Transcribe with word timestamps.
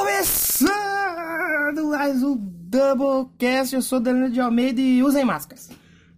Começando 0.00 1.90
mais 1.90 2.22
um 2.22 2.34
Doublecast, 2.40 3.74
eu 3.74 3.82
sou 3.82 4.00
Danilo 4.00 4.30
de 4.30 4.40
Almeida 4.40 4.80
e 4.80 5.02
usem 5.02 5.26
máscaras. 5.26 5.68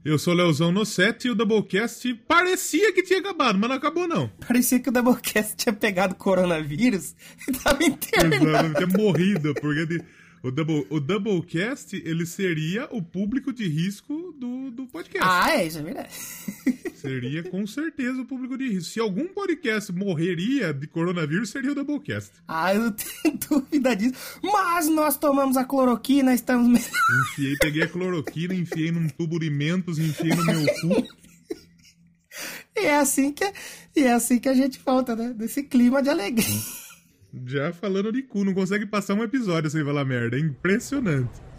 Eu 0.05 0.21
sou 0.21 0.33
Leozão 0.35 0.71
no 0.71 0.87
7 0.87 1.27
e 1.27 1.31
o 1.33 1.35
Doublecast 1.35 2.15
parecia 2.29 2.93
que 2.93 3.03
tinha 3.03 3.19
acabado, 3.19 3.59
mas 3.59 3.69
não 3.69 3.77
acabou 3.77 4.07
não. 4.07 4.29
Parecia 4.47 4.79
que 4.79 4.89
o 4.89 4.93
Doublecast 4.93 5.57
tinha 5.57 5.73
pegado 5.73 6.15
coronavírus 6.15 7.17
e 7.49 7.53
tava 7.53 7.83
internado. 7.83 8.49
Exato, 8.49 8.75
tinha 8.87 8.87
morrido, 9.05 9.53
porque 9.61 9.85
de- 9.87 10.03
o, 10.43 10.51
double, 10.51 10.87
o 10.91 10.99
Doublecast, 10.99 11.95
ele 12.05 12.27
seria 12.27 12.89
o 12.91 13.01
público 13.01 13.53
de 13.53 13.69
risco 13.69 14.35
do, 14.39 14.71
do 14.71 14.87
podcast. 14.87 15.29
Ah, 15.29 15.55
é, 15.55 15.67
isso 15.67 15.79
é 15.79 15.83
verdade. 15.83 16.09
Seria 17.03 17.43
com 17.43 17.67
certeza 17.67 18.21
o 18.21 18.25
público 18.25 18.57
de 18.57 18.69
risco. 18.69 18.93
Se 18.93 19.01
algum 19.01 19.27
podcast 19.27 19.93
morreria 19.93 20.73
de 20.73 20.87
coronavírus, 20.87 21.51
seria 21.51 21.73
o 21.73 21.75
Doublecast. 21.75 22.31
Ah, 22.47 22.73
eu 22.73 22.81
não 22.81 22.93
tenho 22.95 23.39
dúvida 23.51 23.97
disso. 23.97 24.39
Mas 24.41 24.89
nós 24.89 25.17
tomamos 25.17 25.57
a 25.57 25.65
cloroquina, 25.65 26.33
estamos. 26.33 26.79
Enfiei, 27.33 27.57
peguei 27.57 27.83
a 27.83 27.89
cloroquina, 27.89 28.55
enfiei 28.55 28.93
num 28.93 29.09
tubo 29.09 29.41
de 29.41 29.51
mentos, 29.51 29.99
enfiei 29.99 30.35
no 30.35 30.45
meu 30.45 30.65
cu. 30.81 31.09
E 32.77 32.87
é 32.87 32.97
assim 32.97 33.33
que, 33.33 33.53
e 33.97 34.05
é 34.05 34.13
assim 34.13 34.39
que 34.39 34.49
a 34.49 34.55
gente 34.55 34.81
volta, 34.85 35.15
né? 35.15 35.35
Desse 35.35 35.65
clima 35.65 36.03
de 36.03 36.09
alegria. 36.09 36.82
Já 37.47 37.73
falando 37.73 38.13
de 38.13 38.23
cu, 38.23 38.45
não 38.45 38.53
consegue 38.53 38.85
passar 38.87 39.15
um 39.15 39.23
episódio 39.23 39.71
sem 39.71 39.85
falar 39.85 40.05
merda. 40.05 40.37
É 40.37 40.41
impressionante. 40.41 41.52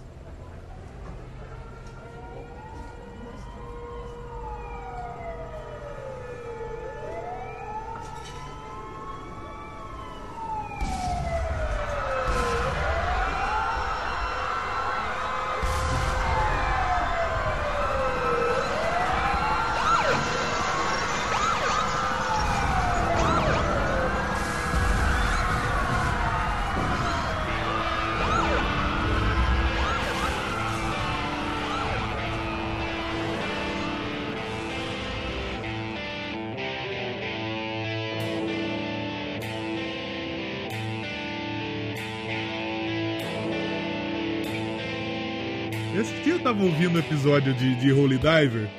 Episódio 47.23 47.53
de, 47.53 47.75
de 47.79 47.91
Holy 47.93 48.17
Diver 48.17 48.69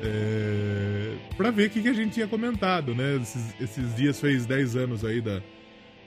é, 0.00 1.16
pra 1.36 1.50
ver 1.50 1.66
o 1.66 1.70
que, 1.70 1.82
que 1.82 1.88
a 1.88 1.92
gente 1.92 2.12
tinha 2.14 2.28
comentado, 2.28 2.94
né? 2.94 3.16
Esses, 3.20 3.42
esses 3.60 3.96
dias 3.96 4.20
fez 4.20 4.46
10 4.46 4.76
anos 4.76 5.04
aí 5.04 5.20
da, 5.20 5.42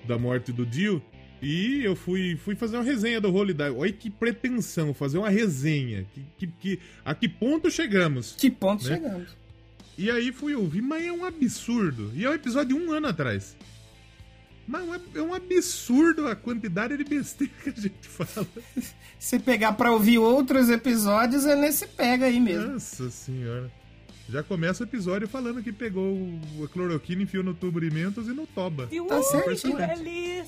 da 0.08 0.18
morte 0.18 0.54
do 0.54 0.66
Dio. 0.66 1.02
E 1.42 1.84
eu 1.84 1.94
fui, 1.94 2.38
fui 2.38 2.56
fazer 2.56 2.78
uma 2.78 2.84
resenha 2.84 3.20
do 3.20 3.34
Holy 3.34 3.54
Diver. 3.54 3.76
Olha 3.78 3.92
que 3.92 4.10
pretensão, 4.10 4.94
fazer 4.94 5.18
uma 5.18 5.30
resenha. 5.30 6.06
Que, 6.14 6.22
que, 6.38 6.48
que- 6.48 6.80
a 7.04 7.14
que 7.14 7.28
ponto 7.28 7.70
chegamos? 7.70 8.36
Que 8.40 8.50
ponto 8.50 8.86
Né? 8.88 8.96
chegamos? 8.96 9.36
E 9.98 10.10
aí 10.10 10.32
fui 10.32 10.56
ouvir, 10.56 10.82
mas 10.82 11.04
é 11.06 11.12
um 11.12 11.26
absurdo. 11.26 12.10
E 12.16 12.24
é 12.24 12.30
um 12.30 12.34
episódio 12.34 12.70
de 12.78 12.84
um 12.86 12.92
ano 12.94 13.08
atrás. 13.08 13.56
Mas 14.68 14.82
é 14.82 14.92
um- 14.92 15.02
é 15.16 15.22
um 15.22 15.34
absurdo 15.34 16.28
a 16.28 16.36
quantidade 16.36 16.98
de 16.98 17.04
besteira 17.04 17.54
que 17.64 17.70
a 17.70 17.74
gente 17.82 18.08
fala. 18.08 18.48
Se 19.20 19.40
pegar 19.40 19.74
pra 19.74 19.92
ouvir 19.92 20.18
outros 20.18 20.70
episódios, 20.70 21.46
é 21.46 21.56
nesse 21.56 21.88
pega 21.88 22.26
aí 22.26 22.40
mesmo. 22.40 22.74
Nossa 22.74 23.10
senhora. 23.10 23.72
Já 24.28 24.42
começa 24.42 24.84
o 24.84 24.88
episódio 24.88 25.28
falando 25.28 25.62
que 25.62 25.72
pegou 25.72 26.14
o- 26.14 26.64
a 26.64 26.68
cloroquina, 26.68 27.22
enfiou 27.22 27.44
no 27.44 27.54
tubo 27.54 27.80
de 27.80 27.92
mentos 27.92 28.28
e 28.28 28.32
no 28.32 28.48
toba. 28.48 28.88
Tá 29.08 29.22
certinho. 29.22 29.78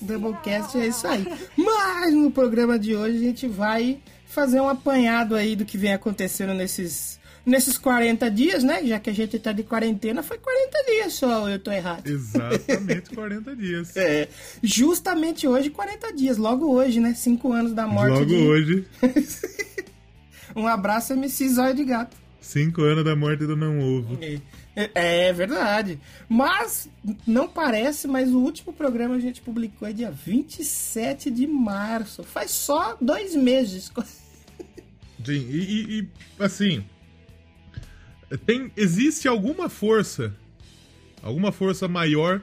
Doublecast 0.02 0.76
é 0.78 0.88
isso 0.88 1.06
aí. 1.06 1.24
Mas 1.56 2.12
no 2.12 2.30
programa 2.30 2.76
de 2.78 2.96
hoje 2.96 3.18
a 3.18 3.20
gente 3.20 3.46
vai 3.46 4.00
fazer 4.26 4.60
um 4.60 4.68
apanhado 4.68 5.36
aí 5.36 5.54
do 5.54 5.64
que 5.64 5.78
vem 5.78 5.92
acontecendo 5.94 6.52
nesses, 6.54 7.17
nesses 7.48 7.78
40 7.78 8.30
dias, 8.30 8.62
né? 8.62 8.84
Já 8.84 9.00
que 9.00 9.10
a 9.10 9.12
gente 9.12 9.38
tá 9.38 9.52
de 9.52 9.62
quarentena, 9.62 10.22
foi 10.22 10.38
40 10.38 10.84
dias 10.86 11.14
só, 11.14 11.48
eu 11.48 11.58
tô 11.58 11.72
errado. 11.72 12.06
Exatamente 12.06 13.10
40 13.16 13.56
dias. 13.56 13.96
É, 13.96 14.28
justamente 14.62 15.48
hoje, 15.48 15.70
40 15.70 16.12
dias, 16.12 16.36
logo 16.36 16.70
hoje, 16.70 17.00
né? 17.00 17.14
5 17.14 17.52
anos 17.52 17.72
da 17.72 17.86
morte 17.86 18.12
Logo 18.12 18.24
de... 18.26 18.34
hoje, 18.36 18.86
Um 20.56 20.66
abraço, 20.66 21.12
MC 21.12 21.48
Zóio 21.50 21.74
de 21.74 21.84
Gato. 21.84 22.16
5 22.40 22.80
anos 22.82 23.04
da 23.04 23.14
morte 23.14 23.46
do 23.46 23.56
não 23.56 23.78
ovo. 23.80 24.18
É, 24.74 25.28
é 25.28 25.32
verdade. 25.32 25.98
Mas, 26.28 26.88
não 27.26 27.46
parece, 27.48 28.08
mas 28.08 28.30
o 28.30 28.38
último 28.38 28.72
programa 28.72 29.14
a 29.16 29.20
gente 29.20 29.40
publicou 29.42 29.86
é 29.86 29.92
dia 29.92 30.10
27 30.10 31.30
de 31.30 31.46
março. 31.46 32.22
Faz 32.22 32.50
só 32.50 32.96
dois 33.00 33.34
meses. 33.36 33.92
Sim, 35.24 35.46
e, 35.50 35.58
e- 35.58 35.98
e, 36.00 36.08
assim, 36.38 36.84
tem, 38.36 38.70
existe 38.76 39.26
alguma 39.26 39.68
força, 39.68 40.34
alguma 41.22 41.52
força 41.52 41.88
maior 41.88 42.42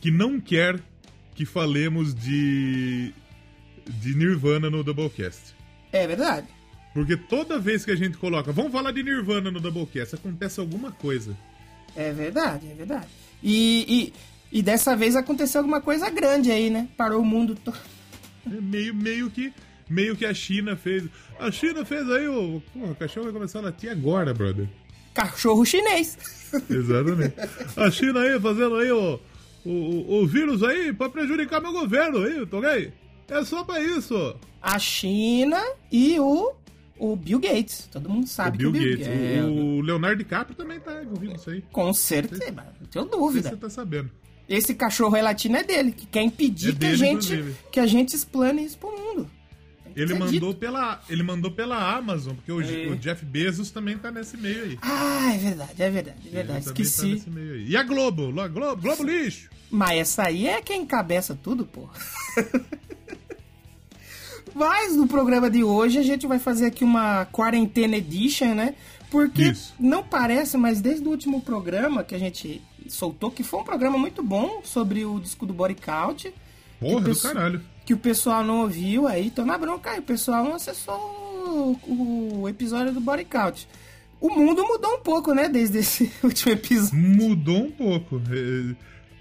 que 0.00 0.10
não 0.10 0.40
quer 0.40 0.80
que 1.34 1.44
falemos 1.44 2.14
de, 2.14 3.12
de 3.86 4.14
Nirvana 4.14 4.70
no 4.70 4.82
Doublecast. 4.82 5.54
É 5.92 6.06
verdade. 6.06 6.46
Porque 6.94 7.16
toda 7.16 7.58
vez 7.58 7.84
que 7.84 7.90
a 7.90 7.96
gente 7.96 8.16
coloca, 8.16 8.52
vamos 8.52 8.72
falar 8.72 8.90
de 8.92 9.02
Nirvana 9.02 9.50
no 9.50 9.60
Doublecast, 9.60 10.14
acontece 10.14 10.58
alguma 10.60 10.90
coisa. 10.90 11.36
É 11.94 12.12
verdade, 12.12 12.70
é 12.70 12.74
verdade. 12.74 13.06
E, 13.42 14.12
e, 14.52 14.58
e 14.58 14.62
dessa 14.62 14.96
vez 14.96 15.14
aconteceu 15.14 15.60
alguma 15.60 15.80
coisa 15.80 16.08
grande 16.08 16.50
aí, 16.50 16.70
né? 16.70 16.88
Parou 16.96 17.20
o 17.20 17.24
mundo 17.24 17.54
todo. 17.54 17.76
É 18.46 18.60
meio, 18.60 18.94
meio 18.94 19.28
que 19.28 19.52
meio 19.88 20.16
que 20.16 20.24
a 20.24 20.34
China 20.34 20.76
fez. 20.76 21.04
A 21.38 21.50
China 21.50 21.84
fez 21.84 22.08
aí 22.10 22.28
o. 22.28 22.62
Porra, 22.72 22.92
o 22.92 22.94
cachorro 22.94 23.24
vai 23.24 23.32
começar 23.32 23.58
a 23.58 23.62
latir 23.62 23.90
agora, 23.90 24.32
brother. 24.32 24.68
Cachorro 25.16 25.64
chinês. 25.64 26.18
Exatamente. 26.68 27.34
A 27.76 27.90
China 27.90 28.20
aí 28.20 28.38
fazendo 28.38 28.76
aí 28.76 28.92
o, 28.92 29.18
o, 29.64 30.20
o, 30.20 30.26
vírus 30.26 30.62
aí 30.62 30.92
pra 30.92 31.08
prejudicar 31.08 31.60
meu 31.60 31.72
governo 31.72 32.18
aí, 32.18 32.42
ok? 32.42 32.92
É 33.28 33.42
só 33.44 33.64
pra 33.64 33.80
isso. 33.80 34.36
A 34.60 34.78
China 34.78 35.58
e 35.90 36.20
o, 36.20 36.52
o 36.98 37.16
Bill 37.16 37.38
Gates. 37.40 37.88
Todo 37.90 38.10
mundo 38.10 38.24
O 38.24 38.28
sabe 38.28 38.58
Bill 38.58 38.72
que 38.72 38.78
o 38.78 38.80
Bill 38.82 38.90
Gates. 38.98 39.08
É, 39.08 39.42
O, 39.42 39.80
Leonardo 39.80 40.18
DiCaprio 40.18 40.54
também 40.54 40.78
tá 40.80 41.02
envolvido 41.02 41.32
nisso 41.32 41.48
aí. 41.50 41.62
Com 41.72 41.92
certeza, 41.94 42.52
não 42.52 42.86
tenho 42.88 43.04
Não 43.06 43.10
se 43.12 43.18
dúvida. 43.18 43.48
você 43.48 43.56
tá 43.56 43.70
sabendo. 43.70 44.10
Esse 44.48 44.74
cachorro 44.74 45.16
aí 45.16 45.22
latino 45.22 45.56
é 45.56 45.64
dele, 45.64 45.90
que 45.92 46.06
quer 46.06 46.22
impedir 46.22 46.68
É 46.68 46.72
que, 46.72 46.78
dele, 46.78 46.92
a 46.92 46.96
gente, 46.96 47.32
inclusive. 47.32 47.56
que 47.72 47.80
a 47.80 47.86
gente 47.86 48.14
explane 48.14 48.64
isso 48.64 48.78
pro 48.78 48.92
mundo. 48.92 49.28
Ele 49.96 50.12
mandou, 50.14 50.30
dito. 50.50 50.54
pela, 50.54 51.00
ele 51.08 51.22
mandou 51.22 51.50
pela 51.50 51.96
Amazon, 51.96 52.34
porque 52.34 52.52
o, 52.52 52.60
É. 52.60 52.86
o 52.88 52.96
Jeff 52.96 53.24
Bezos 53.24 53.70
também 53.70 53.96
tá 53.96 54.10
nesse 54.10 54.36
meio 54.36 54.64
aí. 54.64 54.78
Ah, 54.82 55.32
é 55.34 55.38
verdade, 55.38 55.82
é 55.82 55.90
verdade, 55.90 56.18
é 56.26 56.30
verdade. 56.30 56.58
Ele 56.58 56.64
tá 56.64 56.70
Esqueci. 56.82 57.22
aí. 57.34 57.66
E 57.68 57.76
a 57.76 57.82
Globo? 57.82 58.30
Lo- 58.30 58.48
Globo, 58.50 58.82
Globo 58.82 59.02
lixo. 59.04 59.48
Mas 59.70 59.98
essa 59.98 60.24
aí 60.24 60.46
é 60.46 60.60
quem 60.60 60.82
encabeça 60.82 61.38
tudo, 61.42 61.64
pô. 61.64 61.88
Mas 64.54 64.96
no 64.96 65.06
programa 65.06 65.50
de 65.50 65.62
hoje 65.62 65.98
a 65.98 66.02
gente 66.02 66.26
vai 66.26 66.38
fazer 66.38 66.66
aqui 66.66 66.82
uma 66.84 67.26
quarentena 67.26 67.96
edition, 67.96 68.54
né? 68.54 68.74
Porque 69.10 69.42
Isso. 69.50 69.74
não 69.78 70.02
parece, 70.02 70.56
mas 70.56 70.80
desde 70.80 71.06
o 71.06 71.10
último 71.10 71.40
programa 71.42 72.02
que 72.02 72.14
a 72.14 72.18
gente 72.18 72.62
soltou, 72.88 73.30
que 73.30 73.42
foi 73.42 73.60
um 73.60 73.64
programa 73.64 73.98
muito 73.98 74.22
bom 74.22 74.60
sobre 74.64 75.04
o 75.04 75.20
disco 75.20 75.44
do 75.46 75.52
Body 75.52 75.74
Count, 75.74 76.32
Porra 76.80 77.00
do 77.00 77.16
caralho. 77.20 77.60
Que 77.86 77.94
o 77.94 77.96
pessoal 77.96 78.44
não 78.44 78.60
ouviu, 78.62 79.06
aí 79.06 79.30
tô 79.30 79.44
na 79.46 79.56
bronca 79.56 79.92
aí, 79.92 80.00
o 80.00 80.02
pessoal 80.02 80.44
não 80.44 80.54
acessou 80.56 80.94
o, 81.86 82.40
o 82.42 82.48
episódio 82.48 82.92
do 82.92 83.00
Body 83.00 83.24
Count. 83.24 83.66
O 84.20 84.28
mundo 84.30 84.62
mudou 84.66 84.94
um 84.96 85.00
pouco, 85.00 85.32
né, 85.32 85.48
desde 85.48 85.78
esse 85.78 86.10
último 86.22 86.52
episódio. 86.52 86.98
Mudou 86.98 87.64
um 87.64 87.70
pouco. 87.70 88.20
É, 88.30 88.74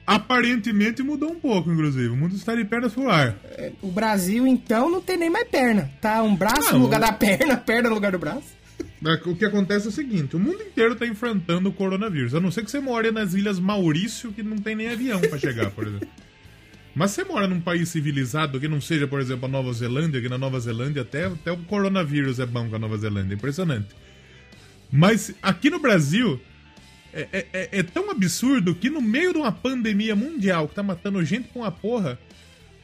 aparentemente 0.08 1.04
mudou 1.04 1.32
um 1.32 1.40
pouco, 1.40 1.72
inclusive. 1.72 2.08
O 2.10 2.16
mundo 2.16 2.36
está 2.36 2.56
de 2.56 2.64
pernas 2.66 2.94
pro 2.94 3.10
ar. 3.10 3.36
O 3.82 3.92
Brasil, 3.92 4.46
então, 4.48 4.90
não 4.90 5.02
tem 5.02 5.18
nem 5.18 5.30
mais 5.30 5.48
perna. 5.48 5.90
Tá 6.02 6.22
um 6.24 6.36
braço 6.36 6.72
Não, 6.72 6.80
no 6.80 6.86
lugar 6.86 7.00
o- 7.00 7.06
da 7.06 7.12
perna, 7.14 7.58
perna 7.58 7.90
no 7.90 7.96
lugar 7.96 8.12
do 8.12 8.20
braço. 8.20 8.56
O 9.26 9.36
que 9.36 9.46
acontece 9.46 9.86
é 9.86 9.90
o 9.90 9.92
seguinte: 9.92 10.36
o 10.36 10.40
mundo 10.40 10.62
inteiro 10.64 10.94
está 10.94 11.06
enfrentando 11.06 11.70
o 11.70 11.74
coronavírus. 11.74 12.34
A 12.34 12.40
não 12.40 12.50
ser 12.52 12.64
que 12.66 12.72
você 12.72 12.80
more 12.80 13.12
nas 13.12 13.34
Ilhas 13.34 13.60
Maurício, 13.60 14.32
que 14.32 14.42
não 14.42 14.58
tem 14.58 14.76
nem 14.76 14.88
avião 14.90 15.22
para 15.22 15.38
chegar, 15.38 15.70
por 15.72 15.86
exemplo. 15.88 16.08
Mas 16.96 17.12
você 17.12 17.26
mora 17.26 17.46
num 17.46 17.60
país 17.60 17.90
civilizado 17.90 18.60
que 18.60 18.70
não 18.70 18.80
seja, 18.80 19.06
por 19.06 19.20
exemplo, 19.20 19.46
a 19.46 19.50
Nova 19.50 19.72
Zelândia, 19.74 20.22
que 20.22 20.30
na 20.30 20.38
Nova 20.38 20.58
Zelândia 20.60 21.02
até, 21.02 21.26
até 21.26 21.52
o 21.52 21.58
coronavírus 21.58 22.40
é 22.40 22.46
bom 22.46 22.70
com 22.70 22.78
a 22.78 22.80
Nova 22.80 22.98
Zelândia. 22.98 23.36
Impressionante. 23.36 23.90
Mas 24.90 25.34
aqui 25.42 25.70
no 25.70 25.78
Brasil, 25.80 26.40
é, 27.14 27.28
é- 27.34 27.48
é- 27.52 27.70
é 27.80 27.84
tão 27.84 28.10
absurdo 28.10 28.74
que 28.74 28.90
no 28.90 29.02
meio 29.02 29.34
de 29.34 29.40
uma 29.40 29.52
pandemia 29.52 30.16
mundial 30.16 30.70
que 30.70 30.76
tá 30.76 30.82
matando 30.84 31.24
gente 31.26 31.50
com 31.50 31.66
a 31.66 31.72
porra, 31.72 32.18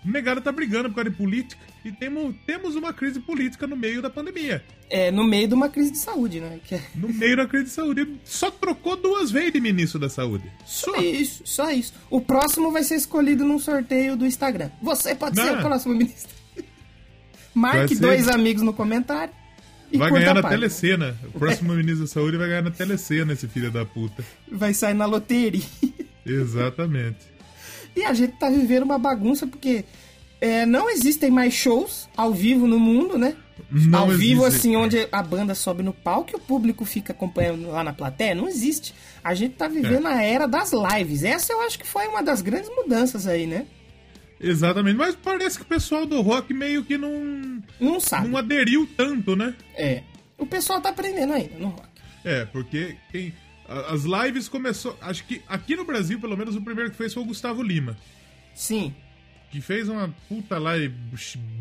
O 0.04 0.10
negado 0.10 0.42
tá 0.42 0.52
brigando 0.52 0.90
por 0.90 0.96
causa 0.96 1.10
de 1.12 1.16
política 1.16 1.62
e 1.86 1.92
temos, 1.92 2.36
temos 2.46 2.76
uma 2.76 2.92
crise 2.92 3.20
política 3.20 3.68
no 3.68 3.76
meio 3.76 4.02
da 4.02 4.10
pandemia. 4.10 4.64
É, 4.90 5.12
no 5.12 5.24
meio 5.24 5.48
de 5.48 5.54
uma 5.54 5.70
crise 5.70 5.92
de 5.92 6.00
saúde, 6.00 6.40
né? 6.40 6.60
É... 6.72 6.82
No 6.96 7.10
meio 7.10 7.38
da 7.38 7.46
crise 7.46 7.66
de 7.66 7.72
saúde. 7.72 8.08
Só 8.26 8.50
trocou 8.50 8.98
duas 8.98 9.32
vezes 9.32 9.54
de 9.54 9.62
ministro 9.62 10.00
da 10.00 10.10
saúde. 10.10 10.52
Só. 10.66 10.94
só 10.94 11.02
isso, 11.02 11.44
só 11.46 11.72
isso. 11.72 11.94
O 12.10 12.20
próximo 12.20 12.72
vai 12.72 12.84
ser 12.84 12.96
escolhido 12.96 13.46
num 13.46 13.60
sorteio 13.60 14.16
do 14.18 14.26
Instagram. 14.26 14.70
Você 14.82 15.14
pode 15.14 15.38
Não. 15.38 15.44
ser 15.44 15.58
o 15.58 15.62
próximo 15.62 15.94
ministro. 15.94 16.36
Marque 17.54 17.96
ser... 17.96 18.02
dois 18.02 18.28
amigos 18.28 18.64
no 18.64 18.74
comentário. 18.74 19.34
vai 19.94 20.12
ganhar 20.12 20.34
na 20.34 20.44
telecena. 20.44 21.16
O 21.24 21.32
próximo 21.40 21.74
ministro 21.74 22.06
da 22.06 22.08
saúde 22.08 22.38
vai 22.38 22.48
ganhar 22.48 22.64
na 22.64 22.72
telecena, 22.72 23.34
esse 23.34 23.48
filho 23.48 23.72
da 23.72 23.86
puta. 23.86 24.24
Vai 24.52 24.74
sair 24.74 24.94
na 24.94 25.06
loteria. 25.06 25.64
Exatamente. 26.26 27.31
E 27.96 28.04
a 28.04 28.14
gente 28.14 28.34
tá 28.34 28.50
vivendo 28.50 28.84
uma 28.84 28.98
bagunça 28.98 29.46
porque 29.46 29.86
é, 30.40 30.66
não 30.66 30.90
existem 30.90 31.30
mais 31.30 31.54
shows 31.54 32.10
ao 32.16 32.34
vivo 32.34 32.68
no 32.68 32.80
mundo, 32.80 33.18
né? 33.18 33.36
Não 33.70 34.00
ao 34.00 34.08
existe. 34.12 34.28
vivo, 34.28 34.46
assim, 34.46 34.76
onde 34.76 35.08
a 35.12 35.22
banda 35.22 35.54
sobe 35.54 35.84
no 35.84 35.94
palco 35.94 36.32
e 36.34 36.36
o 36.36 36.40
público 36.40 36.84
fica 36.84 37.14
acompanhando 37.14 37.70
lá 37.70 37.84
na 37.84 37.94
plateia, 37.94 38.36
não 38.36 38.48
existe. 38.48 38.94
A 39.24 39.34
gente 39.34 39.56
tá 39.56 39.68
vivendo 39.68 40.08
é. 40.08 40.14
a 40.14 40.24
era 40.24 40.48
das 40.48 40.72
lives. 40.72 41.24
Essa 41.24 41.54
eu 41.54 41.62
acho 41.62 41.78
que 41.78 41.88
foi 41.88 42.08
uma 42.08 42.24
das 42.24 42.42
grandes 42.42 42.70
mudanças 42.76 43.28
aí, 43.28 43.46
né? 43.46 43.66
Exatamente, 44.40 44.98
mas 44.98 45.16
parece 45.16 45.58
que 45.58 45.64
o 45.64 45.68
pessoal 45.68 46.06
do 46.06 46.20
rock 46.22 46.54
meio 46.54 46.84
que 46.84 46.98
não. 46.98 47.62
Não 47.80 48.00
sabe. 48.00 48.28
Não 48.28 48.38
aderiu 48.38 48.90
tanto, 48.98 49.36
né? 49.36 49.54
É. 49.76 50.02
O 50.38 50.46
pessoal 50.48 50.82
tá 50.82 50.90
aprendendo 50.90 51.34
ainda 51.34 51.56
no 51.60 51.68
rock. 51.68 51.88
É, 52.26 52.46
porque 52.46 52.96
quem. 53.12 53.32
As 53.90 54.04
lives 54.04 54.50
começou. 54.50 54.98
Acho 55.02 55.24
que 55.26 55.42
aqui 55.48 55.76
no 55.76 55.86
Brasil, 55.86 56.20
pelo 56.20 56.38
menos, 56.38 56.56
o 56.56 56.62
primeiro 56.62 56.92
que 56.92 56.98
fez 56.98 57.14
foi 57.14 57.24
o 57.24 57.26
Gustavo 57.26 57.64
Lima. 57.64 57.98
Sim. 58.54 58.94
Que 59.50 59.62
fez 59.62 59.90
uma 59.90 60.14
puta 60.28 60.58
live 60.58 60.94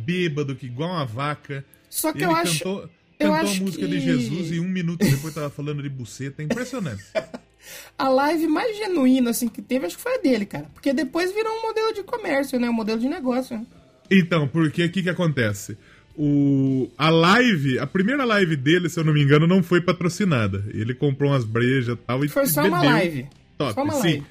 bêbado, 0.04 0.56
que 0.56 0.66
igual 0.66 0.90
uma 0.90 1.04
vaca. 1.04 1.64
Só 1.88 2.12
que 2.12 2.18
Ele 2.18 2.26
eu 2.26 2.30
cantou, 2.30 2.42
acho. 2.42 2.58
Cantou 2.58 2.90
eu 3.18 3.32
a 3.34 3.40
acho 3.40 3.62
música 3.62 3.86
que... 3.86 3.92
de 3.92 4.00
Jesus 4.00 4.50
e 4.50 4.60
um 4.60 4.68
minuto 4.68 5.04
depois 5.04 5.34
tava 5.34 5.50
falando 5.50 5.82
de 5.82 5.88
buceta. 5.88 6.42
É 6.42 6.44
impressionante. 6.44 7.04
a 7.98 8.08
live 8.08 8.46
mais 8.46 8.76
genuína, 8.76 9.30
assim, 9.30 9.48
que 9.48 9.60
teve, 9.60 9.86
acho 9.86 9.96
que 9.96 10.02
foi 10.02 10.14
a 10.16 10.20
dele, 10.20 10.46
cara. 10.46 10.66
Porque 10.72 10.92
depois 10.92 11.32
virou 11.32 11.52
um 11.52 11.62
modelo 11.62 11.92
de 11.92 12.02
comércio, 12.02 12.58
né? 12.58 12.68
Um 12.68 12.74
modelo 12.74 12.98
de 12.98 13.08
negócio. 13.08 13.58
Né? 13.58 13.66
Então, 14.10 14.48
porque 14.48 14.84
o 14.84 14.90
que, 14.90 15.02
que 15.02 15.10
acontece? 15.10 15.76
O, 16.16 16.90
a 16.98 17.08
live, 17.08 17.78
a 17.78 17.86
primeira 17.86 18.24
live 18.24 18.56
dele, 18.56 18.88
se 18.88 18.98
eu 18.98 19.04
não 19.04 19.12
me 19.12 19.22
engano, 19.22 19.46
não 19.46 19.62
foi 19.62 19.80
patrocinada. 19.80 20.64
Ele 20.68 20.94
comprou 20.94 21.30
umas 21.30 21.44
brejas 21.44 21.94
e 21.94 21.96
tal 21.96 22.24
e 22.24 22.28
Foi 22.28 22.46
só 22.46 22.66
uma 22.66 22.82
live. 22.82 23.26
Top, 23.56 23.74
só 23.74 23.82
uma 23.82 23.94
sim. 23.94 24.00
live. 24.00 24.26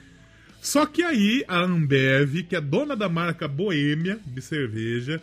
Só 0.62 0.86
que 0.86 1.02
aí 1.02 1.44
a 1.48 1.62
Ambev, 1.62 2.44
que 2.44 2.56
é 2.56 2.62
dona 2.62 2.96
da 2.96 3.08
marca 3.08 3.48
Boêmia 3.48 4.20
de 4.26 4.42
cerveja, 4.42 5.22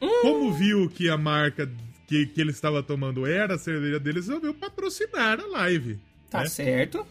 hum. 0.00 0.08
como 0.22 0.52
viu 0.52 0.88
que 0.90 1.08
a 1.08 1.16
marca 1.16 1.68
que, 2.06 2.26
que 2.26 2.40
ele 2.40 2.50
estava 2.50 2.82
tomando 2.82 3.26
era 3.26 3.54
a 3.54 3.58
cerveja 3.58 3.98
deles, 3.98 4.26
resolveu 4.26 4.54
patrocinar 4.54 5.40
a 5.40 5.46
live. 5.46 5.98
Tá 6.30 6.40
né? 6.40 6.46
certo. 6.46 7.06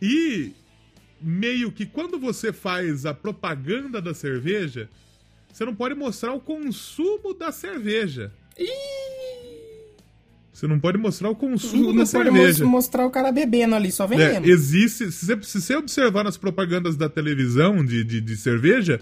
E 0.00 0.52
meio 1.20 1.70
que 1.70 1.86
quando 1.86 2.18
você 2.18 2.52
faz 2.52 3.06
a 3.06 3.14
propaganda 3.14 4.00
da 4.00 4.14
cerveja, 4.14 4.88
você 5.52 5.64
não 5.66 5.74
pode 5.74 5.94
mostrar 5.94 6.32
o 6.32 6.40
consumo 6.40 7.34
da 7.34 7.52
cerveja. 7.52 8.32
Você 10.52 10.66
não 10.66 10.80
pode 10.80 10.96
mostrar 10.96 11.28
o 11.28 11.36
consumo 11.36 11.88
não 11.88 11.96
da 11.96 12.06
cerveja. 12.06 12.58
Pode 12.58 12.70
mostrar 12.70 13.06
o 13.06 13.10
cara 13.10 13.30
bebendo 13.30 13.74
ali, 13.74 13.92
só 13.92 14.06
vendendo. 14.06 14.46
É, 14.46 14.50
existe. 14.50 15.12
Se 15.12 15.26
você, 15.26 15.42
se 15.42 15.60
você, 15.60 15.76
observar 15.76 16.24
nas 16.24 16.36
propagandas 16.36 16.96
da 16.96 17.08
televisão 17.08 17.84
de, 17.84 18.02
de, 18.02 18.20
de 18.20 18.36
cerveja, 18.36 19.00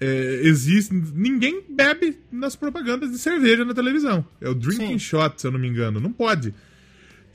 é, 0.00 0.40
existe. 0.44 0.94
Ninguém 0.94 1.62
bebe 1.68 2.18
nas 2.30 2.56
propagandas 2.56 3.10
de 3.10 3.18
cerveja 3.18 3.64
na 3.64 3.74
televisão. 3.74 4.24
É 4.40 4.48
o 4.48 4.54
drinking 4.54 4.98
Sim. 4.98 4.98
shot, 4.98 5.40
se 5.40 5.46
eu 5.46 5.50
não 5.50 5.58
me 5.58 5.68
engano. 5.68 6.00
Não 6.00 6.12
pode. 6.12 6.54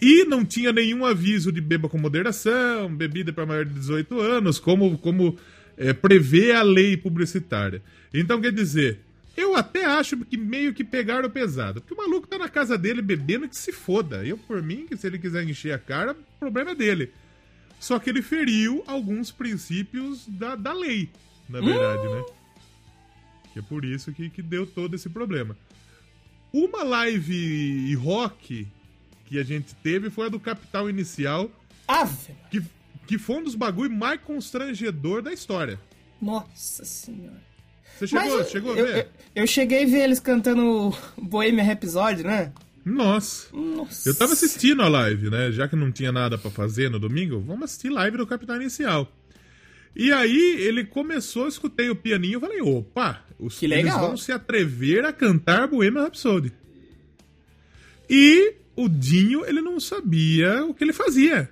E 0.01 0.25
não 0.25 0.43
tinha 0.43 0.73
nenhum 0.73 1.05
aviso 1.05 1.51
de 1.51 1.61
beba 1.61 1.87
com 1.87 1.97
moderação, 1.97 2.93
bebida 2.95 3.31
para 3.31 3.45
maior 3.45 3.65
de 3.65 3.73
18 3.73 4.19
anos, 4.19 4.57
como, 4.57 4.97
como 4.97 5.37
é, 5.81 5.93
prevê 5.93 6.51
a 6.51 6.61
lei 6.61 6.95
publicitária. 6.95 7.81
Então, 8.13 8.39
quer 8.39 8.51
dizer, 8.51 8.99
eu 9.35 9.55
até 9.55 9.85
acho 9.85 10.17
que 10.17 10.37
meio 10.37 10.73
que 10.73 10.83
pegaram 10.83 11.29
pesado. 11.29 11.81
Porque 11.81 11.93
o 11.93 11.97
maluco 11.97 12.27
tá 12.27 12.37
na 12.37 12.47
casa 12.47 12.77
dele 12.77 13.01
bebendo 13.01 13.49
que 13.49 13.55
se 13.55 13.71
foda. 13.71 14.23
Eu, 14.23 14.37
por 14.37 14.61
mim, 14.61 14.85
que 14.85 14.95
se 14.95 15.07
ele 15.07 15.17
quiser 15.17 15.43
encher 15.43 15.73
a 15.73 15.79
cara, 15.79 16.11
o 16.11 16.39
problema 16.39 16.71
é 16.71 16.75
dele. 16.75 17.11
Só 17.79 17.97
que 17.97 18.11
ele 18.11 18.21
feriu 18.21 18.83
alguns 18.85 19.31
princípios 19.31 20.27
da, 20.27 20.55
da 20.55 20.71
lei, 20.71 21.09
na 21.49 21.59
verdade, 21.59 22.03
né? 22.03 22.23
Que 23.51 23.59
é 23.59 23.61
por 23.63 23.83
isso 23.83 24.13
que, 24.13 24.29
que 24.29 24.41
deu 24.43 24.67
todo 24.67 24.95
esse 24.95 25.09
problema. 25.09 25.57
Uma 26.53 26.83
live 26.83 27.95
rock 27.95 28.67
que 29.25 29.39
a 29.39 29.43
gente 29.43 29.73
teve 29.75 30.11
foi 30.11 30.27
a 30.27 30.29
do 30.29 30.39
Capital 30.39 30.89
Inicial. 30.89 31.49
Ave. 31.87 32.35
Que, 32.51 32.61
que 33.11 33.17
foi 33.17 33.35
um 33.35 33.43
dos 33.43 33.55
bagulho 33.55 33.91
mais 33.91 34.21
constrangedor 34.21 35.21
da 35.21 35.33
história. 35.33 35.77
Nossa 36.21 36.85
senhora. 36.85 37.43
Você 37.99 38.07
chegou, 38.07 38.37
Mas, 38.37 38.49
chegou 38.49 38.71
a 38.71 38.75
ver? 38.75 38.81
Eu, 38.81 38.97
eu, 38.99 39.05
eu, 39.35 39.47
cheguei 39.47 39.83
a 39.83 39.85
ver 39.85 40.03
eles 40.03 40.21
cantando 40.21 40.95
Bohemian 41.21 41.65
Rhapsody, 41.65 42.23
né? 42.23 42.53
Nossa. 42.85 43.53
Nossa. 43.53 44.07
Eu 44.07 44.15
tava 44.15 44.31
assistindo 44.31 44.81
a 44.81 44.87
live, 44.87 45.29
né? 45.29 45.51
Já 45.51 45.67
que 45.67 45.75
não 45.75 45.91
tinha 45.91 46.09
nada 46.09 46.37
para 46.37 46.49
fazer 46.49 46.89
no 46.89 46.99
domingo, 46.99 47.41
vamos 47.41 47.63
assistir 47.65 47.89
live 47.89 48.15
do 48.15 48.25
Capitão 48.25 48.55
Inicial. 48.55 49.11
E 49.93 50.13
aí 50.13 50.55
ele 50.61 50.85
começou, 50.85 51.49
escutei 51.49 51.89
o 51.89 51.95
pianinho 51.97 52.37
e 52.37 52.39
falei, 52.39 52.61
opa, 52.61 53.25
os 53.37 53.59
que 53.59 53.67
legal. 53.67 53.99
vão 53.99 54.15
se 54.15 54.31
atrever 54.31 55.03
a 55.03 55.11
cantar 55.11 55.67
Bohemian 55.67 56.03
Rhapsody. 56.03 56.53
E 58.09 58.53
o 58.73 58.87
Dinho, 58.87 59.45
ele 59.45 59.59
não 59.59 59.81
sabia 59.81 60.63
o 60.63 60.73
que 60.73 60.81
ele 60.81 60.93
fazia. 60.93 61.49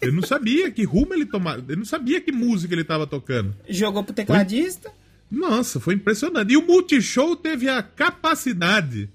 Ele 0.00 0.12
não 0.12 0.22
sabia 0.22 0.70
que 0.70 0.84
rumo 0.84 1.12
ele 1.14 1.26
tomava. 1.26 1.64
Ele 1.66 1.76
não 1.76 1.84
sabia 1.84 2.20
que 2.20 2.32
música 2.32 2.74
ele 2.74 2.82
estava 2.82 3.06
tocando. 3.06 3.54
Jogou 3.68 4.04
pro 4.04 4.14
tecladista? 4.14 4.90
Foi... 4.90 5.38
Nossa, 5.38 5.80
foi 5.80 5.94
impressionante. 5.94 6.52
E 6.52 6.56
o 6.56 6.66
Multishow 6.66 7.36
teve 7.36 7.68
a 7.68 7.82
capacidade 7.82 9.08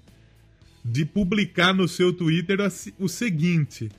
de 0.84 1.04
publicar 1.04 1.72
no 1.72 1.88
seu 1.88 2.12
Twitter 2.12 2.58
o 2.98 3.08
seguinte: 3.08 3.90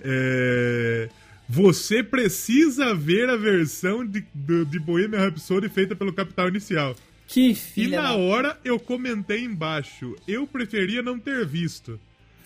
é... 0.00 1.08
Você 1.50 2.02
precisa 2.02 2.94
ver 2.94 3.30
a 3.30 3.36
versão 3.36 4.04
de, 4.04 4.22
de, 4.34 4.66
de 4.66 4.78
Bohemian 4.78 5.18
Rhapsody 5.18 5.70
feita 5.70 5.96
pelo 5.96 6.12
Capital 6.12 6.48
Inicial. 6.48 6.94
Que 7.26 7.54
filha. 7.54 7.86
E 7.86 8.02
na 8.02 8.12
hora 8.14 8.58
eu 8.62 8.78
comentei 8.78 9.44
embaixo: 9.44 10.14
eu 10.26 10.46
preferia 10.46 11.00
não 11.02 11.18
ter 11.18 11.46
visto. 11.46 11.98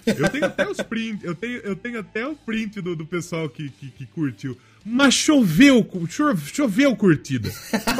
Eu 0.06 0.28
tenho 0.28 0.44
até 0.44 0.68
os 0.68 0.78
prints, 0.78 1.24
eu 1.24 1.34
tenho, 1.34 1.58
eu 1.58 1.76
tenho 1.76 2.00
até 2.00 2.26
o 2.26 2.34
print 2.34 2.80
do, 2.80 2.96
do 2.96 3.06
pessoal 3.06 3.48
que, 3.48 3.68
que, 3.70 3.90
que 3.90 4.06
curtiu. 4.06 4.56
Mas 4.84 5.14
choveu, 5.14 5.88
choveu 6.52 6.96
curtida. 6.96 7.48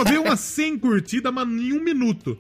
Veio 0.07 0.23
umas 0.23 0.41
100 0.41 0.79
curtidas, 0.79 1.33
mas 1.33 1.49
em 1.49 1.73
um 1.73 1.83
minuto. 1.83 2.37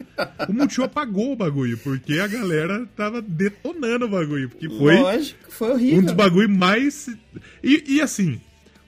O 0.48 0.52
Multishow 0.52 0.84
apagou 0.84 1.32
o 1.32 1.36
bagulho, 1.36 1.78
porque 1.78 2.18
a 2.18 2.26
galera 2.26 2.84
tava 2.96 3.22
detonando 3.22 4.06
o 4.06 4.08
bagulho. 4.08 4.48
Porque 4.48 4.68
foi. 4.68 4.96
Lógico, 4.96 5.52
foi 5.52 5.70
horrível. 5.70 5.98
Um 5.98 6.02
dos 6.02 6.14
bagulhos 6.14 6.50
mais. 6.50 7.08
E, 7.62 7.84
e 7.86 8.00
assim, 8.00 8.40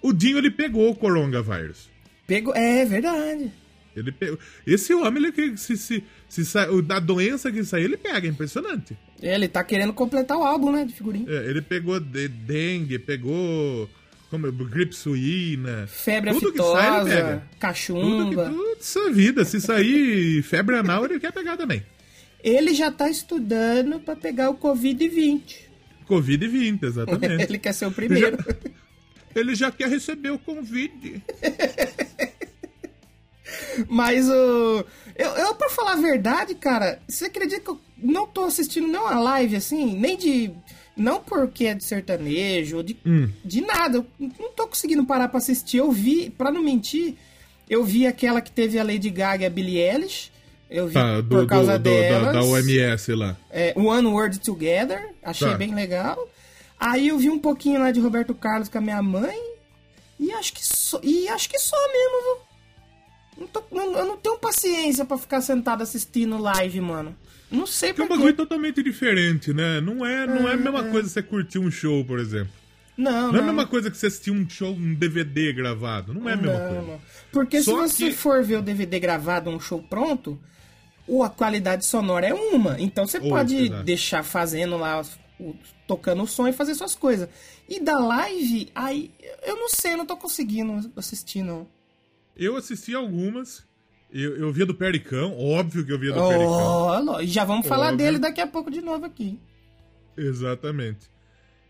o 0.02 0.12
Dinho 0.12 0.38
ele 0.38 0.50
pegou 0.50 0.90
o 0.90 0.96
coronavírus. 0.96 1.88
Pegou, 2.26 2.54
é 2.54 2.84
verdade. 2.84 3.52
Ele 3.96 4.12
pegou. 4.12 4.38
Esse 4.66 4.92
homem, 4.94 5.24
ele, 5.24 5.56
se, 5.56 5.76
se, 5.76 6.04
se, 6.28 6.44
se, 6.44 6.82
da 6.82 6.98
doença 6.98 7.50
que 7.50 7.64
sair, 7.64 7.84
ele 7.84 7.96
pega, 7.96 8.26
é 8.26 8.30
impressionante. 8.30 8.96
É, 9.22 9.34
ele 9.34 9.48
tá 9.48 9.62
querendo 9.62 9.92
completar 9.92 10.36
o 10.36 10.44
álbum, 10.44 10.72
né, 10.72 10.84
de 10.84 10.92
figurinha. 10.92 11.26
É, 11.28 11.48
ele 11.48 11.62
pegou 11.62 12.00
de, 12.00 12.28
dengue, 12.28 12.98
pegou 12.98 13.88
como, 14.30 14.50
gripe 14.50 14.94
suína. 14.94 15.86
Febre 15.86 16.32
tudo 16.34 16.48
aftosa, 16.48 16.74
que 16.74 16.80
sai, 16.80 17.00
ele 17.00 17.10
pega. 17.10 17.42
cachumba. 17.60 18.48
Tudo, 18.50 18.56
tudo 18.56 18.76
essa 18.80 19.10
vida. 19.10 19.44
Se 19.44 19.60
sair 19.60 20.42
febre 20.44 20.76
anal, 20.76 21.04
ele 21.04 21.20
quer 21.20 21.32
pegar 21.32 21.56
também. 21.56 21.82
Ele 22.42 22.74
já 22.74 22.90
tá 22.90 23.08
estudando 23.08 24.00
para 24.00 24.16
pegar 24.16 24.50
o 24.50 24.56
Covid-20. 24.56 25.40
Covid-20, 26.08 26.82
exatamente. 26.84 27.44
ele 27.44 27.58
quer 27.58 27.72
ser 27.72 27.86
o 27.86 27.92
primeiro. 27.92 28.36
Ele 28.36 28.42
já, 28.44 28.56
ele 29.40 29.54
já 29.54 29.70
quer 29.70 29.88
receber 29.88 30.30
o 30.30 30.38
Covid. 30.38 31.22
Mas 33.88 34.28
o. 34.28 34.84
Eu, 35.16 35.30
eu, 35.30 35.54
pra 35.54 35.70
falar 35.70 35.92
a 35.92 36.00
verdade, 36.00 36.54
cara, 36.54 37.00
você 37.08 37.26
acredita 37.26 37.60
que 37.60 37.70
eu 37.70 37.80
não 37.96 38.26
tô 38.26 38.44
assistindo 38.44 38.88
nenhuma 38.88 39.18
live 39.20 39.56
assim, 39.56 39.94
nem 39.94 40.16
de. 40.16 40.50
Não 40.96 41.20
porque 41.20 41.66
é 41.66 41.74
de 41.74 41.82
sertanejo, 41.82 42.82
de, 42.82 42.96
hum. 43.04 43.28
de 43.44 43.60
nada. 43.60 43.98
Eu 43.98 44.30
não 44.38 44.52
tô 44.52 44.68
conseguindo 44.68 45.04
parar 45.04 45.28
pra 45.28 45.38
assistir. 45.38 45.78
Eu 45.78 45.90
vi, 45.90 46.30
pra 46.30 46.52
não 46.52 46.62
mentir, 46.62 47.16
eu 47.68 47.82
vi 47.84 48.06
aquela 48.06 48.40
que 48.40 48.50
teve 48.50 48.78
a 48.78 48.84
Lady 48.84 49.10
Gaga 49.10 49.42
e 49.42 49.46
a 49.46 49.50
Billie 49.50 49.78
Eilish. 49.78 50.30
Eu 50.70 50.88
vi 50.88 50.94
tá, 50.94 51.20
do, 51.20 51.28
por 51.28 51.46
causa 51.46 51.78
do, 51.78 51.82
delas. 51.82 52.26
Da, 52.26 52.32
da, 52.32 52.44
OMS 52.44 53.12
lá. 53.12 53.36
É, 53.50 53.72
One 53.76 54.06
Word 54.06 54.38
Together. 54.40 55.10
Achei 55.22 55.48
tá. 55.48 55.56
bem 55.56 55.74
legal. 55.74 56.28
Aí 56.78 57.08
eu 57.08 57.18
vi 57.18 57.30
um 57.30 57.38
pouquinho 57.38 57.80
lá 57.80 57.90
de 57.90 58.00
Roberto 58.00 58.34
Carlos 58.34 58.68
com 58.68 58.78
a 58.78 58.80
minha 58.80 59.02
mãe. 59.02 59.38
E 60.18 60.32
acho 60.32 60.52
que 60.52 60.64
só, 60.64 61.00
e 61.02 61.28
acho 61.28 61.48
que 61.48 61.58
só 61.58 61.76
mesmo, 61.76 62.22
viu? 62.22 62.53
Não 63.36 63.46
tô, 63.46 63.62
não, 63.72 63.98
eu 63.98 64.06
não 64.06 64.16
tenho 64.16 64.38
paciência 64.38 65.04
pra 65.04 65.18
ficar 65.18 65.40
sentado 65.40 65.82
assistindo 65.82 66.38
live, 66.38 66.80
mano. 66.80 67.16
Não 67.50 67.66
sei 67.66 67.90
Porque 67.92 68.02
é 68.02 68.04
um 68.04 68.08
bagulho 68.08 68.34
totalmente 68.34 68.82
diferente, 68.82 69.52
né? 69.52 69.80
Não 69.80 70.04
é, 70.04 70.26
não 70.26 70.48
é, 70.48 70.52
é 70.52 70.54
a 70.54 70.56
mesma 70.56 70.86
é. 70.86 70.90
coisa 70.90 71.08
você 71.08 71.22
curtir 71.22 71.58
um 71.58 71.70
show, 71.70 72.04
por 72.04 72.18
exemplo. 72.18 72.52
Não, 72.96 73.12
não, 73.12 73.32
não, 73.32 73.38
é 73.38 73.42
a 73.42 73.46
mesma 73.46 73.66
coisa 73.66 73.90
que 73.90 73.96
você 73.96 74.06
assistir 74.06 74.30
um 74.30 74.48
show, 74.48 74.72
um 74.72 74.94
DVD 74.94 75.52
gravado. 75.52 76.14
Não 76.14 76.28
é 76.28 76.34
a 76.34 76.36
mesma 76.36 76.58
não, 76.58 76.68
coisa. 76.68 76.92
Não. 76.92 77.00
Porque 77.32 77.62
Só 77.62 77.72
se 77.72 77.76
você 77.76 78.10
que... 78.10 78.16
for 78.16 78.42
ver 78.42 78.58
o 78.58 78.62
DVD 78.62 79.00
gravado, 79.00 79.50
um 79.50 79.58
show 79.58 79.82
pronto, 79.82 80.38
a 81.22 81.28
qualidade 81.28 81.84
sonora 81.84 82.26
é 82.26 82.34
uma. 82.34 82.80
Então 82.80 83.06
você 83.06 83.20
pode 83.20 83.56
exato. 83.56 83.82
deixar 83.82 84.22
fazendo 84.22 84.76
lá, 84.76 85.02
tocando 85.86 86.22
o 86.22 86.26
som 86.26 86.46
e 86.46 86.52
fazer 86.52 86.74
suas 86.74 86.94
coisas. 86.94 87.28
E 87.68 87.80
da 87.80 87.98
live, 87.98 88.68
aí 88.74 89.10
eu 89.44 89.56
não 89.56 89.68
sei, 89.68 89.94
eu 89.94 89.98
não 89.98 90.06
tô 90.06 90.16
conseguindo 90.16 90.90
assistir, 90.96 91.42
não. 91.42 91.66
Eu 92.36 92.56
assisti 92.56 92.94
algumas. 92.94 93.64
Eu, 94.12 94.36
eu 94.36 94.52
via 94.52 94.64
do 94.64 94.74
Pericão, 94.74 95.36
óbvio 95.38 95.84
que 95.84 95.92
eu 95.92 95.98
via 95.98 96.12
do 96.12 96.20
oh, 96.20 96.28
Pericão. 96.28 97.20
E 97.20 97.26
já 97.26 97.44
vamos 97.44 97.66
falar 97.66 97.88
óbvio. 97.88 97.98
dele 97.98 98.18
daqui 98.18 98.40
a 98.40 98.46
pouco 98.46 98.70
de 98.70 98.80
novo 98.80 99.04
aqui. 99.04 99.38
Exatamente. 100.16 101.10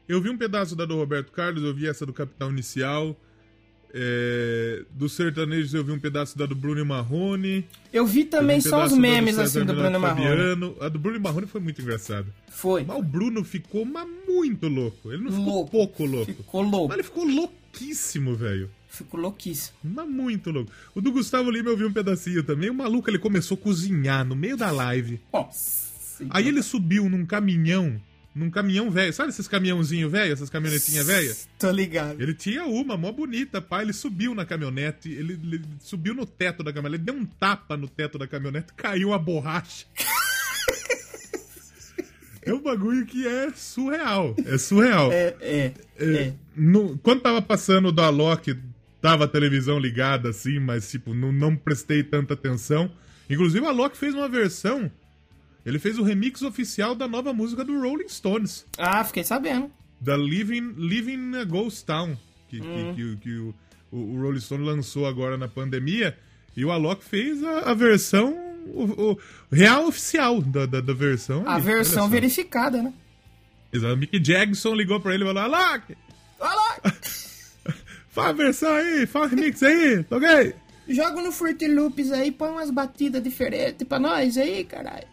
Eu 0.07 0.21
vi 0.21 0.29
um 0.29 0.37
pedaço 0.37 0.77
da 0.77 0.85
do 0.85 0.97
Roberto 0.97 1.33
Carlos, 1.33 1.65
eu 1.65 1.75
vi 1.75 1.89
essa 1.89 2.05
do 2.05 2.13
Capital 2.13 2.51
Inicial. 2.51 3.17
É, 3.97 4.83
dos 4.91 5.13
sertanejos 5.13 5.73
eu 5.73 5.85
vi 5.85 5.93
um 5.93 6.01
pedaço 6.01 6.37
da 6.37 6.45
do 6.45 6.55
Bruno 6.55 6.85
Marrone. 6.85 7.65
Eu 7.93 8.05
vi 8.05 8.25
também 8.25 8.59
vi 8.59 8.67
um 8.67 8.71
só 8.71 8.85
os 8.85 8.93
memes 8.93 9.37
do 9.37 9.43
assim 9.43 9.65
do 9.65 9.73
Bruno 9.73 10.01
Marrone. 10.01 10.77
A 10.81 10.89
do 10.89 10.99
Bruno 10.99 11.21
Marrone 11.21 11.47
foi 11.47 11.61
muito 11.61 11.81
engraçada. 11.81 12.27
Foi. 12.49 12.83
Mas 12.85 12.99
o 12.99 13.03
Bruno 13.03 13.45
ficou 13.45 13.85
mas 13.85 14.07
muito 14.29 14.67
louco. 14.67 15.13
Ele 15.13 15.23
não 15.23 15.31
louco. 15.31 15.67
ficou 15.67 15.87
pouco 15.87 16.05
louco. 16.05 16.35
Ficou 16.35 16.63
louco. 16.63 16.89
Mas 16.89 16.97
ele 16.99 17.05
ficou 17.05 17.25
louquíssimo, 17.25 18.35
velho. 18.35 18.69
Ficou 18.95 19.21
louquíssimo. 19.21 19.77
Mas 19.83 20.09
muito 20.09 20.51
louco. 20.51 20.71
O 20.95 21.01
do 21.01 21.11
Gustavo 21.11 21.51
Lima 21.51 21.71
eu 21.71 21.77
vi 21.77 21.85
um 21.85 21.93
pedacinho 21.93 22.45
também. 22.45 22.71
O 22.71 22.75
maluco 22.75 23.11
ele 23.11 23.19
começou 23.19 23.57
a 23.57 23.61
cozinhar 23.61 24.25
no 24.25 24.37
meio 24.37 24.57
da 24.57 24.71
live. 24.71 25.21
Nossa. 25.33 26.25
Aí 26.31 26.47
ele 26.47 26.63
subiu 26.63 27.09
num 27.09 27.27
caminhão 27.27 28.01
num 28.35 28.51
caminhão 28.51 28.91
velho. 28.91 29.13
Sabe 29.13 29.31
esses 29.31 29.47
caminhãozinhos 29.47 30.11
velho, 30.11 30.33
essas 30.33 30.51
caminhonetinhas 30.51 31.07
velhas? 31.07 31.49
Tô 31.59 31.71
ligado. 31.71 32.21
Ele 32.21 32.35
tinha 32.35 32.65
uma, 32.65 32.97
mó 32.97 33.13
bonita, 33.13 33.63
pá. 33.63 33.83
Ele 33.83 33.93
subiu 33.93 34.35
na 34.35 34.45
caminhonete, 34.45 35.09
ele, 35.11 35.35
ele, 35.35 35.63
subiu 35.79 36.15
no 36.15 36.27
teto 36.27 36.65
da 36.65 36.73
caminhonete, 36.73 37.03
ele 37.03 37.13
deu 37.13 37.15
um 37.15 37.25
tapa 37.25 37.77
no 37.77 37.87
teto 37.87 38.19
da 38.19 38.27
caminhonete, 38.27 38.73
caiu 38.75 39.13
a 39.13 39.19
borracha. 39.19 39.87
é 42.43 42.53
um 42.53 42.61
bagulho 42.61 43.07
que 43.07 43.25
é 43.27 43.53
surreal. 43.55 44.35
É 44.45 44.59
surreal. 44.59 45.13
É, 45.13 45.37
é. 45.41 45.73
é, 45.97 46.05
é. 46.05 46.35
No, 46.57 46.99
quando 46.99 47.21
tava 47.21 47.41
passando 47.41 47.93
do 47.93 48.03
Alok, 48.03 48.59
tava 49.05 49.25
a 49.25 49.29
televisão 49.29 49.79
ligada 49.79 50.31
assim, 50.31 50.59
mas 50.59 50.91
tipo, 50.91 51.13
não, 51.13 51.31
não 51.31 51.55
prestei 51.55 52.03
tanta 52.03 52.33
atenção. 52.33 52.91
Inclusive, 53.29 53.65
a 53.67 53.69
Alok 53.69 53.97
fez 53.97 54.15
uma 54.15 54.29
versão 54.29 54.91
ele 55.65 55.79
fez 55.79 55.99
o 55.99 56.03
remix 56.03 56.43
oficial 56.43 56.95
da 56.95 57.09
nova 57.09 57.33
música 57.33 57.65
do 57.65 57.81
Rolling 57.81 58.09
Stones. 58.09 58.67
Ah, 58.77 59.03
fiquei 59.03 59.25
sabendo. 59.25 59.71
Da 59.99 60.17
Living, 60.17 60.75
Living 60.77 61.37
a 61.37 61.45
Ghost 61.45 61.87
Town, 61.87 62.17
que, 62.49 62.61
hum. 62.61 62.95
que, 62.95 63.17
que, 63.17 63.17
que 63.17 63.37
o, 63.39 63.55
o, 63.91 64.21
Rolling 64.21 64.41
Stone 64.41 64.63
lançou 64.63 65.07
agora 65.07 65.39
na 65.39 65.49
pandemia. 65.49 66.19
E 66.55 66.65
o 66.65 66.71
Alok 66.71 67.03
fez 67.03 67.43
a, 67.43 67.71
a 67.71 67.75
versão 67.75 68.35
o, 68.67 69.13
o, 69.13 69.19
real 69.51 69.87
oficial 69.87 70.43
da, 70.43 70.67
da, 70.67 70.81
da 70.81 70.93
versão. 70.93 71.49
A 71.49 71.59
versão 71.59 72.09
verificada, 72.11 72.83
né? 72.83 72.93
Exato. 73.73 73.97
Mick 73.97 74.19
Jackson 74.21 74.75
ligou 74.75 75.01
pra 75.01 75.15
ele 75.15 75.25
e 75.25 75.27
falou: 75.27 75.43
Alok! 75.43 75.97
Alok! 76.39 77.24
faz 78.15 78.29
a 78.29 78.33
versão 78.33 78.73
aí, 78.73 79.07
faz 79.07 79.31
remix 79.31 79.63
aí, 79.63 80.05
toquei! 80.05 80.55
Joga 80.89 81.21
no 81.21 81.33
Fruit 81.33 81.67
Loops 81.67 82.13
aí, 82.13 82.31
põe 82.31 82.51
umas 82.51 82.71
batidas 82.71 83.23
diferentes 83.23 83.87
pra 83.89 83.99
nós 83.99 84.37
aí, 84.37 84.65
caralho. 84.65 85.07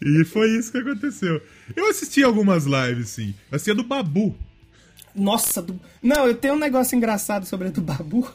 E 0.00 0.24
foi 0.24 0.50
isso 0.56 0.72
que 0.72 0.78
aconteceu. 0.78 1.42
Eu 1.76 1.90
assisti 1.90 2.22
algumas 2.22 2.64
lives, 2.64 3.10
sim. 3.10 3.34
Assim, 3.50 3.72
a 3.72 3.74
do 3.74 3.82
Babu. 3.82 4.34
Nossa, 5.14 5.60
do... 5.60 5.78
não, 6.00 6.26
eu 6.26 6.34
tenho 6.34 6.54
um 6.54 6.58
negócio 6.58 6.96
engraçado 6.96 7.44
sobre 7.44 7.68
a 7.68 7.70
do 7.70 7.82
Babu. 7.82 8.32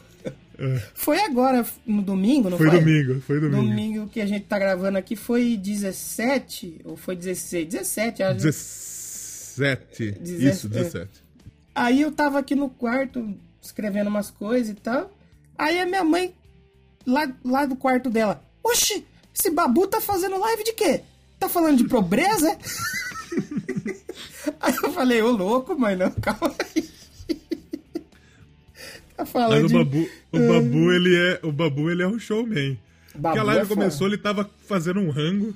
É. 0.58 0.82
Foi 0.94 1.20
agora, 1.20 1.66
no 1.86 2.02
domingo, 2.02 2.48
não 2.48 2.56
foi? 2.56 2.70
Foi 2.70 2.78
domingo, 2.78 3.20
foi 3.20 3.40
domingo. 3.40 3.62
Domingo 3.62 4.08
que 4.08 4.20
a 4.20 4.26
gente 4.26 4.44
tá 4.44 4.58
gravando 4.58 4.96
aqui 4.96 5.16
foi 5.16 5.56
17 5.56 6.82
ou 6.84 6.96
foi 6.96 7.16
16? 7.16 7.68
17, 7.68 8.22
acho. 8.22 8.36
17. 8.36 10.12
17 10.20 10.46
Isso, 10.46 10.68
17. 10.68 11.04
É. 11.04 11.08
Aí 11.74 12.00
eu 12.00 12.12
tava 12.12 12.38
aqui 12.38 12.54
no 12.54 12.70
quarto 12.70 13.34
escrevendo 13.66 14.08
umas 14.08 14.30
coisas 14.30 14.70
e 14.70 14.74
tal. 14.74 15.10
Aí 15.58 15.78
a 15.80 15.86
minha 15.86 16.04
mãe, 16.04 16.34
lá, 17.06 17.30
lá 17.44 17.66
do 17.66 17.76
quarto 17.76 18.10
dela, 18.10 18.42
Oxi, 18.62 19.06
esse 19.34 19.50
babu 19.50 19.86
tá 19.86 20.00
fazendo 20.00 20.38
live 20.38 20.64
de 20.64 20.72
quê? 20.72 21.02
Tá 21.38 21.48
falando 21.48 21.78
de 21.78 21.84
pobreza? 21.84 22.58
aí 24.60 24.74
eu 24.82 24.92
falei, 24.92 25.22
ô 25.22 25.30
louco, 25.30 25.78
mas 25.78 25.98
não, 25.98 26.10
calma 26.10 26.54
aí. 26.74 26.88
tá 29.16 29.24
falando 29.24 29.62
mas 29.62 29.72
o 29.72 29.78
Babu, 29.78 30.08
o 30.32 30.38
Babu, 30.38 30.92
ele 30.92 31.16
é, 31.16 31.40
o 31.42 31.52
Babu, 31.52 31.90
ele 31.90 32.02
é 32.02 32.08
um 32.08 32.18
showman. 32.18 32.78
Babu 33.14 33.22
Porque 33.22 33.38
a 33.38 33.42
live 33.42 33.64
é 33.64 33.74
começou, 33.74 34.06
ele 34.06 34.18
tava 34.18 34.50
fazendo 34.66 35.00
um 35.00 35.10
rango. 35.10 35.54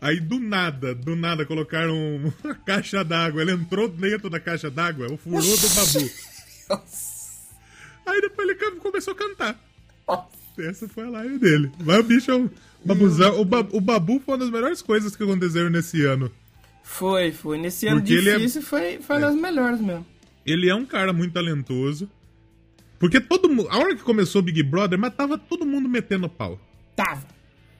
Aí 0.00 0.20
do 0.20 0.38
nada, 0.38 0.94
do 0.94 1.16
nada 1.16 1.46
colocaram 1.46 1.94
uma 2.44 2.54
caixa 2.54 3.02
d'água. 3.04 3.42
Ele 3.42 3.52
entrou 3.52 3.88
dentro 3.88 4.28
da 4.28 4.40
caixa 4.40 4.70
d'água, 4.70 5.06
o 5.12 5.16
furor 5.16 5.42
do 5.42 5.68
Babu. 5.74 6.10
Aí 8.06 8.20
depois 8.20 8.48
ele 8.48 8.80
começou 8.80 9.12
a 9.12 9.16
cantar. 9.16 9.60
Essa 10.58 10.88
foi 10.88 11.04
a 11.04 11.10
live 11.10 11.38
dele. 11.38 11.70
Mas 11.84 11.98
o 11.98 12.02
bicho 12.02 12.30
é 12.30 12.34
um, 12.36 12.48
Babuzão. 12.84 13.40
O, 13.40 13.44
ba 13.44 13.66
o 13.72 13.80
Babu 13.80 14.20
foi 14.20 14.34
uma 14.34 14.38
das 14.38 14.50
melhores 14.50 14.80
coisas 14.80 15.16
que 15.16 15.22
aconteceram 15.22 15.68
nesse 15.68 16.04
ano. 16.04 16.30
Foi, 16.82 17.32
foi. 17.32 17.58
Nesse 17.58 17.86
ano 17.88 18.00
Porque 18.00 18.14
é 18.14 18.36
difícil 18.36 18.60
é... 18.60 18.64
foi, 18.64 18.98
foi 19.02 19.16
é. 19.16 19.20
das 19.20 19.34
melhores 19.34 19.80
mesmo. 19.80 20.06
Ele 20.44 20.70
é 20.70 20.74
um 20.74 20.86
cara 20.86 21.12
muito 21.12 21.32
talentoso. 21.32 22.08
Porque 22.98 23.20
todo 23.20 23.48
mundo. 23.48 23.68
A 23.70 23.78
hora 23.78 23.94
que 23.94 24.02
começou 24.02 24.40
o 24.40 24.44
Big 24.44 24.62
Brother, 24.62 24.98
mas 24.98 25.14
tava 25.14 25.36
todo 25.36 25.66
mundo 25.66 25.88
metendo 25.88 26.28
pau. 26.28 26.58
Tava. 26.94 27.26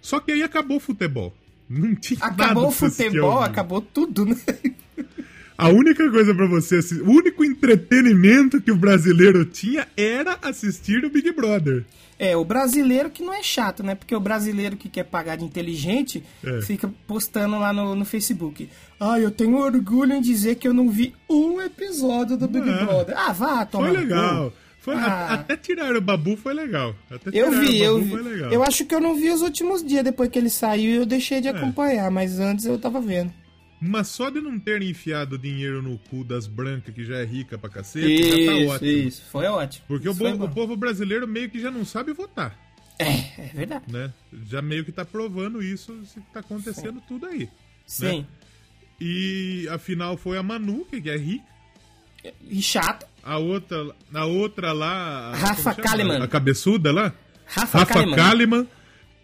Só 0.00 0.21
que 0.21 0.33
aí 0.33 0.43
acabou 0.43 0.76
o 0.76 0.81
futebol. 0.81 1.33
Não 1.69 1.95
tinha 1.95 2.19
Acabou 2.21 2.47
nada 2.47 2.61
o 2.69 2.71
futebol, 2.71 3.43
acabou 3.43 3.81
tudo, 3.81 4.25
né? 4.25 4.37
A 5.59 5.69
única 5.69 6.11
coisa 6.11 6.35
para 6.35 6.47
você 6.47 6.81
o 7.03 7.11
único 7.11 7.45
entretenimento 7.45 8.61
que 8.61 8.71
o 8.71 8.77
brasileiro 8.77 9.45
tinha 9.45 9.87
era 9.97 10.39
assistir 10.43 11.05
o 11.05 11.11
Big 11.11 11.31
Brother. 11.33 11.85
É, 12.19 12.37
o 12.37 12.45
brasileiro 12.45 13.11
que 13.11 13.23
não 13.23 13.33
é 13.33 13.43
chato, 13.43 13.83
né? 13.83 13.95
Porque 13.95 14.15
o 14.15 14.21
brasileiro 14.21 14.77
que 14.77 14.89
quer 14.89 15.05
pagar 15.05 15.37
de 15.37 15.45
inteligente 15.45 16.25
é. 16.43 16.63
fica 16.63 16.91
postando 17.07 17.59
lá 17.59 17.73
no, 17.73 17.95
no 17.95 18.05
Facebook. 18.05 18.71
Ah, 18.99 19.21
eu 19.21 19.31
tenho 19.31 19.59
orgulho 19.59 20.15
em 20.15 20.21
dizer 20.21 20.57
que 20.57 20.67
eu 20.67 20.73
não 20.73 20.89
vi 20.89 21.15
um 21.29 21.61
episódio 21.61 22.37
do 22.37 22.49
Big 22.49 22.69
é. 22.69 22.85
Brother. 22.85 23.15
Ah, 23.19 23.33
vá, 23.33 23.67
toma. 23.67 23.89
Foi 23.89 23.97
legal. 23.97 24.53
Foi, 24.81 24.95
ah. 24.95 25.35
Até 25.35 25.57
tirar 25.57 25.95
o 25.95 26.01
Babu 26.01 26.37
foi 26.37 26.55
legal. 26.55 26.95
Até 27.11 27.31
eu 27.33 27.51
vi, 27.51 27.83
eu 27.83 28.01
vi. 28.01 28.15
Eu 28.51 28.63
acho 28.63 28.87
que 28.87 28.95
eu 28.95 29.01
não 29.01 29.15
vi 29.15 29.31
os 29.31 29.43
últimos 29.43 29.85
dias 29.85 30.05
depois 30.05 30.31
que 30.31 30.39
ele 30.39 30.49
saiu 30.49 30.91
e 30.91 30.97
eu 30.97 31.07
deixei 31.07 31.41
de 31.41 31.49
é. 31.49 31.51
acompanhar, 31.51 32.11
mas 32.11 32.39
antes 32.39 32.65
eu 32.65 32.79
tava 32.79 33.01
vendo. 33.01 33.33
Mas 33.80 34.09
só 34.09 34.30
de 34.30 34.40
não 34.40 34.59
terem 34.59 34.90
enfiado 34.90 35.37
dinheiro 35.37 35.83
no 35.83 35.99
cu 35.99 36.25
das 36.25 36.47
brancas, 36.47 36.95
que 36.95 37.04
já 37.04 37.18
é 37.18 37.25
rica 37.25 37.59
pra 37.59 37.68
cacete, 37.68 38.06
isso, 38.06 38.40
já 38.40 38.47
tá 38.47 38.75
ótimo. 38.75 38.90
Isso, 38.90 39.23
foi 39.30 39.47
ótimo. 39.47 39.85
Porque 39.87 40.09
isso 40.09 40.25
o, 40.25 40.45
o, 40.45 40.49
povo 40.49 40.76
brasileiro 40.76 41.28
meio 41.28 41.50
que 41.50 41.61
já 41.61 41.71
não 41.71 41.85
sabe 41.85 42.12
votar. 42.12 42.59
É, 42.99 43.11
é 43.38 43.50
verdade. 43.54 43.92
Né? 43.92 44.11
Já 44.49 44.62
meio 44.62 44.85
que 44.85 44.92
tá 44.92 45.04
provando 45.04 45.62
isso, 45.62 45.95
se 46.06 46.21
tá 46.33 46.40
acontecendo 46.40 47.00
Sim. 47.00 47.04
tudo 47.06 47.26
aí. 47.26 47.40
Né? 47.40 47.49
Sim. 47.87 48.21
Né? 48.21 48.26
E 48.99 49.68
a 49.71 49.76
final 49.76 50.16
foi 50.16 50.38
a 50.38 50.42
Manu, 50.42 50.87
que 50.87 51.09
é 51.11 51.16
rica. 51.16 51.45
E 52.49 52.62
chata. 52.62 53.06
A 53.23 53.37
outra, 53.37 53.95
a 54.14 54.25
outra 54.25 54.73
lá. 54.73 55.35
Rafa 55.35 55.75
Kalimann. 55.75 56.23
A 56.23 56.26
cabeçuda 56.26 56.90
lá? 56.90 57.12
Rafa, 57.45 57.78
Rafa 57.78 57.95
Kalimann. 57.95 58.16
Kalimann 58.16 58.68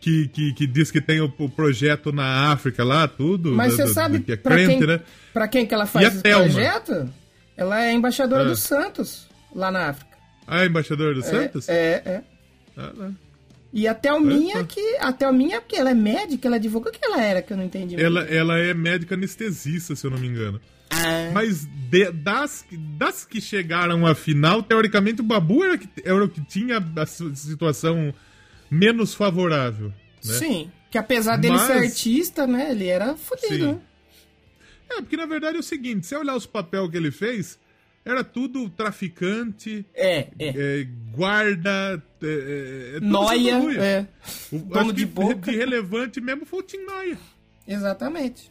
que, 0.03 0.27
que, 0.29 0.53
que 0.53 0.67
diz 0.67 0.91
que 0.91 1.01
tem 1.01 1.21
o, 1.21 1.33
o, 1.39 1.49
projeto 1.49 2.11
na 2.11 2.51
África 2.53 2.83
lá, 2.83 3.07
tudo. 3.07 3.53
Mas 3.53 3.75
você 3.75 3.87
sabe 3.87 4.19
que 4.19 4.33
é 4.33 4.37
crente, 4.37 4.79
quem, 4.79 4.87
né? 4.87 5.01
Pra 5.33 5.47
quem 5.47 5.65
que 5.65 5.73
ela 5.73 5.87
faz 5.87 6.09
esse 6.09 6.23
projeto? 6.23 7.09
Ela 7.57 7.87
é 7.87 7.93
embaixadora 7.93 8.43
é. 8.43 8.47
do 8.47 8.57
Santos, 8.57 9.29
lá 9.55 9.71
na 9.71 9.91
África. 9.91 10.11
Ah, 10.45 10.65
é 10.65 10.67
embaixadora 10.67 11.15
do 11.15 11.21
é, 11.21 11.23
Santos? 11.23 11.69
É, 11.69 12.03
é. 12.05 12.23
Ah, 12.77 12.91
não. 12.97 13.17
E 13.73 13.87
a 13.87 13.95
Thelminha, 13.95 14.65
que. 14.65 14.97
A 15.01 15.13
Thelminha, 15.13 15.61
porque 15.61 15.77
ela 15.77 15.91
é 15.91 15.95
médica, 15.95 16.49
ela 16.49 16.59
divulga 16.59 16.91
o 16.91 16.93
que 16.93 16.99
ela 17.03 17.23
era, 17.23 17.41
que 17.41 17.53
eu 17.53 17.57
não 17.57 17.65
entendi. 17.65 18.03
Ela, 18.03 18.23
ela 18.25 18.59
é 18.59 18.75
médica 18.75 19.15
anestesista, 19.15 19.95
se 19.95 20.05
eu 20.05 20.11
não 20.11 20.19
me 20.19 20.27
engano. 20.27 20.61
Ah. 20.91 21.31
Mas 21.33 21.65
de, 21.65 22.11
das, 22.11 22.67
das 22.99 23.25
que 23.25 23.41
chegaram 23.41 24.05
à 24.05 24.17
final, 24.17 24.65
teoricamente 24.65 25.21
o 25.21 25.25
Babu 25.25 25.63
era, 25.63 25.79
que, 25.79 25.89
era 26.05 26.23
o 26.23 26.29
que 26.29 26.41
tinha 26.43 26.85
a 26.97 27.07
situação 27.07 28.13
menos 28.73 29.15
favorável. 29.15 29.89
Né? 30.25 30.35
Sim, 30.35 30.73
que 30.91 30.97
apesar 30.97 31.37
dele 31.37 31.55
Mas... 31.55 31.67
ser 31.67 31.73
artista, 31.73 32.47
né, 32.47 32.71
ele 32.71 32.87
era 32.87 33.15
fodido. 33.17 33.67
Né? 33.75 33.81
É, 34.91 34.95
porque 34.97 35.17
na 35.17 35.27
verdade 35.27 35.57
é 35.57 35.61
o 35.61 35.63
seguinte, 35.63 36.07
se 36.07 36.17
olhar 36.17 36.35
os 36.35 36.47
papéis 36.47 36.91
que 36.91 36.97
ele 36.97 37.11
fez, 37.11 37.59
era 38.05 38.25
tudo 38.25 38.69
traficante, 38.71 39.85
É, 39.95 40.19
é. 40.19 40.31
é, 40.39 40.89
guarda, 41.13 42.03
é, 42.23 42.93
é, 42.95 42.95
tudo 42.95 43.07
Noia, 43.07 43.53
é. 43.81 44.07
O, 44.51 44.59
Dono 44.59 44.93
de 44.93 45.07
boca. 45.07 45.51
de 45.51 45.57
relevante 45.57 46.21
mesmo 46.21 46.47
foi 46.47 46.61
o 46.61 46.63
Tim 46.63 46.85
Maia. 46.85 47.19
Exatamente. 47.69 48.51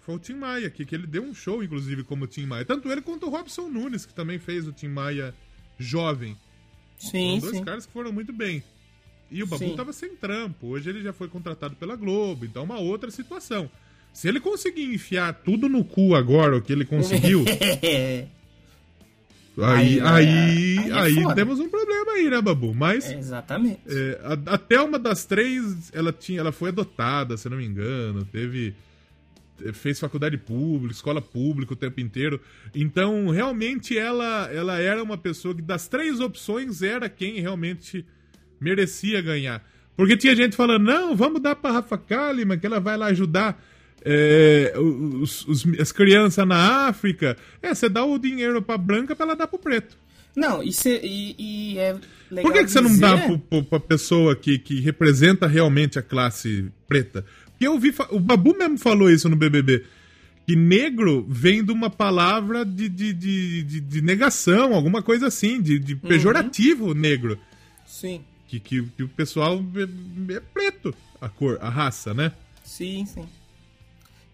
Foi 0.00 0.16
o 0.16 0.18
Tim 0.18 0.34
Maia, 0.34 0.68
que, 0.68 0.84
que 0.84 0.94
ele 0.94 1.06
deu 1.06 1.22
um 1.22 1.32
show, 1.32 1.62
inclusive, 1.62 2.02
como 2.02 2.26
Tim 2.26 2.44
Maia. 2.44 2.64
Tanto 2.64 2.90
ele 2.90 3.00
quanto 3.00 3.26
o 3.26 3.30
Robson 3.30 3.68
Nunes, 3.68 4.04
que 4.04 4.12
também 4.12 4.38
fez 4.38 4.66
o 4.66 4.72
Tim 4.72 4.88
Maia 4.88 5.32
jovem. 5.78 6.36
Sim, 6.98 7.38
São 7.40 7.48
dois 7.48 7.56
sim. 7.58 7.64
caras 7.64 7.86
que 7.86 7.92
foram 7.92 8.12
muito 8.12 8.32
bem. 8.32 8.62
E 9.32 9.42
o 9.42 9.46
Babu 9.46 9.64
Sim. 9.64 9.74
tava 9.76 9.92
sem 9.92 10.14
trampo. 10.14 10.68
Hoje 10.68 10.90
ele 10.90 11.02
já 11.02 11.12
foi 11.12 11.26
contratado 11.28 11.74
pela 11.76 11.96
Globo, 11.96 12.44
então 12.44 12.62
é 12.62 12.64
uma 12.64 12.78
outra 12.78 13.10
situação. 13.10 13.70
Se 14.12 14.28
ele 14.28 14.38
conseguir 14.40 14.84
enfiar 14.94 15.32
tudo 15.42 15.68
no 15.68 15.82
cu 15.84 16.14
agora, 16.14 16.56
o 16.58 16.62
que 16.62 16.72
ele 16.72 16.84
conseguiu, 16.84 17.44
É, 17.82 18.26
aí, 19.58 20.00
Aí, 20.00 20.00
aí, 20.00 20.76
é- 20.88 20.92
aí 20.92 21.16
é 21.18 21.26
aí 21.28 21.34
temos 21.34 21.60
um 21.60 21.68
problema 21.68 22.12
aí, 22.12 22.30
né, 22.30 22.40
Babu? 22.40 22.74
Mas 22.74 23.04
é, 23.10 23.18
exatamente. 23.18 23.80
é, 23.86 24.20
a- 24.24 24.54
até 24.54 24.80
uma 24.80 24.98
das 24.98 25.24
três, 25.26 25.90
ela 25.92 26.12
tinha, 26.12 26.40
ela 26.40 26.52
foi 26.52 26.70
adotada, 26.70 27.36
se 27.36 27.48
não 27.48 27.56
me 27.58 27.64
engano, 27.66 28.24
teve 28.24 28.74
fez 29.74 30.00
faculdade 30.00 30.36
pública, 30.38 30.92
escola 30.94 31.20
pública 31.22 31.72
o 31.74 31.76
tempo 31.76 32.00
inteiro. 32.00 32.40
Então, 32.74 33.28
realmente 33.28 33.96
ela 33.96 34.50
ela 34.52 34.78
era 34.80 35.00
uma 35.02 35.16
pessoa 35.16 35.54
que 35.54 35.62
das 35.62 35.86
três 35.86 36.18
opções 36.18 36.82
era 36.82 37.08
quem 37.08 37.38
realmente 37.40 38.04
merecia 38.62 39.20
ganhar. 39.20 39.62
Porque 39.96 40.16
tinha 40.16 40.34
gente 40.34 40.56
falando: 40.56 40.84
"Não, 40.84 41.14
vamos 41.16 41.40
dar 41.42 41.54
para 41.56 41.72
Rafa 41.74 41.98
Kalimann, 41.98 42.58
que 42.58 42.66
ela 42.66 42.80
vai 42.80 42.96
lá 42.96 43.06
ajudar 43.06 43.62
é, 44.04 44.72
os- 44.76 45.46
os- 45.46 45.64
as 45.78 45.92
crianças 45.92 46.46
na 46.46 46.88
África. 46.88 47.36
É, 47.62 47.72
você 47.74 47.88
dá 47.88 48.04
o 48.04 48.18
dinheiro 48.18 48.60
pra 48.60 48.76
branca 48.76 49.14
pra 49.14 49.24
ela 49.26 49.36
dar 49.36 49.46
pro 49.46 49.58
preto. 49.58 49.96
Não, 50.34 50.62
e, 50.62 50.72
cê- 50.72 51.00
e- 51.04 51.36
e 51.74 51.78
é 51.78 51.94
legal 52.30 52.50
Por 52.50 52.52
que, 52.58 52.64
que 52.64 52.70
você 52.72 52.80
não 52.80 52.98
dá 52.98 53.16
pro, 53.18 53.38
pro, 53.38 53.62
pra 53.64 53.78
pessoa 53.80 54.34
que, 54.34 54.58
que 54.58 54.80
representa 54.80 55.46
realmente 55.46 55.98
a 55.98 56.02
classe 56.02 56.66
preta? 56.88 57.24
Porque 57.50 57.66
eu 57.68 57.78
vi. 57.78 57.94
O 58.10 58.18
Babu 58.18 58.56
mesmo 58.58 58.78
falou 58.78 59.08
isso 59.10 59.28
no 59.28 59.36
BBB. 59.36 59.84
Que 60.48 60.56
negro 60.56 61.24
vem 61.28 61.62
de 61.64 61.70
uma 61.70 61.88
palavra 61.88 62.64
de, 62.64 62.88
de, 62.88 63.12
de, 63.12 63.62
de- 63.62 63.80
de 63.80 64.02
negação, 64.02 64.74
alguma 64.74 65.00
coisa 65.00 65.28
assim, 65.28 65.60
de, 65.62 65.78
de 65.78 65.94
pejorativo 65.94 66.92
negro. 66.94 67.38
Sim, 67.86 68.22
Que, 68.52 68.60
que, 68.60 68.82
que 68.82 69.02
o 69.02 69.08
pessoal 69.08 69.54
é, 69.76 70.34
é 70.34 70.40
preto, 70.40 70.94
a 71.18 71.26
cor, 71.26 71.56
a 71.62 71.70
raça, 71.70 72.12
né? 72.12 72.32
sim, 72.62 73.06
sim. 73.06 73.26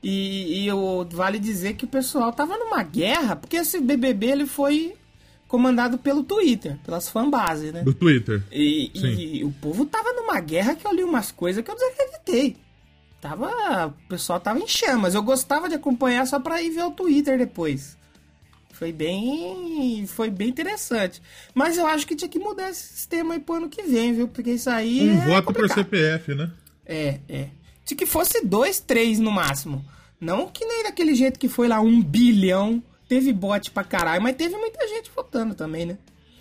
E, 0.02 0.64
e 0.64 0.72
o- 0.72 1.04
vale 1.10 1.38
dizer 1.38 1.74
que 1.74 1.84
o 1.84 1.88
pessoal 1.88 2.32
tava 2.32 2.56
numa 2.56 2.82
guerra, 2.82 3.36
porque 3.36 3.56
esse 3.56 3.80
BBB 3.80 4.26
ele 4.26 4.46
foi 4.46 4.94
comandado 5.46 5.98
pelo 5.98 6.22
Twitter, 6.24 6.76
pelas 6.84 7.08
fanbases, 7.08 7.72
né? 7.72 7.82
Do 7.82 7.94
Twitter. 7.94 8.42
E, 8.52 8.90
Sim. 8.94 9.06
e 9.16 9.44
o 9.44 9.50
povo 9.52 9.86
tava 9.86 10.12
numa 10.12 10.38
guerra 10.40 10.74
que 10.74 10.86
eu 10.86 10.92
li 10.92 11.02
umas 11.04 11.30
coisas 11.32 11.64
que 11.64 11.70
eu 11.70 11.74
desacreditei. 11.76 12.56
Tava, 13.20 13.86
o 13.88 14.08
pessoal 14.08 14.38
tava 14.38 14.60
em 14.60 14.68
chamas. 14.68 15.14
Eu 15.14 15.22
gostava 15.22 15.68
de 15.68 15.74
acompanhar 15.76 16.26
só 16.26 16.38
pra 16.38 16.62
ir 16.62 16.70
ver 16.70 16.84
o 16.84 16.90
Twitter 16.92 17.36
depois. 17.38 17.96
Foi 18.78 18.92
bem, 18.92 20.06
foi 20.06 20.30
bem 20.30 20.48
interessante. 20.48 21.20
Mas 21.54 21.76
eu 21.76 21.86
acho 21.86 22.06
que 22.06 22.14
tinha 22.14 22.28
que 22.28 22.38
mudar 22.38 22.70
esse 22.70 22.82
sistema 22.94 23.34
aí 23.34 23.40
pro 23.40 23.56
ano 23.56 23.68
que 23.68 23.82
vem, 23.82 24.12
viu? 24.14 24.28
Porque 24.28 24.52
isso 24.52 24.70
aí 24.70 25.00
Um 25.10 25.22
é 25.22 25.26
voto 25.26 25.46
por 25.46 25.54
complicado. 25.54 25.74
CPF, 25.78 26.34
né? 26.34 26.50
É, 26.86 27.18
é. 27.28 27.48
Se 27.84 27.96
que 27.96 28.06
fosse 28.06 28.44
dois, 28.44 28.78
três 28.78 29.18
no 29.18 29.30
máximo. 29.32 29.84
Não 30.20 30.46
que 30.48 30.64
nem 30.64 30.84
daquele 30.84 31.14
jeito 31.14 31.38
que 31.40 31.48
foi 31.48 31.66
lá 31.66 31.80
um 31.80 32.00
bilhão. 32.02 32.82
Teve 33.08 33.32
bot 33.32 33.70
pra 33.70 33.82
caralho, 33.82 34.22
mas 34.22 34.36
teve 34.36 34.54
muita 34.56 34.86
gente 34.86 35.10
votando 35.16 35.54
também, 35.54 35.86
né? 35.86 35.98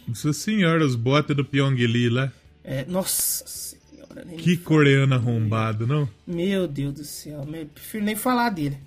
Nossa 0.07 0.31
senhora, 0.33 0.85
os 0.85 0.95
botes 0.95 1.35
do 1.35 1.43
Pyongyi 1.45 2.09
lá. 2.09 2.31
É, 2.63 2.85
nossa 2.85 3.45
senhora, 3.47 4.25
Que 4.37 4.57
coreano 4.57 5.15
arrombado, 5.15 5.87
não? 5.87 6.07
Meu 6.27 6.67
Deus 6.67 6.93
do 6.93 7.03
céu, 7.05 7.45
me- 7.45 7.65
prefiro 7.65 8.03
nem 8.03 8.15
falar 8.15 8.49
dele. 8.49 8.77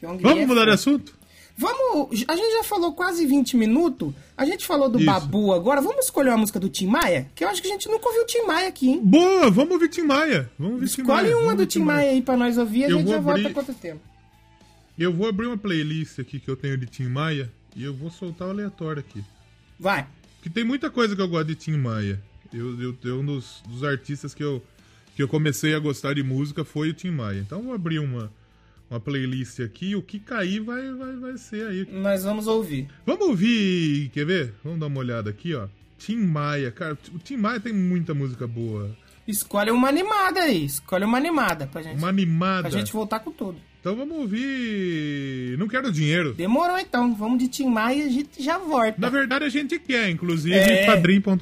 Pyongyi 0.00 0.22
Vamos 0.22 0.42
é 0.42 0.46
mudar 0.46 0.60
de 0.60 0.66
foda. 0.70 0.74
assunto? 0.74 1.19
Vamos, 1.60 2.24
a 2.26 2.34
gente 2.36 2.52
já 2.54 2.64
falou 2.64 2.94
quase 2.94 3.26
20 3.26 3.54
minutos. 3.56 4.14
A 4.34 4.46
gente 4.46 4.66
falou 4.66 4.88
do 4.88 4.96
Isso. 4.98 5.04
Babu 5.06 5.52
agora. 5.52 5.82
Vamos 5.82 6.06
escolher 6.06 6.30
uma 6.30 6.38
música 6.38 6.58
do 6.58 6.70
Tim 6.70 6.86
Maia? 6.86 7.30
Que 7.34 7.44
eu 7.44 7.48
acho 7.48 7.60
que 7.60 7.68
a 7.68 7.70
gente 7.70 7.86
nunca 7.86 8.08
ouviu 8.08 8.22
o 8.22 8.26
Tim 8.26 8.42
Maia 8.46 8.68
aqui, 8.68 8.88
hein? 8.88 9.00
Boa, 9.04 9.50
vamos 9.50 9.72
ouvir 9.72 9.90
Tim 9.90 10.02
Maia. 10.04 10.50
Vamos 10.58 10.74
ouvir 10.76 10.88
Tim 10.88 11.00
Escolhe 11.02 11.22
Maia. 11.24 11.36
uma 11.36 11.42
vamos 11.44 11.56
do 11.58 11.66
Tim 11.66 11.80
Maia 11.80 12.10
aí 12.12 12.22
pra 12.22 12.36
nós 12.36 12.56
ouvir. 12.56 12.84
A 12.84 12.88
Eu 12.88 12.98
gente 12.98 13.10
já 13.10 13.18
volta 13.20 13.40
abrir- 13.40 13.52
pra 13.52 13.60
outro 13.60 13.74
tema. 13.74 14.00
Eu 14.98 15.12
vou 15.12 15.28
abrir 15.28 15.46
uma 15.46 15.58
playlist 15.58 16.18
aqui 16.18 16.40
que 16.40 16.48
eu 16.50 16.56
tenho 16.56 16.78
de 16.78 16.86
Tim 16.86 17.08
Maia 17.08 17.50
e 17.76 17.84
eu 17.84 17.92
vou 17.94 18.10
soltar 18.10 18.48
o 18.48 18.50
aleatório 18.52 19.00
aqui. 19.00 19.22
Vai. 19.78 20.06
Porque 20.36 20.48
tem 20.50 20.64
muita 20.64 20.90
coisa 20.90 21.14
que 21.14 21.20
eu 21.20 21.28
gosto 21.28 21.46
de 21.48 21.54
Tim 21.54 21.76
Maia. 21.76 22.20
Eu, 22.52 22.80
eu, 22.80 22.96
eu 23.04 23.20
um 23.20 23.24
dos, 23.24 23.62
dos 23.68 23.84
artistas 23.84 24.32
que 24.34 24.42
eu, 24.42 24.62
que 25.14 25.22
eu 25.22 25.28
comecei 25.28 25.74
a 25.74 25.78
gostar 25.78 26.14
de 26.14 26.22
música 26.22 26.64
foi 26.64 26.88
o 26.90 26.94
Tim 26.94 27.10
Maia. 27.10 27.40
Então 27.40 27.58
eu 27.58 27.64
vou 27.66 27.74
abrir 27.74 27.98
uma, 27.98 28.32
uma 28.90 29.00
playlist 29.00 29.60
aqui. 29.60 29.94
O 29.94 30.02
que 30.02 30.18
cair 30.18 30.60
vai, 30.60 30.92
vai, 30.92 31.16
vai 31.16 31.38
ser 31.38 31.66
aí. 31.66 31.86
Nós 31.90 32.24
vamos 32.24 32.46
ouvir. 32.46 32.88
Vamos 33.06 33.26
ouvir, 33.28 34.10
quer 34.12 34.26
ver? 34.26 34.54
Vamos 34.64 34.80
dar 34.80 34.86
uma 34.86 34.98
olhada 34.98 35.30
aqui, 35.30 35.54
ó. 35.54 35.68
Tim 35.98 36.16
Maia, 36.16 36.70
cara, 36.70 36.98
o 37.14 37.18
Tim 37.18 37.36
Maia 37.36 37.60
tem 37.60 37.72
muita 37.72 38.14
música 38.14 38.46
boa. 38.46 38.90
Escolhe 39.28 39.70
uma 39.70 39.88
animada 39.88 40.40
aí. 40.40 40.64
Escolhe 40.64 41.04
uma 41.04 41.18
animada 41.18 41.66
pra 41.66 41.82
gente, 41.82 41.98
Uma 41.98 42.08
animada. 42.08 42.68
pra 42.68 42.78
gente 42.78 42.92
voltar 42.92 43.20
com 43.20 43.30
tudo. 43.30 43.58
Então 43.80 43.94
vamos 43.96 44.16
ouvir. 44.18 45.56
Não 45.58 45.68
quero 45.68 45.90
dinheiro. 45.92 46.34
Demorou 46.34 46.78
então. 46.78 47.14
Vamos 47.14 47.38
de 47.38 47.48
Tim 47.48 47.66
Maia 47.68 48.02
e 48.04 48.06
a 48.06 48.08
gente 48.10 48.42
já 48.42 48.58
volta. 48.58 48.94
Na 48.98 49.08
verdade 49.08 49.44
a 49.44 49.48
gente 49.48 49.78
quer, 49.78 50.10
inclusive, 50.10 50.54
É. 50.54 50.84
padrim.com.br 50.86 51.40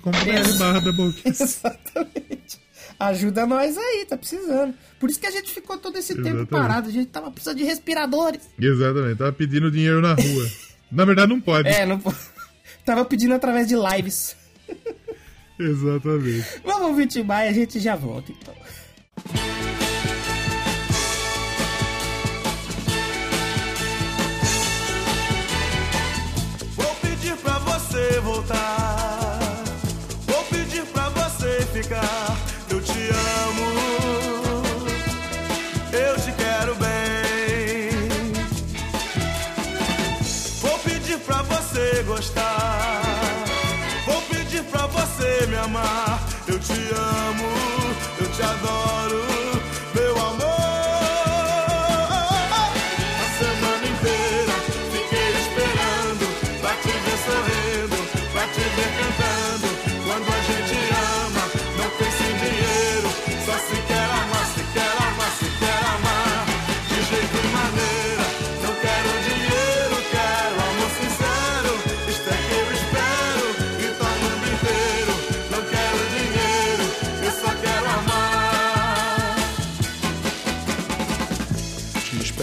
barra. 0.58 0.82
Exatamente. 1.24 2.57
Ajuda 2.98 3.46
nós 3.46 3.78
aí, 3.78 4.04
tá 4.08 4.16
precisando. 4.16 4.74
Por 4.98 5.08
isso 5.08 5.20
que 5.20 5.26
a 5.26 5.30
gente 5.30 5.52
ficou 5.52 5.78
todo 5.78 5.96
esse 5.98 6.14
tempo 6.14 6.26
Exatamente. 6.28 6.48
parado. 6.48 6.88
A 6.88 6.92
gente 6.92 7.06
tava 7.08 7.30
precisando 7.30 7.58
de 7.58 7.64
respiradores. 7.64 8.42
Exatamente, 8.60 9.18
tava 9.18 9.32
pedindo 9.32 9.70
dinheiro 9.70 10.00
na 10.00 10.14
rua. 10.14 10.46
Na 10.90 11.04
verdade 11.04 11.28
não 11.32 11.40
pode. 11.40 11.68
É, 11.68 11.84
não. 11.86 11.98
po- 12.00 12.14
Tava 12.84 13.04
pedindo 13.04 13.34
através 13.34 13.68
de 13.68 13.74
lives. 13.76 14.34
Exatamente. 15.60 16.46
Vamos 16.64 16.88
ouvir 16.88 17.06
Tim 17.06 17.22
Maia 17.22 17.48
e 17.48 17.50
a 17.50 17.52
gente 17.52 17.78
já 17.78 17.94
volta 17.94 18.32
então. 18.32 18.54
Vou 26.76 26.94
pedir 26.96 27.36
pra 27.38 27.58
você 27.58 28.20
voltar. 28.20 29.38
Vou 30.26 30.44
pedir 30.44 30.84
pra 30.86 31.08
você 31.10 31.60
ficar. 31.72 32.27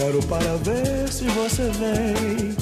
Espero 0.06 0.22
para 0.26 0.56
ver 0.58 1.08
se 1.12 1.24
você 1.24 1.62
vem. 1.70 2.54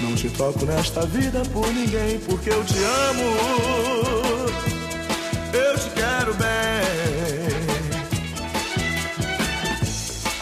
Não 0.00 0.14
te 0.14 0.30
troco 0.30 0.64
nesta 0.64 1.04
vida 1.06 1.42
por 1.52 1.66
ninguém, 1.68 2.18
porque 2.20 2.50
eu 2.50 2.64
te 2.64 2.78
amo. 2.78 3.36
Eu 5.52 5.78
te 5.78 5.90
quero 5.90 6.34
bem. 6.34 6.46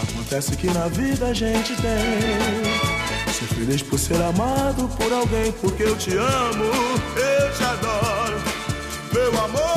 Acontece 0.02 0.56
que 0.56 0.66
na 0.68 0.86
vida 0.88 1.26
a 1.26 1.34
gente 1.34 1.74
tem. 1.76 3.32
Ser 3.32 3.46
feliz 3.54 3.82
por 3.82 3.98
ser 3.98 4.22
amado 4.22 4.88
por 4.96 5.12
alguém, 5.12 5.50
porque 5.60 5.82
eu 5.82 5.96
te 5.96 6.16
amo. 6.16 6.64
Eu 7.16 7.52
te 7.52 7.64
adoro, 7.64 8.40
meu 9.12 9.44
amor. 9.44 9.73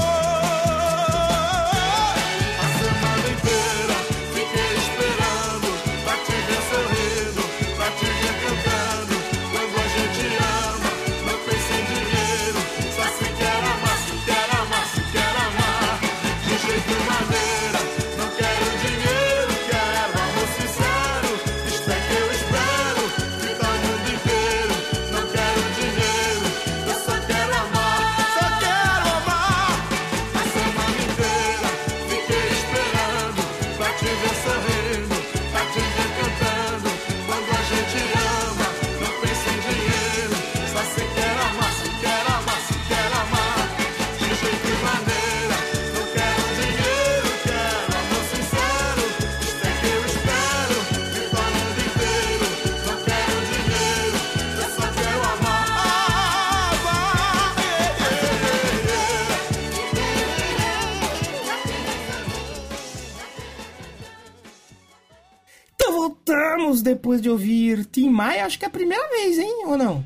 Depois 67.17 67.21
de 67.21 67.29
ouvir 67.29 67.85
Tim 67.85 68.09
Maia. 68.09 68.45
Acho 68.45 68.57
que 68.57 68.65
é 68.65 68.67
a 68.67 68.71
primeira 68.71 69.07
vez, 69.09 69.37
hein? 69.37 69.63
Ou 69.65 69.77
não? 69.77 70.05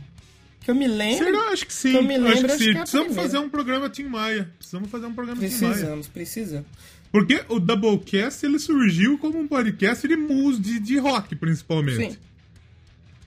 Que 0.62 0.71
eu 0.71 0.76
me 0.76 0.88
lembro. 0.88 1.26
Será? 1.26 1.39
Acho 1.52 1.65
que 1.65 1.74
sim. 1.74 1.91
Que 1.91 1.97
eu 1.97 2.04
me 2.04 2.15
acho 2.15 2.24
lembro, 2.24 2.41
que 2.41 2.45
acho 2.54 2.58
sim. 2.63 2.71
que 2.71 2.78
é 2.78 2.80
a 2.80 2.82
Precisamos 2.82 3.15
fazer 3.15 3.38
um 3.39 3.50
programa 3.50 3.89
Tim 3.89 4.04
Maia. 4.06 4.50
Precisamos 4.58 4.89
fazer 4.89 5.06
um 5.08 5.13
programa 5.13 5.41
Tim 5.41 5.47
Maia. 5.50 5.74
Precisamos, 5.74 6.08
precisamos. 6.08 6.67
Porque 7.12 7.43
o 7.50 7.60
Doublecast 7.60 8.45
ele 8.45 8.58
surgiu 8.60 9.17
como 9.17 9.39
um 9.39 9.47
podcast 9.47 10.08
de 10.08 10.15
mus 10.15 10.60
de, 10.62 10.80
de 10.80 10.97
rock, 10.97 11.36
principalmente. 11.36 12.13
Sim. 12.13 12.17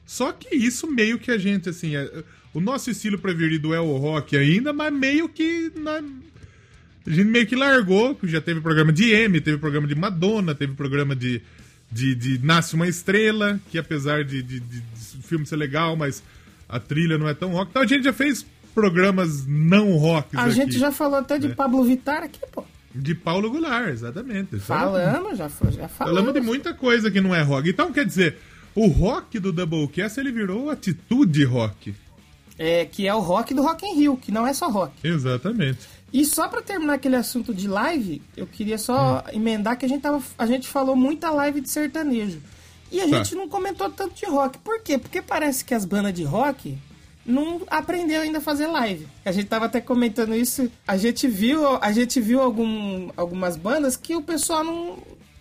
Só 0.06 0.32
que 0.32 0.54
isso 0.54 0.86
meio 0.90 1.18
que 1.18 1.30
a 1.30 1.38
gente, 1.38 1.68
assim, 1.68 1.96
é- 1.96 2.24
o 2.52 2.60
nosso 2.60 2.90
estilo 2.90 3.18
preferido 3.18 3.74
é 3.74 3.80
o 3.80 3.96
rock 3.96 4.36
ainda, 4.36 4.72
mas 4.72 4.92
meio 4.92 5.28
que 5.28 5.70
na- 5.76 6.02
a 7.06 7.10
gente 7.10 7.24
meio 7.28 7.46
que 7.46 7.56
largou, 7.56 8.16
já 8.22 8.40
teve 8.40 8.60
programa 8.60 8.92
de 8.92 9.10
M, 9.12 9.40
teve 9.40 9.58
programa 9.58 9.86
de 9.86 9.94
Madonna, 9.94 10.54
teve 10.54 10.72
programa 10.74 11.14
de, 11.16 11.42
de, 11.94 12.14
de 12.14 12.44
Nasce 12.44 12.74
Uma 12.74 12.88
Estrela, 12.88 13.61
que 13.70 13.78
apesar 13.78 14.24
de, 14.24 14.42
de, 14.42 14.59
de- 14.61 14.80
de 14.80 15.18
o 15.18 15.22
filme 15.22 15.46
ser 15.46 15.57
legal, 15.57 15.94
mas 15.96 16.22
a 16.68 16.80
trilha 16.80 17.16
não 17.16 17.28
é 17.28 17.35
tão 17.35 17.50
rock. 17.52 17.70
Então 17.70 17.83
a 17.83 17.87
gente 17.87 18.02
já 18.04 18.12
fez 18.12 18.44
programas 18.74 19.46
não 19.46 19.92
rock 19.96 20.37
A 20.37 20.48
gente 20.50 20.76
já 20.78 20.90
falou 20.90 21.20
até 21.20 21.38
de 21.38 21.46
É. 21.46 21.54
Pablo 21.54 21.85
Vittar 21.85 22.22
aqui, 22.24 22.40
pô. 22.52 22.64
De 22.92 23.14
Paulo 23.14 23.50
Goulart, 23.50 23.88
exatamente. 23.88 24.59
Falamos, 24.59 25.38
já, 25.38 25.48
foi- 25.48 25.70
já 25.72 25.88
falamos. 25.88 26.18
Falamos 26.20 26.35
de 26.35 26.40
muita 26.40 26.74
coisa 26.74 27.11
que 27.11 27.20
não 27.20 27.35
é 27.35 27.42
rock. 27.42 27.68
Então, 27.70 27.92
quer 27.92 28.04
dizer, 28.04 28.37
o 28.74 28.87
rock 28.88 29.38
do 29.38 29.52
Doublecast, 29.52 30.18
ele 30.18 30.30
virou 30.33 30.70
atitude 30.70 31.44
rock. 31.44 31.94
É, 32.59 32.85
que 32.85 33.07
é 33.07 33.14
o 33.14 33.18
rock 33.20 33.52
do 33.54 33.62
Rock 33.62 33.85
in 33.85 33.96
Rio, 33.96 34.16
que 34.16 34.30
não 34.30 34.46
é 34.46 34.52
só 34.52 34.68
rock. 34.70 34.92
Exatamente. 35.02 35.80
E 36.14 36.24
só 36.24 36.46
pra 36.46 36.62
terminar 36.62 36.94
aquele 36.94 37.16
assunto 37.16 37.53
de 37.53 37.66
live, 37.66 38.22
eu 38.37 38.46
queria 38.46 38.79
só 38.79 39.24
emendar 39.33 39.77
que 39.77 39.85
a 39.85 39.88
gente, 39.88 40.00
tava, 40.03 40.22
a 40.38 40.46
gente 40.46 40.68
falou 40.68 40.94
muita 40.94 41.29
live 41.31 41.61
de 41.61 41.68
sertanejo. 41.68 42.40
E 42.92 43.00
a 43.00 43.09
Tá. 43.09 43.16
gente 43.16 43.35
não 43.35 43.48
comentou 43.48 43.90
tanto 43.90 44.14
de 44.14 44.24
rock. 44.27 44.57
Por 44.59 44.81
quê? 44.81 44.96
Porque 44.96 45.20
parece 45.20 45.64
que 45.64 45.74
as 45.74 45.85
bandas 45.85 46.14
de 46.14 46.22
rock 46.22 46.79
não 47.27 47.62
aprendeu 47.66 48.20
ainda 48.22 48.38
a 48.38 48.40
fazer 48.40 48.68
live. 48.68 49.09
A 49.24 49.33
gente 49.33 49.46
tava 49.48 49.64
até 49.64 49.81
comentando 49.81 50.37
isso. 50.37 50.70
A 50.87 50.96
gente 50.96 51.27
viu, 51.27 51.66
a 51.83 51.90
gente 51.90 52.20
viu 52.20 52.40
algum, 52.40 53.11
algumas 53.16 53.57
bandas 53.57 53.96
que 53.96 54.14
o 54.14 54.22
pessoal 54.22 54.62
não, 54.62 54.98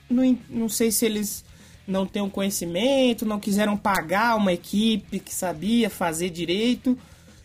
não. 0.09 0.39
Não 0.49 0.69
sei 0.69 0.89
se 0.91 1.05
eles 1.05 1.45
não 1.87 2.07
têm 2.07 2.23
um 2.23 2.29
conhecimento, 2.31 3.27
não 3.27 3.39
quiseram 3.39 3.77
pagar 3.77 4.35
uma 4.37 4.51
equipe 4.53 5.19
que 5.19 5.35
sabia 5.35 5.87
fazer 5.87 6.31
direito. 6.31 6.97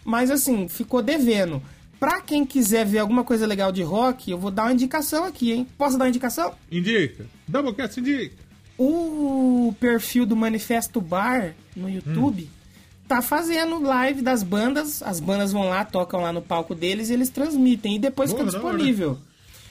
Mas 0.03 0.31
assim, 0.31 0.67
ficou 0.67 1.03
devendo. 1.03 1.61
Pra 1.98 2.20
quem 2.20 2.44
quiser 2.46 2.87
ver 2.87 2.98
alguma 2.98 3.24
coisa 3.24 3.46
legal 3.46 3.72
de 3.72 3.82
rock, 3.82 4.30
eu 4.30 4.38
vou 4.38 4.50
dar 4.50 4.64
uma 4.64 4.72
indicação 4.72 5.24
aqui, 5.24 5.52
hein? 5.52 5.66
Posso 5.76 5.98
dar 5.98 6.04
uma 6.04 6.08
indicação? 6.11 6.54
Indica. 6.70 7.26
Doublecast 7.46 7.98
indica. 7.98 8.34
O 8.78 9.74
perfil 9.80 10.24
do 10.24 10.37
Manifesto 10.37 11.00
Bar 11.00 11.54
no 11.74 11.90
YouTube 11.90 12.48
tá 13.08 13.20
fazendo 13.20 13.80
live 13.82 14.22
das 14.22 14.44
bandas. 14.44 15.02
As 15.02 15.18
bandas 15.18 15.50
vão 15.50 15.68
lá, 15.68 15.84
tocam 15.84 16.20
lá 16.20 16.32
no 16.32 16.40
palco 16.40 16.74
deles 16.74 17.11
e 17.11 17.14
eles 17.14 17.30
transmitem. 17.30 17.96
E 17.96 17.98
depois 17.98 18.30
Boa, 18.32 18.44
fica 18.44 18.56
hora. 18.58 18.76
disponível. 18.76 19.18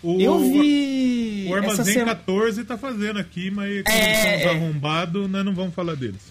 O, 0.04 0.20
Eu 0.20 0.38
vi. 0.40 1.46
O 1.50 1.56
essa 1.58 1.72
Armazém 1.72 1.94
semana. 1.94 2.16
14 2.16 2.64
tá 2.66 2.78
fazendo 2.78 3.20
aqui, 3.20 3.50
mas 3.50 3.84
como 3.84 3.96
É, 3.98 4.36
estamos 4.36 4.42
é. 4.46 4.50
arrombados, 4.66 5.30
nós 5.30 5.46
não 5.46 5.56
vamos 5.56 5.74
falar 5.74 5.96
deles. 5.96 6.22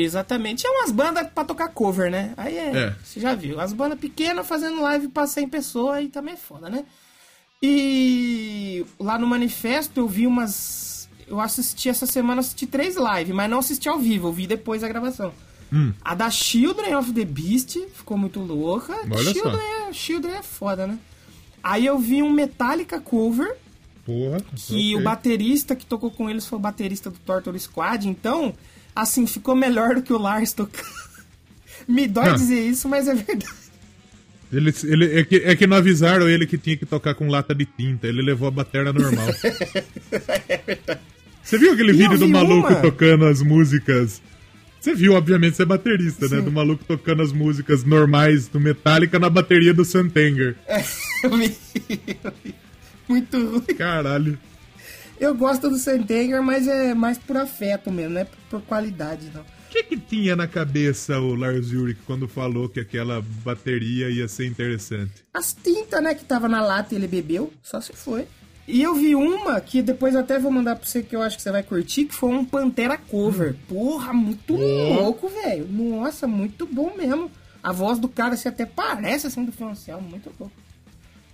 Exatamente. 0.00 0.66
É 0.66 0.70
umas 0.70 0.90
bandas 0.90 1.26
pra 1.34 1.44
tocar 1.44 1.68
cover, 1.68 2.10
né? 2.10 2.34
Aí 2.36 2.56
é. 2.56 2.76
É. 2.76 2.96
Você 3.02 3.18
já 3.20 3.34
viu. 3.34 3.58
As 3.60 3.72
bandas 3.72 3.98
pequenas 3.98 4.46
fazendo 4.46 4.80
live 4.82 5.08
pra 5.08 5.26
100 5.26 5.48
pessoas 5.48 5.96
aí 5.96 6.08
também 6.08 6.34
é 6.34 6.36
foda, 6.36 6.68
né? 6.68 6.84
E 7.62 8.84
lá 8.98 9.18
no 9.18 9.26
Manifesto 9.26 10.00
eu 10.00 10.08
vi 10.08 10.26
umas. 10.26 11.08
Eu 11.26 11.40
assisti 11.40 11.88
essa 11.88 12.06
semana, 12.06 12.40
assisti 12.40 12.66
três 12.66 12.96
lives, 12.96 13.34
mas 13.34 13.50
não 13.50 13.58
assisti 13.58 13.88
ao 13.88 13.98
vivo, 13.98 14.28
eu 14.28 14.32
vi 14.32 14.46
depois 14.46 14.84
a 14.84 14.88
gravação. 14.88 15.32
Hum. 15.72 15.92
A 16.04 16.14
da 16.14 16.30
Children 16.30 16.94
of 16.94 17.12
the 17.12 17.24
Beast 17.24 17.76
ficou 17.94 18.16
muito 18.16 18.38
louca. 18.40 18.92
Olha 19.10 19.32
Children 19.32 19.56
só. 19.56 19.88
é, 19.88 19.92
Children 19.92 20.34
é 20.36 20.42
foda, 20.42 20.86
né? 20.86 20.98
Aí 21.62 21.84
eu 21.84 21.98
vi 21.98 22.22
um 22.22 22.30
Metallica 22.30 23.00
cover, 23.00 23.56
Porra. 24.04 24.40
que 24.54 24.94
ok. 24.94 24.96
o 24.96 25.02
baterista 25.02 25.74
que 25.74 25.84
tocou 25.84 26.12
com 26.12 26.30
eles 26.30 26.46
foi 26.46 26.58
o 26.58 26.62
baterista 26.62 27.10
do 27.10 27.18
Torture 27.18 27.58
Squad, 27.58 28.08
então, 28.08 28.54
assim, 28.96 29.26
ficou 29.26 29.54
melhor 29.54 29.94
do 29.96 30.02
que 30.02 30.12
o 30.12 30.18
Lars 30.18 30.52
tocando. 30.52 30.86
Me 31.86 32.08
dói 32.08 32.30
Ah. 32.30 32.32
dizer 32.32 32.60
isso, 32.66 32.88
mas 32.88 33.06
é 33.06 33.14
verdade. 33.14 33.46
Ele, 34.52 34.72
ele, 34.84 35.18
é, 35.20 35.24
que, 35.24 35.36
é 35.36 35.56
que 35.56 35.66
não 35.66 35.76
avisaram 35.76 36.28
ele 36.28 36.46
que 36.46 36.56
tinha 36.56 36.76
que 36.76 36.86
tocar 36.86 37.14
com 37.14 37.28
lata 37.28 37.52
de 37.54 37.64
tinta. 37.66 38.06
Ele 38.06 38.22
levou 38.22 38.46
a 38.48 38.50
bateria 38.50 38.92
normal. 38.92 39.26
Você 41.42 41.58
viu 41.58 41.72
aquele 41.72 41.90
E 41.92 41.96
vídeo 41.96 42.18
do 42.18 42.26
vi 42.26 42.32
maluco 42.32 42.68
uma- 42.68 42.80
tocando 42.80 43.24
as 43.26 43.40
músicas? 43.42 44.20
Você 44.80 44.94
viu, 44.94 45.14
obviamente, 45.14 45.56
você 45.56 45.62
é 45.62 45.66
baterista, 45.66 46.28
né? 46.28 46.38
Sim. 46.38 46.42
Do 46.44 46.52
maluco 46.52 46.84
tocando 46.84 47.22
as 47.22 47.32
músicas 47.32 47.82
normais 47.84 48.46
do 48.48 48.60
Metallica 48.60 49.18
na 49.18 49.28
bateria 49.28 49.74
do 49.74 49.84
Santanger. 49.84 50.56
Eu 51.24 51.30
vi, 51.36 51.56
eu 52.22 52.32
vi. 52.44 52.54
Muito 53.08 53.38
ruim. 53.50 53.62
Caralho. 53.76 54.38
Eu 55.18 55.34
gosto 55.34 55.70
do 55.70 55.78
Sentenger, 55.78 56.42
mas 56.42 56.68
é 56.68 56.94
mais 56.94 57.16
por 57.18 57.36
afeto 57.36 57.90
mesmo, 57.90 58.14
não 58.14 58.20
é 58.20 58.26
por 58.50 58.60
qualidade, 58.62 59.30
não. 59.34 59.42
O 59.42 59.68
que, 59.70 59.82
que 59.82 59.96
tinha 59.96 60.36
na 60.36 60.46
cabeça 60.46 61.18
o 61.18 61.34
Lars 61.34 61.72
Ulrich 61.72 62.00
quando 62.06 62.28
falou 62.28 62.68
que 62.68 62.80
aquela 62.80 63.22
bateria 63.44 64.08
ia 64.08 64.28
ser 64.28 64.46
interessante? 64.46 65.24
As 65.34 65.52
tintas, 65.52 66.02
né, 66.02 66.14
que 66.14 66.24
tava 66.24 66.48
na 66.48 66.62
lata 66.62 66.94
e 66.94 66.98
ele 66.98 67.06
bebeu, 67.06 67.52
só 67.62 67.80
se 67.80 67.92
foi. 67.92 68.26
E 68.68 68.82
eu 68.82 68.94
vi 68.94 69.14
uma 69.14 69.60
que 69.60 69.80
depois 69.80 70.16
até 70.16 70.38
vou 70.38 70.50
mandar 70.50 70.76
pra 70.76 70.86
você 70.86 71.02
que 71.02 71.14
eu 71.14 71.22
acho 71.22 71.36
que 71.36 71.42
você 71.42 71.52
vai 71.52 71.62
curtir, 71.62 72.06
que 72.06 72.14
foi 72.14 72.30
um 72.30 72.44
Pantera 72.44 72.98
cover. 72.98 73.54
Porra, 73.68 74.12
muito 74.12 74.56
louco, 74.56 75.28
velho. 75.28 75.68
Nossa, 75.68 76.26
muito 76.26 76.66
bom 76.66 76.94
mesmo. 76.96 77.30
A 77.62 77.72
voz 77.72 77.98
do 77.98 78.08
cara 78.08 78.34
assim, 78.34 78.48
até 78.48 78.66
parece 78.66 79.26
assim 79.26 79.44
do 79.44 79.52
Franciel, 79.52 80.00
muito 80.00 80.32
louco. 80.38 80.54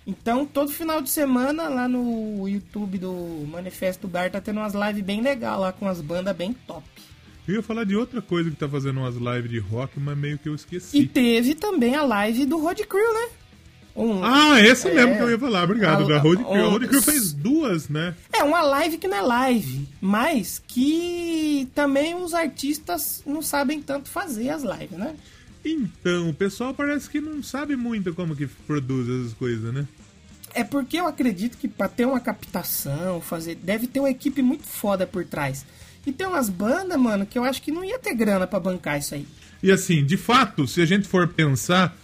Então, 0.05 0.45
todo 0.45 0.69
final 0.71 1.01
de 1.01 1.09
semana 1.09 1.69
lá 1.69 1.87
no 1.87 2.47
YouTube 2.47 2.97
do 2.97 3.45
Manifesto 3.49 4.07
Bar 4.07 4.29
tá 4.31 4.41
tendo 4.41 4.59
umas 4.59 4.73
lives 4.73 5.03
bem 5.03 5.21
legal 5.21 5.61
lá 5.61 5.71
com 5.71 5.87
as 5.87 6.01
bandas 6.01 6.35
bem 6.35 6.53
top. 6.67 6.83
Eu 7.47 7.55
ia 7.55 7.63
falar 7.63 7.83
de 7.85 7.95
outra 7.95 8.21
coisa 8.21 8.49
que 8.49 8.55
tá 8.55 8.67
fazendo 8.67 8.99
umas 8.99 9.15
lives 9.15 9.49
de 9.49 9.59
rock, 9.59 9.99
mas 9.99 10.17
meio 10.17 10.37
que 10.37 10.47
eu 10.49 10.55
esqueci. 10.55 10.97
E 10.99 11.07
teve 11.07 11.55
também 11.55 11.95
a 11.95 12.03
live 12.03 12.45
do 12.45 12.57
Rod 12.57 12.79
Crew, 12.81 13.13
né? 13.13 13.29
Um- 13.95 14.23
Ah, 14.23 14.59
essa 14.59 14.89
É. 14.89 14.93
mesmo 14.93 15.15
que 15.17 15.21
eu 15.21 15.29
ia 15.29 15.37
falar, 15.39 15.63
obrigado. 15.65 16.03
A- 16.03 16.07
da 16.07 16.17
Road 16.19 16.43
Crew. 16.43 16.53
A 16.53 16.67
o- 16.67 16.69
Road 16.71 16.87
Crew 16.87 17.01
fez 17.01 17.31
duas, 17.31 17.89
né? 17.89 18.15
É 18.33 18.43
uma 18.43 18.61
live 18.61 18.97
que 18.97 19.07
não 19.07 19.17
é 19.17 19.21
live, 19.21 19.87
mas 20.01 20.61
que 20.67 21.69
também 21.75 22.15
os 22.15 22.33
artistas 22.33 23.21
não 23.25 23.41
sabem 23.41 23.81
tanto 23.81 24.09
fazer 24.09 24.49
as 24.49 24.63
lives, 24.63 24.97
né? 24.97 25.15
Então, 25.65 26.29
o 26.29 26.33
pessoal 26.33 26.73
parece 26.73 27.09
que 27.09 27.21
não 27.21 27.41
sabe 27.41 27.75
muito 27.75 28.13
como 28.13 28.35
que 28.35 28.47
produz 28.47 29.07
essas 29.07 29.33
coisas, 29.33 29.73
né? 29.73 29.87
É 30.53 30.63
porque 30.63 30.97
eu 30.99 31.07
acredito 31.07 31.57
que 31.57 31.67
pra 31.67 31.87
ter 31.87 32.05
uma 32.05 32.19
captação, 32.19 33.19
fazer, 33.21 33.55
deve 33.55 33.87
ter 33.87 33.99
uma 33.99 34.09
equipe 34.09 34.41
muito 34.41 34.67
foda 34.67 35.07
por 35.07 35.25
trás. 35.25 35.65
E 36.05 36.11
tem 36.11 36.27
umas 36.27 36.49
bandas, 36.49 36.99
mano, 36.99 37.25
que 37.25 37.39
eu 37.39 37.43
acho 37.43 37.61
que 37.61 37.71
não 37.71 37.83
ia 37.83 37.97
ter 37.97 38.13
grana 38.13 38.45
pra 38.45 38.59
bancar 38.59 38.99
isso 38.99 39.15
aí. 39.15 39.25
E 39.63 39.71
assim, 39.71 40.05
de 40.05 40.17
fato, 40.17 40.67
se 40.67 40.81
a 40.81 40.85
gente 40.85 41.07
for 41.07 41.27
pensar, 41.29 41.95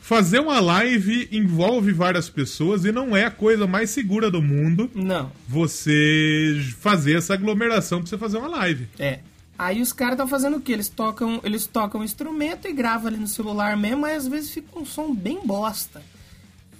fazer 0.00 0.40
uma 0.40 0.60
live 0.60 1.28
envolve 1.30 1.92
várias 1.92 2.28
pessoas 2.28 2.84
e 2.84 2.92
não 2.92 3.16
é 3.16 3.24
a 3.24 3.30
coisa 3.30 3.66
mais 3.66 3.90
segura 3.90 4.30
do 4.30 4.42
mundo 4.42 4.90
Não, 4.94 5.30
você 5.48 6.60
fazer 6.80 7.16
essa 7.16 7.34
aglomeração 7.34 8.00
pra 8.00 8.08
você 8.08 8.18
fazer 8.18 8.38
uma 8.38 8.48
live. 8.48 8.88
é. 8.98 9.20
Aí 9.58 9.80
os 9.80 9.92
caras 9.92 10.14
estão 10.14 10.28
fazendo 10.28 10.56
o 10.58 10.60
quê? 10.60 10.72
Eles 10.72 10.88
tocam, 10.88 11.40
eles 11.42 11.66
tocam 11.66 12.00
um 12.00 12.04
instrumento 12.04 12.68
e 12.68 12.72
gravam 12.72 13.08
ali 13.08 13.16
no 13.16 13.26
celular 13.28 13.76
mesmo, 13.76 14.02
mas 14.02 14.24
às 14.24 14.28
vezes 14.28 14.50
fica 14.50 14.78
um 14.78 14.84
som 14.84 15.14
bem 15.14 15.40
bosta. 15.46 16.02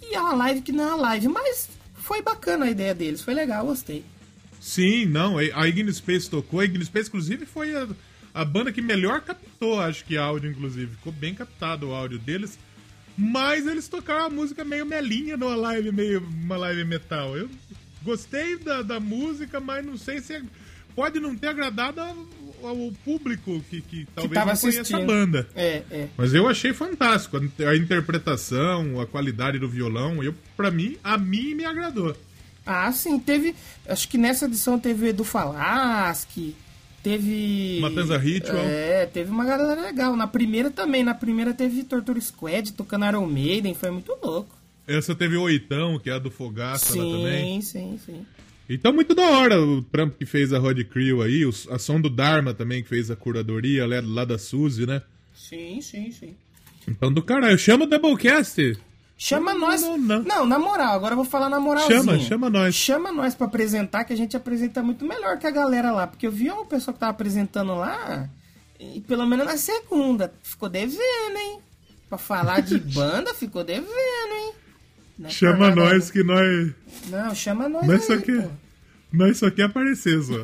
E 0.02 0.14
é 0.14 0.20
uma 0.20 0.34
live 0.34 0.60
que 0.60 0.72
não 0.72 0.84
é 0.84 0.86
uma 0.88 0.96
live, 1.08 1.28
mas 1.28 1.68
foi 1.94 2.22
bacana 2.22 2.66
a 2.66 2.70
ideia 2.70 2.94
deles, 2.94 3.22
foi 3.22 3.34
legal, 3.34 3.64
gostei. 3.66 4.04
Sim, 4.60 5.06
não, 5.06 5.38
a 5.38 5.68
Ignis 5.68 5.96
Space 5.96 6.28
tocou. 6.28 6.60
A 6.60 6.64
Ignis 6.64 6.88
Space, 6.88 7.08
inclusive, 7.08 7.46
foi 7.46 7.74
a, 7.74 7.86
a 8.34 8.44
banda 8.44 8.72
que 8.72 8.82
melhor 8.82 9.20
captou, 9.20 9.80
acho 9.80 10.04
que 10.04 10.16
áudio, 10.16 10.50
inclusive. 10.50 10.92
Ficou 10.96 11.12
bem 11.12 11.34
captado 11.34 11.88
o 11.88 11.94
áudio 11.94 12.18
deles. 12.18 12.58
Mas 13.16 13.66
eles 13.66 13.88
tocaram 13.88 14.26
a 14.26 14.30
música 14.30 14.64
meio 14.64 14.84
melinha 14.84 15.36
numa 15.36 15.54
live, 15.56 15.90
meio 15.92 16.20
uma 16.20 16.56
live 16.56 16.84
metal. 16.84 17.36
Eu 17.36 17.48
gostei 18.02 18.58
da, 18.58 18.82
da 18.82 19.00
música, 19.00 19.58
mas 19.60 19.86
não 19.86 19.96
sei 19.96 20.20
se. 20.20 20.34
é- 20.34 20.42
Pode 20.94 21.20
não 21.20 21.36
ter 21.36 21.48
agradado 21.48 22.00
ao, 22.00 22.16
ao 22.62 22.92
público 23.04 23.60
que, 23.68 23.80
que 23.80 24.06
talvez 24.14 24.34
tava 24.34 24.52
não 24.52 24.60
conheça 24.60 24.78
a 24.78 24.82
assistindo. 24.82 25.06
banda. 25.06 25.48
É, 25.54 25.82
é. 25.90 26.08
Mas 26.16 26.34
eu 26.34 26.48
achei 26.48 26.72
fantástico. 26.72 27.36
A 27.36 27.76
interpretação, 27.76 29.00
a 29.00 29.06
qualidade 29.06 29.58
do 29.58 29.68
violão, 29.68 30.22
eu, 30.22 30.34
pra 30.56 30.70
mim, 30.70 30.96
a 31.02 31.16
mim 31.18 31.54
me 31.54 31.64
agradou. 31.64 32.16
Ah, 32.64 32.90
sim, 32.92 33.18
teve. 33.18 33.54
Acho 33.88 34.08
que 34.08 34.18
nessa 34.18 34.46
edição 34.46 34.78
teve 34.78 35.08
Edu 35.08 35.22
Falaschi, 35.22 36.56
teve. 37.02 37.78
Matanza 37.80 38.18
Ritual. 38.18 38.56
É, 38.58 39.06
teve 39.06 39.30
uma 39.30 39.44
galera 39.44 39.80
legal. 39.82 40.16
Na 40.16 40.26
primeira 40.26 40.70
também, 40.70 41.04
na 41.04 41.14
primeira 41.14 41.54
teve 41.54 41.84
Torture 41.84 42.20
Squad 42.20 42.72
tocando 42.72 43.06
Iron 43.06 43.26
Maiden, 43.26 43.74
foi 43.74 43.90
muito 43.90 44.16
louco. 44.22 44.56
Essa 44.88 45.14
teve 45.14 45.36
o 45.36 45.42
Oitão, 45.42 45.98
que 45.98 46.10
é 46.10 46.12
a 46.14 46.18
do 46.18 46.30
Fogaça 46.30 46.96
lá 46.96 47.02
também. 47.04 47.60
Sim, 47.60 47.96
sim, 47.96 48.00
sim. 48.04 48.26
Então, 48.68 48.92
muito 48.92 49.14
da 49.14 49.22
hora 49.22 49.60
o 49.62 49.80
trampo 49.82 50.16
que 50.18 50.26
fez 50.26 50.52
a 50.52 50.58
Rod 50.58 50.80
Creel 50.84 51.22
aí, 51.22 51.44
o- 51.46 51.52
a 51.70 51.78
som 51.78 52.00
do 52.00 52.10
Dharma 52.10 52.52
também, 52.52 52.82
que 52.82 52.88
fez 52.88 53.10
a 53.10 53.16
curadoria 53.16 53.86
lá, 53.86 53.96
lá 54.04 54.24
da 54.24 54.38
Suzy, 54.38 54.86
né? 54.86 55.02
Sim, 55.34 55.80
sim, 55.80 56.10
sim. 56.10 56.34
Então, 56.88 57.12
do 57.12 57.22
caralho, 57.22 57.58
chama 57.58 57.84
o 57.84 57.86
Doublecast. 57.86 58.76
Chama 59.18 59.54
Não, 59.54 59.60
nós. 59.60 59.80
não, 59.82 59.96
Não, 59.96 60.22
não. 60.22 60.46
na 60.46 60.58
moral, 60.58 60.94
agora 60.94 61.12
eu 61.12 61.16
vou 61.16 61.24
falar 61.24 61.48
na 61.48 61.58
moralzinha. 61.58 61.98
Chama, 62.00 62.18
chama 62.18 62.50
nós. 62.50 62.74
Chama 62.74 63.10
nós 63.12 63.34
pra 63.34 63.46
apresentar, 63.46 64.04
que 64.04 64.12
a 64.12 64.16
gente 64.16 64.36
apresenta 64.36 64.82
muito 64.82 65.04
melhor 65.06 65.38
que 65.38 65.46
a 65.46 65.50
galera 65.50 65.90
lá. 65.92 66.06
Porque 66.06 66.26
eu 66.26 66.32
vi 66.32 66.50
uma 66.50 66.66
pessoa 66.66 66.92
que 66.92 67.00
tava 67.00 67.12
apresentando 67.12 67.74
lá, 67.76 68.28
e 68.78 69.00
pelo 69.00 69.24
menos 69.26 69.46
na 69.46 69.56
segunda, 69.56 70.32
ficou 70.42 70.68
devendo, 70.68 71.00
hein? 71.38 71.58
Pra 72.10 72.18
falar 72.18 72.60
de 72.60 72.78
banda, 72.92 73.32
ficou 73.32 73.64
devendo? 73.64 73.88
Não 75.18 75.30
Chama 75.30 75.74
nós 75.74 76.10
que 76.10 76.22
nós. 76.22 76.72
Não, 77.08 77.34
chama 77.34 77.68
nós 77.68 77.86
Nós 77.86 78.04
só 78.04 78.12
aí, 78.14 78.22
quer, 78.22 78.42
pô. 78.42 78.50
nós 79.12 79.38
só 79.38 79.50
quer 79.50 79.62
aparecer, 79.64 80.22
só. 80.22 80.34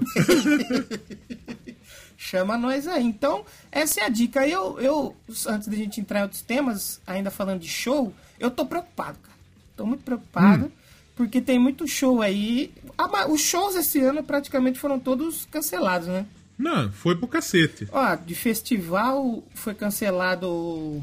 Chama 2.17 2.57
nós 2.57 2.87
aí. 2.87 3.05
Então, 3.05 3.45
essa 3.71 4.01
é 4.01 4.05
a 4.05 4.09
dica. 4.09 4.47
Eu, 4.47 4.79
eu, 4.81 5.17
antes 5.49 5.69
da 5.69 5.77
gente 5.77 6.01
entrar 6.01 6.21
em 6.21 6.23
outros 6.23 6.41
temas, 6.41 7.01
ainda 7.07 7.31
falando 7.31 7.61
de 7.61 7.69
show, 7.69 8.15
eu 8.39 8.51
tô 8.51 8.65
preocupado, 8.65 9.19
cara. 9.19 9.33
Tô 9.77 9.85
muito 9.85 10.05
preocupado, 10.05 10.71
porque 11.17 11.41
tem 11.41 11.59
muito 11.59 11.87
show 11.89 12.23
aí. 12.23 12.73
Os 13.29 13.41
shows 13.41 13.75
esse 13.75 14.01
ano 14.01 14.23
praticamente 14.23 14.79
foram 14.79 14.99
todos 15.01 15.47
cancelados, 15.51 16.07
né? 16.09 16.25
Não, 16.57 16.93
foi 16.93 17.17
pro 17.17 17.27
cacete. 17.27 17.89
Ó, 17.91 18.15
de 18.15 18.35
festival 18.35 19.43
foi 19.55 19.75
cancelado 19.75 21.03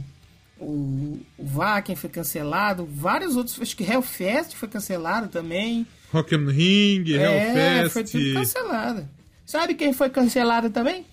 o, 0.59 1.19
o, 1.37 1.45
Wacken 1.45 1.95
foi 1.95 2.09
cancelado, 2.09 2.85
vários 2.85 3.35
outros, 3.35 3.59
acho 3.61 3.75
que 3.75 3.83
Hellfest 3.83 4.55
foi 4.55 4.67
cancelado 4.67 5.27
também. 5.27 5.85
Rock 6.11 6.35
and 6.35 6.49
Ring, 6.49 7.03
É, 7.13 7.89
foi 7.91 8.01
Hellfest. 8.01 8.11
tudo 8.11 8.33
cancelado. 8.33 9.09
Sabe 9.45 9.73
quem 9.73 9.93
foi 9.93 10.09
cancelado 10.09 10.69
também? 10.69 11.05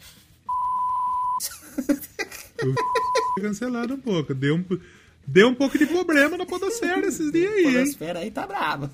Foi 3.34 3.42
cancelado 3.42 3.94
um 3.94 4.00
pouco. 4.00 4.34
Deu 4.34 4.56
um, 4.56 4.64
deu 5.26 5.48
um 5.48 5.54
pouco 5.54 5.78
de 5.78 5.86
problema 5.86 6.36
na 6.36 6.46
Podosfera 6.46 7.06
esses 7.06 7.30
dias 7.30 7.52
aí, 7.52 7.66
hein? 7.66 7.72
Podosfera 7.74 8.18
aí 8.20 8.30
tá 8.30 8.46
brava. 8.46 8.90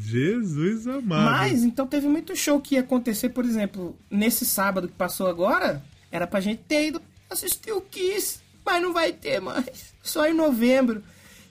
Jesus 0.00 0.86
amado. 0.86 1.30
Mas, 1.30 1.62
então 1.62 1.86
teve 1.86 2.08
muito 2.08 2.34
show 2.36 2.60
que 2.60 2.74
ia 2.74 2.80
acontecer, 2.80 3.28
por 3.30 3.44
exemplo, 3.44 3.96
nesse 4.10 4.44
sábado 4.44 4.88
que 4.88 4.94
passou 4.94 5.26
agora, 5.26 5.82
era 6.10 6.26
pra 6.26 6.40
gente 6.40 6.62
ter 6.66 6.88
ido 6.88 7.00
assistir 7.30 7.72
o 7.72 7.80
Kiss, 7.80 8.40
mas 8.64 8.82
não 8.82 8.92
vai 8.92 9.12
ter 9.12 9.40
mais. 9.40 9.92
Só 10.02 10.26
em 10.26 10.34
novembro. 10.34 11.02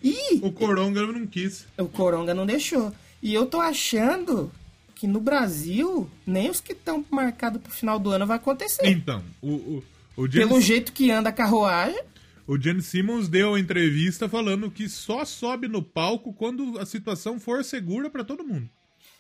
E 0.04 0.40
O 0.42 0.52
Coronga 0.52 1.06
não 1.06 1.28
quis. 1.28 1.66
o 1.78 1.86
Coronga 1.86 2.34
não 2.34 2.46
deixou. 2.46 2.92
E 3.22 3.34
eu 3.34 3.46
tô 3.46 3.62
achando 3.62 4.52
que 4.96 5.06
no 5.08 5.20
Brasil, 5.20 6.10
nem 6.26 6.50
os 6.50 6.60
que 6.62 6.74
estão 6.74 7.06
marcados 7.10 7.62
pro 7.62 7.72
final 7.72 8.00
do 8.00 8.12
ano 8.12 8.26
vai 8.26 8.38
acontecer. 8.38 8.86
Então, 8.88 9.24
o, 9.42 9.50
o, 9.50 9.84
o, 10.18 10.28
Gene, 10.28 10.48
Pelo 10.48 10.62
jeito 10.62 10.92
que 10.92 11.10
anda 11.12 11.30
a 11.30 11.34
carruagem, 11.34 12.02
o 12.48 12.60
Gene 12.60 12.82
Simmons 12.82 13.28
deu 13.28 13.54
a 13.56 13.60
entrevista 13.60 14.28
falando 14.28 14.70
que 14.72 14.90
só 14.90 15.24
sobe 15.24 15.68
no 15.68 15.82
palco 15.82 16.34
quando 16.34 16.78
a 16.80 16.86
situação 16.86 17.40
for 17.40 17.64
segura 17.64 18.10
pra 18.10 18.24
todo 18.24 18.44
mundo. 18.44 18.70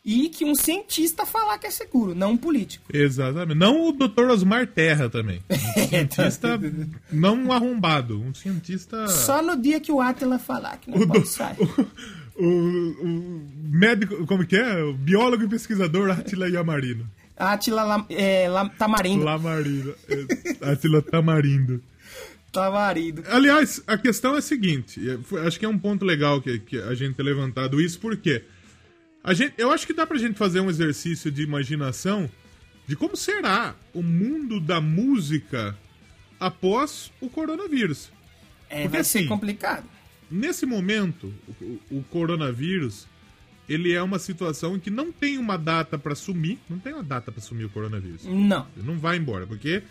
E 0.04 0.30
que 0.30 0.44
um 0.44 0.56
cientista 0.56 1.26
falar 1.26 1.58
que 1.60 1.68
é 1.68 1.72
seguro, 1.72 2.16
não 2.16 2.32
um 2.32 2.38
político. 2.38 2.86
Exatamente. 2.92 3.58
Não 3.58 3.90
o 3.90 3.92
Dr. 3.92 4.30
Osmar 4.32 4.66
Terra 4.68 5.10
também. 5.10 5.42
Um 5.50 5.86
cientista 5.88 6.60
não 7.12 7.36
um 7.36 7.52
arrombado. 7.54 8.20
Um 8.20 8.34
cientista. 8.34 9.08
Só 9.08 9.42
no 9.44 9.56
dia 9.62 9.80
que 9.80 9.92
o 9.92 10.02
Atila 10.02 10.40
falar 10.40 10.78
que 10.78 10.90
não 10.90 10.98
o, 11.02 11.08
pode 11.08 11.20
do- 11.20 11.26
sair. 11.28 11.58
o, 12.36 12.46
o 12.46 13.50
médico, 13.70 14.26
como 14.26 14.46
que 14.46 14.56
é? 14.56 14.84
O 14.84 14.94
biólogo 14.94 15.44
e 15.44 15.48
pesquisador 15.48 16.10
Attila 16.10 16.50
Yamarino. 16.50 17.08
Atila 17.38 17.84
Lam- 17.84 18.06
é, 18.10 18.50
Lam- 18.50 18.70
Tamarindo. 18.70 19.24
Lamarino. 19.24 19.94
É, 20.10 20.72
Attila 20.72 21.02
Tamarindo. 21.02 21.82
Tamarindo. 22.52 23.24
Aliás, 23.30 23.82
a 23.88 23.98
questão 23.98 24.36
é 24.36 24.40
a 24.40 24.42
seguinte, 24.42 25.00
é, 25.10 25.46
acho 25.48 25.58
que 25.60 25.66
é 25.66 25.70
um 25.70 25.78
ponto 25.80 26.04
legal 26.04 26.42
que, 26.42 26.60
que 26.60 26.78
a 26.82 26.94
gente 26.94 27.16
ter 27.16 27.24
levantado 27.24 27.80
isso, 27.80 27.98
porque 28.00 28.44
a 29.24 29.34
gente, 29.34 29.54
eu 29.58 29.72
acho 29.72 29.86
que 29.86 29.94
dá 29.94 30.06
pra 30.06 30.18
gente 30.18 30.38
fazer 30.38 30.60
um 30.60 30.70
exercício 30.70 31.32
de 31.32 31.44
imaginação 31.44 32.30
de 32.88 32.96
como 32.96 33.16
será 33.16 33.76
o 33.94 34.02
mundo 34.02 34.60
da 34.60 34.82
música 34.82 35.78
após 36.40 37.12
o 37.22 37.30
coronavírus. 37.30 38.12
É, 38.70 38.82
Porque 38.84 38.88
vai 38.88 39.04
ser 39.04 39.20
assim, 39.20 39.28
complicado. 39.28 39.86
Nesse 40.30 40.66
momento, 40.66 41.34
o, 41.62 41.80
o 41.98 42.04
coronavírus, 42.10 43.08
ele 43.70 43.94
é 43.94 44.02
uma 44.02 44.18
situação 44.18 44.76
em 44.76 44.80
que 44.80 44.90
não 44.90 45.12
tem 45.12 45.38
uma 45.38 45.58
data 45.58 45.98
pra 45.98 46.16
sumir, 46.16 46.58
não 46.70 46.80
tem 46.80 46.94
uma 46.94 47.04
data 47.04 47.32
pra 47.32 47.42
sumir 47.42 47.66
o 47.66 47.70
coronavírus. 47.70 48.26
Não. 48.26 48.68
Ele 48.76 48.88
não 48.88 48.98
vai 48.98 49.18
embora, 49.18 49.46
porque 49.46 49.84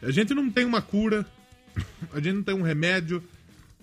a 0.00 0.10
gente 0.10 0.34
não 0.34 0.50
tem 0.50 0.64
uma 0.64 0.80
cura, 0.80 1.26
a 2.12 2.16
gente 2.20 2.34
não 2.34 2.42
tem 2.42 2.54
um 2.54 2.62
remédio. 2.62 3.22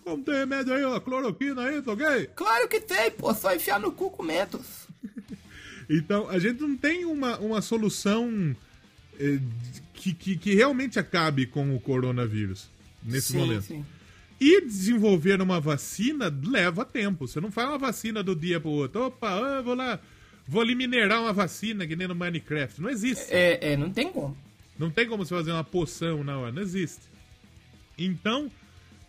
Como 0.10 0.24
tem 0.24 0.34
remédio 0.34 0.74
aí, 0.74 0.84
ó, 0.84 1.00
cloroquina 1.00 1.62
aí, 1.62 1.82
tá 1.82 1.94
ok? 1.94 2.30
Claro 2.36 2.68
que 2.68 2.82
tem, 2.82 3.12
pô. 3.12 3.32
Só 3.34 3.54
enfiar 3.54 3.80
no 3.80 3.92
cu 3.92 4.10
com 4.10 4.24
mentos. 4.24 4.88
Então, 5.92 6.30
a 6.30 6.38
gente 6.38 6.62
não 6.62 6.78
tem 6.78 7.04
uma, 7.04 7.40
uma 7.40 7.64
solução 7.64 8.56
eh, 9.20 9.40
que, 9.92 10.14
que, 10.14 10.38
que 10.38 10.54
realmente 10.54 11.00
acabe 11.00 11.48
com 11.48 11.76
o 11.76 11.80
coronavírus 11.80 12.70
nesse 13.04 13.32
sim, 13.32 13.38
momento. 13.40 13.64
sim. 13.64 13.84
E 14.40 14.62
desenvolver 14.62 15.42
uma 15.42 15.60
vacina 15.60 16.32
leva 16.46 16.86
tempo. 16.86 17.28
Você 17.28 17.42
não 17.42 17.52
faz 17.52 17.70
uma 17.70 17.80
vacina 17.80 18.22
do 18.22 18.36
dia 18.36 18.60
pro 18.60 18.70
outro. 18.70 19.06
Opa, 19.06 19.32
ah, 19.32 19.62
vou 19.64 19.74
lá, 19.74 20.00
vou 20.48 20.62
ali 20.62 20.76
minerar 20.76 21.22
uma 21.22 21.34
vacina 21.34 21.88
que 21.88 21.96
nem 21.96 22.08
no 22.08 22.14
Minecraft. 22.14 22.80
Não 22.80 22.90
existe. 22.92 23.26
É, 23.34 23.72
é, 23.72 23.76
não 23.76 23.90
tem 23.90 24.12
como. 24.12 24.38
Não 24.78 24.92
tem 24.92 25.08
como 25.08 25.26
você 25.26 25.34
fazer 25.34 25.52
uma 25.52 25.64
poção 25.64 26.24
na 26.24 26.38
hora, 26.38 26.52
não 26.52 26.62
existe. 26.62 27.02
Então, 27.98 28.52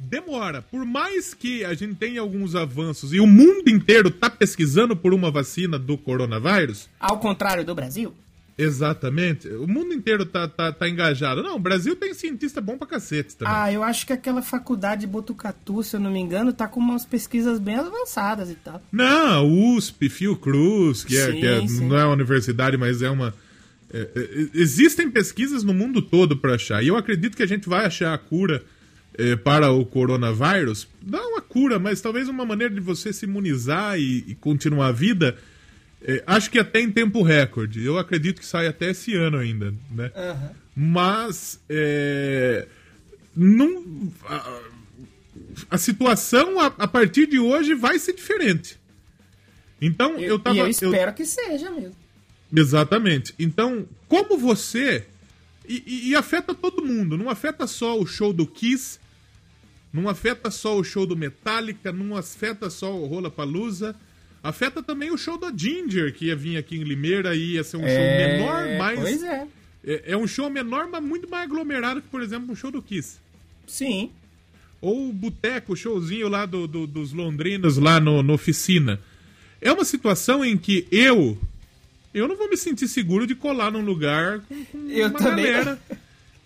demora. 0.01 0.63
Por 0.63 0.85
mais 0.85 1.35
que 1.35 1.65
a 1.65 1.75
gente 1.75 1.95
tenha 1.95 2.21
alguns 2.21 2.55
avanços 2.55 3.13
e 3.13 3.21
o 3.21 3.27
mundo 3.27 3.69
inteiro 3.69 4.11
tá 4.11 4.31
pesquisando 4.31 4.97
por 4.97 5.13
uma 5.13 5.31
vacina 5.31 5.79
do 5.79 5.99
coronavírus, 5.99 6.89
Ao 6.99 7.19
contrário 7.19 7.65
do 7.65 7.75
Brasil. 7.75 8.15
exatamente, 8.57 9.49
o 9.49 9.67
mundo 9.67 9.93
inteiro 9.95 10.25
tá, 10.27 10.47
tá, 10.49 10.73
tá 10.73 10.89
engajado. 10.89 11.43
Não, 11.43 11.57
o 11.57 11.59
Brasil 11.59 11.95
tem 11.97 12.13
cientista 12.15 12.61
bom 12.61 12.77
pra 12.79 12.87
cacete 12.87 13.37
também. 13.37 13.55
Ah, 13.55 13.73
eu 13.73 13.83
acho 13.83 14.07
que 14.07 14.13
aquela 14.13 14.43
faculdade 14.43 15.03
de 15.03 15.07
Botucatu, 15.07 15.83
se 15.83 15.97
eu 15.97 16.01
não 16.01 16.11
me 16.11 16.19
engano, 16.21 16.53
tá 16.53 16.67
com 16.69 16.81
umas 16.81 17.05
pesquisas 17.05 17.59
bem 17.59 17.77
avançadas 17.77 18.51
e 18.51 18.55
tal. 18.55 18.83
Não, 18.93 19.47
USP, 19.77 20.09
Fiocruz, 20.09 21.05
que, 21.05 21.17
é, 21.17 21.27
Sim, 21.33 21.41
que 21.41 21.47
é- 21.47 21.61
não 21.87 21.99
é 21.99 22.05
uma 22.05 22.15
universidade, 22.15 22.77
mas 22.77 23.03
é 23.03 23.11
uma. 23.11 23.35
é, 23.93 24.09
é, 24.15 24.47
existem 24.55 25.11
pesquisas 25.11 25.63
no 25.65 25.75
mundo 25.75 26.01
todo 26.03 26.37
para 26.37 26.55
achar. 26.55 26.83
E 26.83 26.89
eu 26.89 26.97
acredito 26.97 27.37
que 27.37 27.43
a 27.43 27.47
gente 27.49 27.69
vai 27.69 27.87
achar 27.87 28.15
a 28.15 28.19
cura 28.19 28.63
é, 29.21 29.37
para 29.37 29.71
o 29.71 29.85
coronavírus. 29.85 30.89
Não 31.05 31.37
a 31.37 31.41
cura, 31.43 31.79
mas 31.79 32.01
talvez 32.01 32.29
uma 32.29 32.45
maneira 32.45 32.73
de 32.75 32.81
você 32.81 33.13
se 33.13 33.25
imunizar 33.27 33.99
e, 33.99 34.25
e 34.29 34.35
continuar 34.35 34.89
a 34.89 34.93
vida. 34.93 35.37
É, 36.03 36.23
acho 36.27 36.51
que 36.51 36.59
até 36.59 36.81
em 36.81 36.91
tempo 36.91 37.23
recorde. 37.23 37.85
Eu 37.85 37.99
acredito 37.99 38.41
que 38.41 38.47
sai 38.47 38.67
até 38.67 38.91
esse 38.91 39.15
ano 39.15 39.37
ainda, 39.37 39.75
né? 39.91 40.11
Mas 40.75 41.61
é, 41.69 42.67
não, 43.37 44.11
a, 44.25 44.61
a 45.73 45.79
situação 45.79 46.59
a, 46.59 46.67
a 46.67 46.89
partir 46.89 47.27
de 47.27 47.39
hoje 47.39 47.75
vai 47.75 47.99
ser 47.99 48.15
diferente. 48.15 48.79
Então 49.81 50.13
eu, 50.19 50.31
Eu, 50.31 50.39
tava. 50.39 50.57
e 50.57 50.59
eu 50.61 50.65
eu- 50.65 50.71
espero 50.71 51.13
que 51.13 51.25
seja 51.27 51.71
mesmo. 51.71 51.95
Exatamente. 52.55 53.35
Então, 53.39 53.87
como 54.09 54.37
você. 54.39 55.07
E, 55.69 55.83
e- 55.87 56.09
e 56.11 56.17
afeta 56.17 56.53
todo 56.55 56.85
mundo, 56.85 57.17
não 57.17 57.29
afeta 57.31 57.67
só 57.67 57.99
o 58.01 58.07
show 58.07 58.33
do 58.33 58.47
Kiss, 58.47 58.99
não 59.93 60.09
afeta 60.09 60.51
só 60.51 60.77
o 60.79 60.85
show 60.85 61.07
do 61.07 61.17
Metallica, 61.17 61.91
não 61.93 62.17
afeta 62.17 62.71
só 62.71 62.95
o 62.97 63.07
Rola 63.07 63.31
Palusa, 63.31 63.95
afeta 64.43 64.83
também 64.83 65.11
o 65.11 65.19
show 65.19 65.37
da 65.39 65.53
Ginger, 65.55 66.15
que 66.15 66.27
ia 66.27 66.37
vir 66.37 66.57
aqui 66.57 66.77
em 66.77 66.85
Limeira 66.85 67.35
e 67.35 67.53
ia 67.55 67.65
ser 67.65 67.77
um 67.77 67.81
show 67.81 67.89
menor, 67.89 68.65
mas. 68.79 69.01
Pois 69.01 69.23
é. 69.23 69.47
É, 69.83 70.13
é 70.13 70.17
um 70.17 70.27
show 70.27 70.51
menor, 70.51 70.89
mas 70.89 71.03
muito 71.03 71.29
mais 71.29 71.45
aglomerado 71.45 72.03
que, 72.03 72.09
por 72.09 72.21
exemplo, 72.23 72.53
um 72.53 72.57
show 72.57 72.71
do 72.71 72.83
Kiss. 72.83 73.17
Sim. 73.67 74.11
Ou 74.81 75.09
o 75.09 75.13
boteco, 75.13 75.73
o 75.73 75.77
showzinho 75.77 76.29
lá 76.29 76.45
do, 76.47 76.67
do- 76.67 76.87
dos 76.87 77.13
londrinos 77.13 77.77
lá 77.79 77.99
no, 78.01 78.23
no 78.23 78.35
oficina. 78.35 79.01
É 79.61 79.73
uma 79.73 79.85
situação 79.85 80.45
em 80.45 80.57
que 80.57 80.87
eu. 80.91 81.37
Eu 82.13 82.27
não 82.29 82.37
vou 82.37 82.49
me 82.49 82.57
sentir 82.57 82.89
seguro 82.89 83.27
de 83.27 83.35
colar 83.35 83.71
num 83.71 83.83
lugar 83.85 84.41
com, 84.41 84.65
com 84.67 84.89
Eu 84.91 85.09
uma 85.09 85.19
também 85.19 85.45
galera 85.47 85.79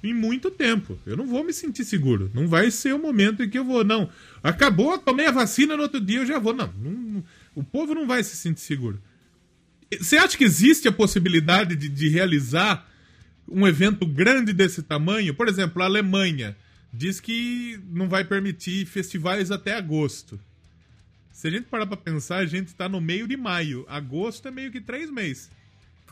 em 0.04 0.14
muito 0.14 0.50
tempo. 0.50 0.98
Eu 1.06 1.16
não 1.16 1.26
vou 1.26 1.42
me 1.44 1.52
sentir 1.52 1.84
seguro. 1.84 2.30
Não 2.34 2.46
vai 2.46 2.70
ser 2.70 2.94
o 2.94 2.98
momento 2.98 3.42
em 3.42 3.48
que 3.48 3.58
eu 3.58 3.64
vou, 3.64 3.82
não. 3.84 4.08
Acabou, 4.42 4.98
tomei 4.98 5.26
a 5.26 5.30
vacina 5.30 5.76
no 5.76 5.82
outro 5.84 6.00
dia, 6.00 6.18
eu 6.18 6.26
já 6.26 6.38
vou. 6.38 6.52
Não, 6.54 6.70
não- 6.72 7.24
o 7.54 7.62
povo 7.64 7.94
não 7.94 8.06
vai 8.06 8.22
se 8.22 8.36
sentir 8.36 8.60
seguro. 8.60 9.00
Você 9.98 10.16
acha 10.16 10.36
que 10.36 10.44
existe 10.44 10.88
a 10.88 10.92
possibilidade 10.92 11.76
de, 11.76 11.88
de 11.88 12.08
realizar 12.08 12.88
um 13.48 13.66
evento 13.66 14.04
grande 14.06 14.52
desse 14.52 14.82
tamanho? 14.82 15.34
Por 15.34 15.48
exemplo, 15.48 15.80
a 15.82 15.86
Alemanha 15.86 16.56
diz 16.92 17.20
que 17.20 17.78
não 17.90 18.08
vai 18.08 18.24
permitir 18.24 18.86
festivais 18.86 19.50
até 19.50 19.74
agosto. 19.74 20.38
Se 21.32 21.48
a 21.48 21.50
gente 21.50 21.64
parar 21.66 21.86
pra 21.86 21.96
pensar, 21.96 22.38
a 22.38 22.46
gente 22.46 22.74
tá 22.74 22.88
no 22.88 23.00
meio 23.00 23.26
de 23.26 23.36
maio. 23.36 23.84
Agosto 23.88 24.48
é 24.48 24.50
meio 24.50 24.70
que 24.70 24.80
três 24.80 25.10
meses. 25.10 25.50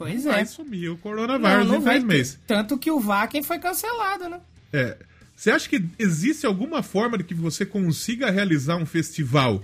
Pois 0.03 0.25
Vai 0.25 0.43
é. 0.43 0.45
sumir 0.45 0.91
o 0.91 0.99
coronavírus 0.99 1.59
Não, 1.59 1.65
não 1.65 1.77
em 1.77 1.81
vai 1.81 1.95
três 1.95 2.05
meses. 2.05 2.38
Tanto 2.45 2.77
que 2.77 2.91
o 2.91 2.99
Vaken 2.99 3.43
foi 3.45 3.61
cancelado, 3.61 4.29
né? 4.29 4.41
É. 4.73 4.97
Você 5.37 5.51
acha 5.53 5.69
que 5.69 5.85
existe 5.97 6.45
alguma 6.45 6.83
forma 6.83 7.17
de 7.17 7.23
que 7.23 7.35
você 7.35 7.65
consiga 7.65 8.29
realizar 8.29 8.77
um 8.77 8.85
festival? 8.85 9.62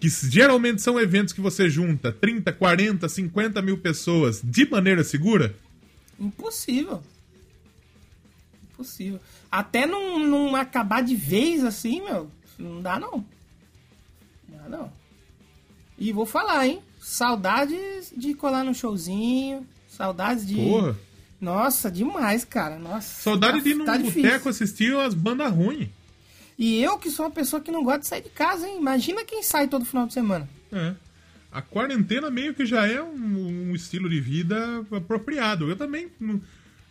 Que 0.00 0.08
geralmente 0.08 0.82
são 0.82 0.98
eventos 0.98 1.32
que 1.32 1.40
você 1.40 1.70
junta 1.70 2.10
30, 2.10 2.52
40, 2.52 3.08
50 3.08 3.62
mil 3.62 3.78
pessoas 3.78 4.40
de 4.42 4.68
maneira 4.68 5.04
segura? 5.04 5.54
Impossível. 6.18 7.00
Impossível. 8.72 9.20
Até 9.48 9.86
não, 9.86 10.18
não 10.18 10.56
acabar 10.56 11.02
de 11.02 11.14
vez 11.14 11.62
assim, 11.62 12.00
meu, 12.00 12.28
não 12.58 12.82
dá 12.82 12.98
não. 12.98 13.24
Não 14.48 14.58
dá 14.58 14.68
não. 14.68 14.92
E 15.96 16.10
vou 16.10 16.26
falar, 16.26 16.66
hein? 16.66 16.82
Saudades 17.02 18.12
de 18.16 18.32
colar 18.32 18.62
no 18.62 18.72
showzinho. 18.72 19.66
Saudades 19.88 20.46
de. 20.46 20.54
Porra. 20.54 20.96
Nossa, 21.40 21.90
demais, 21.90 22.44
cara. 22.44 22.78
Nossa. 22.78 23.22
Saudade 23.22 23.58
tá- 23.58 23.64
de 23.64 23.70
ir 23.70 23.74
num 23.74 23.84
tá 23.84 23.98
boteco 23.98 24.48
assistir 24.48 24.96
as 24.96 25.12
bandas 25.12 25.52
ruins. 25.52 25.88
E 26.56 26.80
eu 26.80 26.96
que 26.98 27.10
sou 27.10 27.26
uma 27.26 27.32
pessoa 27.32 27.60
que 27.60 27.72
não 27.72 27.82
gosta 27.82 27.98
de 27.98 28.06
sair 28.06 28.22
de 28.22 28.28
casa, 28.30 28.68
hein? 28.68 28.78
Imagina 28.78 29.24
quem 29.24 29.42
sai 29.42 29.66
todo 29.66 29.84
final 29.84 30.06
de 30.06 30.12
semana. 30.12 30.48
É. 30.70 30.94
A 31.50 31.60
quarentena 31.60 32.30
meio 32.30 32.54
que 32.54 32.64
já 32.64 32.86
é 32.86 33.02
um, 33.02 33.70
um 33.70 33.74
estilo 33.74 34.08
de 34.08 34.20
vida 34.20 34.86
apropriado. 34.92 35.68
Eu 35.68 35.76
também 35.76 36.08
não, 36.20 36.40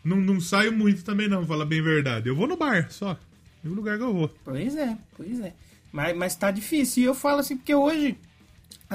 não, 0.04 0.18
não 0.18 0.42
saio 0.42 0.74
muito 0.74 1.06
também 1.06 1.30
não, 1.30 1.48
falar 1.48 1.66
bem 1.66 1.80
a 1.80 1.84
verdade. 1.84 2.28
Eu 2.28 2.36
vou 2.36 2.48
no 2.48 2.58
bar, 2.58 2.92
só. 2.92 3.18
É 3.64 3.68
o 3.68 3.74
lugar 3.74 3.98
que 3.98 4.04
eu 4.04 4.14
vou. 4.14 4.30
Pois 4.44 4.76
é, 4.76 4.98
pois 5.16 5.40
é. 5.40 5.54
Mas, 5.90 6.18
mas 6.18 6.36
tá 6.36 6.52
difícil. 6.52 7.04
E 7.04 7.06
eu 7.06 7.16
falo 7.16 7.40
assim, 7.40 7.56
porque 7.56 7.74
hoje, 7.74 8.18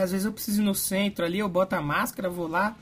às 0.02 0.10
vezes 0.12 0.26
eu 0.26 0.32
preciso 0.32 0.60
ir 0.62 0.64
no 0.64 0.74
centro 0.74 1.24
ali, 1.24 1.38
eu 1.38 1.48
boto 1.48 1.74
a 1.74 1.80
máscara, 1.82 2.28
vou 2.28 2.46
lá. 2.46 2.76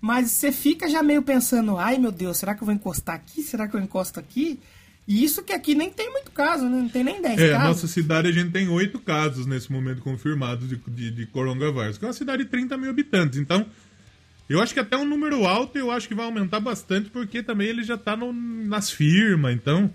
Mas 0.00 0.30
você 0.30 0.52
fica 0.52 0.88
já 0.88 1.02
meio 1.02 1.22
pensando, 1.22 1.76
ai 1.76 1.98
meu 1.98 2.12
Deus, 2.12 2.36
será 2.36 2.54
que 2.54 2.62
eu 2.62 2.66
vou 2.66 2.74
encostar 2.74 3.16
aqui? 3.16 3.42
Será 3.42 3.66
que 3.66 3.74
eu 3.74 3.80
encosto 3.80 4.20
aqui? 4.20 4.60
E 5.08 5.24
isso 5.24 5.42
que 5.42 5.52
aqui 5.54 5.74
nem 5.74 5.90
tem 5.90 6.12
muito 6.12 6.30
caso, 6.30 6.64
né? 6.68 6.76
Não 6.76 6.88
tem 6.88 7.02
nem 7.02 7.20
10 7.22 7.40
É, 7.40 7.50
casos. 7.52 7.66
nossa 7.68 7.88
cidade 7.88 8.28
a 8.28 8.32
gente 8.32 8.50
tem 8.52 8.68
oito 8.68 8.98
casos 9.00 9.46
nesse 9.46 9.72
momento 9.72 10.02
confirmados 10.02 10.68
de, 10.68 10.76
de, 10.76 11.10
de 11.10 11.26
coronavírus, 11.26 11.96
que 11.98 12.04
é 12.04 12.08
uma 12.08 12.12
cidade 12.14 12.44
de 12.44 12.50
30 12.50 12.76
mil 12.76 12.90
habitantes. 12.90 13.38
Então, 13.38 13.64
eu 14.48 14.60
acho 14.62 14.74
que 14.74 14.80
até 14.80 14.96
um 14.98 15.06
número 15.06 15.46
alto 15.46 15.78
eu 15.78 15.90
acho 15.90 16.06
que 16.06 16.14
vai 16.14 16.26
aumentar 16.26 16.60
bastante, 16.60 17.08
porque 17.10 17.42
também 17.42 17.68
ele 17.68 17.82
já 17.82 17.96
tá 17.96 18.14
no- 18.16 18.32
nas 18.32 18.90
firmas, 18.90 19.54
então. 19.54 19.90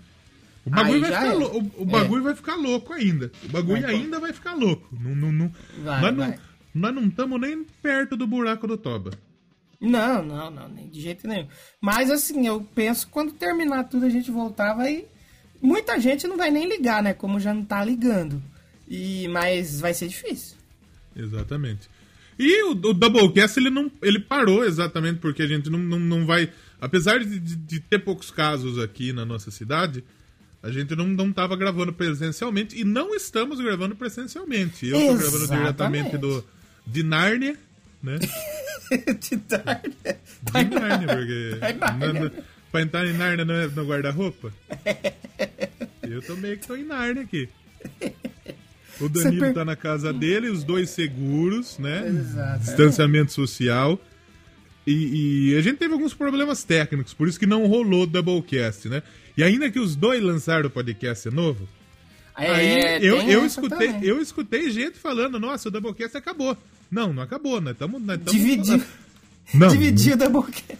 O 0.66 0.70
bagulho, 0.70 1.00
vai 1.00 1.12
ficar, 1.12 1.26
é. 1.26 1.36
o, 1.36 1.56
o 1.78 1.84
bagulho 1.84 2.22
vai 2.24 2.34
ficar 2.34 2.56
louco 2.56 2.92
ainda. 2.92 3.30
O 3.44 3.48
bagulho 3.48 3.82
Vai, 3.82 3.94
ainda 3.94 4.18
vai 4.18 4.32
ficar 4.32 4.54
louco. 4.54 4.88
Não, 5.00 5.14
não, 5.14 5.30
não, 5.32 5.52
Vai, 5.84 6.00
nós, 6.02 6.16
vai. 6.16 6.38
Nós 6.74 6.94
não 6.94 7.06
estamos 7.06 7.40
nem 7.40 7.64
perto 7.80 8.16
do 8.16 8.26
buraco 8.26 8.66
do 8.66 8.76
Toba. 8.76 9.12
Não, 9.80 10.24
não, 10.24 10.50
não, 10.50 10.68
nem 10.68 10.88
de 10.88 11.00
jeito 11.00 11.28
nenhum. 11.28 11.46
Mas 11.80 12.10
assim, 12.10 12.46
eu 12.46 12.66
penso 12.74 13.06
que 13.06 13.12
quando 13.12 13.32
terminar 13.32 13.84
tudo 13.84 14.06
a 14.06 14.10
gente 14.10 14.30
voltar, 14.30 14.74
vai. 14.74 15.04
Muita 15.62 16.00
gente 16.00 16.26
não 16.26 16.36
vai 16.36 16.50
nem 16.50 16.68
ligar, 16.68 17.02
né? 17.02 17.14
Como 17.14 17.38
já 17.38 17.54
não 17.54 17.64
tá 17.64 17.84
ligando. 17.84 18.42
E, 18.88 19.28
mas 19.28 19.80
vai 19.80 19.94
ser 19.94 20.08
difícil. 20.08 20.56
Exatamente. 21.14 21.88
E 22.38 22.64
o, 22.64 22.70
o 22.70 22.94
Doublecast 22.94 23.58
ele 23.58 23.70
não 23.70 23.90
ele 24.02 24.18
parou 24.18 24.64
exatamente 24.64 25.20
porque 25.20 25.42
a 25.42 25.46
gente 25.46 25.70
não, 25.70 25.78
não, 25.78 25.98
não 25.98 26.26
vai. 26.26 26.50
Apesar 26.80 27.20
de, 27.20 27.38
de, 27.38 27.56
de 27.56 27.80
ter 27.80 28.00
poucos 28.00 28.30
casos 28.30 28.78
aqui 28.78 29.12
na 29.12 29.24
nossa 29.24 29.50
cidade, 29.50 30.02
a 30.62 30.70
gente 30.70 30.96
não, 30.96 31.06
não 31.06 31.32
tava 31.32 31.56
gravando 31.56 31.92
presencialmente 31.92 32.78
e 32.78 32.84
não 32.84 33.14
estamos 33.14 33.60
gravando 33.60 33.94
presencialmente. 33.94 34.88
Eu 34.88 34.98
tô 34.98 35.14
gravando 35.14 35.46
diretamente 35.48 36.18
do, 36.18 36.44
de 36.86 37.02
Nárnia, 37.02 37.56
né? 38.02 38.18
de 39.20 39.36
tarde. 39.38 39.92
De 40.02 40.64
Nárnia, 40.64 41.08
porque. 41.08 41.58
Nárnia. 41.78 42.12
na- 42.24 42.30
pra 42.70 42.82
entrar 42.82 43.06
em 43.06 43.12
Nárnia 43.12 43.44
não 43.44 43.54
é 43.54 43.66
no 43.68 43.84
guarda-roupa? 43.86 44.52
Eu 46.02 46.20
tô 46.22 46.36
meio 46.36 46.58
que 46.58 46.66
tô 46.66 46.74
em 46.76 46.84
Nárnia 46.84 47.22
aqui. 47.22 47.48
O 49.00 49.08
Danilo 49.08 49.40
per- 49.40 49.54
tá 49.54 49.64
na 49.64 49.74
casa 49.76 50.12
dele, 50.12 50.48
os 50.48 50.62
dois 50.64 50.90
seguros, 50.90 51.78
né? 51.78 52.06
Exato. 52.06 52.60
Distanciamento 52.64 53.32
social. 53.32 53.98
E, 54.86 55.50
e 55.52 55.56
a 55.56 55.62
gente 55.62 55.78
teve 55.78 55.94
alguns 55.94 56.12
problemas 56.12 56.62
técnicos, 56.62 57.14
por 57.14 57.26
isso 57.26 57.38
que 57.40 57.46
não 57.46 57.66
rolou 57.66 58.02
o 58.02 58.06
Doublecast, 58.06 58.88
né? 58.88 59.02
E 59.36 59.42
ainda 59.42 59.70
que 59.70 59.80
os 59.80 59.96
dois 59.96 60.22
lançaram 60.22 60.66
o 60.66 60.70
podcast 60.70 61.28
novo, 61.30 61.66
É, 62.36 62.50
aí 62.50 63.04
eu, 63.06 63.16
eu, 63.22 63.46
escutei, 63.46 63.88
também. 63.92 64.04
eu 64.08 64.20
escutei 64.20 64.70
gente 64.70 64.98
falando, 64.98 65.40
nossa, 65.40 65.68
o 65.68 65.72
Doublecast 65.72 66.16
acabou. 66.18 66.56
Não, 66.94 67.12
não 67.12 67.22
acabou, 67.24 67.60
nós 67.60 67.72
estamos. 67.72 68.00
Dividir, 68.30 68.80
Não, 69.52 69.66
dividir 69.66 70.16
da 70.16 70.28
Doublecast. 70.28 70.78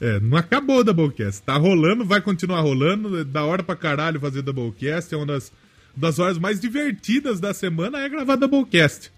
é, 0.00 0.18
não 0.18 0.36
acabou 0.36 0.78
o 0.80 0.84
Doublecast. 0.84 1.42
Tá 1.42 1.56
rolando, 1.56 2.04
vai 2.04 2.20
continuar 2.20 2.60
rolando. 2.60 3.20
é 3.20 3.24
Da 3.24 3.44
hora 3.44 3.62
pra 3.62 3.76
caralho 3.76 4.18
fazer 4.18 4.42
Doublecast. 4.42 5.14
É 5.14 5.16
uma 5.16 5.26
das, 5.26 5.52
das 5.96 6.18
horas 6.18 6.38
mais 6.38 6.58
divertidas 6.58 7.38
da 7.38 7.54
semana 7.54 8.00
é 8.00 8.08
gravar 8.08 8.34
Doublecast. 8.34 9.12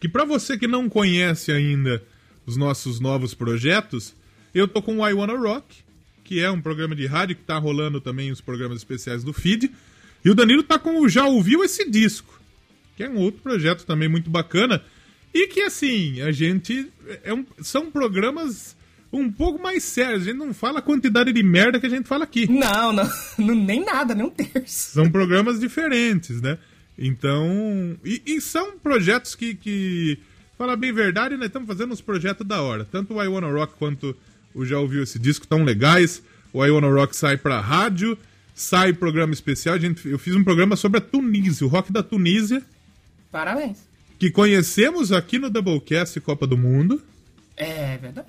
Que 0.00 0.08
pra 0.08 0.24
você 0.24 0.58
que 0.58 0.66
não 0.66 0.88
conhece 0.88 1.52
ainda 1.52 2.02
os 2.44 2.56
nossos 2.56 2.98
novos 2.98 3.32
projetos, 3.32 4.12
eu 4.52 4.66
tô 4.66 4.82
com 4.82 4.98
o 4.98 5.08
I 5.08 5.12
Wanna 5.12 5.38
Rock, 5.38 5.76
que 6.24 6.40
é 6.40 6.50
um 6.50 6.60
programa 6.60 6.96
de 6.96 7.06
rádio 7.06 7.36
que 7.36 7.42
tá 7.44 7.56
rolando 7.58 8.00
também 8.00 8.32
os 8.32 8.40
programas 8.40 8.78
especiais 8.78 9.22
do 9.22 9.32
feed. 9.32 9.70
E 10.24 10.30
o 10.30 10.34
Danilo 10.34 10.64
tá 10.64 10.80
com 10.80 11.00
o 11.00 11.08
Já 11.08 11.24
Ouviu 11.26 11.62
Esse 11.62 11.88
Disco, 11.88 12.40
que 12.96 13.04
é 13.04 13.08
um 13.08 13.18
outro 13.18 13.40
projeto 13.40 13.86
também 13.86 14.08
muito 14.08 14.28
bacana. 14.28 14.82
E 15.34 15.48
que, 15.48 15.62
assim, 15.62 16.20
a 16.22 16.30
gente. 16.30 16.88
É 17.24 17.34
um- 17.34 17.44
são 17.60 17.90
programas 17.90 18.76
um 19.12 19.30
pouco 19.30 19.60
mais 19.62 19.82
sérios. 19.82 20.22
A 20.22 20.24
gente 20.26 20.36
não 20.38 20.54
fala 20.54 20.78
a 20.78 20.82
quantidade 20.82 21.32
de 21.32 21.42
merda 21.42 21.80
que 21.80 21.86
a 21.86 21.90
gente 21.90 22.06
fala 22.06 22.22
aqui. 22.24 22.50
Não, 22.50 22.92
não, 22.92 23.08
não, 23.38 23.54
nem 23.54 23.84
nada, 23.84 24.14
nem 24.14 24.24
um 24.26 24.30
terço. 24.30 24.92
São 24.92 25.10
programas 25.10 25.58
diferentes, 25.58 26.40
né? 26.40 26.56
Então. 26.96 27.96
E, 28.04 28.22
e 28.24 28.40
são 28.40 28.78
projetos 28.78 29.34
que, 29.34 29.54
que. 29.54 30.18
Falar 30.56 30.76
bem 30.76 30.92
verdade, 30.92 31.36
nós 31.36 31.46
estamos 31.46 31.66
fazendo 31.66 31.92
uns 31.92 32.00
projetos 32.00 32.46
da 32.46 32.62
hora. 32.62 32.84
Tanto 32.84 33.14
o 33.14 33.22
I 33.22 33.26
Wanna 33.26 33.50
Rock 33.50 33.74
quanto 33.76 34.16
o 34.54 34.64
Já 34.64 34.78
Ouviu 34.78 35.02
Esse 35.02 35.18
Disco 35.18 35.48
tão 35.48 35.64
legais. 35.64 36.22
O 36.52 36.64
I 36.64 36.70
Wanna 36.70 36.86
Rock 36.86 37.16
sai 37.16 37.36
pra 37.36 37.60
rádio, 37.60 38.16
sai 38.54 38.92
programa 38.92 39.32
especial. 39.32 39.74
A 39.74 39.78
gente, 39.78 40.08
eu 40.08 40.16
fiz 40.16 40.32
um 40.36 40.44
programa 40.44 40.76
sobre 40.76 40.98
a 40.98 41.00
Tunísia, 41.00 41.66
o 41.66 41.68
rock 41.68 41.92
da 41.92 42.04
Tunísia, 42.04 42.62
Parabéns. 43.32 43.78
Que 44.18 44.30
conhecemos 44.30 45.12
aqui 45.12 45.38
no 45.38 45.50
Doublecast 45.50 46.20
Copa 46.20 46.46
do 46.46 46.56
Mundo. 46.56 47.02
É 47.56 47.96
verdade. 47.98 48.28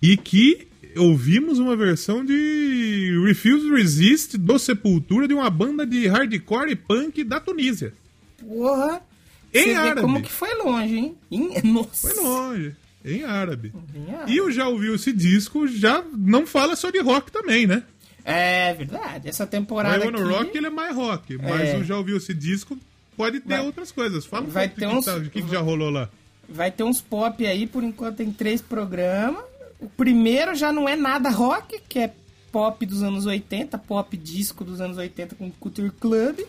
E 0.00 0.16
que 0.16 0.68
ouvimos 0.96 1.58
uma 1.58 1.76
versão 1.76 2.24
de 2.24 3.20
Refuse 3.26 3.68
Resist 3.70 4.36
do 4.38 4.58
Sepultura 4.58 5.26
de 5.28 5.34
uma 5.34 5.50
banda 5.50 5.86
de 5.86 6.06
hardcore 6.06 6.70
e 6.72 6.76
punk 6.76 7.24
da 7.24 7.40
Tunísia. 7.40 7.92
Porra. 8.40 9.02
Em 9.52 9.74
árabe. 9.74 10.02
como 10.02 10.22
que 10.22 10.30
foi 10.30 10.54
longe, 10.62 10.94
hein? 10.96 11.16
Em- 11.30 11.62
Nossa. 11.72 12.08
Foi 12.10 12.22
longe, 12.22 12.76
em 13.04 13.24
árabe. 13.24 13.72
Em 13.94 14.14
árabe. 14.14 14.32
E 14.32 14.36
eu 14.36 14.50
já 14.52 14.68
ouvi 14.68 14.92
esse 14.94 15.12
disco, 15.12 15.66
já 15.66 16.04
não 16.16 16.46
fala 16.46 16.76
só 16.76 16.90
de 16.90 17.00
rock 17.00 17.32
também, 17.32 17.66
né? 17.66 17.82
É 18.24 18.74
verdade. 18.74 19.26
Essa 19.28 19.44
O 19.44 19.46
temporada 19.46 20.04
Wanna 20.04 20.18
aqui... 20.20 20.28
Rock 20.28 20.56
ele 20.58 20.66
é 20.66 20.70
mais 20.70 20.94
rock, 20.94 21.38
mas 21.38 21.70
É. 21.70 21.78
o 21.78 21.84
já 21.84 21.96
ouviu 21.96 22.18
esse 22.18 22.34
disco 22.34 22.78
pode 23.18 23.40
ter 23.40 23.56
Vai- 23.56 23.66
outras 23.66 23.92
coisas. 23.92 24.24
Fala 24.24 24.46
um 24.46 24.48
vai 24.48 24.68
ter 24.68 24.86
do 24.86 24.90
que, 24.92 24.96
uns- 24.96 25.04
tá- 25.04 25.18
do 25.18 25.28
que 25.28 25.42
que 25.42 25.50
já 25.50 25.60
rolou 25.60 25.90
lá. 25.90 26.08
Vai 26.48 26.70
ter 26.70 26.84
uns 26.84 27.02
pop 27.02 27.44
aí, 27.46 27.66
por 27.66 27.82
enquanto 27.84 28.16
tem 28.16 28.32
três 28.32 28.62
programas. 28.62 29.42
O 29.78 29.88
primeiro 29.90 30.54
já 30.54 30.72
não 30.72 30.88
é 30.88 30.96
nada 30.96 31.28
rock, 31.28 31.78
que 31.86 31.98
é 31.98 32.12
pop 32.50 32.86
dos 32.86 33.02
anos 33.02 33.26
80, 33.26 33.76
pop 33.76 34.16
disco 34.16 34.64
dos 34.64 34.80
anos 34.80 34.96
80 34.96 35.34
com 35.34 35.50
Culture 35.50 35.90
Club. 35.90 36.40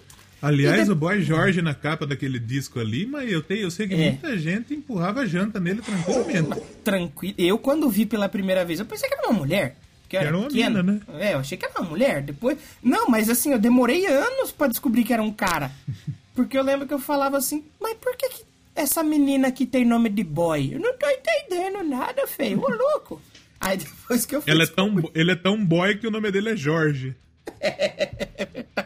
Aliás, 0.42 0.86
de- 0.86 0.92
o 0.94 0.96
Boy 0.96 1.22
Jorge 1.22 1.62
na 1.62 1.74
capa 1.74 2.08
daquele 2.08 2.40
disco 2.40 2.80
ali, 2.80 3.06
mas 3.06 3.30
eu, 3.30 3.44
tenho, 3.44 3.64
eu 3.64 3.72
sei 3.72 3.90
que 3.90 3.94
É. 3.94 3.98
muita 4.12 4.38
gente 4.38 4.74
empurrava 4.74 5.26
janta 5.28 5.60
nele 5.60 5.82
tranquilamente. 5.82 6.62
Tranquilo. 6.82 7.36
Eu, 7.38 7.58
quando 7.60 7.90
vi 7.90 8.06
pela 8.06 8.30
primeira 8.30 8.64
vez, 8.64 8.80
eu 8.80 8.86
pensei 8.86 9.10
que 9.10 9.16
era 9.16 9.28
uma 9.28 9.38
mulher. 9.38 9.76
Que 10.08 10.16
eu 10.16 10.22
Era 10.22 10.36
uma 10.38 10.48
pequeno. 10.48 10.82
mina, 10.82 10.94
né? 10.94 11.02
É, 11.20 11.34
eu 11.34 11.40
achei 11.40 11.56
que 11.58 11.66
era 11.66 11.80
uma 11.82 11.90
mulher. 11.90 12.24
Depois. 12.24 12.58
Não, 12.82 13.08
mas 13.10 13.30
assim, 13.30 13.52
eu 13.52 13.60
demorei 13.60 14.08
anos 14.08 14.52
pra 14.52 14.66
descobrir 14.68 15.04
que 15.04 15.12
era 15.14 15.22
um 15.22 15.32
cara. 15.32 15.72
Porque 16.40 16.58
eu 16.58 16.64
lembro 16.64 16.88
que 16.88 16.94
eu 16.94 17.00
falava 17.00 17.36
assim, 17.36 17.66
mas 17.82 17.96
por 17.96 18.16
que, 18.16 18.30
que 18.30 18.44
essa 18.74 19.04
menina 19.04 19.50
aqui 19.50 19.66
tem 19.66 19.84
nome 19.84 20.08
de 20.08 20.24
boy? 20.24 20.74
Eu 20.74 20.80
não 20.80 20.98
tô 20.98 21.06
entendendo 21.10 21.84
nada, 21.84 22.26
feio. 22.28 22.62
Ô, 22.62 22.70
louco. 22.70 23.22
Aí 23.60 23.76
depois 23.76 24.26
que 24.26 24.38
eu 24.38 24.42
fui 24.42 24.50
Ela 24.50 24.64
é 24.64 24.68
tão, 24.68 25.12
ele 25.14 25.32
é 25.32 25.36
tão 25.36 25.66
boy 25.66 25.98
que 25.98 26.08
o 26.08 26.12
nome 26.12 26.32
dele 26.32 26.52
é 26.52 26.56
Jorge. 26.56 27.14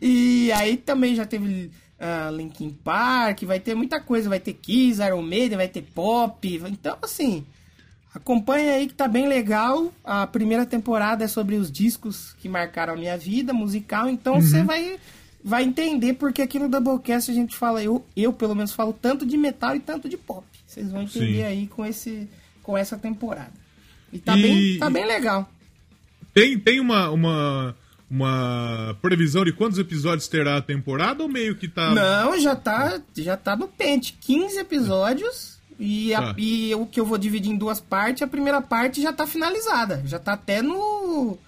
E 0.00 0.50
aí 0.52 0.76
também 0.76 1.14
já 1.14 1.24
teve 1.24 1.70
ah, 1.98 2.30
Linkin 2.30 2.70
Park, 2.70 3.42
vai 3.42 3.60
ter 3.60 3.74
muita 3.74 4.00
coisa, 4.00 4.28
vai 4.28 4.40
ter 4.40 4.54
Kiss, 4.54 5.00
Iron 5.02 5.22
Maiden, 5.22 5.56
vai 5.56 5.68
ter 5.68 5.82
pop. 5.82 6.62
Então, 6.66 6.96
assim, 7.02 7.46
acompanha 8.14 8.72
aí 8.72 8.86
que 8.88 8.94
tá 8.94 9.06
bem 9.06 9.28
legal. 9.28 9.92
A 10.02 10.26
primeira 10.26 10.66
temporada 10.66 11.24
é 11.24 11.28
sobre 11.28 11.56
os 11.56 11.70
discos 11.70 12.34
que 12.40 12.48
marcaram 12.48 12.94
a 12.94 12.96
minha 12.96 13.16
vida 13.16 13.52
musical, 13.52 14.08
então 14.08 14.40
você 14.40 14.62
vai 14.62 14.98
vai 15.48 15.62
entender 15.62 16.14
porque 16.14 16.42
aqui 16.42 16.58
no 16.58 16.68
Doublecast 16.68 17.30
a 17.30 17.34
gente 17.34 17.54
fala, 17.56 17.80
eu, 17.82 18.04
eu 18.16 18.32
pelo 18.32 18.52
menos 18.54 18.72
falo 18.72 18.92
tanto 18.92 19.24
de 19.24 19.36
metal 19.36 19.76
e 19.76 19.80
tanto 19.80 20.08
de 20.08 20.16
pop. 20.16 20.44
Vocês 20.66 20.90
vão 20.90 21.02
entender 21.02 21.36
Sim. 21.38 21.42
aí 21.44 21.66
com, 21.68 21.86
esse, 21.86 22.28
com 22.64 22.76
essa 22.76 22.98
temporada. 22.98 23.52
E 24.12 24.18
tá, 24.18 24.36
E- 24.36 24.42
Bem, 24.42 24.78
tá 24.80 24.90
bem 24.90 25.06
legal. 25.06 25.48
Tem, 26.34 26.58
tem 26.58 26.80
uma, 26.80 27.08
uma, 27.10 27.76
uma 28.10 28.96
previsão 29.00 29.44
de 29.44 29.52
quantos 29.52 29.78
episódios 29.78 30.26
terá 30.28 30.56
a 30.56 30.62
temporada 30.62 31.22
ou 31.22 31.28
meio 31.28 31.54
que 31.56 31.68
tá. 31.68 31.94
Não, 31.94 32.38
já 32.40 32.56
tá, 32.56 33.00
já 33.16 33.36
tá 33.36 33.54
no 33.56 33.68
pente. 33.68 34.16
15 34.20 34.58
episódios. 34.58 35.56
E, 35.78 36.12
a- 36.14 36.20
Tá. 36.22 36.34
e 36.38 36.74
o 36.74 36.86
que 36.86 36.98
eu 36.98 37.04
vou 37.06 37.18
dividir 37.18 37.52
em 37.52 37.56
duas 37.56 37.80
partes, 37.80 38.22
a 38.22 38.26
primeira 38.26 38.60
parte 38.60 39.00
já 39.02 39.12
tá 39.12 39.26
finalizada. 39.26 40.02
Já 40.06 40.18
tá 40.18 40.32
até 40.32 40.60
no. 40.62 41.38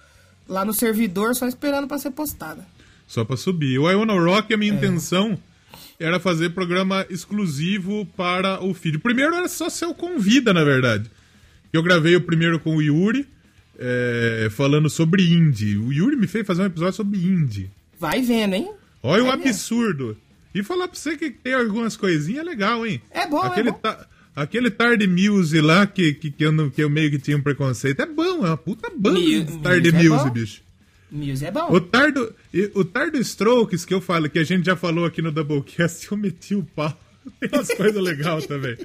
lá 0.47 0.63
no 0.63 0.73
servidor, 0.73 1.35
só 1.35 1.47
esperando 1.47 1.87
pra 1.87 1.97
ser 1.97 2.11
postada. 2.11 2.65
Só 3.09 3.25
pra 3.25 3.35
subir. 3.35 3.79
O 3.79 3.89
Iona 3.89 4.13
Rock, 4.13 4.53
a 4.53 4.55
É. 4.55 4.57
minha 4.57 4.71
intenção 4.71 5.35
era 5.99 6.19
fazer 6.19 6.51
programa 6.51 7.05
exclusivo 7.09 8.05
para 8.15 8.63
o 8.63 8.71
feed. 8.73 8.99
Primeiro 8.99 9.33
era 9.35 9.47
só 9.49 9.67
ser 9.67 9.85
o 9.85 9.93
convida, 9.95 10.53
na 10.53 10.63
verdade. 10.63 11.09
Eu 11.73 11.81
gravei 11.81 12.15
o 12.15 12.21
primeiro 12.21 12.59
com 12.59 12.75
o 12.75 12.81
Yuri, 12.81 13.27
é, 13.77 14.47
falando 14.51 14.89
sobre 14.89 15.23
indie. 15.23 15.75
O 15.77 15.91
Yuri 15.91 16.15
me 16.15 16.27
fez 16.27 16.45
fazer 16.45 16.61
um 16.61 16.65
episódio 16.65 16.93
sobre 16.93 17.17
indie. 17.17 17.69
Vai 17.99 18.21
vendo, 18.21 18.53
hein? 18.53 18.71
Olha 19.01 19.23
o 19.23 19.27
Vai 19.27 19.37
vendo. 19.37 19.47
absurdo. 19.47 20.15
E 20.53 20.61
falar 20.63 20.87
pra 20.87 20.97
você 20.97 21.17
que 21.17 21.29
tem 21.31 21.53
algumas 21.53 21.97
coisinhas 21.97 22.45
legal, 22.45 22.85
hein? 22.85 23.01
É 23.11 23.27
bom, 23.27 23.43
é 23.43 23.47
aquele 23.47 23.71
bom. 23.71 23.77
ta- 23.79 24.05
Aquele 24.35 24.71
Tarde 24.71 25.05
Muse 25.05 25.59
lá 25.59 25.85
que, 25.85 26.13
que, 26.13 26.31
que, 26.31 26.45
eu 26.45 26.51
não- 26.51 26.69
que 26.69 26.81
eu 26.81 26.89
meio 26.89 27.11
que 27.11 27.19
tinha 27.19 27.35
um 27.35 27.41
preconceito. 27.41 27.99
É 28.01 28.05
bom, 28.05 28.45
é 28.45 28.49
uma 28.49 28.55
puta 28.57 28.89
banda 28.95 29.19
de 29.19 29.57
Tarde 29.59 29.89
é 29.89 29.91
Muse, 29.91 30.29
bicho. 30.29 30.61
Muse 31.11 31.45
é 31.45 31.51
bom. 31.51 31.71
O 31.71 31.81
Tardo, 31.81 32.35
o 32.75 32.85
Tardo 32.85 33.17
Strokes, 33.19 33.85
que 33.85 33.93
eu 33.93 34.01
falo, 34.01 34.29
que 34.29 34.39
a 34.39 34.43
gente 34.43 34.65
já 34.65 34.75
falou 34.75 35.05
aqui 35.05 35.21
no 35.21 35.31
Doublecast, 35.31 36.07
eu 36.11 36.17
meti 36.17 36.55
o 36.55 36.63
pau. 36.63 36.97
Tem 37.39 37.49
umas 37.51 37.67
coisas 37.73 38.01
legais 38.01 38.45
também. 38.45 38.77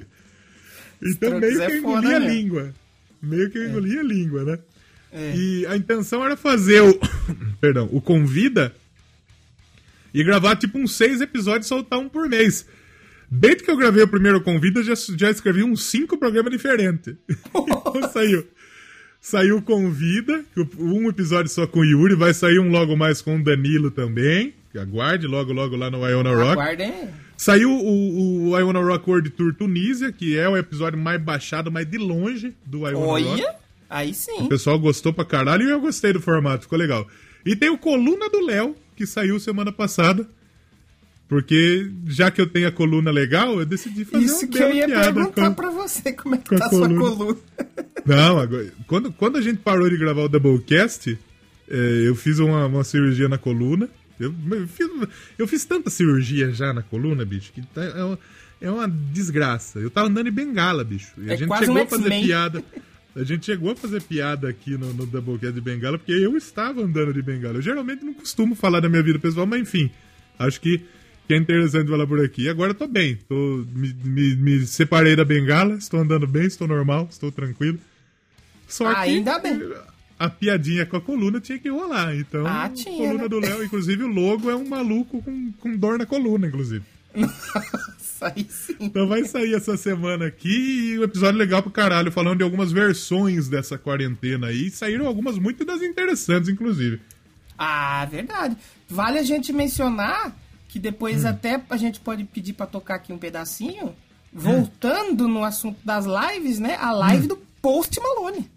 Então 1.01 1.37
Strokes 1.37 1.57
meio 1.57 1.61
é 1.61 1.67
que 1.67 1.73
eu 1.77 1.81
foda 1.81 1.99
engoli 1.99 2.15
a 2.15 2.19
mesmo. 2.19 2.35
língua. 2.35 2.73
Meio 3.21 3.49
que 3.49 3.57
eu 3.57 3.69
engoli 3.69 3.99
a 3.99 4.03
língua, 4.03 4.43
né? 4.43 4.59
É. 5.11 5.33
E 5.35 5.65
a 5.67 5.77
intenção 5.77 6.23
era 6.25 6.35
fazer 6.35 6.81
o. 6.81 6.99
Perdão, 7.61 7.89
o 7.91 8.01
Convida 8.01 8.75
e 10.13 10.23
gravar 10.23 10.55
tipo 10.55 10.77
uns 10.77 10.95
seis 10.95 11.21
episódios 11.21 11.65
e 11.65 11.69
soltar 11.69 11.99
um 11.99 12.07
por 12.07 12.29
mês. 12.29 12.65
Desde 13.29 13.63
que 13.63 13.71
eu 13.71 13.75
gravei 13.75 14.03
o 14.03 14.07
primeiro 14.07 14.41
Convida, 14.41 14.79
eu 14.79 14.83
já, 14.83 14.93
já 14.95 15.29
escrevi 15.29 15.63
uns 15.63 15.83
cinco 15.83 16.17
programas 16.17 16.51
diferentes. 16.51 17.15
então 17.27 18.09
saiu. 18.11 18.47
Saiu 19.27 19.59
Convida, 19.59 20.45
que 20.53 20.59
o- 20.61 20.69
um 20.77 21.09
episódio 21.09 21.51
só 21.51 21.65
com 21.65 21.79
o 21.79 21.83
Yuri, 21.83 22.13
vai 22.13 22.31
sair 22.31 22.59
um 22.59 22.69
logo 22.69 22.95
mais 22.95 23.23
com 23.23 23.37
o 23.37 23.43
Danilo 23.43 23.89
também. 23.89 24.53
Aguarde 24.79 25.25
logo, 25.25 25.51
logo 25.51 25.75
lá 25.75 25.89
no 25.89 26.07
Iona 26.07 26.29
Rock. 26.35 26.51
Aguardem. 26.51 26.93
Saiu 27.35 27.71
o, 27.71 28.49
o 28.51 28.59
Iona 28.59 28.79
Rock 28.79 29.09
World 29.09 29.31
Tour 29.31 29.51
Tunísia, 29.55 30.11
que 30.11 30.37
é 30.37 30.47
o 30.47 30.55
episódio 30.55 30.99
mais 30.99 31.19
baixado, 31.19 31.71
mas 31.71 31.89
de 31.89 31.97
longe 31.97 32.53
do 32.67 32.81
Iona 32.87 32.97
Rock. 32.99 33.23
Olha, 33.25 33.55
aí 33.89 34.13
sim. 34.13 34.41
O 34.43 34.47
pessoal 34.47 34.77
gostou 34.77 35.11
pra 35.11 35.25
caralho 35.25 35.63
e 35.67 35.71
eu 35.71 35.81
gostei 35.81 36.13
do 36.13 36.21
formato, 36.21 36.65
ficou 36.65 36.77
legal. 36.77 37.07
E 37.43 37.55
tem 37.55 37.69
o 37.71 37.79
Coluna 37.79 38.29
do 38.29 38.45
Léo, 38.45 38.75
que 38.95 39.07
saiu 39.07 39.39
semana 39.39 39.71
passada. 39.71 40.27
Porque 41.27 41.89
já 42.05 42.29
que 42.29 42.39
eu 42.39 42.45
tenho 42.45 42.67
a 42.67 42.71
coluna 42.71 43.09
legal, 43.09 43.59
eu 43.59 43.65
decidi 43.65 44.05
fazer 44.05 44.23
Isso 44.25 44.41
uma 44.45 44.47
que 44.47 44.57
eu 44.59 44.73
ia 44.73 44.87
perguntar 44.87 45.47
com- 45.49 45.53
pra 45.55 45.69
você, 45.71 46.13
como 46.13 46.35
é 46.35 46.37
que 46.37 46.53
a 46.53 46.57
tá 46.59 46.65
a 46.67 46.69
sua 46.69 46.87
coluna. 46.87 46.99
coluna. 47.15 47.37
Não, 48.05 48.37
agora, 48.39 48.71
quando, 48.85 49.11
quando 49.11 49.37
a 49.37 49.41
gente 49.41 49.57
parou 49.57 49.89
de 49.89 49.97
gravar 49.97 50.21
o 50.23 50.29
Doublecast, 50.29 51.17
é, 51.67 52.03
eu 52.05 52.15
fiz 52.15 52.37
uma, 52.37 52.67
uma 52.67 52.83
cirurgia 52.83 53.27
na 53.27 53.39
coluna. 53.39 53.89
Eu, 54.19 54.33
eu 54.51 54.67
fiz, 54.67 54.87
eu 55.37 55.47
fiz 55.47 55.65
tanta 55.65 55.89
cirurgia 55.89 56.51
já 56.53 56.71
na 56.73 56.83
coluna, 56.83 57.25
bicho, 57.25 57.51
que 57.51 57.61
tá- 57.73 57.83
é, 57.83 58.03
uma, 58.03 58.19
é 58.61 58.69
uma 58.71 58.87
desgraça. 58.87 59.79
Eu 59.79 59.89
tava 59.89 60.07
andando 60.07 60.27
em 60.27 60.31
bengala, 60.31 60.83
bicho. 60.83 61.11
E 61.17 61.31
a 61.31 61.33
É 61.33 61.37
gente 61.37 61.47
quase 61.47 61.65
chegou 61.65 61.81
um 61.81 61.83
a 61.83 61.87
fazer 61.87 62.09
piada. 62.21 62.63
A 63.15 63.23
gente 63.23 63.45
chegou 63.47 63.71
a 63.71 63.75
fazer 63.75 64.01
piada 64.03 64.47
aqui 64.47 64.77
no, 64.77 64.93
no 64.93 65.05
Doublecast 65.07 65.53
de 65.55 65.61
bengala, 65.61 65.97
porque 65.97 66.11
eu 66.11 66.37
estava 66.37 66.81
andando 66.83 67.11
de 67.13 67.21
bengala. 67.23 67.55
Eu 67.57 67.61
geralmente 67.63 68.05
não 68.05 68.13
costumo 68.13 68.53
falar 68.53 68.79
da 68.79 68.87
minha 68.89 69.01
vida 69.01 69.17
pessoal, 69.17 69.47
mas 69.47 69.59
enfim, 69.61 69.89
acho 70.37 70.61
que, 70.61 70.81
que 71.27 71.33
é 71.33 71.37
interessante 71.37 71.89
falar 71.89 72.05
por 72.07 72.23
aqui. 72.23 72.47
Agora 72.49 72.71
eu 72.71 72.75
tô 72.75 72.87
bem, 72.87 73.17
tô, 73.27 73.65
me, 73.73 73.93
me- 74.03 74.35
me 74.35 74.65
separei 74.67 75.15
da 75.15 75.25
bengala, 75.25 75.75
estou 75.75 75.99
andando 75.99 76.27
bem, 76.27 76.45
estou 76.45 76.67
normal, 76.67 77.07
estou 77.09 77.31
tranquilo. 77.31 77.79
Só 78.67 78.91
que 78.93 78.99
Ainda 78.99 79.37
bem. 79.39 79.59
a 80.19 80.29
piadinha 80.29 80.85
com 80.85 80.97
a 80.97 81.01
coluna 81.01 81.39
tinha 81.39 81.57
que 81.59 81.69
rolar. 81.69 82.15
Então, 82.15 82.45
Ah, 82.45 82.65
a 82.65 82.69
tinha, 82.69 82.97
coluna 82.97 83.23
né? 83.23 83.27
do 83.29 83.39
Léo, 83.39 83.63
inclusive 83.63 84.03
o 84.03 84.07
logo 84.07 84.49
é 84.49 84.55
um 84.55 84.67
maluco 84.67 85.21
com, 85.21 85.51
com 85.59 85.75
dor 85.77 85.97
na 85.97 86.05
coluna, 86.05 86.47
inclusive. 86.47 86.83
Nossa, 87.15 88.27
aí 88.35 88.45
sim. 88.49 88.75
Então 88.79 89.07
vai 89.07 89.23
sair 89.23 89.53
essa 89.53 89.77
semana 89.77 90.25
aqui 90.25 90.91
e 90.93 90.99
um 90.99 91.03
episódio 91.03 91.37
legal 91.39 91.61
pro 91.61 91.71
caralho, 91.71 92.11
falando 92.11 92.37
de 92.39 92.43
algumas 92.43 92.71
versões 92.71 93.47
dessa 93.47 93.77
quarentena 93.77 94.47
aí. 94.47 94.67
E 94.67 94.71
saíram 94.71 95.07
algumas 95.07 95.37
muito 95.37 95.63
das 95.63 95.81
interessantes, 95.81 96.49
inclusive. 96.49 96.99
Ah, 97.57 98.05
verdade. 98.11 98.57
Vale 98.89 99.17
a 99.19 99.23
gente 99.23 99.53
mencionar 99.53 100.35
que 100.75 100.79
depois 100.79 101.23
Hum. 101.23 101.29
até 101.29 101.61
a 101.69 101.77
gente 101.77 102.01
pode 102.01 102.25
pedir 102.25 102.51
pra 102.51 102.65
tocar 102.65 102.95
aqui 102.95 103.13
um 103.13 103.17
pedacinho. 103.17 103.95
Voltando 104.33 105.25
no 105.25 105.41
assunto 105.45 105.77
das 105.85 106.05
lives, 106.05 106.59
né? 106.59 106.75
A 106.81 106.93
Hum. 106.93 106.97
live 106.99 107.27
do 107.27 107.37
Post 107.61 107.97
Malone. 108.01 108.51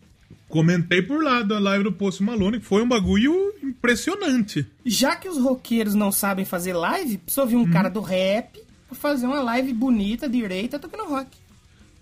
Comentei 0.48 1.00
por 1.00 1.22
lá 1.22 1.42
da 1.42 1.60
live 1.60 1.84
do 1.84 1.92
Poço 1.92 2.24
Malone, 2.24 2.58
que 2.58 2.66
foi 2.66 2.82
um 2.82 2.88
bagulho 2.88 3.54
impressionante. 3.62 4.66
Já 4.84 5.14
que 5.14 5.28
os 5.28 5.38
roqueiros 5.38 5.94
não 5.94 6.10
sabem 6.10 6.44
fazer 6.44 6.72
live, 6.72 7.18
precisa 7.18 7.42
ouvir 7.42 7.54
um 7.54 7.60
Hum. 7.62 7.70
cara 7.70 7.88
do 7.88 8.00
rap 8.00 8.58
pra 8.88 8.96
fazer 8.98 9.26
uma 9.26 9.40
live 9.40 9.72
bonita, 9.72 10.28
direita, 10.28 10.76
tocando 10.76 11.04
rock. 11.08 11.30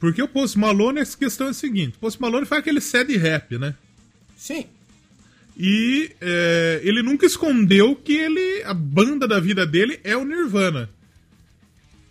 Porque 0.01 0.23
o 0.23 0.29
Poço 0.29 0.59
Malone, 0.59 1.01
a 1.01 1.05
questão 1.05 1.49
é 1.49 1.51
a 1.51 1.53
seguinte: 1.55 1.97
o 1.97 2.01
Poço 2.01 2.23
Malone 2.23 2.47
faz 2.47 2.61
aquele 2.61 2.81
sad 2.81 3.15
rap, 3.19 3.59
né? 3.59 3.75
Sim. 4.35 4.65
E 5.57 6.11
é, 6.21 6.81
ele 6.85 7.03
nunca 7.03 7.25
escondeu 7.25 7.97
que 7.97 8.13
ele 8.13 8.63
a 8.65 8.75
banda 8.75 9.27
da 9.27 9.41
vida 9.41 9.67
dele 9.67 9.99
é 10.05 10.17
o 10.17 10.25
Nirvana. 10.25 10.91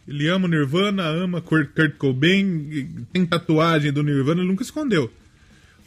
Ele 0.08 0.28
ama 0.28 0.46
o 0.46 0.50
Nirvana, 0.50 1.04
ama 1.04 1.42
Kurt, 1.42 1.70
Kurt 1.76 1.96
Cobain, 1.98 3.06
tem 3.12 3.26
tatuagem 3.26 3.92
do 3.92 4.04
Nirvana, 4.04 4.42
ele 4.42 4.50
nunca 4.50 4.64
escondeu. 4.64 5.12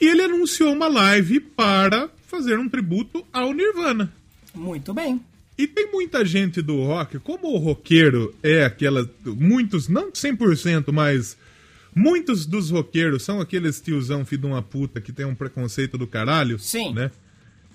E 0.01 0.07
ele 0.07 0.23
anunciou 0.23 0.73
uma 0.73 0.89
live 0.89 1.41
para 1.41 2.09
fazer 2.27 2.59
um 2.59 2.69
tributo 2.69 3.25
ao 3.33 3.53
Nirvana. 3.53 4.13
Muito 4.55 4.95
bem. 4.95 5.21
E 5.57 5.67
tem 5.67 5.91
muita 5.91 6.25
gente 6.25 6.63
do 6.63 6.85
rock, 6.85 7.19
como 7.19 7.49
o 7.49 7.59
roqueiro 7.59 8.33
é 8.43 8.65
aquela. 8.65 9.09
Muitos, 9.25 9.89
não 9.89 10.13
100%, 10.13 10.93
mas 10.93 11.37
muitos 11.93 12.47
dos 12.47 12.71
roqueiros 12.71 13.25
são 13.25 13.41
aqueles 13.41 13.81
tiozão 13.81 14.25
filho 14.25 14.43
de 14.43 14.47
uma 14.47 14.63
puta 14.63 15.01
que 15.01 15.13
tem 15.13 15.27
um 15.27 15.35
preconceito 15.35 15.99
do 15.99 16.07
caralho. 16.07 16.61
Sim. 16.61 16.95
Né? 16.95 17.11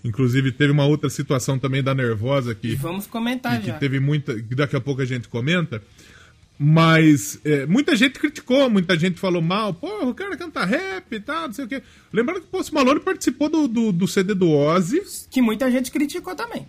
Inclusive 0.04 0.52
teve 0.52 0.72
uma 0.72 0.86
outra 0.86 1.10
situação 1.10 1.58
também 1.58 1.82
da 1.82 1.96
Nervosa 1.96 2.54
que, 2.54 2.76
vamos 2.76 3.08
comentar 3.08 3.60
que 3.62 3.68
já. 3.68 3.78
teve 3.78 4.00
muita. 4.00 4.36
que 4.36 4.54
daqui 4.54 4.76
a 4.76 4.82
pouco 4.82 5.02
a 5.02 5.06
gente 5.06 5.30
comenta. 5.30 5.82
Mas 6.60 7.40
é, 7.44 7.66
muita 7.66 7.96
gente 7.96 8.20
criticou, 8.20 8.70
muita 8.70 8.98
gente 8.98 9.20
falou 9.20 9.42
mal, 9.42 9.74
porra, 9.74 10.06
o 10.06 10.14
cara 10.14 10.38
canta 10.38 10.64
rap 10.64 11.12
e 11.12 11.20
tal, 11.20 11.48
não 11.48 11.54
sei 11.54 11.66
o 11.66 11.68
quê. 11.68 11.82
Lembrando 12.12 12.42
que 12.42 12.48
o 12.48 12.50
Post 12.50 12.74
Malone 12.74 13.00
participou 13.00 13.50
do, 13.50 13.68
do, 13.68 13.92
do 13.92 14.08
CD 14.08 14.36
do 14.36 14.52
Ozzy. 14.52 15.02
Que 15.32 15.42
muita 15.42 15.70
gente 15.72 15.90
criticou 15.90 16.36
também. 16.36 16.68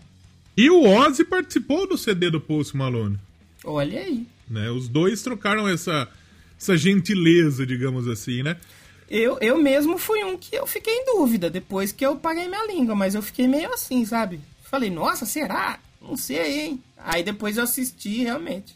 E 0.57 0.71
o 0.71 0.85
Ozzy 0.85 1.25
participou 1.25 1.87
do 1.87 1.99
CD 1.99 2.31
do 2.31 2.41
Post 2.41 2.77
Malone. 2.77 3.19
Olha 3.63 4.01
aí. 4.01 4.27
Né? 4.49 4.71
Os 4.71 4.89
dois 4.89 5.23
trocaram 5.23 5.69
essa, 5.69 6.09
essa 6.59 6.77
gentileza, 6.77 7.67
digamos 7.67 8.09
assim, 8.09 8.43
né? 8.43 8.57
Eu, 9.11 9.39
eu 9.41 9.61
mesmo 9.63 9.99
fui 9.99 10.25
um 10.25 10.37
que 10.37 10.57
eu 10.57 10.67
fiquei 10.67 10.93
em 10.93 11.05
dúvida 11.07 11.51
depois 11.51 11.93
que 11.93 12.05
eu 12.05 12.17
paguei 12.17 12.49
minha 12.49 12.67
língua, 12.67 12.95
mas 12.95 13.15
eu 13.15 13.23
fiquei 13.23 13.47
meio 13.47 13.73
assim, 13.73 14.05
sabe? 14.05 14.41
Falei, 14.63 14.91
nossa, 14.91 15.27
será? 15.27 15.79
Não 16.01 16.17
sei, 16.17 16.61
hein? 16.61 16.83
Aí 16.99 17.23
depois 17.23 17.57
eu 17.57 17.65
assisti 17.65 18.23
realmente. 18.23 18.75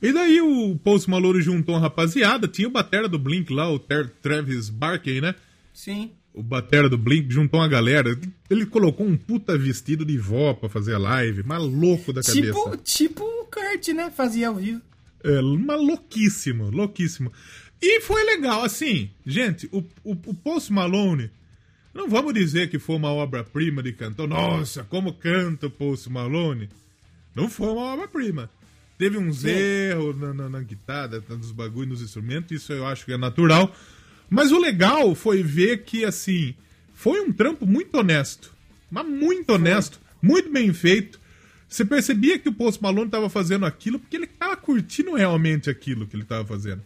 E 0.00 0.12
daí 0.12 0.40
o 0.40 0.76
Post 0.82 1.10
Malone 1.10 1.42
juntou 1.42 1.74
uma 1.74 1.80
rapaziada, 1.80 2.48
tinha 2.48 2.66
o 2.68 2.70
batera 2.70 3.06
do 3.08 3.18
Blink 3.18 3.52
lá, 3.52 3.70
o 3.70 3.78
Ter- 3.78 4.08
Travis 4.22 4.70
Barker, 4.70 5.20
né? 5.20 5.34
Sim. 5.74 6.10
O 6.32 6.42
batera 6.42 6.88
do 6.88 6.96
Blink 6.96 7.30
juntou 7.30 7.60
uma 7.60 7.68
galera. 7.68 8.18
Ele 8.48 8.64
colocou 8.64 9.04
um 9.06 9.16
puta 9.16 9.58
vestido 9.58 10.04
de 10.04 10.16
vó 10.16 10.54
pra 10.54 10.68
fazer 10.68 10.94
a 10.94 10.98
live, 10.98 11.42
maluco 11.42 12.12
da 12.12 12.22
cabeça. 12.22 12.52
Tipo, 12.52 12.76
tipo 12.78 13.24
o 13.24 13.44
Kurt, 13.46 13.88
né? 13.88 14.10
Fazia 14.10 14.48
ao 14.48 14.54
vivo. 14.54 14.80
É, 15.22 15.42
mas 15.42 15.80
louquíssimo, 15.84 16.70
louquíssimo. 16.70 17.30
E 17.82 18.00
foi 18.00 18.24
legal, 18.24 18.62
assim, 18.62 19.10
gente, 19.24 19.68
o, 19.72 19.78
o, 20.04 20.12
o 20.12 20.34
Post 20.34 20.72
Malone, 20.72 21.30
não 21.94 22.08
vamos 22.08 22.34
dizer 22.34 22.68
que 22.68 22.78
foi 22.78 22.96
uma 22.96 23.10
obra-prima 23.10 23.82
de 23.82 23.92
cantor. 23.92 24.28
Nossa, 24.28 24.84
como 24.84 25.14
canta 25.14 25.66
o 25.66 25.70
Post 25.70 26.10
Malone. 26.10 26.68
Não 27.34 27.48
foi 27.48 27.68
uma 27.68 27.94
obra-prima. 27.94 28.50
Teve 28.98 29.16
uns 29.16 29.44
erros 29.44 30.18
na, 30.18 30.34
na, 30.34 30.48
na 30.48 30.60
guitarra, 30.60 31.22
nos 31.28 31.52
bagulhos, 31.52 31.88
nos 31.88 32.02
instrumentos, 32.02 32.52
isso 32.52 32.72
eu 32.72 32.86
acho 32.86 33.06
que 33.06 33.12
é 33.12 33.16
natural. 33.16 33.74
Mas 34.28 34.52
o 34.52 34.58
legal 34.58 35.14
foi 35.14 35.42
ver 35.42 35.84
que, 35.84 36.04
assim, 36.04 36.54
foi 36.92 37.20
um 37.20 37.32
trampo 37.32 37.66
muito 37.66 37.96
honesto. 37.96 38.52
Mas 38.90 39.06
muito 39.08 39.54
honesto, 39.54 39.98
muito 40.20 40.50
bem 40.50 40.72
feito. 40.74 41.18
você 41.66 41.84
percebia 41.84 42.38
que 42.38 42.48
o 42.48 42.52
Post 42.52 42.82
Malone 42.82 43.10
tava 43.10 43.30
fazendo 43.30 43.64
aquilo 43.64 43.98
porque 43.98 44.16
ele 44.16 44.26
tava 44.26 44.56
curtindo 44.56 45.14
realmente 45.14 45.70
aquilo 45.70 46.06
que 46.06 46.14
ele 46.14 46.24
tava 46.24 46.44
fazendo. 46.44 46.82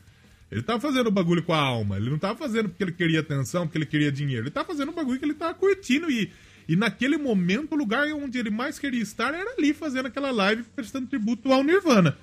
Ele 0.55 0.63
tava 0.63 0.79
fazendo 0.79 1.09
o 1.09 1.11
bagulho 1.11 1.43
com 1.43 1.53
a 1.53 1.59
alma. 1.59 1.97
Ele 1.97 2.09
não 2.09 2.17
tava 2.17 2.39
fazendo 2.39 2.69
porque 2.69 2.85
ele 2.85 2.93
queria 2.93 3.19
atenção, 3.19 3.67
porque 3.67 3.77
ele 3.77 3.87
queria 3.87 4.13
dinheiro. 4.13 4.45
Ele 4.45 4.53
tava 4.53 4.69
fazendo 4.69 4.91
o 4.91 4.95
bagulho 4.95 5.19
que 5.19 5.25
ele 5.25 5.35
tava 5.35 5.53
curtindo. 5.53 6.09
E, 6.09 6.31
e 6.69 6.77
naquele 6.77 7.17
momento, 7.17 7.73
o 7.73 7.77
lugar 7.77 8.07
onde 8.13 8.39
ele 8.39 8.51
mais 8.51 8.79
queria 8.79 9.03
estar 9.03 9.35
era 9.35 9.55
ali, 9.59 9.75
fazendo 9.75 10.07
aquela 10.07 10.31
live, 10.31 10.63
prestando 10.77 11.09
tributo 11.09 11.53
ao 11.53 11.65
Nirvana. 11.65 12.17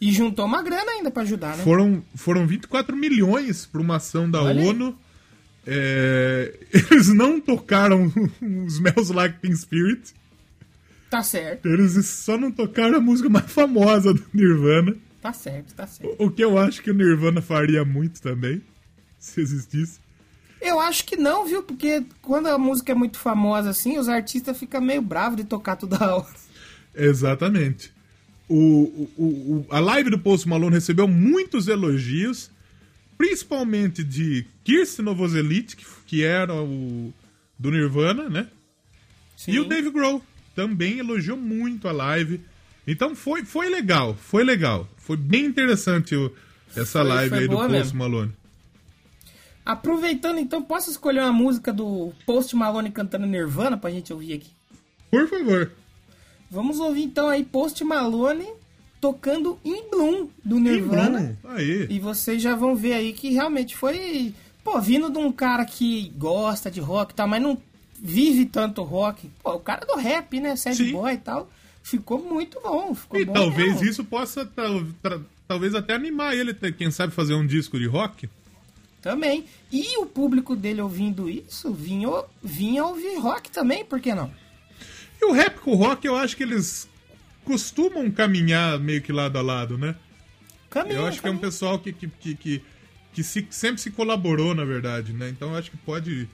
E 0.00 0.12
juntou 0.12 0.46
uma 0.46 0.62
grana 0.62 0.92
ainda 0.92 1.10
pra 1.10 1.24
ajudar, 1.24 1.56
né? 1.56 1.64
Foram, 1.64 2.00
foram 2.14 2.46
24 2.46 2.96
milhões 2.96 3.66
pra 3.66 3.80
uma 3.80 3.96
ação 3.96 4.30
da 4.30 4.40
Olha. 4.40 4.62
ONU. 4.62 4.96
É, 5.66 6.54
eles 6.92 7.08
não 7.08 7.40
tocaram 7.40 8.04
os 8.64 8.74
Smells 8.74 9.12
Like 9.12 9.40
Teen 9.40 9.56
Spirit. 9.56 10.14
Tá 11.10 11.24
certo, 11.24 11.66
Eles 11.66 12.06
só 12.06 12.38
não 12.38 12.52
tocaram 12.52 12.98
a 12.98 13.00
música 13.00 13.28
mais 13.28 13.50
famosa 13.50 14.14
do 14.14 14.24
Nirvana. 14.32 14.94
Tá 15.20 15.32
certo, 15.32 15.74
tá 15.74 15.86
certo. 15.86 16.16
O 16.22 16.30
que 16.30 16.42
eu 16.44 16.58
acho 16.58 16.82
que 16.82 16.90
o 16.90 16.94
Nirvana 16.94 17.40
faria 17.42 17.84
muito 17.84 18.20
também, 18.22 18.62
se 19.18 19.40
existisse. 19.40 19.98
Eu 20.60 20.80
acho 20.80 21.04
que 21.04 21.16
não, 21.16 21.46
viu? 21.46 21.62
Porque 21.62 22.04
quando 22.20 22.48
a 22.48 22.58
música 22.58 22.90
é 22.92 22.94
muito 22.94 23.18
famosa 23.18 23.70
assim, 23.70 23.96
os 23.98 24.08
artistas 24.08 24.58
ficam 24.58 24.80
meio 24.80 25.00
bravos 25.00 25.36
de 25.36 25.44
tocar 25.44 25.76
toda 25.76 25.96
hora. 26.16 26.26
Exatamente. 26.94 27.92
O, 28.48 28.56
o- 28.56 29.10
o- 29.16 29.56
o- 29.58 29.66
a 29.70 29.78
live 29.78 30.10
do 30.10 30.18
Post 30.18 30.48
Malone 30.48 30.74
recebeu 30.74 31.06
muitos 31.06 31.68
elogios, 31.68 32.50
principalmente 33.16 34.02
de 34.02 34.46
Kirsten 34.64 35.04
Novoselic, 35.04 35.76
que, 35.76 35.84
que 36.06 36.24
era 36.24 36.54
o 36.54 37.12
do 37.58 37.70
Nirvana, 37.70 38.28
né? 38.28 38.48
Sim. 39.36 39.52
E 39.52 39.60
o 39.60 39.64
Dave 39.64 39.90
Grohl 39.90 40.22
também 40.56 40.98
elogiou 40.98 41.36
muito 41.36 41.86
a 41.86 41.92
live. 41.92 42.40
Então 42.90 43.14
foi, 43.14 43.44
foi 43.44 43.68
legal, 43.68 44.14
foi 44.14 44.42
legal. 44.42 44.88
Foi 44.96 45.16
bem 45.16 45.44
interessante 45.44 46.16
o- 46.16 46.32
essa 46.74 47.00
Foi- 47.00 47.08
live 47.08 47.28
foi 47.28 47.38
aí 47.40 47.48
do 47.48 47.56
Post 47.56 47.70
mesmo. 47.70 47.98
Malone. 47.98 48.32
Aproveitando 49.64 50.38
então, 50.38 50.62
posso 50.62 50.90
escolher 50.90 51.20
uma 51.20 51.32
música 51.32 51.72
do 51.72 52.12
Post 52.24 52.56
Malone 52.56 52.90
cantando 52.90 53.26
Nirvana 53.26 53.76
pra 53.76 53.90
gente 53.90 54.12
ouvir 54.12 54.32
aqui? 54.34 54.48
Por 55.10 55.28
favor. 55.28 55.72
Vamos 56.50 56.80
ouvir 56.80 57.02
então 57.02 57.28
aí 57.28 57.44
Post 57.44 57.84
Malone 57.84 58.46
tocando 59.00 59.58
In 59.64 59.90
Bloom 59.90 60.28
do 60.42 60.58
Nirvana. 60.58 61.38
Aí. 61.44 61.86
E 61.90 62.00
vocês 62.00 62.40
já 62.40 62.54
vão 62.56 62.74
ver 62.74 62.94
aí 62.94 63.12
que 63.12 63.28
realmente 63.30 63.76
foi, 63.76 64.32
pô, 64.64 64.80
vindo 64.80 65.10
de 65.10 65.18
um 65.18 65.30
cara 65.30 65.64
que 65.66 66.10
gosta 66.16 66.70
de 66.70 66.80
rock 66.80 67.12
e 67.12 67.16
tal, 67.16 67.28
mas 67.28 67.42
não 67.42 67.58
vive 68.00 68.46
tanto 68.46 68.82
rock. 68.82 69.30
Pô, 69.42 69.52
o 69.56 69.60
cara 69.60 69.84
do 69.84 69.96
rap, 69.96 70.40
né, 70.40 70.56
sad 70.56 70.74
Sim. 70.76 70.92
boy 70.92 71.12
e 71.12 71.18
tal, 71.18 71.50
ficou 71.88 72.22
muito 72.22 72.60
bom, 72.60 72.94
ficou 72.94 73.20
E 73.20 73.24
bom 73.24 73.32
talvez 73.32 73.74
mesmo. 73.74 73.88
isso 73.88 74.04
possa 74.04 74.44
tal- 74.46 74.84
tra- 75.02 75.20
talvez 75.46 75.74
até 75.74 75.94
animar 75.94 76.34
ele, 76.36 76.52
quem 76.72 76.90
sabe 76.90 77.12
fazer 77.12 77.34
um 77.34 77.46
disco 77.46 77.78
de 77.78 77.86
rock. 77.86 78.28
Também. 79.00 79.44
E 79.72 79.96
o 79.98 80.06
público 80.06 80.56
dele 80.56 80.80
ouvindo 80.80 81.28
isso 81.30 81.72
vinha, 81.72 82.08
vinha 82.42 82.84
ouvir 82.84 83.16
rock 83.18 83.50
também, 83.50 83.84
por 83.84 84.00
que 84.00 84.14
não? 84.14 84.32
E 85.20 85.24
o 85.24 85.32
rap 85.32 85.58
com 85.60 85.72
o 85.72 85.76
rock, 85.76 86.06
eu 86.06 86.16
acho 86.16 86.36
que 86.36 86.42
eles 86.42 86.88
costumam 87.44 88.10
caminhar 88.10 88.78
meio 88.78 89.00
que 89.00 89.12
lado 89.12 89.38
a 89.38 89.42
lado, 89.42 89.78
né? 89.78 89.94
Caminha, 90.68 90.96
Eu 90.96 91.06
acho 91.06 91.20
que 91.20 91.26
é 91.26 91.30
um 91.30 91.34
caminha. 91.34 91.50
pessoal 91.50 91.78
que, 91.78 91.92
que, 91.92 92.08
que, 92.08 92.34
que, 92.34 92.62
que 93.14 93.22
se- 93.24 93.46
sempre 93.50 93.80
se 93.80 93.90
colaborou, 93.90 94.54
na 94.54 94.64
verdade, 94.64 95.12
né? 95.12 95.28
Então 95.30 95.50
eu 95.52 95.56
acho 95.56 95.70
que 95.70 95.76
pode, 95.78 96.28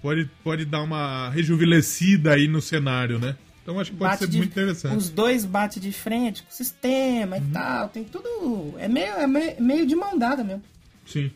pode, 0.00 0.30
pode 0.42 0.64
dar 0.64 0.82
uma 0.82 1.28
rejuvenescida 1.30 2.32
aí 2.32 2.48
no 2.48 2.62
cenário, 2.62 3.18
né? 3.18 3.36
Então 3.66 3.80
acho 3.80 3.90
que 3.90 3.96
pode 3.96 4.16
ser 4.18 4.28
de- 4.28 4.38
muito 4.38 4.50
interessante. 4.52 4.96
Os 4.96 5.10
dois 5.10 5.44
batem 5.44 5.82
de 5.82 5.90
frente 5.90 6.44
com 6.44 6.50
o 6.50 6.54
sistema 6.54 7.36
Uhum. 7.36 7.42
e 7.48 7.52
tal. 7.52 7.88
Tem 7.88 8.04
tudo. 8.04 8.74
É 8.78 8.86
meio, 8.86 9.14
é 9.14 9.26
meio, 9.26 9.60
meio 9.60 9.84
de 9.84 9.96
mão 9.96 10.16
dada 10.16 10.44
mesmo. 10.44 10.62
Sim. 11.04 11.32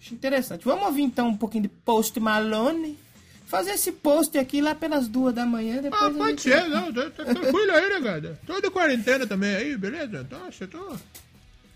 Acho 0.00 0.14
interessante. 0.14 0.64
Vamos 0.64 0.84
ouvir 0.84 1.02
então 1.02 1.28
um 1.28 1.36
pouquinho 1.36 1.62
de 1.62 1.68
Post 1.68 2.18
Malone. 2.18 2.98
Fazer 3.46 3.72
esse 3.72 3.92
post 3.92 4.36
aqui 4.36 4.60
lá 4.60 4.74
pelas 4.74 5.06
duas 5.06 5.32
da 5.32 5.46
manhã. 5.46 5.80
Depois 5.80 6.02
Ah, 6.02 6.10
pode 6.10 6.30
gente- 6.30 6.42
ser, 6.42 6.68
não, 6.68 6.92
tá, 6.92 7.08
tá 7.10 7.24
tranquilo 7.24 7.70
aí, 7.72 7.88
né, 7.88 8.00
cara? 8.00 8.40
Tô 8.44 8.60
de 8.60 8.70
quarentena 8.70 9.24
também 9.26 9.54
aí, 9.54 9.76
beleza? 9.76 10.26
Nossa, 10.28 10.66
tô. 10.66 10.96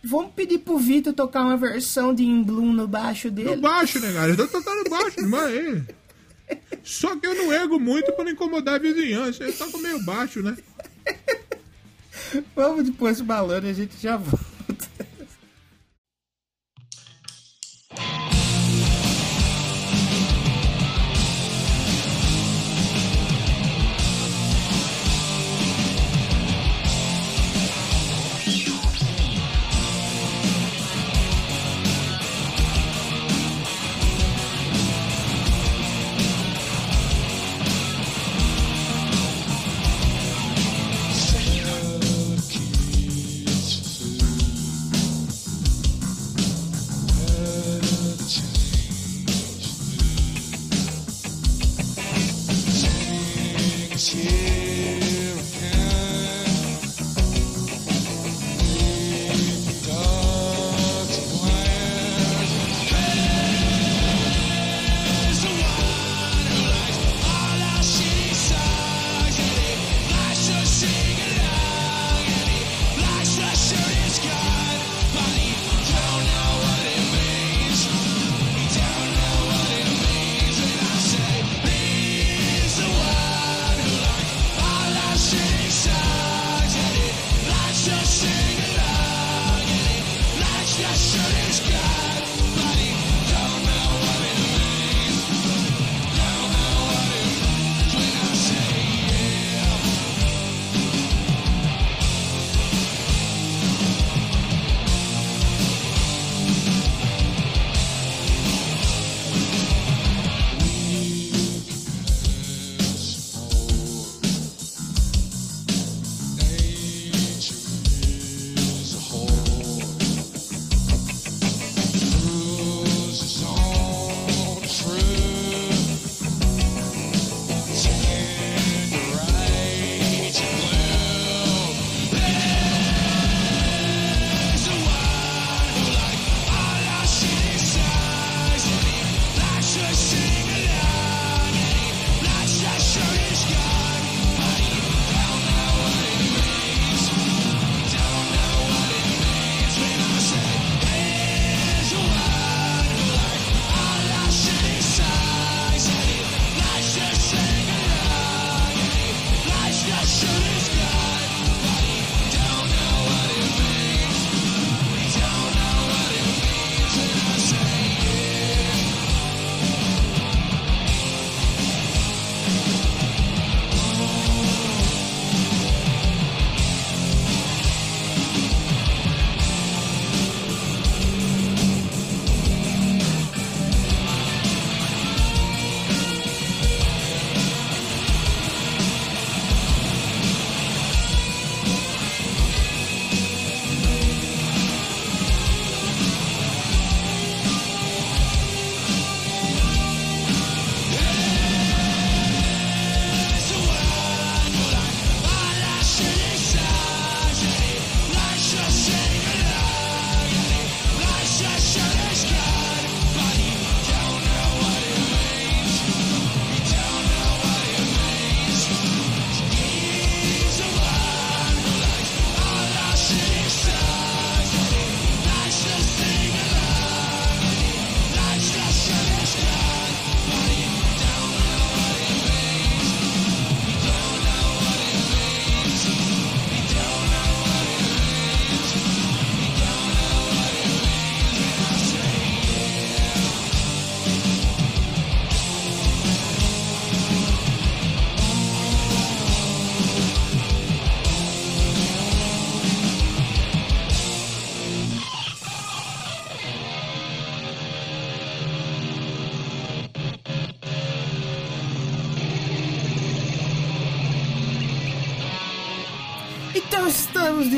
Vamos 0.03 0.33
pedir 0.35 0.59
pro 0.59 0.77
Vitor 0.79 1.13
tocar 1.13 1.43
uma 1.43 1.57
versão 1.57 2.13
de 2.15 2.25
In 2.25 2.43
Bloom 2.43 2.73
no 2.73 2.89
baixo 2.89 3.29
No 3.29 3.35
dele. 3.35 3.57
baixo, 3.61 4.01
né, 4.01 4.13
cara? 4.13 4.33
Eu 4.33 4.37
tô 4.37 4.47
tocando 4.49 4.89
baixo 4.91 5.17
demais 5.21 5.55
aí. 5.57 5.83
Só 6.83 7.17
que 7.17 7.27
eu 7.27 7.35
não 7.35 7.53
ergo 7.53 7.79
muito 7.81 8.13
pra 8.13 8.25
não 8.25 8.33
incomodar 8.33 8.77
a 8.77 8.79
vizinhança. 8.79 9.45
Eu 9.45 9.53
toco 9.53 9.79
meio 9.79 10.03
baixo, 10.05 10.43
né? 10.43 10.57
Vamos 12.55 12.85
de 12.85 12.93
Post 12.93 13.23
Malone 13.23 13.69
e 13.69 13.71
a 13.71 13.75
gente 13.75 13.97
já 14.01 14.17
volta. 14.17 14.56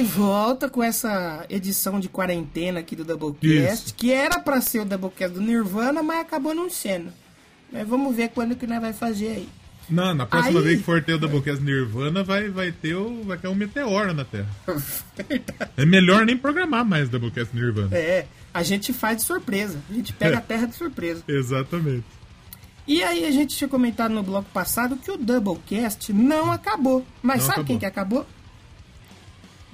Volta 0.09 0.69
com 0.69 0.83
essa 0.83 1.45
edição 1.49 2.01
de 2.01 2.09
quarentena 2.09 2.81
aqui 2.81 2.97
do 2.97 3.05
Doublecast, 3.05 3.87
Isso. 3.87 3.95
que 3.95 4.13
era 4.13 4.39
pra 4.41 4.61
ser 4.61 4.81
o 4.81 4.85
Doublecast 4.85 5.35
do 5.35 5.41
Nirvana, 5.41 6.03
mas 6.03 6.21
acabou 6.21 6.55
não 6.55 6.71
sendo. 6.71 7.13
Mas 7.73 7.87
vamos 7.87 8.15
ver 8.17 8.31
quando 8.31 8.57
que 8.57 8.67
nós 8.67 8.81
vai 8.81 8.93
fazer 8.93 9.29
aí. 9.29 9.49
Não, 9.91 10.15
na 10.15 10.27
próxima 10.27 10.59
Aí- 10.61 10.65
vez 10.67 10.79
que 10.79 10.85
for 10.85 11.03
ter 11.03 11.15
o 11.15 11.19
Doublecast 11.19 11.63
Nirvana, 11.65 12.23
vai, 12.23 12.49
vai 12.51 12.71
ter 12.73 12.95
o, 12.95 13.23
vai 13.25 13.39
cair 13.39 13.51
um 13.51 13.55
meteoro 13.55 14.13
na 14.13 14.25
Terra. 14.25 14.49
É 15.77 15.87
melhor 15.87 16.25
nem 16.27 16.37
programar 16.37 16.85
mais 16.85 17.09
o 17.09 17.11
Doublecast 17.13 17.55
Nirvana. 17.55 17.97
É, 17.97 18.27
a 18.53 18.63
gente 18.63 18.93
faz 18.93 19.19
de 19.19 19.23
surpresa. 19.23 19.79
A 19.89 19.93
gente 19.93 20.13
pega 20.13 20.39
a 20.39 20.41
terra 20.41 20.67
de 20.67 20.75
surpresa. 20.75 21.23
Exatamente. 21.29 22.05
E 22.87 23.03
aí 23.03 23.27
a 23.27 23.31
gente 23.31 23.57
tinha 23.57 23.69
comentado 23.69 24.13
no 24.13 24.23
bloco 24.23 24.49
passado 24.53 24.97
que 24.97 25.11
o 25.11 25.17
Doublecast 25.17 26.13
não 26.13 26.51
acabou. 26.53 27.05
Mas 27.23 27.39
Não 27.41 27.47
sabe 27.47 27.53
acabou. 27.53 27.67
quem 27.67 27.79
que 27.79 27.87
acabou? 27.87 28.27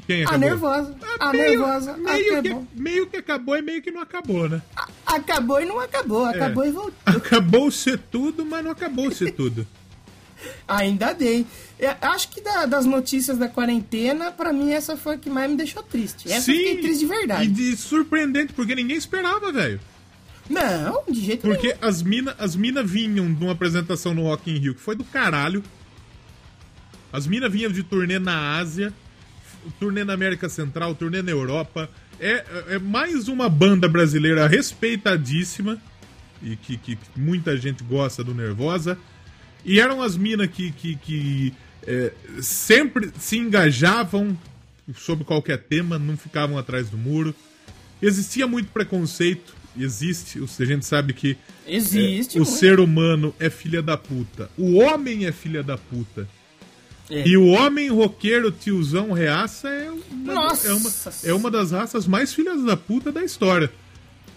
Quem 0.06 0.22
A 0.22 0.26
acabou? 0.28 0.48
nervosa. 0.48 0.96
Ah, 1.18 1.28
A 1.28 1.32
meio, 1.32 1.48
nervosa. 1.60 1.96
Meio 1.96 2.24
que, 2.24 2.30
acabou. 2.48 2.66
meio 2.74 3.06
que 3.06 3.16
acabou 3.16 3.56
e 3.56 3.62
meio 3.62 3.82
que 3.82 3.90
não 3.90 4.00
acabou, 4.02 4.48
né? 4.48 4.60
acabou 5.06 5.60
e 5.60 5.64
não 5.64 5.80
acabou. 5.80 6.24
Acabou 6.26 6.64
É. 6.64 6.68
e 6.68 6.72
voltou. 6.72 6.92
Acabou 7.06 7.70
ser 7.70 7.98
tudo, 8.10 8.44
mas 8.44 8.62
não 8.64 8.70
acabou 8.72 9.10
ser 9.10 9.32
tudo. 9.32 9.66
Ainda 10.68 11.14
bem. 11.14 11.46
Eu 11.78 11.90
acho 12.02 12.28
que 12.28 12.40
da- 12.40 12.66
das 12.66 12.84
notícias 12.84 13.38
da 13.38 13.48
quarentena, 13.48 14.30
pra 14.30 14.52
mim 14.52 14.72
essa 14.72 14.96
foi 14.96 15.14
a 15.14 15.18
que 15.18 15.30
mais 15.30 15.50
me 15.50 15.56
deixou 15.56 15.82
triste. 15.82 16.30
Essa 16.30 16.50
eu 16.50 16.56
fiquei 16.56 16.76
triste 16.82 17.00
de 17.00 17.06
verdade. 17.06 17.44
E 17.44 17.46
de 17.48 17.76
surpreendente, 17.76 18.52
porque 18.52 18.74
ninguém 18.74 18.96
esperava, 18.96 19.50
velho. 19.50 19.80
Não, 20.50 21.02
de 21.08 21.20
jeito 21.24 21.46
nenhum. 21.46 21.58
Porque 21.58 21.74
as 21.80 22.02
minas 22.02 22.34
as 22.38 22.54
mina 22.54 22.82
vinham 22.82 23.32
de 23.32 23.42
uma 23.42 23.52
apresentação 23.52 24.12
no 24.12 24.24
Rock 24.24 24.50
in 24.50 24.58
Rio 24.58 24.74
que 24.74 24.80
foi 24.82 24.94
do 24.94 25.04
caralho. 25.04 25.62
As 27.10 27.26
minas 27.26 27.50
vinham 27.50 27.70
de 27.72 27.82
turnê 27.82 28.18
na 28.18 28.58
Ásia, 28.58 28.92
turnê 29.78 30.04
na 30.04 30.12
América 30.12 30.48
Central, 30.48 30.94
turnê 30.94 31.22
na 31.22 31.30
Europa. 31.30 31.88
É, 32.20 32.44
é 32.70 32.78
mais 32.78 33.28
uma 33.28 33.48
banda 33.48 33.88
brasileira 33.88 34.46
respeitadíssima 34.46 35.80
e 36.42 36.56
que, 36.56 36.76
que 36.76 36.98
muita 37.16 37.56
gente 37.56 37.82
gosta 37.82 38.22
do 38.22 38.34
Nervosa. 38.34 38.98
E 39.64 39.80
eram 39.80 40.02
as 40.02 40.16
minas 40.16 40.48
que, 40.48 40.70
que, 40.72 40.96
que 40.96 41.54
é, 41.86 42.12
sempre 42.40 43.10
se 43.18 43.38
engajavam 43.38 44.36
sobre 44.94 45.24
qualquer 45.24 45.58
tema, 45.58 45.98
não 45.98 46.16
ficavam 46.16 46.58
atrás 46.58 46.90
do 46.90 46.98
muro. 46.98 47.34
Existia 48.02 48.46
muito 48.46 48.70
preconceito, 48.70 49.54
existe, 49.78 50.38
a 50.38 50.64
gente 50.64 50.84
sabe 50.84 51.14
que 51.14 51.36
Existe. 51.66 52.36
é, 52.36 52.40
o 52.40 52.44
ser 52.44 52.78
humano 52.78 53.34
é 53.40 53.48
filha 53.48 53.82
da 53.82 53.96
puta. 53.96 54.50
O 54.58 54.78
homem 54.80 55.24
é 55.24 55.32
filha 55.32 55.62
da 55.62 55.78
puta. 55.78 56.28
É. 57.10 57.26
E 57.28 57.36
o 57.36 57.46
homem 57.48 57.88
roqueiro, 57.90 58.50
tiozão, 58.50 59.12
reaça 59.12 59.68
é 59.68 59.90
uma, 59.90 60.34
Nossa. 60.34 60.68
é 60.68 60.72
uma, 60.72 60.90
é 61.24 61.34
uma 61.34 61.50
das 61.50 61.70
raças 61.70 62.06
mais 62.06 62.32
filhas 62.32 62.62
da 62.64 62.76
puta 62.76 63.12
da 63.12 63.22
história. 63.22 63.70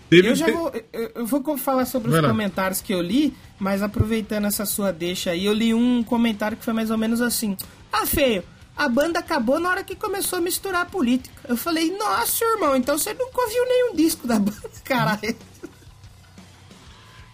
Teve, 0.10 0.30
Eu 0.30 0.36
já 0.36 0.46
te- 0.46 0.52
vou, 0.52 0.72
eu 1.16 1.26
vou 1.26 1.58
falar 1.58 1.86
sobre 1.86 2.10
Vai 2.12 2.20
os 2.20 2.24
lá. 2.24 2.30
comentários 2.30 2.80
que 2.82 2.94
eu 2.94 3.02
li, 3.02 3.34
mas 3.60 3.82
aproveitando 3.82 4.46
essa 4.46 4.66
sua 4.66 4.92
deixa 4.92 5.32
aí, 5.32 5.46
eu 5.46 5.54
li 5.54 5.74
um 5.74 6.02
comentário 6.04 6.56
que 6.58 6.64
foi 6.64 6.74
mais 6.74 6.92
ou 6.92 6.98
menos 6.98 7.22
assim: 7.22 7.56
Ah, 7.92 8.06
feio, 8.06 8.44
a 8.76 8.88
banda 8.88 9.20
acabou 9.20 9.60
na 9.60 9.70
hora 9.70 9.84
que 9.84 9.96
começou 9.96 10.40
a 10.40 10.42
misturar 10.42 10.82
a 10.84 10.86
política. 10.86 11.36
Eu 11.50 11.58
falei, 11.58 11.92
nossa, 11.98 12.44
irmão, 12.46 12.76
então 12.76 12.98
você 12.98 13.14
nunca 13.14 13.42
ouviu 13.42 13.66
nenhum 13.66 13.96
disco 13.96 14.28
da 14.28 14.38
banda, 14.40 14.70
caralho. 14.84 15.36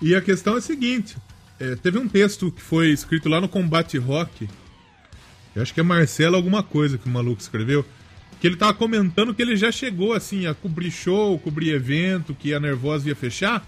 E 0.02 0.16
a 0.16 0.22
questão 0.22 0.56
é 0.56 0.58
a 0.58 0.62
seguinte: 0.62 1.16
é, 1.60 1.76
teve 1.76 1.98
um 1.98 2.08
texto 2.08 2.52
que 2.52 2.62
foi 2.62 2.90
escrito 2.92 3.30
lá 3.30 3.40
no 3.40 3.48
Combate 3.50 3.98
Rock. 3.98 4.48
Eu 5.56 5.62
acho 5.62 5.74
que 5.74 5.80
é 5.80 5.84
Marcelo 5.84 6.36
alguma 6.36 6.64
coisa 6.64 6.98
que 6.98 7.08
o 7.08 7.12
maluco 7.12 7.42
escreveu. 7.42 7.86
Que 8.40 8.48
ele 8.48 8.56
tava 8.58 8.74
comentando 8.74 9.34
que 9.34 9.42
ele 9.42 9.56
já 9.56 9.72
chegou 9.72 10.14
assim 10.14 10.46
a 10.48 10.54
cobrir 10.54 10.92
show, 10.92 11.38
cobrir 11.40 11.70
evento, 11.74 12.34
que 12.36 12.54
a 12.54 12.60
Nervosa 12.60 13.08
ia 13.08 13.16
fechar. 13.16 13.66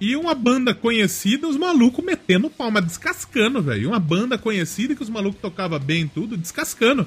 E 0.00 0.16
uma 0.16 0.34
banda 0.34 0.74
conhecida, 0.74 1.46
os 1.46 1.56
malucos 1.56 2.04
metendo 2.04 2.50
palma, 2.50 2.82
descascando, 2.82 3.62
velho. 3.62 3.90
Uma 3.90 4.00
banda 4.00 4.36
conhecida 4.36 4.94
que 4.96 5.02
os 5.02 5.10
malucos 5.10 5.40
tocavam 5.40 5.78
bem 5.78 6.08
tudo, 6.08 6.36
descascando. 6.36 7.06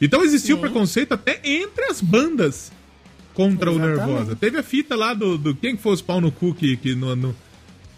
Então 0.00 0.22
existia 0.22 0.54
o 0.54 0.58
preconceito 0.60 1.12
até 1.12 1.40
entre 1.44 1.84
as 1.86 2.00
bandas 2.00 2.70
contra 3.34 3.70
o 3.72 3.74
Exatamente. 3.74 3.98
Nervosa. 4.06 4.36
Teve 4.36 4.58
a 4.58 4.62
fita 4.62 4.94
lá 4.94 5.12
do, 5.12 5.36
do 5.36 5.54
quem 5.56 5.74
que 5.76 5.82
foi 5.82 5.92
os 5.92 6.00
pau 6.02 6.20
no 6.20 6.30
cu 6.30 6.54
que, 6.54 6.76
que, 6.76 6.94
no, 6.94 7.16
no- 7.16 7.36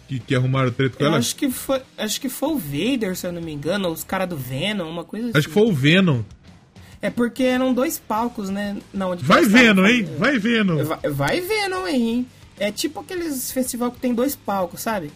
que, 0.07 0.19
que 0.19 0.35
arrumaram 0.35 0.71
treta 0.71 0.97
com 0.97 1.03
Eu 1.03 1.07
ela? 1.07 1.17
acho 1.17 1.35
que, 1.35 1.49
foi, 1.49 1.81
acho 1.97 2.19
que 2.21 2.29
foi 2.29 2.49
o 2.49 2.57
Vader, 2.57 3.15
se 3.15 3.25
eu 3.27 3.31
não 3.31 3.41
me 3.41 3.51
engano, 3.51 3.87
ou 3.87 3.93
os 3.93 4.03
caras 4.03 4.27
do 4.29 4.37
Venom, 4.37 4.89
uma 4.89 5.03
coisa 5.03 5.29
assim. 5.29 5.37
Acho 5.37 5.47
que 5.47 5.53
foi 5.53 5.63
o 5.63 5.73
Venom. 5.73 6.21
É 7.01 7.09
porque 7.09 7.43
eram 7.43 7.73
dois 7.73 7.99
palcos, 7.99 8.49
né? 8.49 8.77
Não, 8.93 9.11
onde 9.11 9.23
Vai 9.25 9.43
vendo, 9.45 9.85
hein? 9.85 10.07
Vai 10.17 10.39
vendo. 10.39 10.85
Vai, 10.85 10.99
vai 11.09 11.41
vendo 11.41 11.87
hein? 11.87 12.25
É 12.57 12.71
tipo 12.71 13.01
aqueles 13.01 13.51
festival 13.51 13.91
que 13.91 13.99
tem 13.99 14.13
dois 14.13 14.35
palcos, 14.35 14.81
sabe? 14.81 15.11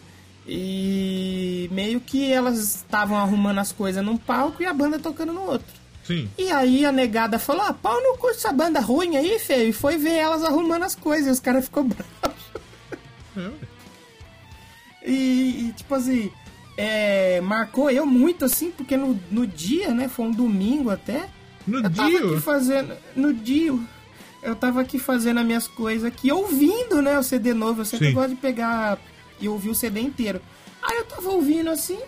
E 0.46 1.68
meio 1.72 2.00
que 2.00 2.30
elas 2.30 2.58
estavam 2.58 3.16
arrumando 3.16 3.58
as 3.58 3.70
coisas 3.72 4.04
num 4.04 4.16
palco 4.16 4.62
e 4.62 4.66
a 4.66 4.72
banda 4.72 4.98
tocando 4.98 5.32
no 5.32 5.42
outro. 5.42 5.66
Sim. 6.04 6.28
E 6.38 6.50
aí 6.50 6.86
a 6.86 6.92
negada 6.92 7.38
falou: 7.38 7.62
ah, 7.62 7.72
pau 7.72 8.00
no 8.02 8.16
cu 8.16 8.28
essa 8.30 8.50
banda 8.50 8.80
ruim 8.80 9.16
aí, 9.16 9.38
feio. 9.38 9.68
E 9.68 9.72
foi 9.72 9.98
ver 9.98 10.14
elas 10.14 10.42
arrumando 10.42 10.84
as 10.84 10.94
coisas. 10.94 11.26
E 11.26 11.30
os 11.30 11.40
caras 11.40 11.64
ficou 11.66 11.84
bravos. 11.88 12.38
É. 13.36 13.50
E, 15.08 15.68
e, 15.68 15.72
tipo 15.74 15.94
assim, 15.94 16.30
é, 16.76 17.40
marcou 17.40 17.90
eu 17.90 18.04
muito 18.04 18.44
assim, 18.44 18.70
porque 18.70 18.96
no, 18.96 19.18
no 19.30 19.46
dia, 19.46 19.92
né? 19.94 20.06
Foi 20.06 20.26
um 20.26 20.30
domingo 20.30 20.90
até. 20.90 21.28
No 21.66 21.78
eu 21.78 21.90
tava 21.90 22.10
dia. 22.10 22.18
aqui 22.18 22.40
fazendo. 22.40 22.94
No 23.16 23.32
dia. 23.32 23.78
Eu 24.42 24.54
tava 24.54 24.80
aqui 24.82 24.98
fazendo 24.98 25.40
as 25.40 25.46
minhas 25.46 25.66
coisas 25.66 26.04
aqui, 26.04 26.30
ouvindo, 26.30 27.02
né, 27.02 27.18
o 27.18 27.22
CD 27.22 27.52
novo. 27.52 27.80
Eu 27.80 27.84
sempre 27.84 28.08
Sim. 28.08 28.14
gosto 28.14 28.30
de 28.30 28.36
pegar 28.36 28.98
e 29.40 29.48
ouvir 29.48 29.70
o 29.70 29.74
CD 29.74 30.00
inteiro. 30.00 30.40
Aí 30.82 30.98
eu 30.98 31.04
tava 31.04 31.30
ouvindo 31.30 31.70
assim, 31.70 31.98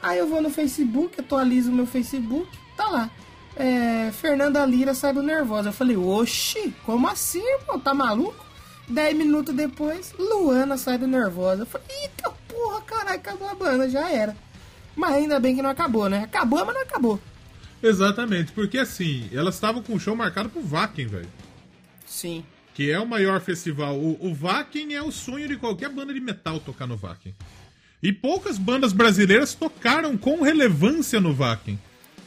aí 0.00 0.18
eu 0.18 0.26
vou 0.26 0.40
no 0.40 0.48
Facebook, 0.48 1.20
atualizo 1.20 1.70
o 1.70 1.74
meu 1.74 1.86
Facebook, 1.86 2.48
tá 2.76 2.88
lá. 2.88 3.10
É, 3.56 4.10
Fernanda 4.12 4.64
Lira 4.64 4.94
sai 4.94 5.12
do 5.12 5.22
Nervosa. 5.22 5.68
Eu 5.68 5.72
falei, 5.72 5.96
oxi, 5.96 6.74
como 6.84 7.06
assim, 7.06 7.42
irmão? 7.60 7.78
Tá 7.78 7.92
maluco? 7.92 8.43
Dez 8.88 9.16
minutos 9.16 9.54
depois, 9.54 10.14
Luana 10.18 10.76
sai 10.76 10.98
do 10.98 11.06
Nervosa. 11.06 11.62
Eu 11.62 11.66
falei, 11.66 11.86
eita 12.02 12.30
porra, 12.48 12.80
caralho, 12.82 13.16
acabou 13.16 13.48
a 13.48 13.54
banda, 13.54 13.88
já 13.88 14.10
era. 14.10 14.36
Mas 14.94 15.14
ainda 15.14 15.40
bem 15.40 15.56
que 15.56 15.62
não 15.62 15.70
acabou, 15.70 16.08
né? 16.08 16.24
Acabou, 16.24 16.64
mas 16.64 16.74
não 16.74 16.82
acabou. 16.82 17.20
Exatamente, 17.82 18.52
porque 18.52 18.78
assim, 18.78 19.28
elas 19.32 19.54
estavam 19.54 19.82
com 19.82 19.94
o 19.94 20.00
show 20.00 20.14
marcado 20.14 20.48
pro 20.48 20.62
Vakin, 20.62 21.06
velho. 21.06 21.28
Sim. 22.06 22.44
Que 22.74 22.90
é 22.90 22.98
o 22.98 23.06
maior 23.06 23.40
festival. 23.40 23.96
O, 23.96 24.30
o 24.30 24.34
Vakin 24.34 24.92
é 24.94 25.02
o 25.02 25.12
sonho 25.12 25.48
de 25.48 25.56
qualquer 25.56 25.90
banda 25.90 26.12
de 26.12 26.20
metal 26.20 26.60
tocar 26.60 26.86
no 26.86 26.96
Vakin. 26.96 27.34
E 28.02 28.12
poucas 28.12 28.58
bandas 28.58 28.92
brasileiras 28.92 29.54
tocaram 29.54 30.16
com 30.16 30.42
relevância 30.42 31.20
no 31.20 31.32
Vakin. 31.32 31.78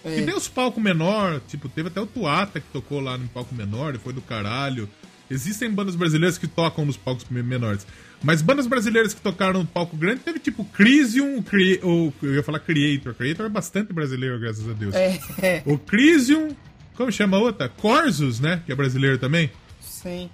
É. 0.04 0.20
E 0.20 0.26
tem 0.26 0.36
os 0.36 0.48
palcos 0.48 0.82
menor, 0.82 1.42
tipo, 1.48 1.68
teve 1.68 1.90
até 1.90 2.00
o 2.00 2.08
Tuata 2.08 2.60
que 2.60 2.68
tocou 2.72 3.00
lá 3.00 3.18
no 3.18 3.28
palco 3.28 3.54
menor 3.54 3.94
e 3.96 3.98
foi 3.98 4.14
do 4.14 4.22
caralho. 4.22 4.90
Existem 5.30 5.70
bandas 5.70 5.96
brasileiras 5.96 6.38
que 6.38 6.48
tocam 6.48 6.86
nos 6.86 6.96
palcos 6.98 7.26
me- 7.30 7.44
menores. 7.44 7.86
Mas 8.24 8.42
bandas 8.42 8.66
brasileiras 8.66 9.14
que 9.14 9.22
tocaram 9.22 9.60
no 9.62 9.66
palco 9.66 9.96
grande 9.96 10.22
teve 10.22 10.40
tipo 10.40 10.64
Crisium, 10.66 11.38
o 11.38 11.44
Cre... 11.44 11.80
o, 11.84 12.12
eu 12.24 12.36
ia 12.36 12.44
falar 12.44 12.60
Creator. 12.60 13.14
Creator 13.14 13.46
é 13.46 13.50
bastante 13.50 13.94
brasileiro, 13.94 14.40
graças 14.40 14.68
a 14.68 14.74
Deus. 14.74 14.96
É, 14.96 15.20
é, 15.42 15.64
O 15.66 15.78
Crisium, 15.78 16.50
como 16.96 17.12
chama 17.12 17.38
a 17.38 17.40
outra? 17.40 17.70
Corsus, 17.70 18.40
né? 18.40 18.62
Que 18.66 18.72
é 18.72 18.76
brasileiro 18.76 19.18
também. 19.18 19.52
sim. 19.82 20.30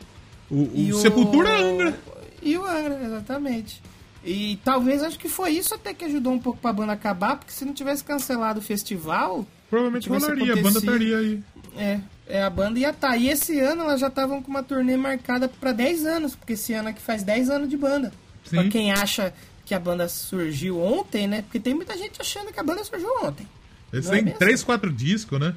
O, 0.49 0.91
o 0.91 0.93
Sepultura 0.99 1.49
Angra. 1.59 1.97
E 2.41 2.55
o 2.57 2.65
Angra, 2.65 2.99
exatamente. 3.03 3.81
E 4.23 4.59
talvez 4.63 5.01
acho 5.01 5.17
que 5.17 5.27
foi 5.27 5.49
isso 5.51 5.73
até 5.73 5.93
que 5.93 6.05
ajudou 6.05 6.31
um 6.31 6.39
pouco 6.39 6.59
pra 6.59 6.71
banda 6.71 6.93
acabar, 6.93 7.37
porque 7.37 7.51
se 7.51 7.65
não 7.65 7.73
tivesse 7.73 8.03
cancelado 8.03 8.59
o 8.59 8.61
festival, 8.63 9.47
Provavelmente 9.69 10.07
rolaria, 10.07 10.53
a 10.53 10.55
banda 10.57 10.77
estaria 10.79 11.17
aí. 11.17 11.39
é, 11.75 11.99
é, 12.27 12.43
a 12.43 12.49
banda 12.49 12.79
ia 12.79 12.89
estar. 12.89 13.17
E 13.17 13.29
esse 13.29 13.59
ano 13.59 13.83
elas 13.83 13.99
já 13.99 14.07
estavam 14.07 14.41
com 14.41 14.49
uma 14.49 14.63
turnê 14.63 14.95
marcada 14.95 15.47
pra 15.47 15.71
10 15.71 16.05
anos, 16.05 16.35
porque 16.35 16.53
esse 16.53 16.73
ano 16.73 16.89
aqui 16.89 17.01
faz 17.01 17.23
10 17.23 17.49
anos 17.49 17.69
de 17.69 17.77
banda. 17.77 18.11
Sim. 18.43 18.57
Pra 18.57 18.69
quem 18.69 18.91
acha 18.91 19.33
que 19.65 19.73
a 19.73 19.79
banda 19.79 20.07
surgiu 20.07 20.81
ontem, 20.81 21.27
né? 21.27 21.41
Porque 21.41 21.59
tem 21.59 21.73
muita 21.73 21.97
gente 21.97 22.19
achando 22.19 22.51
que 22.51 22.59
a 22.59 22.63
banda 22.63 22.83
surgiu 22.83 23.09
ontem. 23.23 23.47
Eles 23.91 24.07
é 24.07 24.11
têm 24.11 24.23
mesmo? 24.23 24.39
três, 24.39 24.63
quatro 24.63 24.91
discos, 24.91 25.39
né? 25.39 25.55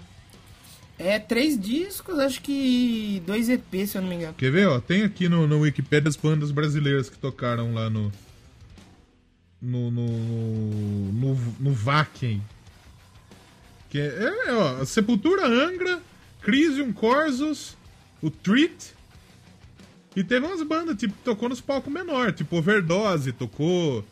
É 0.98 1.18
três 1.18 1.60
discos, 1.60 2.18
acho 2.18 2.40
que 2.40 3.22
dois 3.26 3.48
EP, 3.48 3.86
se 3.86 3.98
eu 3.98 4.02
não 4.02 4.08
me 4.08 4.14
engano. 4.14 4.34
Quer 4.34 4.50
ver, 4.50 4.66
ó? 4.68 4.80
Tem 4.80 5.02
aqui 5.02 5.28
no, 5.28 5.46
no 5.46 5.60
Wikipedia 5.60 6.08
as 6.08 6.16
bandas 6.16 6.50
brasileiras 6.50 7.10
que 7.10 7.18
tocaram 7.18 7.74
lá 7.74 7.90
no. 7.90 8.10
No. 9.60 9.90
No. 9.90 10.06
No, 10.06 11.34
no 11.60 11.72
Vakin. 11.72 12.40
Que 13.90 13.98
é, 13.98 14.34
é, 14.46 14.52
ó, 14.52 14.84
Sepultura 14.84 15.46
Angra, 15.46 16.00
Crisium 16.46 16.92
Corsus, 16.92 17.76
o 18.22 18.30
Treat. 18.30 18.94
E 20.14 20.22
teve 20.22 20.46
umas 20.46 20.62
bandas, 20.62 20.96
tipo, 20.96 21.12
tocou 21.24 21.48
nos 21.48 21.60
palcos 21.60 21.92
menor, 21.92 22.32
tipo 22.32 22.56
Overdose, 22.56 23.32
tocou 23.32 24.04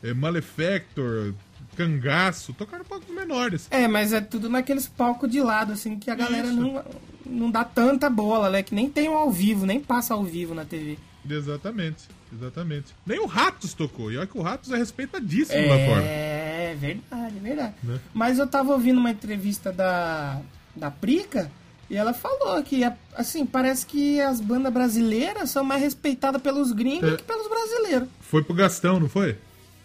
é, 0.00 0.14
Malefactor, 0.14 1.34
Cangaço, 1.76 2.52
tocaram 2.52 2.84
palcos 2.84 3.12
menores. 3.12 3.66
É, 3.72 3.88
mas 3.88 4.12
é 4.12 4.20
tudo 4.20 4.48
naqueles 4.48 4.86
palcos 4.86 5.28
de 5.28 5.40
lado, 5.40 5.72
assim, 5.72 5.98
que 5.98 6.08
a 6.12 6.14
galera 6.14 6.46
Isso. 6.46 6.56
não, 6.56 6.84
não 7.26 7.50
dá 7.50 7.64
tanta 7.64 8.08
bola, 8.08 8.48
né? 8.48 8.62
Que 8.62 8.72
nem 8.72 8.88
tem 8.88 9.08
um 9.08 9.16
ao 9.16 9.28
vivo, 9.28 9.66
nem 9.66 9.80
passa 9.80 10.14
ao 10.14 10.22
vivo 10.22 10.54
na 10.54 10.64
TV. 10.64 10.96
Exatamente, 11.28 12.04
exatamente. 12.32 12.94
Nem 13.04 13.18
o 13.18 13.26
Ratos 13.26 13.74
tocou, 13.74 14.12
e 14.12 14.16
olha 14.16 14.28
que 14.28 14.38
o 14.38 14.42
Ratos 14.42 14.70
é 14.70 14.76
respeitadíssimo 14.76 15.66
lá 15.66 15.76
fora. 15.76 16.02
É, 16.04 16.76
verdade, 16.78 17.36
é 17.36 17.40
verdade. 17.40 17.74
Né? 17.82 17.98
Mas 18.14 18.38
eu 18.38 18.46
tava 18.46 18.70
ouvindo 18.72 18.98
uma 18.98 19.10
entrevista 19.10 19.72
da, 19.72 20.40
da 20.76 20.88
Prica 20.88 21.50
e 21.90 21.96
ela 21.96 22.14
falou 22.14 22.62
que, 22.62 22.82
assim, 23.16 23.44
parece 23.44 23.84
que 23.84 24.20
as 24.20 24.40
bandas 24.40 24.72
brasileiras 24.72 25.50
são 25.50 25.64
mais 25.64 25.82
respeitadas 25.82 26.40
pelos 26.40 26.70
gringos 26.72 27.12
É. 27.12 27.16
que 27.16 27.22
pelos 27.24 27.48
brasileiros. 27.48 28.08
Foi 28.20 28.42
pro 28.44 28.54
Gastão, 28.54 29.00
não 29.00 29.08
foi? 29.08 29.36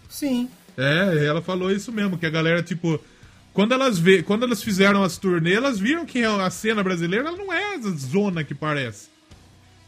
Sim. 0.08 0.48
É, 0.78 1.26
ela 1.26 1.42
falou 1.42 1.72
isso 1.72 1.92
mesmo, 1.92 2.18
que 2.18 2.26
a 2.26 2.30
galera, 2.30 2.62
tipo, 2.62 3.00
quando 3.54 3.74
elas 3.74 3.98
vê, 3.98 4.22
quando 4.22 4.44
elas 4.44 4.62
fizeram 4.62 5.04
as 5.04 5.18
turnês, 5.18 5.56
elas 5.58 5.80
viram 5.80 6.06
que 6.06 6.24
a 6.24 6.50
cena 6.50 6.84
brasileira 6.84 7.32
não 7.32 7.52
é 7.52 7.76
essa 7.76 7.90
zona 7.92 8.44
que 8.44 8.54
parece. 8.54 9.08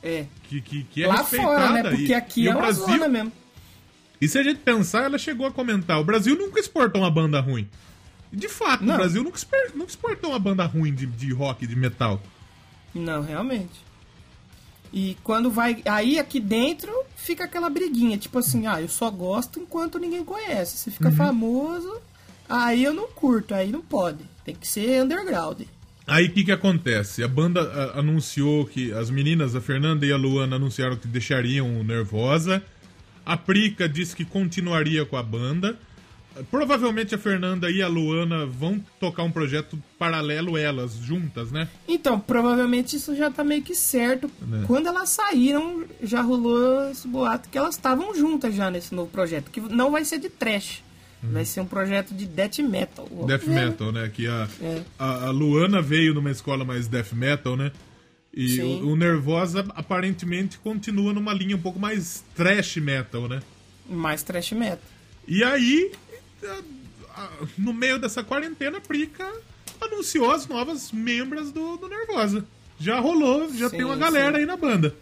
É. 0.02 0.26
Que, 0.44 0.62
que, 0.62 0.84
que 0.86 1.04
é 1.04 1.08
Lá 1.08 1.18
respeitada. 1.18 1.54
fora, 1.68 1.72
né? 1.84 1.90
Porque 1.90 2.06
e, 2.08 2.14
aqui 2.14 2.42
e 2.44 2.48
é 2.48 2.52
o 2.52 2.54
uma 2.56 2.62
Brasil, 2.62 2.86
zona 2.86 3.08
mesmo. 3.08 3.32
E 4.20 4.28
se 4.28 4.40
a 4.40 4.44
gente 4.44 4.60
pensar, 4.62 5.04
ela 5.04 5.18
chegou 5.18 5.46
a 5.46 5.52
comentar, 5.52 6.00
o 6.00 6.04
Brasil 6.04 6.36
nunca 6.36 6.60
exportou 6.60 7.02
uma 7.02 7.12
banda 7.12 7.40
ruim. 7.40 7.68
De 8.32 8.50
fato, 8.50 8.84
Não. 8.84 8.96
o 8.96 8.98
Brasil 8.98 9.24
nunca, 9.24 9.40
nunca 9.74 9.90
exportou 9.90 10.32
uma 10.32 10.40
banda 10.40 10.66
ruim 10.66 10.94
de, 10.94 11.06
de 11.06 11.32
rock, 11.34 11.66
de 11.66 11.76
metal. 11.76 12.22
Não, 12.94 13.22
realmente. 13.22 13.86
E 14.92 15.18
quando 15.24 15.52
vai. 15.52 15.82
Aí 15.86 16.18
aqui 16.18 16.40
dentro 16.40 16.92
fica 17.16 17.44
aquela 17.44 17.70
briguinha, 17.70 18.18
tipo 18.18 18.40
assim, 18.40 18.68
ah, 18.68 18.82
eu 18.82 18.88
só 18.88 19.10
gosto 19.12 19.60
enquanto 19.60 20.00
ninguém 20.00 20.24
conhece. 20.24 20.78
Se 20.78 20.90
Uhum. 20.90 20.96
fica 20.96 21.12
famoso, 21.12 21.94
aí 22.48 22.84
eu 22.84 22.94
não 22.94 23.08
curto, 23.08 23.54
aí 23.54 23.72
não 23.72 23.82
pode. 23.82 24.24
Tem 24.46 24.56
que 24.56 24.68
ser 24.68 25.04
underground. 25.04 25.62
Aí 26.06 26.28
o 26.28 26.32
que, 26.32 26.46
que 26.46 26.52
acontece? 26.54 27.22
A 27.22 27.28
banda 27.28 27.62
a, 27.62 28.00
anunciou 28.00 28.66
que. 28.66 28.94
As 28.94 29.10
meninas, 29.10 29.56
a 29.56 29.62
Fernanda 29.62 30.06
e 30.06 30.12
a 30.12 30.18
Luana, 30.18 30.56
anunciaram 30.56 30.96
que 30.96 31.08
deixariam 31.08 31.80
o 31.80 31.84
Nervosa. 31.84 32.64
A 33.26 33.36
Prica 33.36 33.90
disse 33.90 34.16
que 34.16 34.24
continuaria 34.24 35.06
com 35.06 35.18
a 35.18 35.24
banda. 35.24 35.78
Provavelmente 36.50 37.16
a 37.16 37.18
Fernanda 37.18 37.70
e 37.70 37.82
a 37.82 37.88
Luana 37.88 38.46
vão 38.46 38.84
tocar 39.00 39.24
um 39.24 39.32
projeto 39.32 39.78
paralelo, 39.98 40.58
elas, 40.58 40.96
juntas, 40.96 41.52
né? 41.52 41.68
Então, 41.88 42.20
provavelmente 42.20 42.96
isso 42.96 43.16
já 43.16 43.30
tá 43.30 43.44
meio 43.44 43.62
que 43.62 43.76
certo. 43.76 44.30
Né. 44.42 44.64
Quando 44.68 44.88
elas 44.88 45.10
saíram, 45.10 45.86
já 46.02 46.22
rolou 46.22 46.90
esse 46.90 47.08
boato 47.08 47.50
que 47.50 47.58
elas 47.58 47.76
estavam 47.76 48.16
juntas 48.16 48.56
já 48.56 48.70
nesse 48.70 48.94
novo 48.94 49.10
projeto. 49.10 49.52
Que 49.52 49.62
não 49.62 49.92
vai 49.92 50.06
ser 50.06 50.20
de 50.20 50.30
trash. 50.30 50.84
Vai 51.22 51.46
ser 51.46 51.62
um 51.62 51.66
projeto 51.66 52.14
de 52.14 52.26
death 52.26 52.60
metal. 52.60 53.08
Death 53.26 53.48
né? 53.48 53.66
metal, 53.66 53.92
né? 53.92 54.10
Que 54.14 54.28
a, 54.28 54.48
É. 54.62 54.82
a, 55.00 55.26
a 55.26 55.32
Luana 55.32 55.82
veio 55.82 56.14
numa 56.14 56.30
escola 56.30 56.64
mais 56.64 56.88
death 56.88 57.12
metal, 57.14 57.58
né? 57.58 57.72
E 58.34 58.62
o, 58.62 58.90
o 58.90 58.96
Nervosa 58.96 59.66
aparentemente 59.70 60.60
continua 60.60 61.12
numa 61.12 61.34
linha 61.34 61.56
um 61.56 61.62
pouco 61.62 61.80
mais 61.80 62.24
trash 62.36 62.78
metal, 62.78 63.28
né? 63.28 63.42
Mais 63.90 64.22
trash 64.22 64.52
metal. 64.52 64.78
E 65.28 65.44
aí, 65.44 65.92
no 67.58 67.74
meio 67.74 68.00
dessa 68.00 68.24
quarentena, 68.24 68.78
a 68.78 68.82
Prica 68.82 69.32
anunciou 69.82 70.32
as 70.32 70.48
novas 70.48 70.92
membros 70.92 71.52
do, 71.52 71.78
do 71.78 71.88
Nervosa. 71.88 72.46
Já 72.80 73.00
rolou, 73.00 73.52
já 73.54 73.70
Sim, 73.70 73.78
tem 73.78 73.86
uma 73.86 73.96
galera 73.96 74.34
sim. 74.34 74.40
aí 74.40 74.46
na 74.46 74.56
banda. 74.56 74.96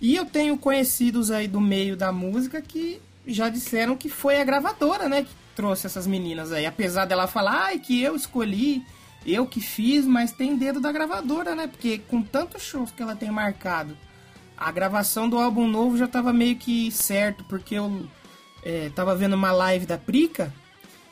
E 0.00 0.16
eu 0.16 0.24
tenho 0.24 0.56
conhecidos 0.56 1.30
aí 1.30 1.46
do 1.46 1.60
meio 1.60 1.96
da 1.96 2.12
música 2.12 2.60
que 2.60 3.00
já 3.26 3.48
disseram 3.48 3.96
que 3.96 4.08
foi 4.08 4.40
a 4.40 4.44
gravadora, 4.44 5.08
né, 5.08 5.22
que 5.22 5.30
trouxe 5.54 5.86
essas 5.86 6.06
meninas 6.06 6.52
aí. 6.52 6.66
Apesar 6.66 7.04
dela 7.04 7.26
falar, 7.26 7.66
ai, 7.66 7.78
que 7.78 8.02
eu 8.02 8.16
escolhi, 8.16 8.84
eu 9.26 9.46
que 9.46 9.60
fiz, 9.60 10.04
mas 10.06 10.32
tem 10.32 10.56
dedo 10.56 10.80
da 10.80 10.90
gravadora, 10.90 11.54
né? 11.54 11.66
Porque 11.66 11.98
com 11.98 12.22
tantos 12.22 12.62
shows 12.62 12.90
que 12.90 13.02
ela 13.02 13.14
tem 13.14 13.30
marcado, 13.30 13.96
a 14.56 14.70
gravação 14.72 15.28
do 15.28 15.38
álbum 15.38 15.68
novo 15.68 15.96
já 15.96 16.08
tava 16.08 16.32
meio 16.32 16.56
que 16.56 16.90
certo, 16.90 17.44
porque 17.44 17.74
eu 17.76 18.06
é, 18.62 18.90
tava 18.94 19.14
vendo 19.14 19.34
uma 19.34 19.52
live 19.52 19.86
da 19.86 19.98
Prica 19.98 20.52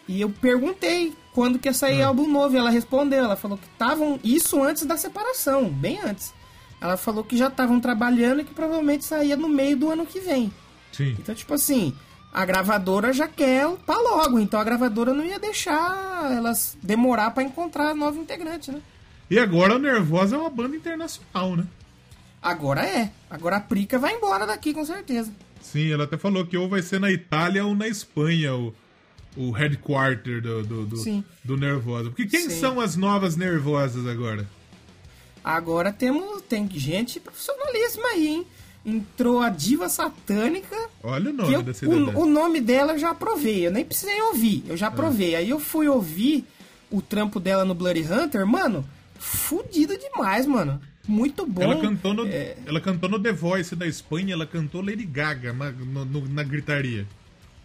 e 0.08 0.20
eu 0.20 0.30
perguntei 0.30 1.14
quando 1.32 1.58
que 1.58 1.68
ia 1.68 1.72
sair 1.72 2.02
álbum 2.02 2.28
novo. 2.28 2.54
E 2.54 2.58
ela 2.58 2.70
respondeu, 2.70 3.24
ela 3.24 3.36
falou 3.36 3.56
que 3.56 3.66
estavam 3.66 4.18
isso 4.24 4.62
antes 4.62 4.84
da 4.84 4.96
separação, 4.96 5.68
bem 5.68 6.00
antes. 6.04 6.34
Ela 6.80 6.96
falou 6.96 7.22
que 7.22 7.36
já 7.36 7.48
estavam 7.48 7.78
trabalhando 7.78 8.40
e 8.40 8.44
que 8.44 8.54
provavelmente 8.54 9.04
saía 9.04 9.36
no 9.36 9.48
meio 9.48 9.76
do 9.76 9.90
ano 9.90 10.06
que 10.06 10.18
vem. 10.18 10.52
Sim. 10.92 11.16
Então, 11.18 11.34
tipo 11.34 11.54
assim, 11.54 11.94
a 12.32 12.44
gravadora 12.44 13.12
já 13.12 13.28
quer 13.28 13.68
pra 13.86 13.98
logo, 13.98 14.38
então 14.38 14.58
a 14.58 14.64
gravadora 14.64 15.12
não 15.12 15.24
ia 15.24 15.38
deixar 15.38 16.32
elas 16.32 16.76
demorar 16.82 17.32
pra 17.32 17.42
encontrar 17.42 17.94
novo 17.94 18.20
integrante, 18.20 18.70
né? 18.70 18.80
E 19.30 19.38
agora 19.38 19.76
o 19.76 19.78
Nervosa 19.78 20.36
é 20.36 20.38
uma 20.38 20.50
banda 20.50 20.74
internacional, 20.74 21.56
né? 21.56 21.66
Agora 22.42 22.84
é. 22.84 23.12
Agora 23.30 23.56
a 23.56 23.60
Prica 23.60 23.98
vai 23.98 24.14
embora 24.14 24.46
daqui, 24.46 24.72
com 24.72 24.84
certeza. 24.84 25.32
Sim, 25.72 25.90
ela 25.92 26.04
até 26.04 26.16
falou 26.16 26.44
que 26.46 26.56
ou 26.56 26.68
vai 26.68 26.82
ser 26.82 26.98
na 27.00 27.10
Itália 27.10 27.64
ou 27.64 27.74
na 27.74 27.86
Espanha 27.86 28.54
o, 28.54 28.74
o 29.36 29.50
headquarter 29.50 30.42
do, 30.42 30.62
do, 30.62 30.86
do, 30.86 31.24
do 31.44 31.56
Nervosa. 31.56 32.10
Porque 32.10 32.26
quem 32.26 32.48
Sim. 32.50 32.60
são 32.60 32.80
as 32.80 32.96
novas 32.96 33.36
Nervosas 33.36 34.06
agora? 34.06 34.46
Agora 35.42 35.92
temos 35.92 36.42
tem 36.42 36.68
gente 36.70 37.18
profissionalíssima 37.20 38.08
aí, 38.08 38.26
hein? 38.28 38.46
Entrou 38.84 39.40
a 39.40 39.48
diva 39.50 39.88
satânica. 39.88 40.76
Olha 41.02 41.30
o 41.30 41.32
nome 41.32 41.54
eu- 41.54 41.62
da 41.62 41.72
cidadã. 41.74 42.12
o, 42.14 42.22
o 42.22 42.26
nome 42.26 42.60
dela 42.60 42.92
eu 42.94 42.98
já 42.98 43.14
provei, 43.14 43.66
eu 43.66 43.70
nem 43.70 43.84
precisei 43.84 44.20
ouvir, 44.22 44.64
eu 44.66 44.76
já 44.76 44.88
Ah. 44.88 44.90
provei. 44.90 45.34
Aí 45.34 45.48
eu 45.50 45.60
fui 45.60 45.86
ouvir 45.88 46.44
o 46.90 47.00
trampo 47.00 47.38
dela 47.38 47.64
no 47.64 47.74
Bloody 47.74 48.02
Hunter, 48.10 48.46
mano, 48.46 48.84
fudido 49.18 49.96
demais, 49.96 50.46
mano. 50.46 50.80
Muito 51.10 51.44
bom. 51.44 51.60
Ela 51.62 51.80
cantou, 51.80 52.14
no, 52.14 52.26
É, 52.26 52.56
ela 52.64 52.80
cantou 52.80 53.08
no 53.10 53.18
The 53.18 53.32
Voice 53.32 53.74
da 53.74 53.86
Espanha, 53.86 54.32
ela 54.34 54.46
cantou 54.46 54.80
Lady 54.80 55.04
Gaga 55.04 55.52
na, 55.52 55.70
no- 55.72 56.28
na 56.28 56.42
gritaria. 56.44 57.06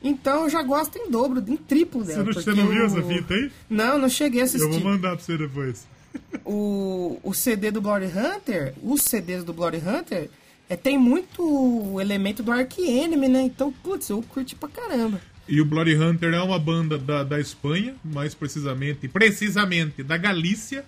Então 0.04 0.44
eu 0.44 0.50
já 0.50 0.62
gosto 0.64 0.98
em 0.98 1.10
dobro, 1.12 1.44
em 1.48 1.56
triplo 1.58 2.04
Você 2.04 2.14
dela. 2.14 2.24
não, 2.26 2.34
você 2.34 2.54
não 2.54 2.68
viu 2.68 2.82
o- 2.84 2.86
essa 2.86 3.04
fita 3.04 3.34
aí? 3.34 3.52
Não, 3.70 3.98
não 3.98 4.10
cheguei 4.10 4.42
a 4.42 4.44
Eu 4.44 4.46
assistir. 4.48 4.68
vou 4.68 4.80
mandar 4.80 5.16
pra 5.16 5.24
você 5.24 5.38
depois. 5.38 5.88
o, 6.46 7.20
o 7.24 7.34
CD 7.34 7.72
do 7.72 7.82
Bloody 7.82 8.08
Hunter, 8.08 8.74
os 8.82 9.02
CDs 9.02 9.44
do 9.44 9.54
Bloody 9.54 9.78
Hunter, 9.78 10.30
é, 10.70 10.76
tem 10.76 10.98
muito 10.98 12.00
elemento 12.02 12.42
do 12.42 12.52
Ark 12.52 12.82
Enemy, 12.82 13.28
né? 13.28 13.42
Então, 13.44 13.72
putz, 13.72 14.10
eu 14.10 14.22
curti 14.24 14.56
pra 14.56 14.68
caramba. 14.70 15.22
E 15.48 15.62
o 15.62 15.66
Bloody 15.66 15.96
Hunter 15.96 16.34
é 16.34 16.42
uma 16.42 16.58
banda 16.58 16.98
da, 16.98 17.24
da 17.24 17.40
Espanha, 17.40 17.96
mais 18.04 18.34
precisamente, 18.34 19.08
precisamente 19.08 20.02
da 20.02 20.18
Galícia. 20.18 20.84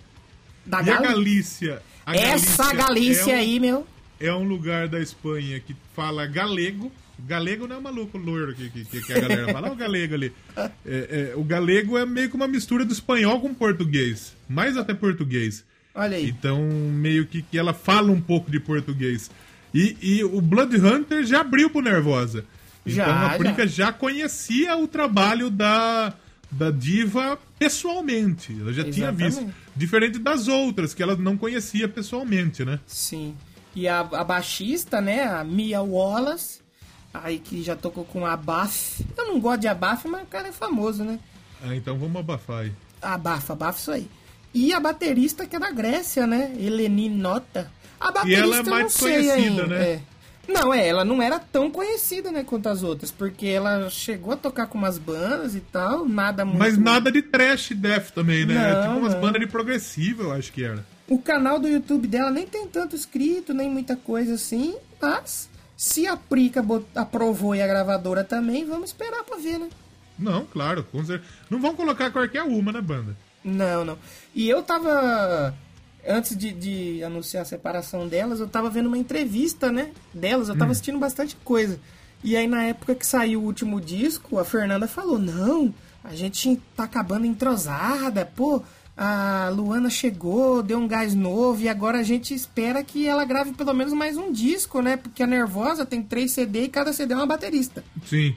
Da 0.65 0.79
e 0.79 0.89
a 0.89 0.93
Gal- 0.95 1.03
Galícia. 1.03 1.81
A 2.07 2.15
Essa 2.15 2.73
Galícia 2.73 3.33
é 3.33 3.35
um, 3.35 3.39
aí, 3.39 3.59
meu. 3.59 3.87
É 4.19 4.33
um 4.33 4.43
lugar 4.43 4.87
da 4.87 4.99
Espanha 4.99 5.59
que 5.59 5.75
fala 5.95 6.25
galego. 6.25 6.91
Galego 7.19 7.67
não 7.67 7.75
é 7.75 7.79
o 7.79 7.81
maluco 7.81 8.17
loiro 8.17 8.53
que, 8.55 8.69
que, 8.69 9.01
que 9.01 9.13
a 9.13 9.19
galera 9.19 9.51
fala, 9.51 9.67
"Ah, 9.67 9.71
o 9.71 9.75
galego 9.75 10.13
ali. 10.13 10.31
É, 10.55 10.71
é, 10.85 11.33
o 11.35 11.43
galego 11.43 11.97
é 11.97 12.05
meio 12.05 12.29
que 12.29 12.35
uma 12.35 12.47
mistura 12.47 12.85
do 12.85 12.93
espanhol 12.93 13.41
com 13.41 13.53
português. 13.53 14.33
Mais 14.47 14.77
até 14.77 14.93
português. 14.93 15.65
Olha 15.93 16.15
aí. 16.15 16.29
Então, 16.29 16.61
meio 16.61 17.25
que, 17.25 17.41
que 17.41 17.57
ela 17.57 17.73
fala 17.73 18.11
um 18.11 18.21
pouco 18.21 18.49
de 18.51 18.59
português. 18.59 19.29
E, 19.73 19.97
e 20.01 20.23
o 20.23 20.39
Blood 20.39 20.77
Hunter 20.77 21.25
já 21.25 21.41
abriu 21.41 21.69
pro 21.69 21.81
Nervosa. 21.81 22.45
Então 22.85 23.05
Já, 23.05 23.25
a 23.33 23.37
Prica 23.37 23.67
já. 23.67 23.91
conhecia 23.91 24.77
o 24.77 24.87
trabalho 24.87 25.49
da, 25.49 26.13
da 26.49 26.71
diva 26.71 27.37
pessoalmente. 27.59 28.55
Ela 28.59 28.73
já 28.73 28.83
tinha 28.83 29.09
Exatamente. 29.09 29.35
visto. 29.39 29.53
Diferente 29.75 30.19
das 30.19 30.47
outras, 30.47 30.93
que 30.93 31.03
ela 31.03 31.15
não 31.15 31.37
conhecia 31.37 31.87
pessoalmente, 31.87 32.63
né? 32.65 32.79
Sim. 32.85 33.35
E 33.75 33.87
a, 33.87 33.99
a 33.99 34.23
baixista, 34.23 34.99
né, 34.99 35.23
a 35.23 35.43
Mia 35.43 35.81
Wallace, 35.81 36.61
aí 37.13 37.37
que 37.39 37.61
já 37.61 37.75
tocou 37.75 38.03
com 38.03 38.25
a 38.25 38.35
Baf. 38.35 39.05
Eu 39.15 39.27
não 39.27 39.39
gosto 39.39 39.61
de 39.61 39.67
Abaf, 39.67 40.07
mas 40.07 40.23
o 40.23 40.25
cara 40.25 40.47
é 40.47 40.51
famoso, 40.51 41.03
né? 41.03 41.19
Ah, 41.63 41.75
então 41.75 41.97
vamos 41.97 42.17
abafar 42.19 42.63
aí. 42.63 42.71
Abafa, 43.01 43.53
abafa 43.53 43.79
isso 43.79 43.91
aí. 43.91 44.09
E 44.53 44.73
a 44.73 44.79
baterista 44.79 45.45
que 45.45 45.55
é 45.55 45.59
da 45.59 45.71
Grécia, 45.71 46.25
né? 46.25 46.53
Eleni 46.57 47.09
Nota. 47.09 47.71
A 47.99 48.11
baterista 48.11 48.43
ela 48.43 48.57
é 48.57 48.63
mais 48.63 48.95
conhecida, 48.95 49.67
né? 49.67 49.89
é. 49.89 50.01
Não, 50.47 50.73
é, 50.73 50.87
ela 50.87 51.03
não 51.03 51.21
era 51.21 51.39
tão 51.39 51.69
conhecida, 51.69 52.31
né, 52.31 52.43
quanto 52.43 52.69
as 52.69 52.81
outras, 52.83 53.11
porque 53.11 53.47
ela 53.47 53.89
chegou 53.89 54.33
a 54.33 54.37
tocar 54.37 54.67
com 54.67 54.77
umas 54.77 54.97
bandas 54.97 55.55
e 55.55 55.59
tal, 55.59 56.07
nada 56.07 56.45
muito... 56.45 56.57
Mas 56.59 56.77
nada 56.77 57.11
de 57.11 57.21
trash 57.21 57.71
death 57.75 58.11
também, 58.11 58.45
né? 58.45 58.55
Era 58.55 58.75
Não, 58.75 58.87
tipo 58.87 58.99
umas 58.99 59.13
não. 59.13 59.21
bandas 59.21 59.41
de 59.41 59.47
progressivo, 59.47 60.23
eu 60.23 60.31
acho 60.31 60.51
que 60.53 60.63
era. 60.63 60.85
O 61.07 61.19
canal 61.19 61.59
do 61.59 61.67
YouTube 61.67 62.07
dela 62.07 62.31
nem 62.31 62.47
tem 62.47 62.65
tanto 62.67 62.95
inscrito, 62.95 63.53
nem 63.53 63.69
muita 63.69 63.95
coisa 63.95 64.35
assim, 64.35 64.75
mas 65.01 65.49
se 65.75 66.07
a 66.07 66.17
Prica 66.17 66.65
aprovou 66.95 67.55
e 67.55 67.61
a 67.61 67.67
gravadora 67.67 68.23
também, 68.23 68.65
vamos 68.65 68.89
esperar 68.89 69.23
pra 69.23 69.37
ver, 69.37 69.59
né? 69.59 69.69
Não, 70.17 70.45
claro, 70.45 70.83
com 70.83 71.03
certeza. 71.05 71.29
Não 71.49 71.61
vão 71.61 71.75
colocar 71.75 72.09
qualquer 72.09 72.41
uma 72.43 72.71
na 72.71 72.81
banda. 72.81 73.15
Não, 73.43 73.85
não. 73.85 73.97
E 74.33 74.49
eu 74.49 74.63
tava. 74.63 75.53
Antes 76.07 76.37
de, 76.37 76.51
de 76.53 77.03
anunciar 77.03 77.41
a 77.41 77.45
separação 77.45 78.07
delas, 78.07 78.39
eu 78.39 78.47
tava 78.47 78.69
vendo 78.69 78.87
uma 78.87 78.97
entrevista, 78.97 79.71
né? 79.71 79.89
Delas, 80.13 80.47
eu 80.49 80.57
tava 80.57 80.71
assistindo 80.71 80.97
bastante 80.97 81.35
coisa. 81.43 81.79
E 82.23 82.35
aí, 82.37 82.47
na 82.47 82.63
época 82.63 82.95
que 82.95 83.05
saiu 83.05 83.41
o 83.41 83.43
último 83.45 83.81
disco, 83.81 84.39
a 84.39 84.45
Fernanda 84.45 84.87
falou: 84.87 85.19
Não, 85.19 85.73
a 86.03 86.15
gente 86.15 86.59
tá 86.75 86.85
acabando 86.85 87.25
entrosada, 87.25 88.25
pô, 88.25 88.61
a 88.95 89.49
Luana 89.53 89.89
chegou, 89.89 90.63
deu 90.63 90.79
um 90.79 90.87
gás 90.87 91.13
novo 91.13 91.61
e 91.61 91.69
agora 91.69 91.99
a 91.99 92.03
gente 92.03 92.33
espera 92.33 92.83
que 92.83 93.05
ela 93.05 93.23
grave 93.25 93.51
pelo 93.53 93.73
menos 93.73 93.93
mais 93.93 94.17
um 94.17 94.31
disco, 94.31 94.81
né? 94.81 94.97
Porque 94.97 95.21
a 95.21 95.27
Nervosa 95.27 95.85
tem 95.85 96.01
três 96.01 96.31
CD 96.31 96.63
e 96.63 96.67
cada 96.69 96.91
CD 96.91 97.13
é 97.13 97.17
uma 97.17 97.27
baterista. 97.27 97.83
Sim. 98.05 98.33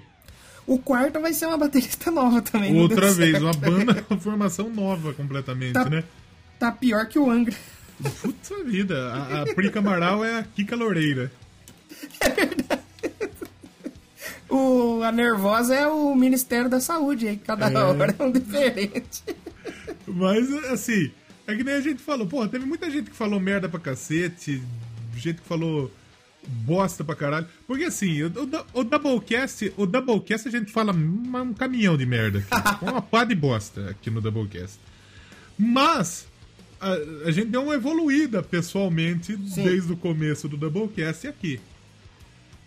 O 0.67 0.79
quarto 0.79 1.19
vai 1.19 1.33
ser 1.33 1.47
uma 1.47 1.57
baterista 1.57 2.11
nova 2.13 2.43
também. 2.43 2.79
Outra 2.79 3.11
vez, 3.13 3.31
certo. 3.31 3.43
uma 3.45 3.55
banda, 3.55 4.05
uma 4.11 4.21
formação 4.21 4.69
nova 4.69 5.15
completamente, 5.15 5.73
Tá- 5.73 5.89
né? 5.89 6.05
Tá 6.61 6.71
pior 6.71 7.07
que 7.07 7.19
o 7.19 7.29
Angra. 7.31 7.57
Puta 8.23 8.63
vida, 8.65 9.13
a, 9.13 9.43
a 9.43 9.55
Pri 9.55 9.71
Camaral 9.71 10.25
é 10.25 10.39
a 10.39 10.43
Kika 10.45 10.77
Loureira. 10.77 11.33
O, 14.49 15.03
a 15.03 15.13
Nervosa 15.13 15.75
é 15.75 15.87
o 15.87 16.15
Ministério 16.15 16.69
da 16.69 16.81
Saúde, 16.81 17.29
aí 17.29 17.37
cada 17.37 17.71
É. 17.71 17.77
hora 17.83 18.15
é 18.19 18.23
um 18.23 18.33
diferente. 18.33 19.23
Mas, 20.07 20.53
assim, 20.67 21.11
é 21.47 21.55
que 21.55 21.63
nem 21.63 21.75
a 21.75 21.81
gente 21.81 22.03
falou. 22.03 22.27
Pô, 22.27 22.47
teve 22.49 22.67
muita 22.67 22.91
gente 22.91 23.11
que 23.11 23.17
falou 23.17 23.39
merda 23.39 23.69
pra 23.69 23.79
cacete, 23.79 24.63
gente 25.17 25.41
que 25.41 25.47
falou 25.49 25.91
bosta 26.47 27.05
pra 27.05 27.15
caralho. 27.15 27.47
Porque, 27.67 27.85
assim, 27.85 28.23
o, 28.25 28.27
o, 28.75 28.81
o 28.81 28.85
Doublecast, 28.85 29.73
o 29.77 29.87
Doublecast 29.87 30.49
a 30.49 30.51
gente 30.51 30.73
fala 30.73 30.93
um 30.93 31.55
caminhão 31.55 31.97
de 31.97 32.05
merda. 32.05 32.45
Aqui, 32.51 32.85
uma 32.85 33.01
pá 33.01 33.25
de 33.25 33.35
bosta 33.37 33.89
aqui 33.91 34.11
no 34.11 34.21
Doublecast. 34.21 34.79
Mas, 35.57 36.27
a, 36.81 37.29
a 37.29 37.31
gente 37.31 37.49
deu 37.49 37.63
uma 37.63 37.75
evoluída 37.75 38.43
pessoalmente 38.43 39.37
Sim. 39.49 39.65
desde 39.65 39.93
o 39.93 39.97
começo 39.97 40.49
do 40.49 40.57
Doublecast 40.57 41.27
aqui. 41.29 41.61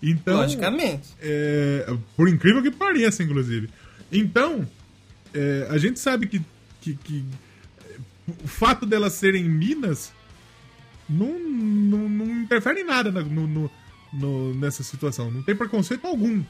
Então, 0.02 0.38
Logicamente. 0.38 1.10
é, 1.22 1.96
por 2.16 2.28
incrível 2.28 2.62
que 2.62 2.70
pareça, 2.72 3.24
inclusive. 3.24 3.70
Então, 4.12 4.68
é, 5.34 5.68
a 5.70 5.78
gente 5.78 6.00
sabe 6.00 6.28
que, 6.28 6.42
que, 6.82 6.94
que, 6.96 7.24
o 8.44 8.48
fato 8.48 8.86
delas 8.86 9.14
serem 9.14 9.44
minas 9.46 10.12
não, 11.10 11.40
não, 11.40 12.10
não 12.10 12.26
interfere 12.42 12.82
em 12.82 12.86
nada 12.86 13.12
na- 13.12 13.22
no, 13.22 13.48
no- 13.48 13.72
no- 14.14 14.54
nessa 14.56 14.84
situação. 14.84 15.32
Não 15.32 15.42
tem 15.42 15.56
preconceito 15.56 16.06
algum 16.06 16.44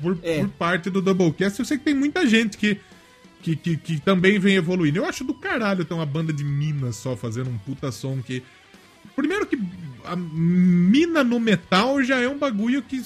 por, 0.00 0.18
É. 0.22 0.38
por 0.40 0.48
parte 0.50 0.88
do 0.88 1.02
Doublecast. 1.02 1.58
Eu 1.58 1.64
sei 1.66 1.78
que 1.78 1.84
tem 1.84 1.94
muita 1.94 2.26
gente 2.26 2.56
que, 2.56 2.78
que, 3.44 3.54
que, 3.54 3.76
que 3.76 4.00
também 4.00 4.38
vem 4.38 4.56
evoluindo. 4.56 4.98
Eu 4.98 5.04
acho 5.04 5.22
do 5.22 5.34
caralho 5.34 5.84
ter 5.84 5.92
uma 5.92 6.06
banda 6.06 6.32
de 6.32 6.42
minas 6.42 6.96
só 6.96 7.14
fazendo 7.14 7.50
um 7.50 7.58
puta 7.58 7.92
som 7.92 8.22
que. 8.22 8.42
Primeiro 9.14 9.46
que 9.46 9.58
a 10.02 10.16
mina 10.16 11.22
no 11.22 11.38
metal 11.38 12.02
já 12.02 12.18
é 12.18 12.26
um 12.26 12.38
bagulho 12.38 12.82
que 12.82 13.02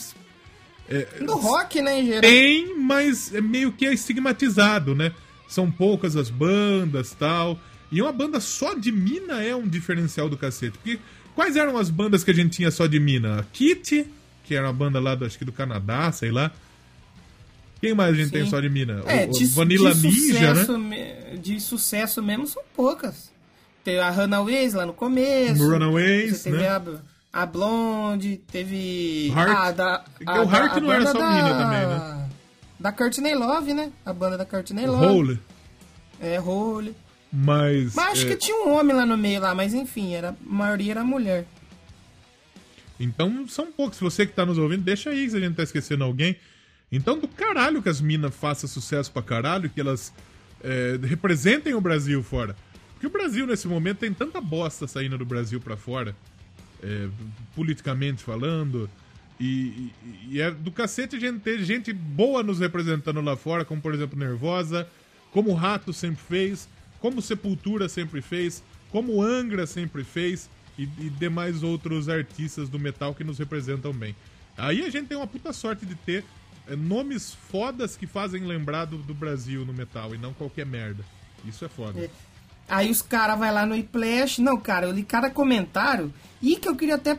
Do 1.26 1.34
rock, 1.34 1.82
né, 1.82 2.00
em 2.00 2.06
geral. 2.06 2.20
tem, 2.20 2.76
mas 2.78 3.34
é 3.34 3.40
meio 3.40 3.72
que 3.72 3.84
é 3.84 3.92
estigmatizado, 3.92 4.94
né? 4.94 5.12
São 5.48 5.68
poucas 5.70 6.14
as 6.14 6.30
bandas 6.30 7.12
tal. 7.18 7.58
E 7.90 8.00
uma 8.00 8.12
banda 8.12 8.38
só 8.38 8.74
de 8.74 8.92
mina 8.92 9.42
é 9.42 9.56
um 9.56 9.66
diferencial 9.66 10.28
do 10.28 10.36
cacete. 10.36 10.78
Porque 10.78 11.00
quais 11.34 11.56
eram 11.56 11.76
as 11.76 11.90
bandas 11.90 12.22
que 12.22 12.30
a 12.30 12.34
gente 12.34 12.50
tinha 12.50 12.70
só 12.70 12.86
de 12.86 13.00
mina? 13.00 13.40
A 13.40 13.42
Kitty, 13.42 14.06
que 14.44 14.54
era 14.54 14.66
uma 14.66 14.72
banda 14.72 15.00
lá 15.00 15.16
do, 15.16 15.24
acho 15.24 15.36
que 15.36 15.44
do 15.44 15.52
Canadá, 15.52 16.12
sei 16.12 16.30
lá. 16.30 16.52
Quem 17.80 17.94
mais 17.94 18.12
a 18.12 18.16
gente 18.16 18.26
Sim. 18.26 18.32
tem 18.32 18.46
só 18.46 18.60
de 18.60 18.68
mina? 18.68 19.02
É, 19.06 19.24
o, 19.24 19.30
de, 19.30 19.46
Vanilla 19.46 19.94
de 19.94 20.08
Ninja, 20.08 20.54
né? 20.54 20.64
sucesso, 20.64 21.38
De 21.40 21.60
sucesso 21.60 22.22
mesmo 22.22 22.46
são 22.46 22.62
poucas. 22.74 23.30
Teve 23.84 24.00
a 24.00 24.10
Runaways 24.10 24.74
lá 24.74 24.84
no 24.84 24.92
começo. 24.92 25.62
Runaways, 25.62 26.36
Você 26.36 26.50
teve 26.50 26.62
né? 26.62 26.68
a, 26.68 26.82
a 27.32 27.46
Blonde, 27.46 28.40
teve. 28.50 29.28
Heart. 29.28 29.50
Ah, 29.56 29.70
da, 29.70 30.04
É 30.20 30.24
que 30.24 30.30
o 30.30 30.50
Heart 30.50 30.76
não 30.76 30.92
era 30.92 31.06
só 31.06 31.14
mina 31.14 31.54
também, 31.54 31.86
né? 31.86 32.28
Da 32.80 32.92
Courtney 32.92 33.34
Love, 33.34 33.74
né? 33.74 33.92
A 34.04 34.12
banda 34.12 34.36
da 34.36 34.44
Courtney 34.44 34.86
Love. 34.86 35.06
Hole. 35.06 35.40
É, 36.20 36.40
Hole. 36.40 36.94
Mas. 37.32 37.94
Mas 37.94 38.12
acho 38.12 38.26
é, 38.26 38.30
que 38.30 38.36
tinha 38.36 38.56
um 38.56 38.76
homem 38.76 38.94
lá 38.94 39.06
no 39.06 39.16
meio 39.16 39.40
lá, 39.40 39.54
mas 39.54 39.74
enfim, 39.74 40.14
era, 40.14 40.30
a 40.30 40.34
maioria 40.42 40.92
era 40.92 41.04
mulher. 41.04 41.46
Então 42.98 43.46
são 43.48 43.70
poucos. 43.70 43.98
Você 44.00 44.26
que 44.26 44.32
tá 44.32 44.44
nos 44.44 44.58
ouvindo, 44.58 44.82
deixa 44.82 45.10
aí 45.10 45.28
se 45.30 45.36
a 45.36 45.40
gente 45.40 45.54
tá 45.54 45.62
esquecendo 45.62 46.04
alguém. 46.04 46.36
Então, 46.90 47.18
do 47.18 47.28
caralho 47.28 47.82
que 47.82 47.88
as 47.88 48.00
minas 48.00 48.34
façam 48.34 48.68
sucesso 48.68 49.10
pra 49.12 49.22
caralho, 49.22 49.68
que 49.68 49.80
elas 49.80 50.12
é, 50.62 50.98
representem 51.02 51.74
o 51.74 51.80
Brasil 51.80 52.22
fora. 52.22 52.56
Porque 52.94 53.06
o 53.06 53.10
Brasil, 53.10 53.46
nesse 53.46 53.68
momento, 53.68 53.98
tem 53.98 54.12
tanta 54.12 54.40
bosta 54.40 54.86
saindo 54.88 55.16
do 55.18 55.24
Brasil 55.24 55.60
pra 55.60 55.76
fora, 55.76 56.16
é, 56.82 57.08
politicamente 57.54 58.22
falando. 58.22 58.88
E, 59.38 59.44
e- 59.44 59.92
e 60.30 60.40
é 60.40 60.50
do 60.50 60.70
cacete 60.72 61.14
a 61.16 61.20
gente 61.20 61.40
ter 61.40 61.62
gente 61.62 61.92
boa 61.92 62.42
nos 62.42 62.58
representando 62.58 63.20
lá 63.20 63.36
fora, 63.36 63.64
como 63.64 63.80
por 63.80 63.94
exemplo 63.94 64.18
Nervosa, 64.18 64.88
como 65.30 65.50
o 65.50 65.54
Rato 65.54 65.92
sempre 65.92 66.24
fez, 66.28 66.68
como 66.98 67.22
Sepultura 67.22 67.88
sempre 67.88 68.20
fez, 68.20 68.64
como 68.90 69.22
Angra 69.22 69.64
sempre 69.66 70.02
fez 70.02 70.50
e, 70.76 70.84
e 70.98 71.10
demais 71.10 71.62
outros 71.62 72.08
artistas 72.08 72.68
do 72.68 72.80
metal 72.80 73.14
que 73.14 73.22
nos 73.22 73.38
representam 73.38 73.92
bem. 73.92 74.16
Aí 74.56 74.84
a 74.84 74.90
gente 74.90 75.06
tem 75.06 75.16
uma 75.16 75.26
puta 75.26 75.52
sorte 75.52 75.86
de 75.86 75.94
ter 75.94 76.24
é, 76.68 76.76
nomes 76.76 77.34
fodas 77.34 77.96
que 77.96 78.06
fazem 78.06 78.44
lembrar 78.44 78.84
do, 78.84 78.98
do 78.98 79.14
Brasil 79.14 79.64
no 79.64 79.72
metal 79.72 80.14
e 80.14 80.18
não 80.18 80.32
qualquer 80.32 80.66
merda. 80.66 81.04
Isso 81.44 81.64
é 81.64 81.68
foda. 81.68 82.00
É. 82.00 82.10
Aí 82.68 82.90
os 82.90 83.00
caras 83.00 83.38
vai 83.38 83.52
lá 83.52 83.64
no 83.64 83.74
iPlash. 83.74 84.38
Não, 84.38 84.58
cara, 84.58 84.86
eu 84.86 84.92
li 84.92 85.02
cada 85.02 85.30
comentário. 85.30 86.12
E 86.42 86.56
que 86.56 86.68
eu 86.68 86.76
queria 86.76 86.96
até 86.96 87.16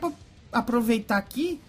aproveitar 0.52 1.16
aqui 1.16 1.60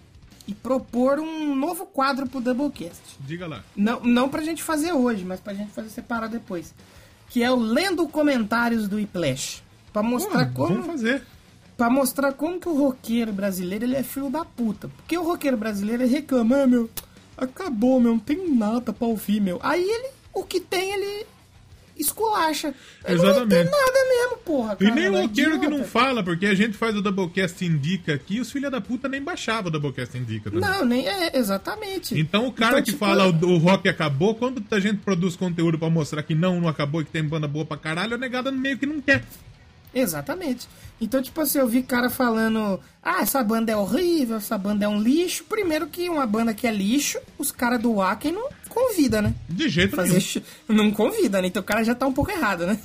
e 0.46 0.54
propor 0.54 1.18
um 1.18 1.54
novo 1.54 1.86
quadro 1.86 2.28
pro 2.28 2.40
Doublecast. 2.40 3.00
Diga 3.20 3.46
lá. 3.46 3.64
Não, 3.76 4.00
não 4.00 4.28
pra 4.28 4.42
gente 4.42 4.62
fazer 4.62 4.92
hoje, 4.92 5.24
mas 5.24 5.40
pra 5.40 5.54
gente 5.54 5.72
fazer 5.72 5.88
separado 5.88 6.32
depois. 6.32 6.72
Que 7.28 7.42
é 7.42 7.50
o 7.50 7.56
Lendo 7.56 8.06
Comentários 8.08 8.86
do 8.88 9.00
iPlash. 9.00 9.62
Pra 9.92 10.02
mostrar 10.02 10.46
Pô, 10.46 10.66
como. 10.66 10.74
Vamos 10.74 10.86
fazer. 10.86 11.22
Pra 11.76 11.90
mostrar 11.90 12.32
como 12.34 12.60
que 12.60 12.68
o 12.68 12.76
roqueiro 12.76 13.32
brasileiro 13.32 13.84
ele 13.84 13.96
é 13.96 14.02
filho 14.02 14.30
da 14.30 14.44
puta. 14.44 14.88
Porque 14.88 15.16
o 15.16 15.24
roqueiro 15.24 15.56
brasileiro 15.56 16.02
ele 16.02 16.12
reclama, 16.12 16.62
ah, 16.62 16.66
meu, 16.66 16.88
acabou, 17.44 18.00
meu, 18.00 18.12
não 18.12 18.18
tem 18.18 18.54
nada 18.54 18.92
pra 18.92 19.06
ouvir, 19.06 19.40
meu. 19.40 19.58
Aí 19.62 19.82
ele, 19.82 20.08
o 20.32 20.42
que 20.44 20.60
tem, 20.60 20.92
ele 20.92 21.26
esculacha. 21.96 22.74
Ele 23.04 23.18
não 23.18 23.24
Exatamente. 23.26 23.48
tem 23.50 23.64
nada 23.64 23.98
mesmo, 24.08 24.36
porra. 24.44 24.76
E 24.80 24.84
cara, 24.84 24.94
nem 24.94 25.08
o 25.08 25.16
é 25.16 25.22
roqueiro 25.22 25.50
que 25.52 25.56
idiota. 25.66 25.78
não 25.78 25.84
fala, 25.84 26.22
porque 26.22 26.46
a 26.46 26.54
gente 26.54 26.76
faz 26.76 26.96
o 26.96 27.02
Doublecast 27.02 27.64
Indica 27.64 28.14
aqui, 28.14 28.40
os 28.40 28.50
filha 28.50 28.70
da 28.70 28.80
puta 28.80 29.08
nem 29.08 29.22
baixavam 29.22 29.68
o 29.68 29.70
Doublecast 29.70 30.16
Indica 30.16 30.50
também. 30.50 30.68
Não, 30.68 30.84
nem 30.84 31.06
é, 31.06 31.36
exatamente. 31.36 32.18
Então 32.18 32.46
o 32.46 32.52
cara 32.52 32.72
Então, 32.72 32.84
que 32.84 32.92
tipo, 32.92 33.04
fala 33.04 33.26
o, 33.26 33.46
o 33.46 33.58
rock 33.58 33.88
acabou, 33.88 34.34
quando 34.34 34.62
a 34.70 34.80
gente 34.80 34.98
produz 34.98 35.36
conteúdo 35.36 35.78
pra 35.78 35.90
mostrar 35.90 36.22
que 36.22 36.34
não, 36.34 36.60
não 36.60 36.68
acabou 36.68 37.02
e 37.02 37.04
que 37.04 37.10
tem 37.10 37.22
banda 37.22 37.46
boa 37.46 37.64
pra 37.64 37.76
caralho, 37.76 38.14
a 38.14 38.18
negada 38.18 38.50
meio 38.50 38.78
que 38.78 38.86
não 38.86 39.00
quer. 39.00 39.22
Exatamente. 39.94 40.68
Então, 41.00 41.20
tipo 41.20 41.40
assim, 41.40 41.58
eu 41.58 41.66
vi 41.66 41.82
cara 41.82 42.08
falando: 42.08 42.80
ah, 43.02 43.22
essa 43.22 43.42
banda 43.42 43.72
é 43.72 43.76
horrível, 43.76 44.36
essa 44.36 44.56
banda 44.56 44.84
é 44.84 44.88
um 44.88 45.00
lixo. 45.00 45.44
Primeiro 45.44 45.86
que 45.86 46.08
uma 46.08 46.26
banda 46.26 46.54
que 46.54 46.66
é 46.66 46.72
lixo, 46.72 47.18
os 47.38 47.50
caras 47.50 47.80
do 47.80 47.94
Wacken 47.94 48.32
não 48.32 48.48
convida, 48.68 49.20
né? 49.20 49.34
De 49.48 49.68
jeito 49.68 49.96
Fazer 49.96 50.22
nenhum. 50.68 50.82
Não 50.82 50.90
convida, 50.90 51.42
né? 51.42 51.48
Então 51.48 51.60
o 51.60 51.64
cara 51.64 51.84
já 51.84 51.94
tá 51.94 52.06
um 52.06 52.12
pouco 52.12 52.30
errado, 52.30 52.66
né? 52.66 52.78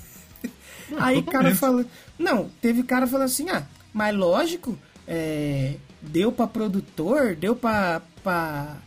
Aí 0.97 1.19
o 1.19 1.23
cara 1.23 1.53
falou. 1.55 1.85
Não, 2.17 2.49
teve 2.61 2.83
cara 2.83 3.05
falando 3.07 3.25
assim, 3.25 3.49
ah, 3.49 3.63
mas 3.93 4.15
lógico, 4.15 4.77
é, 5.07 5.75
deu 6.01 6.31
pra 6.31 6.47
produtor, 6.47 7.35
deu 7.35 7.55
pra, 7.55 8.01
pra, 8.23 8.77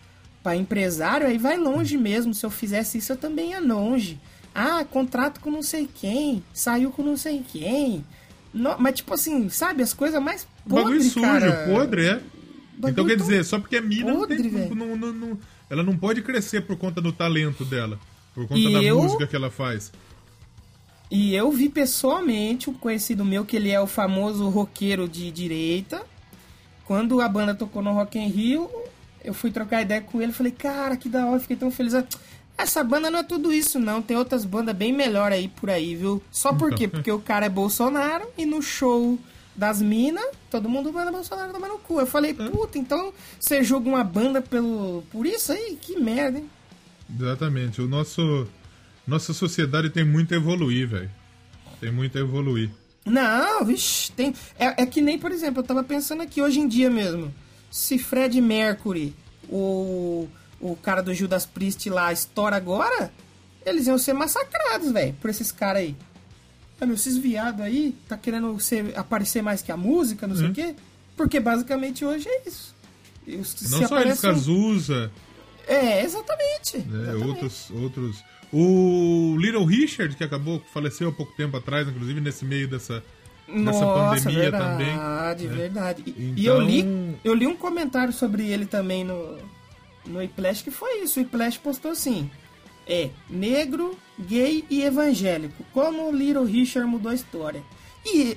pra 0.43 0.57
empresário, 0.57 1.27
aí 1.27 1.39
vai 1.39 1.57
longe 1.57 1.97
mesmo. 1.97 2.35
Se 2.35 2.45
eu 2.45 2.51
fizesse 2.51 2.99
isso, 2.99 3.13
eu 3.13 3.17
também 3.17 3.51
ia 3.51 3.61
longe. 3.61 4.19
Ah, 4.61 4.85
contrato 4.85 5.41
com 5.41 5.51
não 5.51 5.63
sei 5.63 5.89
quem, 5.93 6.43
saiu 6.53 6.91
com 6.91 7.03
não 7.03 7.17
sei 7.17 7.43
quem. 7.47 8.05
No- 8.53 8.77
mas 8.79 8.95
tipo 8.97 9.15
assim, 9.15 9.49
sabe, 9.49 9.83
as 9.83 9.95
coisas 9.95 10.21
mais 10.23 10.47
Bagulho 10.67 10.85
podres, 10.97 11.13
sujo, 11.13 11.25
cara. 11.25 11.67
podre, 11.73 12.05
é. 12.07 12.15
Bagulho 12.15 12.93
então 12.93 13.07
quer 13.07 13.17
dizer, 13.17 13.45
só 13.45 13.59
porque 13.59 13.77
é 13.77 13.81
mina, 13.81 14.13
não 14.13 14.27
tem, 14.27 14.37
podre, 14.51 14.75
não- 14.75 14.97
não- 14.97 15.13
não- 15.13 15.39
ela 15.69 15.83
não 15.83 15.97
pode 15.97 16.21
crescer 16.23 16.63
por 16.63 16.77
conta 16.77 17.01
do 17.01 17.13
talento 17.13 17.65
dela. 17.65 17.99
Por 18.35 18.47
conta 18.49 18.61
E 18.61 18.73
da 18.73 18.83
eu- 18.83 19.03
música 19.03 19.27
que 19.27 19.37
ela 19.37 19.51
faz. 19.51 19.93
E 21.11 21.35
eu 21.35 21.51
vi 21.51 21.69
pessoalmente 21.69 22.71
um 22.71 22.75
conhecido 22.75 23.25
meu, 23.25 23.45
que 23.45 23.57
ele 23.57 23.71
é 23.71 23.81
o 23.81 23.87
famoso 23.87 24.49
roqueiro 24.49 25.09
de 25.09 25.31
direita. 25.31 26.03
Quando 26.85 27.21
a 27.21 27.29
banda 27.29 27.55
tocou 27.55 27.83
no 27.83 27.93
Rock 27.93 28.19
in 28.19 28.29
Rio, 28.29 28.69
eu 29.25 29.35
fui 29.35 29.51
trocar 29.51 29.83
ideia 29.83 30.01
com 30.01 30.21
ele. 30.23 30.33
Falei, 30.33 30.53
cara, 30.53 30.97
que 30.97 31.09
da 31.09 31.27
hora, 31.27 31.41
fiquei 31.41 31.57
tão 31.57 31.71
feliz. 31.71 31.95
Essa 32.61 32.85
banda 32.85 33.11
não 33.11 33.21
é 33.21 33.23
tudo 33.23 33.53
isso, 33.53 33.79
não. 33.79 34.03
Tem 34.03 34.17
outras 34.17 34.45
bandas 34.45 34.77
bem 34.77 34.93
melhor 34.93 35.33
aí 35.33 35.49
por 35.49 35.71
aí, 35.71 35.97
viu? 35.97 36.23
Só 36.31 36.53
por 36.53 36.75
quê? 36.75 36.87
Porque 36.87 37.11
o 37.11 37.19
cara 37.19 37.47
é 37.47 37.49
Bolsonaro 37.49 38.27
e 38.37 38.45
no 38.45 38.61
show 38.61 39.19
das 39.57 39.81
minas, 39.81 40.25
todo 40.51 40.69
mundo 40.69 40.93
manda 40.93 41.11
Bolsonaro 41.11 41.53
tomar 41.53 41.69
no 41.69 41.79
cu. 41.79 42.01
Eu 42.01 42.07
falei, 42.07 42.35
puta, 42.35 42.79
então 42.79 43.15
você 43.39 43.65
julga 43.65 43.89
uma 43.89 44.05
banda 44.05 44.43
pelo 44.43 45.03
por 45.11 45.25
isso 45.27 45.53
aí? 45.53 45.79
Que 45.81 45.99
merda, 45.99 46.39
hein? 46.39 46.51
Exatamente. 47.19 47.81
O 47.81 47.89
nosso. 47.89 48.47
Nossa 49.07 49.33
sociedade 49.33 49.89
tem 49.89 50.05
muito 50.05 50.35
a 50.35 50.37
evoluir, 50.37 50.87
velho. 50.87 51.11
Tem 51.81 51.91
muito 51.91 52.19
a 52.19 52.21
evoluir. 52.21 52.71
Não, 53.07 53.65
vixi, 53.65 54.13
tem. 54.13 54.35
É, 54.59 54.83
é 54.83 54.87
que 54.87 55.01
nem, 55.01 55.19
por 55.19 55.33
exemplo, 55.33 55.61
eu 55.61 55.67
tava 55.67 55.83
pensando 55.83 56.23
aqui 56.23 56.43
hoje 56.43 56.61
em 56.61 56.69
dia 56.69 56.91
mesmo. 56.91 57.35
Se 57.71 57.99
Fred 57.99 58.39
Mercury, 58.41 59.15
o, 59.49 60.29
o 60.61 60.77
cara 60.77 61.03
do 61.03 61.13
Judas 61.15 61.47
Priest 61.47 61.89
lá, 61.89 62.13
estoura 62.13 62.57
agora, 62.57 63.11
eles 63.65 63.87
iam 63.87 63.99
ser 63.99 64.13
massacrados, 64.13 64.93
velho, 64.93 65.15
por 65.21 65.31
esses 65.31 65.51
caras 65.51 65.83
aí. 65.83 65.97
Mano, 66.81 66.95
esses 66.95 67.17
viados 67.19 67.61
aí, 67.61 67.95
tá 68.09 68.17
querendo 68.17 68.59
ser, 68.61 68.97
aparecer 68.99 69.43
mais 69.43 69.61
que 69.63 69.71
a 69.73 69.77
música, 69.77 70.27
não 70.27 70.35
sei 70.37 70.47
Uhum. 70.47 70.51
o 70.51 70.55
quê. 70.55 70.75
Porque 71.17 71.39
basicamente 71.41 72.05
hoje 72.05 72.27
é 72.29 72.49
isso. 72.49 72.75
Os- 73.27 73.51
se 73.51 73.71
Não 73.71 73.87
só 73.87 74.01
eles, 74.01 74.19
aparece 74.19 74.27
um- 74.27 74.31
Cazuza, 74.31 75.11
É, 75.69 76.03
exatamente. 76.03 76.79
né, 76.79 77.03
exatamente. 77.03 77.29
outros, 77.29 77.71
outros. 77.71 78.25
O 78.53 79.37
Little 79.39 79.65
Richard, 79.65 80.17
que 80.17 80.25
acabou, 80.25 80.61
faleceu 80.73 81.09
há 81.11 81.13
pouco 81.13 81.33
tempo 81.37 81.57
atrás, 81.57 81.87
inclusive 81.87 82.21
nesse 82.21 82.45
meio 82.45 82.67
dessa, 82.67 83.05
dessa 83.47 83.61
Nossa, 83.85 83.87
pandemia 84.25 84.51
verdade, 84.51 84.65
também. 84.73 84.97
né? 84.97 85.57
verdade. 85.57 86.03
E, 86.07 86.11
Então- 86.11 86.35
e 86.37 86.47
eu 86.47 86.61
li, 86.61 87.17
eu 87.23 87.35
li 87.35 87.47
um 87.47 87.57
comentário 87.57 88.13
sobre 88.13 88.47
ele 88.49 88.65
também 88.67 89.05
no 89.05 89.39
no 90.11 90.23
Iplash 90.23 90.63
que 90.63 90.71
foi 90.71 91.01
isso. 91.03 91.19
O 91.19 91.23
Iplash 91.23 91.57
postou 91.59 91.91
assim: 91.93 92.31
é 92.87 93.11
negro, 93.29 93.97
gay 94.19 94.65
e 94.69 94.83
evangélico. 94.83 95.65
Como 95.73 96.09
o 96.09 96.13
Little 96.15 96.45
Richard 96.45 96.89
mudou 96.91 97.11
a 97.11 97.15
história. 97.15 97.63
E 98.05 98.37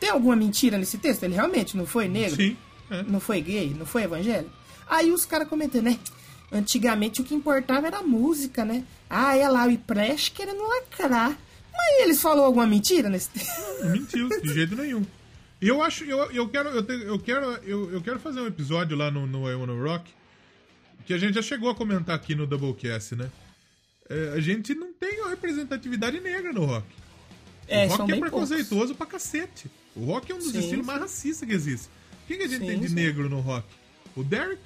tem 0.00 0.10
alguma 0.10 0.36
mentira 0.36 0.76
nesse 0.78 0.98
texto? 0.98 1.22
Ele 1.22 1.34
realmente 1.34 1.76
não 1.76 1.86
foi 1.86 2.08
negro? 2.08 2.36
Sim. 2.36 2.56
é. 2.90 3.02
Não 3.04 3.20
foi 3.20 3.40
gay? 3.40 3.74
Não 3.78 3.86
foi 3.86 4.02
evangélico? 4.02 4.50
Aí 4.88 5.10
os 5.12 5.24
caras 5.24 5.48
comentando, 5.48 5.84
né? 5.84 5.98
Antigamente 6.52 7.20
o 7.20 7.24
que 7.24 7.34
importava 7.34 7.86
era 7.88 7.98
a 7.98 8.02
música, 8.02 8.64
né? 8.64 8.84
Ah, 9.10 9.36
é 9.36 9.48
lá 9.48 9.66
o 9.66 9.70
Iplash 9.70 10.28
querendo 10.28 10.62
lacrar. 10.62 11.36
Mas 11.72 12.02
eles 12.02 12.20
falou 12.22 12.44
alguma 12.44 12.66
mentira 12.66 13.08
nesse 13.10 13.28
texto? 13.30 13.82
Não 13.84 13.90
mentiu, 13.90 14.28
de 14.28 14.54
jeito 14.54 14.74
nenhum. 14.76 15.04
Eu 15.60 15.82
acho, 15.82 16.04
eu, 16.04 16.18
eu 16.32 16.48
quero, 16.48 16.68
eu, 16.70 16.82
te- 16.82 17.02
eu 17.04 17.18
quero, 17.18 17.46
eu, 17.64 17.90
eu 17.90 18.00
quero 18.00 18.18
fazer 18.20 18.40
um 18.40 18.46
episódio 18.46 18.96
lá 18.96 19.10
no, 19.10 19.26
no 19.26 19.50
I 19.50 19.54
Wanna 19.54 19.72
Rock 19.74 20.10
que 21.06 21.14
a 21.14 21.18
gente 21.18 21.34
já 21.34 21.42
chegou 21.42 21.70
a 21.70 21.74
comentar 21.74 22.16
aqui 22.16 22.34
no 22.34 22.46
Doublecast, 22.46 23.14
né? 23.14 23.30
É, 24.08 24.32
a 24.34 24.40
gente 24.40 24.74
não 24.74 24.92
tem 24.92 25.20
uma 25.20 25.30
representatividade 25.30 26.20
negra 26.20 26.52
no 26.52 26.64
rock. 26.64 26.86
É, 27.68 27.86
o 27.86 27.90
rock 27.90 28.12
é 28.12 28.20
preconceituoso 28.20 28.94
pra 28.94 29.06
cacete. 29.06 29.70
O 29.94 30.04
rock 30.04 30.30
é 30.30 30.34
um 30.34 30.38
dos 30.38 30.50
Sim, 30.50 30.58
estilos 30.58 30.84
sim. 30.84 30.86
mais 30.86 31.00
racistas 31.00 31.48
que 31.48 31.54
existe. 31.54 31.88
Quem 32.26 32.36
que 32.38 32.44
a 32.44 32.48
gente 32.48 32.60
Sim, 32.60 32.66
tem 32.66 32.80
de 32.80 32.88
negro 32.92 33.28
no 33.28 33.40
rock? 33.40 33.66
O 34.16 34.24
Derek? 34.24 34.60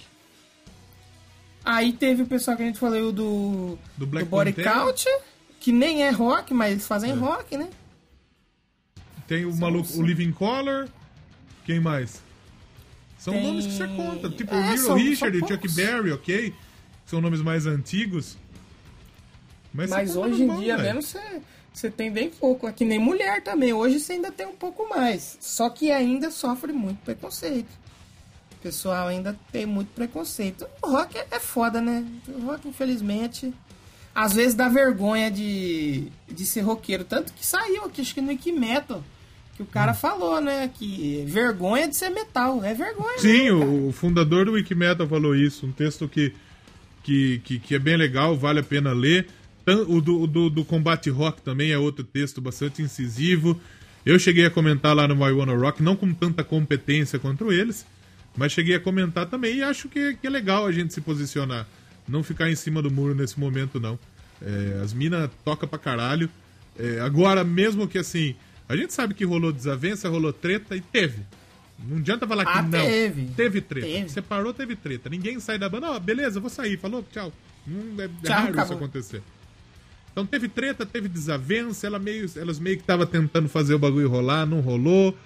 Aí 1.64 1.92
teve 1.92 2.22
o 2.22 2.26
pessoal 2.26 2.56
que 2.56 2.62
a 2.62 2.66
gente 2.66 2.78
falou 2.78 3.12
do, 3.12 3.78
Do 3.96 4.06
Black 4.06 4.26
Body 4.26 4.52
Pantera? 4.52 4.74
Count, 4.74 5.04
que 5.60 5.72
nem 5.72 6.02
é 6.02 6.10
rock, 6.10 6.54
mas 6.54 6.72
eles 6.72 6.86
fazem 6.86 7.12
rock, 7.12 7.56
né? 7.56 7.68
Tem 9.28 9.44
o 9.44 9.54
maluco, 9.54 9.92
o 9.98 10.02
Living 10.02 10.32
Color. 10.32 10.88
Quem 11.64 11.78
mais? 11.80 12.22
São 13.20 13.34
Tem- 13.34 13.42
nomes 13.46 13.66
que 13.66 13.72
você 13.74 13.86
conta. 13.88 14.30
Tipo 14.30 14.54
É, 14.54 14.58
o 14.58 14.72
Little 14.72 14.94
Richard 14.94 15.36
e 15.36 15.40
são 15.40 15.48
o 15.48 15.50
Chuck. 15.52 15.68
Berry, 15.74 16.10
ok? 16.12 16.54
São 17.06 17.20
nomes 17.20 17.42
mais 17.42 17.66
antigos. 17.66 18.36
Mas, 19.72 19.90
Mas 19.90 20.16
hoje 20.16 20.42
em 20.42 20.56
dia 20.58 20.76
velho. 20.76 20.94
mesmo 20.96 21.02
você, 21.02 21.42
você 21.72 21.90
tem 21.90 22.10
bem 22.10 22.30
pouco. 22.30 22.66
É 22.66 22.72
que 22.72 22.84
nem 22.84 22.98
mulher 22.98 23.42
também. 23.42 23.72
Hoje 23.72 24.00
você 24.00 24.14
ainda 24.14 24.32
tem 24.32 24.46
um 24.46 24.56
pouco 24.56 24.88
mais. 24.88 25.36
Só 25.40 25.68
que 25.68 25.92
ainda 25.92 26.30
sofre 26.30 26.72
muito 26.72 26.98
preconceito. 27.04 27.68
O 28.52 28.62
pessoal 28.62 29.08
ainda 29.08 29.38
tem 29.52 29.66
muito 29.66 29.88
preconceito. 29.94 30.66
O 30.82 30.88
rock 30.90 31.16
é, 31.18 31.26
é 31.30 31.38
foda, 31.40 31.80
né? 31.80 32.04
O 32.28 32.46
rock, 32.46 32.66
infelizmente, 32.68 33.52
às 34.14 34.32
vezes 34.32 34.54
dá 34.54 34.68
vergonha 34.68 35.30
de, 35.30 36.08
de 36.26 36.44
ser 36.46 36.62
roqueiro. 36.62 37.04
Tanto 37.04 37.32
que 37.34 37.44
saiu 37.46 37.84
aqui, 37.84 38.00
acho 38.00 38.14
que 38.14 38.20
no 38.20 38.28
Wiki 38.28 38.50
Metal, 38.52 39.02
que 39.60 39.62
o 39.62 39.66
cara 39.66 39.92
falou, 39.92 40.40
né? 40.40 40.70
Que 40.72 41.24
vergonha 41.26 41.86
de 41.88 41.96
ser 41.96 42.10
metal. 42.10 42.64
É 42.64 42.72
vergonha. 42.72 43.18
Sim, 43.18 43.48
cara. 43.48 43.56
o, 43.56 43.92
fundador 43.92 44.46
do 44.46 44.52
Wikimetal 44.52 45.06
falou 45.06 45.34
isso. 45.34 45.66
Um 45.66 45.72
texto 45.72 46.08
que, 46.08 46.32
que, 47.02 47.38
que, 47.44 47.58
que 47.58 47.74
é 47.74 47.78
bem 47.78 47.96
legal, 47.96 48.36
vale 48.36 48.60
a 48.60 48.62
pena 48.62 48.92
ler. 48.92 49.26
O 49.88 50.00
do, 50.00 50.26
do, 50.26 50.50
do 50.50 50.64
Combate 50.64 51.10
Rock 51.10 51.42
também 51.42 51.70
é 51.70 51.78
outro 51.78 52.02
texto 52.02 52.40
bastante 52.40 52.82
incisivo. 52.82 53.60
Eu 54.04 54.18
cheguei 54.18 54.46
a 54.46 54.50
comentar 54.50 54.96
lá 54.96 55.06
no 55.06 55.14
My 55.14 55.30
Wanna 55.30 55.54
Rock, 55.54 55.82
não 55.82 55.94
com 55.94 56.12
tanta 56.14 56.42
competência 56.42 57.18
quanto 57.18 57.52
eles, 57.52 57.86
mas 58.34 58.52
cheguei 58.52 58.74
a 58.74 58.80
comentar 58.80 59.26
também 59.26 59.58
e 59.58 59.62
acho 59.62 59.88
que, 59.88 60.14
que 60.14 60.26
é 60.26 60.30
legal 60.30 60.66
a 60.66 60.72
gente 60.72 60.94
se 60.94 61.00
posicionar. 61.02 61.68
Não 62.08 62.22
ficar 62.22 62.50
em 62.50 62.56
cima 62.56 62.80
do 62.80 62.90
muro 62.90 63.14
nesse 63.14 63.38
momento, 63.38 63.78
não. 63.78 63.98
É, 64.40 64.80
as 64.82 64.94
minas 64.94 65.30
tocam 65.44 65.68
pra 65.68 65.78
caralho. 65.78 66.30
É, 66.78 66.98
agora, 67.00 67.44
mesmo 67.44 67.86
que 67.86 67.98
assim, 67.98 68.34
a 68.72 68.76
gente 68.76 68.92
sabe 68.92 69.14
que 69.14 69.24
rolou 69.24 69.52
desavença, 69.52 70.08
rolou 70.08 70.32
treta 70.32 70.76
e 70.76 70.80
teve. 70.80 71.22
Não 71.78 71.96
adianta 71.96 72.26
falar 72.26 72.44
que 72.44 72.58
Ah, 72.58 72.62
não. 72.62 72.70
teve. 72.70 73.24
Teve 73.34 73.60
treta. 73.60 73.86
Teve. 73.86 74.08
Separou, 74.10 74.52
teve 74.52 74.76
treta. 74.76 75.08
Ninguém 75.08 75.40
sai 75.40 75.58
da 75.58 75.68
banda. 75.68 75.90
Ó, 75.92 75.98
beleza, 75.98 76.38
vou 76.38 76.50
sair. 76.50 76.76
Falou, 76.78 77.04
tchau. 77.10 77.32
Não 77.66 78.02
é, 78.02 78.06
é 78.06 78.08
Tchau, 78.22 78.42
raro 78.44 78.60
isso 78.62 78.72
acontecer. 78.72 79.22
Então 80.12 80.26
teve 80.26 80.48
treta, 80.48 80.84
teve 80.84 81.08
desavença, 81.08 81.86
ela 81.86 81.98
meio, 81.98 82.28
elas 82.36 82.58
meio 82.58 82.76
que 82.76 82.82
estavam 82.82 83.06
tentando 83.06 83.48
fazer 83.48 83.74
o 83.74 83.78
bagulho 83.78 84.08
rolar, 84.08 84.44
não 84.46 84.60
rolou. 84.60 85.16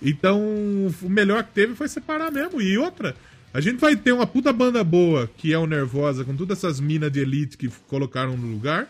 Então 0.00 0.40
o 0.40 1.08
melhor 1.08 1.44
que 1.44 1.52
teve 1.52 1.74
foi 1.74 1.88
separar 1.88 2.30
mesmo. 2.30 2.60
E 2.60 2.76
outra, 2.76 3.14
a 3.54 3.60
gente 3.60 3.78
vai 3.80 3.94
ter 3.96 4.12
uma 4.12 4.26
puta 4.26 4.52
banda 4.52 4.82
boa, 4.82 5.30
que 5.36 5.52
é 5.52 5.58
o 5.58 5.66
Nervosa, 5.66 6.24
com 6.24 6.34
todas 6.36 6.58
essas 6.58 6.80
minas 6.80 7.10
de 7.12 7.20
elite 7.20 7.56
que 7.56 7.68
colocaram 7.86 8.36
no 8.36 8.46
lugar. 8.48 8.88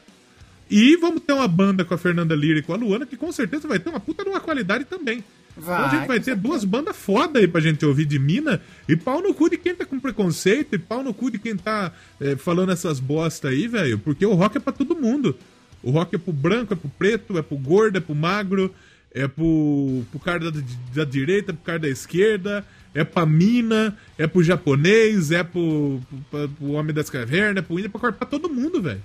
E 0.73 0.97
vamos 0.97 1.21
ter 1.21 1.35
uma 1.35 1.47
banda 1.47 1.85
com 1.85 1.93
a 1.93 1.99
Fernanda 1.99 2.35
Lira 2.35 2.61
e 2.61 2.63
com 2.63 2.73
a 2.73 2.77
Luana, 2.77 3.05
que 3.05 3.15
com 3.15 3.31
certeza 3.31 3.69
vai 3.69 3.79
ter 3.79 3.91
uma 3.91 4.01
puta 4.01 4.25
de 4.25 4.31
uma 4.31 4.41
qualidade 4.41 4.87
também. 4.87 5.23
Vai, 5.55 5.75
então 5.75 5.87
a 5.87 5.95
gente 5.95 6.09
vai 6.09 6.19
ter 6.19 6.35
duas 6.35 6.65
bandas 6.65 6.97
foda 6.97 7.39
aí 7.41 7.47
pra 7.47 7.61
gente 7.61 7.85
ouvir 7.85 8.07
de 8.07 8.19
mina. 8.19 8.59
E 8.89 8.97
pau 8.97 9.21
no 9.21 9.35
cu 9.35 9.51
de 9.51 9.59
quem 9.59 9.75
tá 9.75 9.85
com 9.85 10.01
preconceito. 10.01 10.75
E 10.75 10.79
pau 10.79 11.03
no 11.03 11.13
cu 11.13 11.31
de 11.31 11.39
quem 11.39 11.59
tá 11.59 11.93
é, 12.19 12.37
falando 12.37 12.73
essas 12.73 12.99
bosta 12.99 13.49
aí, 13.49 13.69
velho. 13.69 13.99
Porque 13.99 14.25
o 14.25 14.33
rock 14.33 14.57
é 14.57 14.61
pra 14.61 14.73
todo 14.73 14.97
mundo. 14.97 15.37
O 15.83 15.91
rock 15.91 16.15
é 16.15 16.19
pro 16.19 16.33
branco, 16.33 16.73
é 16.73 16.77
pro 16.77 16.89
preto, 16.89 17.37
é 17.37 17.43
pro 17.43 17.59
gordo, 17.59 17.99
é 17.99 18.01
pro 18.01 18.15
magro. 18.15 18.75
É 19.15 19.29
pro, 19.29 20.03
pro 20.11 20.21
cara 20.21 20.51
da, 20.51 20.59
da 20.95 21.05
direita, 21.05 21.53
pro 21.53 21.65
cara 21.65 21.81
da 21.81 21.89
esquerda. 21.89 22.65
É 22.95 23.05
pra 23.05 23.27
mina, 23.27 23.95
é 24.17 24.27
pro 24.27 24.43
japonês, 24.43 25.33
é 25.33 25.43
pro, 25.43 26.01
pro, 26.31 26.49
pro 26.49 26.71
homem 26.73 26.95
das 26.95 27.11
cavernas, 27.11 27.59
é 27.59 27.67
pro 27.67 27.79
índio, 27.79 27.91
é 27.95 27.99
pra, 27.99 28.11
pra 28.11 28.27
todo 28.27 28.49
mundo, 28.49 28.81
velho. 28.81 29.03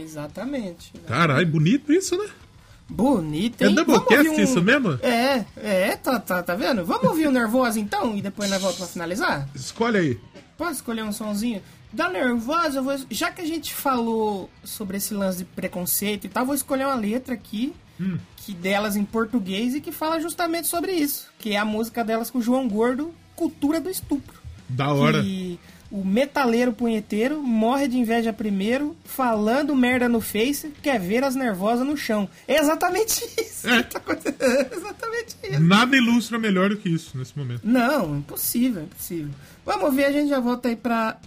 Exatamente. 0.00 0.92
Caralho, 1.06 1.46
bonito 1.46 1.92
isso, 1.92 2.16
né? 2.16 2.28
Bonito, 2.88 3.62
É 3.62 3.66
hein? 3.66 3.74
Vamos 3.74 3.92
Doublecast 3.92 4.28
ouvir 4.30 4.42
isso 4.42 4.62
mesmo? 4.62 4.98
É, 5.02 5.44
é, 5.56 5.96
tá, 5.96 6.18
tá, 6.18 6.42
tá 6.42 6.54
vendo? 6.54 6.84
Vamos 6.86 7.04
ouvir 7.04 7.26
o 7.26 7.30
Nervosa 7.30 7.78
então 7.78 8.16
e 8.16 8.22
depois 8.22 8.48
nós 8.48 8.60
voltamos 8.62 8.86
pra 8.86 8.92
finalizar? 8.92 9.48
Escolhe 9.54 9.98
aí. 9.98 10.20
Posso 10.56 10.72
escolher 10.72 11.02
um 11.02 11.12
sonzinho? 11.12 11.62
Da 11.92 12.08
Nervosa, 12.08 12.80
vou, 12.80 12.94
já 13.10 13.30
que 13.30 13.40
a 13.42 13.46
gente 13.46 13.74
falou 13.74 14.48
sobre 14.64 14.96
esse 14.96 15.12
lance 15.14 15.38
de 15.38 15.44
preconceito 15.44 16.24
e 16.26 16.28
tal, 16.28 16.46
vou 16.46 16.54
escolher 16.54 16.84
uma 16.86 16.94
letra 16.94 17.34
aqui, 17.34 17.72
Hum. 18.00 18.16
que 18.36 18.52
delas 18.54 18.94
em 18.96 19.04
português 19.04 19.74
e 19.74 19.80
que 19.80 19.90
fala 19.90 20.20
justamente 20.20 20.68
sobre 20.68 20.92
isso. 20.92 21.26
Que 21.38 21.54
é 21.54 21.56
a 21.58 21.64
música 21.64 22.04
delas 22.04 22.30
com 22.30 22.38
o 22.38 22.42
João 22.42 22.68
Gordo, 22.68 23.12
Cultura 23.34 23.80
do 23.80 23.90
Estupro. 23.90 24.38
Da 24.68 24.92
hora. 24.92 25.20
Que 25.22 25.58
o 25.90 26.04
metaleiro 26.04 26.72
punheteiro 26.72 27.42
morre 27.42 27.88
de 27.88 27.96
inveja 27.98 28.32
primeiro, 28.32 28.94
falando 29.04 29.74
merda 29.74 30.08
no 30.08 30.20
Face, 30.20 30.72
quer 30.82 31.00
ver 31.00 31.24
as 31.24 31.34
nervosas 31.34 31.86
no 31.86 31.96
chão. 31.96 32.28
É 32.46 32.58
exatamente 32.58 33.24
isso. 33.40 33.68
É. 33.68 33.82
que 33.82 33.90
tá 33.92 33.98
acontecendo. 33.98 34.74
Exatamente 34.74 35.36
isso. 35.44 35.60
Nada 35.60 35.96
ilustra 35.96 36.38
melhor 36.38 36.68
do 36.70 36.76
que 36.76 36.88
isso 36.88 37.16
nesse 37.16 37.36
momento. 37.38 37.62
Não, 37.64 38.18
impossível, 38.18 38.82
impossível. 38.82 39.30
Vamos 39.64 39.94
ver, 39.94 40.04
a 40.06 40.12
gente 40.12 40.28
já 40.28 40.40
volta 40.40 40.68
aí 40.68 40.76
pra, 40.76 41.18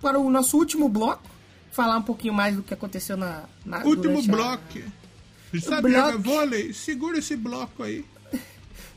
para 0.00 0.18
o 0.18 0.28
nosso 0.30 0.56
último 0.58 0.88
bloco. 0.88 1.30
Falar 1.70 1.96
um 1.96 2.02
pouquinho 2.02 2.34
mais 2.34 2.54
do 2.56 2.62
que 2.62 2.74
aconteceu 2.74 3.16
na... 3.16 3.44
na 3.64 3.78
Último 3.78 4.20
durante 4.20 4.28
a- 4.30 4.32
bloco. 4.36 4.62
Sabe, 5.60 5.90
bloco. 5.90 6.18
vôlei? 6.18 6.72
Segura 6.72 7.18
esse 7.18 7.36
bloco 7.36 7.82
aí. 7.82 8.04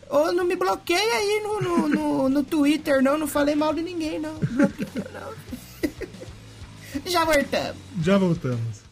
Ô, 0.10 0.32
não 0.32 0.46
me 0.46 0.56
bloqueia 0.56 1.16
aí 1.16 1.42
no, 1.44 1.62
no, 1.62 1.90
no, 1.90 2.30
no 2.30 2.44
Twitter, 2.44 3.02
não. 3.02 3.18
Não 3.18 3.28
falei 3.28 3.56
mal 3.56 3.74
de 3.74 3.82
ninguém, 3.82 4.20
não. 4.20 4.34
Não. 4.34 5.34
já 7.06 7.26
voltamos. 7.26 7.82
Já 8.02 8.18
voltamos. 8.18 8.85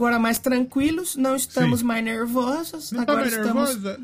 Agora 0.00 0.18
mais 0.18 0.38
tranquilos, 0.38 1.14
não 1.14 1.36
estamos 1.36 1.80
Sim. 1.80 1.84
mais 1.86 2.02
nervosos. 2.02 2.90
Não 2.90 3.04
tá 3.04 3.12
agora 3.12 3.20
mais 3.28 3.32
estamos, 3.36 3.68
nervosa? 3.74 4.00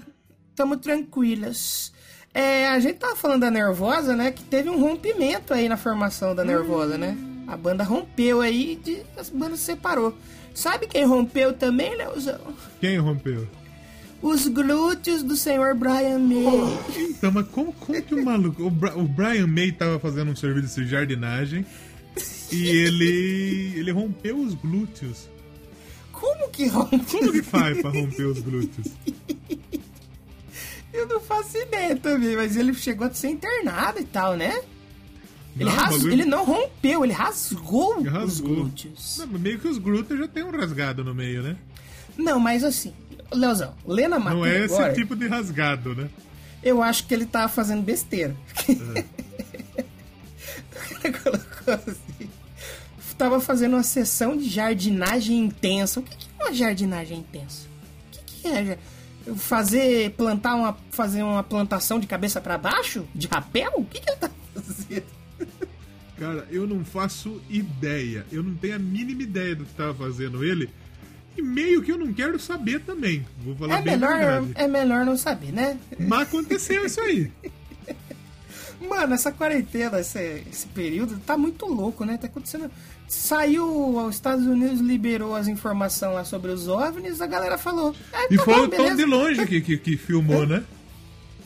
estamos 0.50 0.78
tranquilas. 0.82 1.92
É, 2.34 2.68
a 2.68 2.78
gente 2.78 2.98
tava 2.98 3.16
falando 3.16 3.40
da 3.40 3.50
Nervosa, 3.50 4.14
né? 4.14 4.30
Que 4.30 4.42
teve 4.44 4.68
um 4.68 4.78
rompimento 4.78 5.54
aí 5.54 5.70
na 5.70 5.78
formação 5.78 6.34
da 6.34 6.44
Nervosa, 6.44 6.98
né? 6.98 7.16
A 7.46 7.56
banda 7.56 7.82
rompeu 7.82 8.42
aí 8.42 8.78
e 8.86 9.02
as 9.18 9.30
bandas 9.30 9.60
se 9.60 9.64
separou. 9.64 10.14
Sabe 10.54 10.86
quem 10.86 11.06
rompeu 11.06 11.54
também, 11.54 11.96
Leozão? 11.96 12.40
Quem 12.78 12.98
rompeu? 12.98 13.48
Os 14.20 14.46
glúteos 14.48 15.22
do 15.22 15.34
senhor 15.34 15.74
Brian 15.74 16.18
May. 16.18 16.78
Então, 17.08 17.32
mas 17.32 17.48
como, 17.48 17.72
como 17.72 18.02
que 18.02 18.14
o 18.14 18.22
maluco. 18.22 18.64
O, 18.64 18.70
Bra- 18.70 18.94
o 18.98 19.04
Brian 19.08 19.46
May 19.46 19.72
tava 19.72 19.98
fazendo 19.98 20.30
um 20.30 20.36
serviço 20.36 20.78
de 20.84 20.88
jardinagem 20.90 21.64
e 22.52 22.66
ele. 22.68 23.72
ele 23.76 23.90
rompeu 23.92 24.36
os 24.38 24.52
glúteos. 24.52 25.34
Como 26.26 26.48
que 26.50 26.66
rompeu? 26.66 27.00
Como 27.20 27.32
que 27.32 27.42
faz 27.42 27.80
pra 27.80 27.90
romper 27.90 28.24
os 28.24 28.40
glúteos? 28.40 28.88
Eu 30.92 31.06
não 31.06 31.20
faço 31.20 31.56
ideia 31.58 31.94
também, 31.96 32.34
mas 32.36 32.56
ele 32.56 32.72
chegou 32.74 33.06
a 33.06 33.12
ser 33.14 33.28
internado 33.28 34.00
e 34.00 34.04
tal, 34.04 34.34
né? 34.36 34.60
Ele, 35.58 35.64
Não, 35.70 35.72
ras- 35.76 36.04
ele 36.04 36.24
não 36.24 36.44
rompeu, 36.44 37.04
ele 37.04 37.12
rasgou, 37.12 37.98
os 37.98 38.06
Rasgou. 38.06 38.54
glúteos. 38.56 39.18
Não, 39.18 39.38
meio 39.38 39.58
que 39.58 39.68
os 39.68 39.78
glúteos 39.78 40.18
já 40.20 40.28
tem 40.28 40.42
um 40.42 40.50
rasgado 40.50 41.04
no 41.04 41.14
meio, 41.14 41.42
né? 41.42 41.56
Não, 42.16 42.38
mas 42.40 42.64
assim, 42.64 42.92
Leozão, 43.32 43.74
lendo 43.86 44.14
a 44.16 44.18
Não 44.18 44.44
é 44.44 44.64
esse 44.64 44.74
agora, 44.74 44.94
tipo 44.94 45.14
de 45.16 45.26
rasgado, 45.28 45.94
né? 45.94 46.08
eu 46.62 46.82
acho 46.82 47.06
que 47.06 47.14
ele 47.14 47.26
tava 47.26 47.48
fazendo 47.48 47.82
besteira. 47.82 48.34
ele 51.04 51.12
colocou 51.22 51.74
assim, 51.74 52.05
tava 53.16 53.40
fazendo 53.40 53.74
uma 53.74 53.82
sessão 53.82 54.36
de 54.36 54.48
jardinagem 54.48 55.38
intensa. 55.38 56.00
O 56.00 56.02
que 56.02 56.14
é 56.38 56.42
uma 56.44 56.52
jardinagem 56.52 57.18
intensa? 57.18 57.66
O 58.14 58.18
que 58.24 58.48
é? 58.48 58.78
Fazer, 59.36 60.10
plantar 60.12 60.54
uma, 60.54 60.76
fazer 60.90 61.22
uma 61.22 61.42
plantação 61.42 61.98
de 61.98 62.06
cabeça 62.06 62.40
pra 62.40 62.56
baixo? 62.56 63.04
De 63.14 63.26
rapel? 63.26 63.72
O 63.76 63.84
que 63.84 64.00
que 64.00 64.08
ele 64.10 64.16
tá 64.18 64.30
fazendo? 64.54 65.04
Cara, 66.18 66.46
eu 66.50 66.66
não 66.66 66.84
faço 66.84 67.42
ideia. 67.50 68.24
Eu 68.32 68.42
não 68.42 68.54
tenho 68.54 68.76
a 68.76 68.78
mínima 68.78 69.22
ideia 69.22 69.54
do 69.56 69.64
que 69.64 69.74
tava 69.74 69.92
fazendo 69.94 70.44
ele. 70.44 70.70
E 71.36 71.42
meio 71.42 71.82
que 71.82 71.92
eu 71.92 71.98
não 71.98 72.12
quero 72.14 72.38
saber 72.40 72.80
também. 72.80 73.26
Vou 73.44 73.54
falar 73.56 73.78
É 73.80 73.82
bem 73.82 73.92
melhor, 73.98 74.16
verdade. 74.18 74.52
é 74.54 74.66
melhor 74.68 75.04
não 75.04 75.16
saber, 75.18 75.52
né? 75.52 75.78
Mas 75.98 76.22
aconteceu 76.22 76.86
isso 76.86 77.00
aí. 77.00 77.30
Mano, 78.88 79.14
essa 79.14 79.32
quarentena, 79.32 80.00
esse, 80.00 80.44
esse 80.50 80.66
período, 80.68 81.18
tá 81.26 81.36
muito 81.36 81.66
louco, 81.66 82.04
né? 82.04 82.16
Tá 82.16 82.26
acontecendo. 82.26 82.70
Saiu, 83.08 83.96
os 84.06 84.14
Estados 84.16 84.44
Unidos 84.46 84.80
liberou 84.80 85.34
as 85.34 85.46
informações 85.48 86.12
lá 86.14 86.24
sobre 86.24 86.50
os 86.50 86.66
OVNIs, 86.66 87.20
a 87.20 87.26
galera 87.26 87.56
falou. 87.56 87.94
"Ah, 88.12 88.26
E 88.30 88.36
tá 88.36 88.44
foi 88.44 88.54
bom, 88.54 88.62
o 88.62 88.68
Tom 88.68 88.76
beleza." 88.78 88.96
de 88.96 89.04
longe 89.04 89.46
que, 89.46 89.60
que, 89.60 89.78
que 89.78 89.96
filmou, 89.96 90.46
né? 90.46 90.64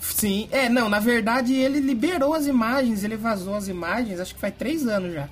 Sim, 0.01 0.49
é, 0.51 0.69
não, 0.71 0.89
na 0.89 0.99
verdade 0.99 1.53
ele 1.55 1.79
liberou 1.81 2.33
as 2.33 2.47
imagens, 2.47 3.05
ele 3.05 3.17
vazou 3.17 3.55
as 3.55 3.69
imagens, 3.69 4.19
acho 4.19 4.35
que 4.35 4.41
faz 4.41 4.55
três 4.57 4.87
anos 4.89 5.13
já. 5.13 5.29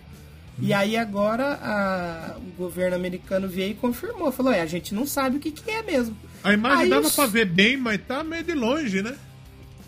E 0.60 0.74
aí 0.74 0.96
agora 0.96 1.55
a- 1.62 2.36
o 2.36 2.50
governo 2.59 2.96
americano 2.96 3.48
veio 3.48 3.70
e 3.70 3.74
confirmou, 3.74 4.30
falou, 4.30 4.52
é, 4.52 4.60
a 4.60 4.66
gente 4.66 4.94
não 4.94 5.06
sabe 5.06 5.36
o 5.36 5.40
que, 5.40 5.50
que 5.52 5.70
é 5.70 5.82
mesmo. 5.82 6.14
A 6.44 6.52
imagem 6.52 6.84
Aí 6.84 6.90
dava 6.90 7.06
os- 7.06 7.14
pra 7.14 7.26
ver 7.26 7.46
bem, 7.46 7.76
mas 7.78 8.00
tá 8.06 8.22
meio 8.22 8.44
de 8.44 8.52
longe, 8.55 9.00
né? 9.00 9.16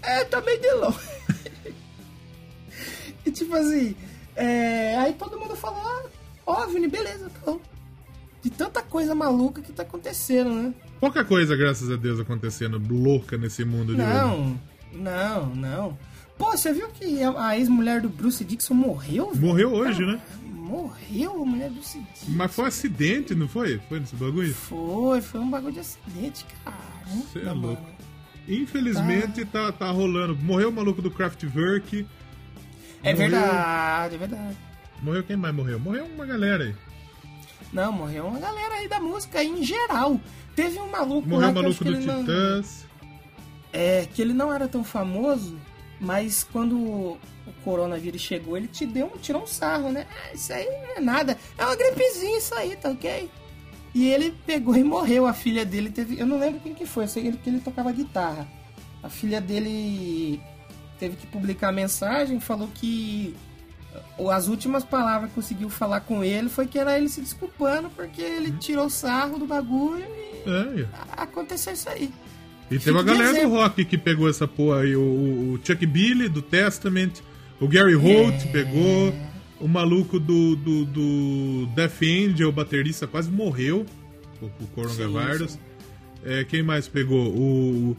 É, 0.01 0.25
tá 0.25 0.41
meio 0.41 0.59
de 0.61 0.71
longe. 0.73 0.99
e 3.27 3.31
tipo 3.31 3.55
assim, 3.55 3.95
é, 4.35 4.97
aí 4.97 5.13
todo 5.15 5.39
mundo 5.39 5.55
falou, 5.57 5.81
ah, 5.85 6.09
OVNI, 6.51 6.89
beleza, 6.89 7.31
tá 7.31 7.53
bom. 7.53 7.61
De 8.43 8.51
tanta 8.51 8.83
coisa 8.83 9.15
maluca 9.15 9.61
que 9.61 9.73
tá 9.73 9.83
acontecendo, 9.83 10.51
né? 10.55 10.75
Pouca 10.99 11.25
coisa, 11.25 11.55
graças 11.57 11.91
a 11.91 11.97
Deus, 11.97 12.19
acontecendo 12.21 12.81
louca 12.91 13.37
nesse 13.37 13.65
mundo 13.65 13.95
de 13.95 14.01
hoje. 14.01 14.11
Não, 14.11 14.61
não, 14.93 15.47
não. 15.55 15.99
Pô, 16.39 16.53
você 16.53 16.73
viu 16.73 16.89
que 16.89 17.23
a, 17.23 17.59
ex-mulher 17.59 18.01
do 18.01 18.09
Bruce 18.09 18.43
Dixon 18.45 18.73
morreu? 18.75 19.31
Morreu 19.37 19.73
hoje, 19.73 20.05
né? 20.07 20.19
Morreu 20.47 21.43
a 21.43 21.45
mulher 21.45 21.69
do 21.69 21.75
Bruce 21.75 21.99
Dixon. 21.99 22.27
Mas 22.31 22.55
foi 22.55 22.65
um 22.65 22.69
acidente, 22.69 23.35
não 23.35 23.47
foi? 23.47 23.79
Foi 23.91 24.01
nesse 24.01 24.17
bagulho? 24.17 24.55
Foi, 24.55 25.21
foi 25.21 25.41
um 25.41 25.51
bagulho 25.51 25.75
de 25.75 25.81
acidente, 25.81 26.47
cara. 26.65 26.77
Cê 27.33 27.41
é 27.41 27.53
louco. 27.53 27.85
Infelizmente 28.49 29.45
tá, 29.45 29.71
tá 29.71 29.91
rolando. 29.91 30.35
Morreu 30.37 30.71
o 30.71 30.73
maluco 30.73 31.03
do 31.03 31.11
Kraftwerk. 31.11 32.07
É 33.03 33.13
Morreu- 33.13 33.31
verdade, 33.31 34.15
é 34.15 34.19
verdade. 34.19 34.57
Morreu 35.03 35.23
quem 35.23 35.37
mais 35.37 35.55
morreu? 35.55 35.79
Morreu 35.79 36.07
uma 36.07 36.27
galera 36.27 36.65
aí. 36.65 36.75
Não, 37.73 37.93
morreu 37.93 38.27
uma 38.27 38.39
galera 38.39 38.75
aí 38.75 38.89
da 38.89 39.01
música 39.01 39.43
em 39.43 39.63
geral. 39.65 40.21
Teve 40.55 40.79
um 40.81 40.91
maluco 40.91 41.29
Morreu 41.29 41.47
lá 41.47 41.53
o 41.53 41.55
maluco 41.55 41.85
do 41.85 41.91
ele 41.91 42.05
não... 42.05 42.21
Titãs. 42.21 42.87
É, 43.73 44.07
que 44.13 44.21
ele 44.21 44.33
não 44.33 44.53
era 44.53 44.67
tão 44.67 44.83
famoso, 44.83 45.57
mas 46.01 46.43
quando 46.43 46.77
o 46.77 47.19
coronavírus 47.63 48.21
chegou, 48.21 48.57
ele 48.57 48.67
te 48.67 48.85
deu 48.85 49.07
um, 49.07 49.19
tirou 49.19 49.45
um 49.45 49.47
sarro, 49.47 49.93
né? 49.93 50.07
Ah, 50.11 50.35
isso 50.35 50.53
aí 50.53 50.67
não 50.67 50.97
é 50.97 51.01
nada. 51.01 51.39
É 51.57 51.65
uma 51.65 51.77
gripezinha 51.77 52.39
isso 52.39 52.53
aí, 52.55 52.75
tá 52.75 52.91
ok? 52.91 53.31
E 53.95 54.09
ele 54.09 54.35
pegou 54.45 54.77
e 54.77 54.83
morreu. 54.83 55.25
A 55.25 55.33
filha 55.33 55.65
dele 55.65 55.91
teve. 55.91 56.19
Eu 56.19 56.27
não 56.27 56.39
lembro 56.39 56.61
quem 56.61 56.75
que 56.75 56.85
foi, 56.85 57.05
eu 57.05 57.09
sei 57.09 57.23
que 57.23 57.29
ele, 57.29 57.37
que 57.37 57.51
ele 57.51 57.61
tocava 57.61 57.93
guitarra. 57.93 58.49
A 59.03 59.09
filha 59.09 59.41
dele 59.41 60.41
teve 60.99 61.17
que 61.17 61.27
publicar 61.27 61.71
mensagem, 61.71 62.41
falou 62.41 62.69
que 62.75 63.37
as 64.29 64.49
últimas 64.49 64.83
palavras 64.83 65.29
que 65.31 65.37
conseguiu 65.37 65.71
falar 65.71 66.01
com 66.01 66.25
ele 66.25 66.49
foi 66.49 66.67
que 66.67 66.79
era 66.79 66.99
ele 66.99 67.09
se 67.09 67.21
desculpando 67.21 67.89
porque 67.91 68.21
ele 68.21 68.51
tirou 68.59 68.91
sarro 68.91 69.39
do 69.39 69.47
bagulho 69.47 70.05
e 70.05 70.81
É, 70.83 70.87
aconteceu 71.17 71.73
isso 71.73 71.89
aí. 71.89 72.11
e 72.71 72.79
teve 72.79 72.91
a 72.91 72.99
Fica 73.01 73.05
de 73.05 73.05
galera 73.05 73.33
do 73.33 73.37
exemplo. 73.39 73.57
rock 73.57 73.85
que 73.85 73.97
pegou 73.97 74.29
essa 74.29 74.49
porra 74.49 74.81
aí. 74.81 74.97
O, 74.97 75.01
o- 75.01 75.53
o 75.55 75.61
Chuck 75.65 75.87
Billy, 75.87 76.29
do 76.29 76.43
Testament. 76.43 77.13
O 77.61 77.69
Gary 77.69 77.95
Holt 77.95 78.35
É. 78.45 78.53
pegou. 78.53 79.15
O 79.61 79.69
maluco 79.69 80.19
do, 80.19 80.57
do, 80.57 80.85
do 80.87 81.67
Death 81.75 82.03
Angel, 82.03 82.49
o 82.49 82.53
baterista, 82.53 83.07
quase 83.07 83.31
morreu. 83.31 83.85
O, 84.41 84.47
o 84.47 84.67
coronavírus. 84.75 85.53
Sim, 85.53 85.59
sim. 85.59 85.61
É, 86.25 86.45
quem 86.45 86.63
mais 86.63 86.89
pegou? 86.89 87.29
O, 87.29 87.95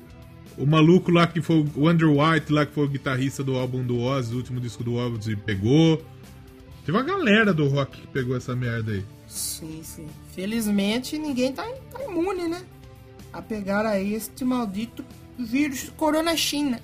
o 0.57 0.65
maluco 0.65 1.11
lá 1.11 1.27
que 1.27 1.41
foi 1.41 1.65
o 1.75 1.87
Andrew 1.87 2.17
White, 2.19 2.51
lá 2.51 2.65
que 2.65 2.73
foi 2.73 2.85
o 2.85 2.89
guitarrista 2.89 3.43
do 3.43 3.55
álbum 3.55 3.83
do 3.83 3.99
Ozzy, 3.99 4.31
do 4.31 4.37
último 4.37 4.59
disco 4.59 4.83
do 4.83 4.95
Ozzy, 4.95 5.35
pegou. 5.35 6.03
Teve 6.85 6.97
uma 6.97 7.03
galera 7.03 7.53
do 7.53 7.67
rock 7.67 8.01
que 8.01 8.07
pegou 8.07 8.35
essa 8.35 8.55
merda 8.55 8.91
aí. 8.91 9.05
Sim, 9.27 9.81
sim. 9.83 10.07
Felizmente 10.33 11.17
ninguém 11.17 11.53
tá, 11.53 11.63
tá 11.91 12.03
imune, 12.03 12.47
né? 12.47 12.63
A 13.31 13.41
pegar 13.41 13.85
aí 13.85 14.13
este 14.13 14.43
maldito 14.43 15.05
vírus 15.37 15.91
Corona 15.95 16.35
China. 16.35 16.79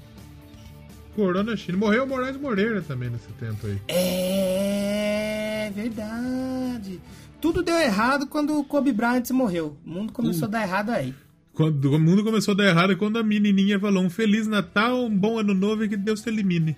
Corona 1.16 1.58
China. 1.58 1.78
Morreu 1.78 2.04
o 2.04 2.08
Moraes 2.08 2.38
Moreira 2.38 2.82
também 2.82 3.10
nesse 3.10 3.28
tempo 3.34 3.66
aí. 3.66 3.82
É 3.88 5.72
verdade. 5.74 7.02
Tudo 7.42 7.62
deu 7.62 7.78
errado 7.78 8.28
quando 8.28 8.58
o 8.58 8.64
Kobe 8.64 8.92
Bryant 8.92 9.30
morreu. 9.32 9.76
O 9.86 9.90
mundo 9.90 10.14
começou 10.14 10.48
a 10.48 10.52
dar 10.52 10.64
errado 10.64 10.92
aí. 10.92 11.14
Quando 11.58 11.92
o 11.92 12.00
mundo 12.00 12.24
começou 12.24 12.54
a 12.54 12.58
dar 12.58 12.66
errado 12.68 12.94
é 12.94 12.96
quando 12.96 13.18
a 13.18 13.24
menininha 13.24 13.80
falou 13.80 14.04
um 14.04 14.12
Feliz 14.12 14.46
Natal, 14.46 15.04
um 15.06 15.10
bom 15.10 15.40
ano 15.40 15.56
novo 15.56 15.84
e 15.84 15.90
que 15.90 15.98
Deus 15.98 16.22
te 16.22 16.30
elimine. 16.30 16.78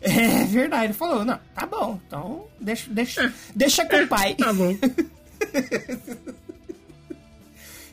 É 0.00 0.44
verdade. 0.46 0.86
Ele 0.86 0.92
falou, 0.94 1.24
não, 1.24 1.38
tá 1.54 1.64
bom, 1.64 2.00
então 2.04 2.46
deixa, 2.60 2.90
deixa, 2.90 3.32
deixa 3.54 3.84
com 3.86 3.96
o 4.02 4.08
pai. 4.08 4.34
Tá 4.34 4.52
bom. 4.52 4.76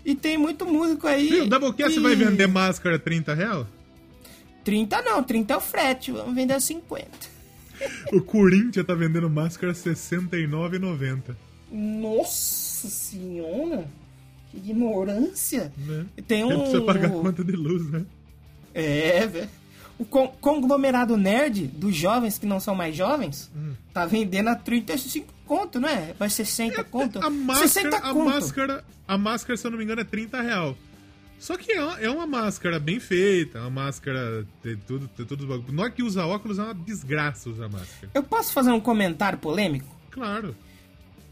E 0.05 0.15
tem 0.15 0.37
muito 0.37 0.65
músico 0.65 1.05
aí. 1.05 1.27
Viu, 1.27 1.47
Doublecast 1.49 1.95
que- 1.95 1.99
vai 1.99 2.15
vender 2.15 2.47
máscara 2.47 2.97
30 2.97 3.33
real? 3.33 3.67
30 4.63 5.01
não, 5.01 5.21
30 5.21 5.53
é 5.53 5.57
o 5.57 5.59
frete, 5.59 6.11
vamos 6.13 6.33
vender 6.33 6.61
50. 6.61 7.09
O 8.13 8.21
Corinthians 8.21 8.85
tá 8.85 8.95
vendendo 8.95 9.29
máscara 9.29 9.73
69,90. 9.73 11.35
Nossa 11.69 12.87
senhora, 12.87 13.85
ignorância. 14.57 15.71
Né? 15.77 16.05
Tem 16.27 16.43
É 16.43 16.47
pra 16.47 16.55
você 16.57 16.77
um. 16.77 16.85
pagar 16.85 17.07
a 17.07 17.09
conta 17.11 17.43
de 17.43 17.53
luz, 17.53 17.89
né? 17.89 18.05
É, 18.73 19.25
velho. 19.27 19.49
O 19.99 20.05
con- 20.05 20.27
conglomerado 20.39 21.17
nerd 21.17 21.65
dos 21.67 21.95
jovens 21.95 22.37
que 22.37 22.45
não 22.45 22.59
são 22.59 22.75
mais 22.75 22.95
jovens 22.95 23.49
Hum. 23.55 23.73
tá 23.93 24.05
vendendo 24.05 24.49
a 24.49 24.55
35 24.55 25.33
conto, 25.45 25.79
não 25.79 25.89
é? 25.89 26.13
Vai 26.19 26.29
60 26.29 26.83
conto? 26.83 27.17
A 27.19 27.29
máscara, 27.29 27.67
60 27.67 27.97
a 27.97 28.13
conto. 28.13 28.25
máscara, 28.25 28.85
a 29.07 29.17
máscara, 29.17 29.57
se 29.57 29.65
eu 29.65 29.71
não 29.71 29.77
me 29.79 29.83
engano, 29.83 30.01
é 30.01 30.03
30 30.03 30.39
real. 30.41 30.77
Só 31.39 31.55
que 31.57 31.71
é 31.71 31.81
uma, 32.09 32.23
é 32.23 32.25
máscara 32.27 32.79
bem 32.79 32.99
feita, 32.99 33.59
uma 33.61 33.69
máscara 33.69 34.45
tem 34.61 34.75
tudo, 34.75 35.07
tem 35.07 35.25
tudo. 35.25 35.63
Nós 35.71 35.93
que 35.93 36.03
usa 36.03 36.25
óculos 36.25 36.59
é 36.59 36.63
uma 36.63 36.73
desgraça 36.75 37.49
usar 37.49 37.69
máscara. 37.69 38.09
Eu 38.13 38.23
posso 38.23 38.51
fazer 38.53 38.71
um 38.71 38.79
comentário 38.79 39.37
polêmico? 39.39 39.87
Claro. 40.11 40.55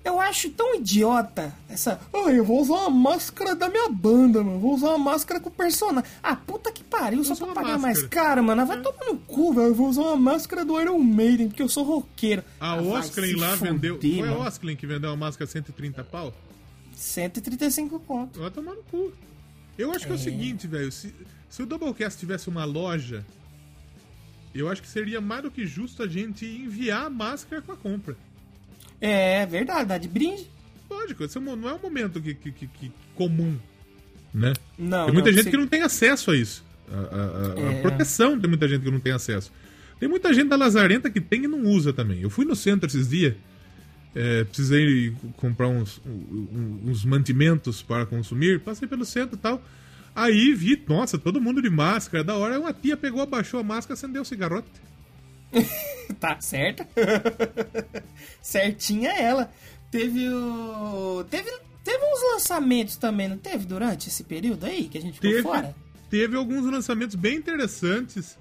Eu 0.06 0.19
acho 0.19 0.52
tão 0.52 0.76
idiota 0.76 1.52
essa. 1.68 1.99
Ai, 2.14 2.38
eu 2.38 2.45
vou 2.45 2.61
usar 2.61 2.76
uma 2.76 2.90
máscara 2.91 3.56
da 3.56 3.68
minha 3.68 3.90
banda, 3.90 4.44
mano. 4.44 4.60
Vou 4.60 4.76
usar 4.76 4.90
uma 4.90 4.99
máscara 5.11 5.40
com 5.40 5.49
o 5.49 5.52
personagem. 5.52 6.07
Ah, 6.22 6.36
puta 6.36 6.72
que 6.72 6.84
pariu, 6.84 7.23
só 7.23 7.36
pra 7.36 7.48
pagar 7.48 7.80
máscara. 7.80 7.80
mais 7.82 8.03
caro, 8.03 8.44
mano. 8.44 8.65
Vai 8.68 8.80
tomar 8.82 9.03
no 9.06 9.18
cu, 9.18 9.52
velho. 9.53 9.68
Eu 9.69 9.73
vou 9.76 9.90
usar 9.90 10.02
uma 10.03 10.15
máscara 10.15 10.64
do 10.64 10.80
Iron 10.80 10.99
Maiden, 10.99 11.48
porque 11.48 11.64
eu 11.64 11.68
sou 11.68 11.84
roqueiro. 11.84 12.44
A 12.60 12.73
Ah, 12.73 12.76
vai 12.82 12.99
Osklin 12.99 13.34
lá 13.36 13.57
fuder, 13.57 13.73
vendeu. 13.73 13.99
Foi 13.99 14.22
a 14.22 14.26
mano. 14.32 14.41
Osklin 14.48 14.76
que 14.76 14.86
vendeu 14.86 15.10
uma 15.10 15.18
máscara 15.18 15.49
130 15.49 16.03
pau? 16.03 16.32
135 16.95 17.99
conto. 18.02 18.40
Vai 18.40 18.52
tomar 18.52 18.76
no 18.76 18.84
cu. 18.84 19.11
Eu 19.77 19.91
acho 19.91 20.06
que 20.06 20.11
é 20.11 20.15
o 20.15 20.19
seguinte, 20.19 20.68
velho. 20.68 20.91
Se, 20.91 21.14
se 21.49 21.64
o 21.64 21.65
Doublecast 21.65 22.19
tivesse 22.19 22.48
uma 22.48 22.64
loja, 22.64 23.26
eu 24.53 24.69
acho 24.69 24.82
que 24.82 24.88
seria 24.88 25.19
mais 25.19 25.41
do 25.41 25.52
que 25.52 25.65
justo 25.65 26.03
a 26.03 26.07
gente 26.07 26.45
enviar 26.45 27.07
a 27.07 27.10
máscara 27.10 27.61
com 27.61 27.72
a 27.72 27.76
compra. 27.76 28.15
É 29.02 29.46
verdade, 29.46 29.86
dá 29.90 29.98
de 29.98 30.08
brinde. 30.08 30.50
Lógico, 30.90 31.24
esse 31.24 31.38
é 31.38 31.42
não 31.42 31.70
é 31.70 31.74
um 31.74 31.80
momento 31.80 32.22
que, 32.22 32.34
que- 32.34 32.52
que- 32.52 32.68
que 32.68 32.92
comum, 33.16 33.58
né? 34.34 34.54
Não, 34.78 35.06
tem 35.06 35.14
muita 35.14 35.30
não, 35.30 35.36
gente 35.36 35.44
você- 35.46 35.52
que 35.52 35.58
não 35.58 35.68
tem 35.68 35.82
acesso 35.82 36.32
a 36.32 36.36
isso. 36.36 36.64
A, 36.92 36.96
a- 36.96 37.68
a- 37.70 37.72
É. 37.74 37.82
proteção 37.82 38.40
tem 38.40 38.48
muita 38.50 38.68
gente 38.68 38.84
que 38.84 38.92
não 38.92 39.00
tem 39.00 39.12
acesso. 39.14 39.52
Tem 40.00 40.08
muita 40.08 40.34
gente 40.34 40.50
da 40.50 40.56
Lazarenta 40.56 41.10
que 41.10 41.20
tem 41.22 41.44
e 41.46 41.48
não 41.48 41.64
usa 41.64 41.92
também. 41.94 42.22
Eu 42.22 42.30
fui 42.30 42.46
no 42.46 42.56
centro 42.56 42.86
esses 42.88 43.08
dias, 43.10 43.34
é, 44.14 44.44
precisei 44.44 45.14
comprar 45.38 45.68
uns, 45.68 46.02
uns 46.86 47.04
mantimentos 47.06 47.82
para 47.82 48.06
consumir, 48.06 48.60
passei 48.60 48.88
pelo 48.88 49.04
centro 49.06 49.36
e 49.36 49.40
tal. 49.40 49.62
Aí 50.16 50.54
vi, 50.54 50.82
nossa, 50.88 51.18
todo 51.18 51.42
mundo 51.42 51.62
de 51.62 51.70
máscara, 51.70 52.24
da 52.24 52.36
hora. 52.36 52.60
Uma 52.60 52.72
tia 52.74 52.96
pegou, 52.96 53.22
abaixou 53.22 53.60
a 53.60 53.64
máscara, 53.64 53.94
acendeu 53.96 54.22
o 54.22 54.26
cigarrote. 54.26 54.68
Tá 56.19 56.40
certa. 56.40 56.88
Certinha 58.41 59.10
ela. 59.11 59.52
Teve 59.91 60.30
o. 60.30 61.23
Teve, 61.30 61.49
teve 61.84 62.03
uns 62.06 62.34
lançamentos 62.34 62.95
também, 62.98 63.27
não 63.27 63.38
teve 63.38 63.65
durante 63.65 64.07
esse 64.10 64.23
período 64.23 64.65
aí 64.65 64.88
que 64.88 64.98
a 64.98 65.02
gente 65.02 65.15
ficou 65.15 65.30
Teve, 65.32 65.41
fora? 65.44 65.76
teve 66.10 66.36
alguns 66.36 66.65
lançamentos 66.72 67.15
bem 67.15 67.38
interessantes. 67.38 68.38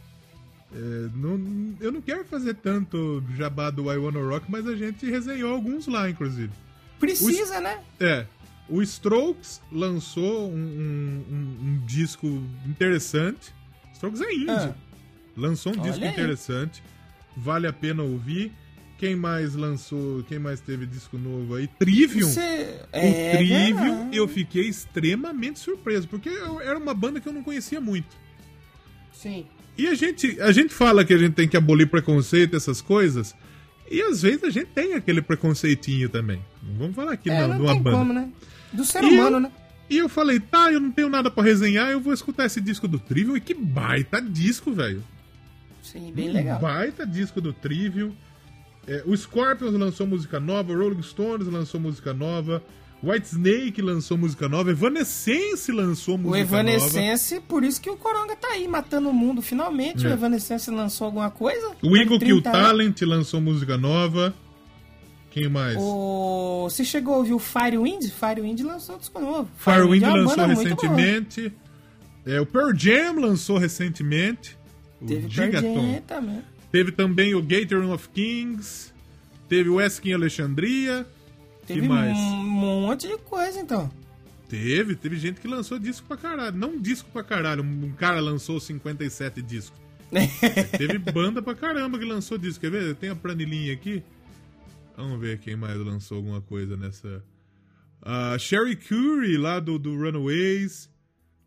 É, 0.74 0.78
não- 1.14 1.74
eu 1.80 1.92
não 1.92 2.00
quero 2.00 2.24
fazer 2.24 2.54
tanto 2.54 3.22
jabá 3.36 3.70
do 3.70 3.92
I 3.92 3.96
Wanna 3.96 4.20
Rock, 4.20 4.46
mas 4.50 4.66
a 4.66 4.74
gente 4.74 5.08
resenhou 5.08 5.52
alguns 5.52 5.86
lá, 5.86 6.08
inclusive. 6.10 6.50
Precisa, 6.98 7.60
né? 7.60 7.80
É, 8.00 8.26
o 8.68 8.82
Strokes 8.82 9.60
lançou 9.70 10.50
um, 10.50 10.54
um- 10.54 11.56
um- 11.82 11.86
disco 11.86 12.26
interessante. 12.66 13.54
Strokes 13.92 14.20
é 14.20 14.32
indie. 14.32 14.50
Ah. 14.50 14.74
Lançou 15.36 15.72
um 15.74 15.80
Olha 15.80 15.90
disco 15.90 16.04
aí. 16.04 16.10
interessante. 16.10 16.82
Vale 17.36 17.66
a 17.66 17.72
pena 17.72 18.02
ouvir. 18.02 18.52
Quem 18.96 19.16
mais 19.16 19.54
lançou, 19.54 20.22
quem 20.22 20.38
mais 20.38 20.60
teve 20.60 20.86
disco 20.86 21.18
novo 21.18 21.56
aí? 21.56 21.66
Trivium. 21.66 22.28
Você... 22.28 22.80
O 22.92 22.96
É, 22.96 23.36
Trivium, 23.36 23.74
verdade. 23.74 24.16
eu 24.16 24.28
fiquei 24.28 24.68
extremamente 24.68 25.58
surpreso, 25.58 26.06
porque 26.08 26.28
eu- 26.28 26.60
era 26.60 26.78
uma 26.78 26.94
banda 26.94 27.20
que 27.20 27.28
eu 27.28 27.32
não 27.32 27.42
conhecia 27.42 27.80
muito. 27.80 28.16
Sim. 29.12 29.46
E 29.76 29.88
a 29.88 29.94
gente, 29.94 30.40
a 30.40 30.52
gente 30.52 30.72
fala 30.72 31.04
que 31.04 31.12
a 31.12 31.18
gente 31.18 31.34
tem 31.34 31.48
que 31.48 31.56
abolir 31.56 31.88
preconceito, 31.88 32.54
essas 32.56 32.80
coisas, 32.80 33.34
e 33.90 34.00
às 34.00 34.22
vezes 34.22 34.44
a 34.44 34.50
gente 34.50 34.66
tem 34.66 34.94
aquele 34.94 35.20
preconceitinho 35.20 36.08
também. 36.08 36.40
Não 36.62 36.74
vamos 36.78 36.94
falar 36.94 37.12
aqui 37.12 37.28
É, 37.28 37.40
não, 37.40 37.48
não 37.48 37.56
de 37.56 37.62
uma 37.62 37.72
tem 37.74 37.82
banda. 37.82 37.96
como, 37.98 38.12
né? 38.12 38.28
Do 38.72 38.84
ser 38.84 39.02
E 39.02 39.08
humano, 39.08 39.36
eu- 39.36 39.40
né? 39.40 39.52
E 39.90 39.98
eu 39.98 40.08
falei, 40.08 40.38
tá, 40.40 40.72
eu 40.72 40.80
não 40.80 40.90
tenho 40.92 41.10
nada 41.10 41.30
pra 41.30 41.42
resenhar, 41.44 41.90
eu 41.90 42.00
vou 42.00 42.14
escutar 42.14 42.46
esse 42.46 42.60
disco 42.60 42.86
do 42.88 42.98
Trivium, 42.98 43.36
e 43.36 43.40
que 43.40 43.52
baita 43.52 44.22
disco, 44.22 44.72
velho. 44.72 45.02
Sim, 45.94 46.12
bem 46.12 46.28
Um 46.28 46.32
legal. 46.32 46.58
Baita 46.58 47.06
disco 47.06 47.40
do 47.40 47.52
Trivium. 47.52 48.12
É, 48.86 49.02
o 49.06 49.16
Scorpions 49.16 49.72
lançou 49.72 50.06
música 50.06 50.38
nova, 50.40 50.72
o 50.72 50.76
Rolling 50.76 51.02
Stones 51.02 51.46
lançou 51.46 51.80
música 51.80 52.12
nova, 52.12 52.62
White 53.02 53.28
Snake 53.28 53.80
lançou 53.80 54.18
música 54.18 54.46
nova, 54.48 54.70
Evanescence 54.70 55.70
lançou 55.72 56.16
O 56.16 56.18
música 56.18 56.44
nova. 56.44 56.68
Evanescence, 56.68 57.40
por 57.40 57.62
isso 57.64 57.80
que 57.80 57.88
o 57.88 57.96
Coronga 57.96 58.36
tá 58.36 58.48
aí 58.48 58.66
matando 58.68 59.08
o 59.08 59.14
mundo. 59.14 59.40
Finalmente 59.40 60.04
É. 60.04 60.10
o 60.10 60.12
Evanescence 60.12 60.70
lançou 60.70 61.06
alguma 61.06 61.30
coisa. 61.30 61.70
O 61.80 61.96
Eagle 61.96 62.18
Kill 62.18 62.42
30 62.42 62.50
anos. 62.50 62.68
Talent 62.68 63.00
lançou 63.02 63.40
música 63.40 63.78
nova. 63.78 64.34
Quem 65.30 65.48
mais? 65.48 65.76
O... 65.78 66.68
Você 66.68 66.84
chegou 66.84 67.14
a 67.14 67.18
ouvir 67.18 67.34
o 67.34 67.38
Firewind? 67.38 68.04
Firewind 68.10 68.60
lançou 68.62 68.98
disco 68.98 69.18
novo. 69.20 69.48
Firewind 69.56 70.02
é 70.02 70.08
uma 70.08 70.16
lançou 70.18 70.46
recentemente. 70.46 71.52
É, 72.26 72.40
o 72.40 72.46
Pearl 72.46 72.74
Jam 72.76 73.20
lançou 73.20 73.58
recentemente. 73.58 74.56
O 75.00 75.06
Teve 75.06 75.28
Gigaton. 75.28 76.00
Também. 76.06 76.42
Teve 76.72 76.92
também 76.92 77.34
o 77.34 77.42
Gathering 77.42 77.90
of 77.90 78.08
Kings. 78.10 78.92
Teve 79.48 79.68
o 79.70 79.80
Eskin 79.80 80.12
Alexandria. 80.14 81.06
Teve 81.66 81.86
mais? 81.88 82.16
um 82.16 82.42
monte 82.44 83.06
de 83.08 83.16
coisa, 83.18 83.60
então. 83.60 83.90
Teve, 84.48 84.94
teve 84.94 85.16
gente 85.16 85.40
que 85.40 85.48
lançou 85.48 85.78
disco 85.78 86.06
pra 86.06 86.16
caralho. 86.16 86.56
Não 86.56 86.78
disco 86.78 87.08
pra 87.12 87.22
caralho, 87.24 87.62
um 87.62 87.92
cara 87.92 88.20
lançou 88.20 88.60
57 88.60 89.40
discos. 89.42 89.78
Teve 90.78 90.98
banda 90.98 91.42
pra 91.42 91.54
caramba 91.54 91.98
que 91.98 92.04
lançou 92.04 92.38
disco. 92.38 92.60
Quer 92.60 92.70
ver? 92.70 92.82
Eu 92.82 92.94
tenho 92.94 93.14
a 93.14 93.16
planilhinha 93.16 93.72
aqui. 93.72 94.02
Vamos 94.96 95.18
ver 95.18 95.38
quem 95.38 95.56
mais 95.56 95.76
lançou 95.78 96.18
alguma 96.18 96.40
coisa 96.40 96.76
nessa. 96.76 97.22
A 98.00 98.38
Sherry 98.38 98.76
Curry, 98.76 99.36
lá 99.38 99.58
do, 99.58 99.76
do 99.78 99.96
Runaways. 99.96 100.88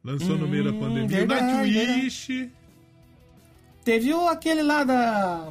Lançou 0.03 0.37
no 0.37 0.47
meio 0.47 0.65
da 0.65 0.71
Hum, 0.71 0.79
pandemia. 0.79 1.07
verdade, 1.07 1.71
Nightwish. 1.71 2.49
Teve 3.87 4.13
o, 4.13 4.27
aquele 4.27 4.61
lá 4.63 4.83
da. 4.83 5.47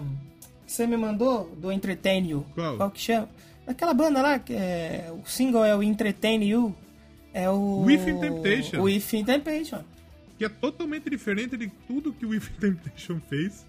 que 0.67 0.71
você 0.73 0.87
me 0.87 0.95
mandou, 0.95 1.51
do 1.57 1.73
Entertain 1.73 2.23
You. 2.29 2.45
Qual? 2.55 2.77
Qual 2.77 2.91
que 2.91 3.01
chama? 3.01 3.31
Aquela 3.67 3.95
banda 3.95 4.21
lá, 4.21 4.39
que 4.39 4.53
é, 4.53 5.11
o 5.11 5.27
single 5.27 5.65
é 5.65 5.75
o 5.75 5.83
Entertain 5.83 6.45
You. 6.45 6.77
É 7.33 7.49
o. 7.49 7.81
Within 7.83 8.21
Temptation. 8.21 8.79
O 8.79 8.83
Within 8.83 9.25
Temptation. 9.25 9.83
Que 10.37 10.45
é 10.45 10.51
totalmente 10.51 11.09
diferente 11.09 11.57
de 11.57 11.69
tudo 11.89 12.13
que 12.13 12.27
o 12.27 12.35
If 12.35 12.51
Temptation 12.61 13.19
fez. 13.27 13.65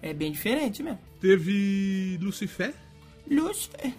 É 0.00 0.12
bem 0.14 0.30
diferente 0.30 0.80
mesmo. 0.80 1.00
Teve 1.20 2.18
Lucifer. 2.22 2.72
Lucifer. 3.28 3.92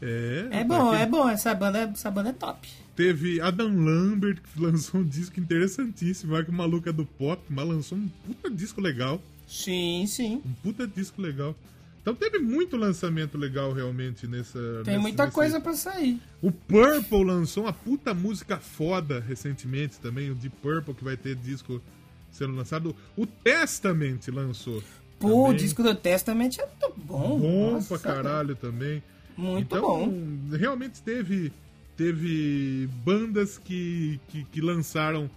É, 0.00 0.48
É 0.60 0.64
bom, 0.64 0.90
que- 0.90 0.96
é 0.98 1.06
bom. 1.06 1.28
Essa 1.28 1.52
banda, 1.52 1.90
essa 1.92 2.10
banda 2.12 2.28
é 2.30 2.32
top. 2.32 2.68
Teve 2.96 3.40
Adam 3.40 3.68
Lambert, 3.84 4.40
que 4.40 4.60
lançou 4.60 5.00
um 5.00 5.04
disco 5.04 5.38
interessantíssimo. 5.38 6.32
Olha 6.34 6.44
que 6.44 6.50
o 6.50 6.54
maluco 6.54 6.88
é 6.88 6.92
do 6.92 7.04
pop, 7.04 7.42
mas 7.50 7.68
lançou 7.68 7.98
um 7.98 8.08
puta 8.26 8.50
disco 8.50 8.80
legal. 8.80 9.20
Sim, 9.46 10.06
sim. 10.08 10.42
Um 10.44 10.52
puta 10.62 10.86
disco 10.86 11.20
legal. 11.20 11.54
Então 12.00 12.14
teve 12.14 12.38
muito 12.38 12.76
lançamento 12.76 13.36
legal 13.36 13.72
realmente 13.72 14.26
nessa. 14.26 14.58
Tem 14.84 14.94
nessa- 14.94 14.98
muita 15.00 15.24
nesse- 15.24 15.34
coisa 15.34 15.60
pra 15.60 15.74
sair. 15.74 16.18
O 16.40 16.50
Purple 16.50 17.24
lançou 17.24 17.64
uma 17.64 17.72
puta 17.72 18.14
música 18.14 18.56
foda 18.58 19.20
recentemente 19.20 19.98
também. 19.98 20.30
O 20.30 20.34
Deep 20.34 20.56
Purple, 20.62 20.94
que 20.94 21.04
vai 21.04 21.16
ter 21.16 21.34
disco 21.34 21.82
sendo 22.30 22.54
lançado. 22.54 22.94
O 23.16 23.26
Testament 23.26 24.20
lançou. 24.28 24.82
Pô, 25.18 25.28
também. 25.28 25.50
o 25.50 25.54
disco 25.54 25.82
do 25.82 25.94
Testament 25.94 26.50
é 26.58 26.66
muito 26.66 26.94
bom. 27.04 27.38
Bom 27.40 27.72
Nossa, 27.72 27.98
pra 27.98 28.14
caralho 28.14 28.54
também. 28.54 29.02
Muito 29.36 29.74
então, 29.76 29.82
bom. 29.82 30.56
realmente 30.56 31.02
teve, 31.02 31.52
teve 31.96 32.88
bandas 33.04 33.58
que, 33.58 34.20
que, 34.28 34.44
que 34.52 34.60
lançaram 34.60 35.30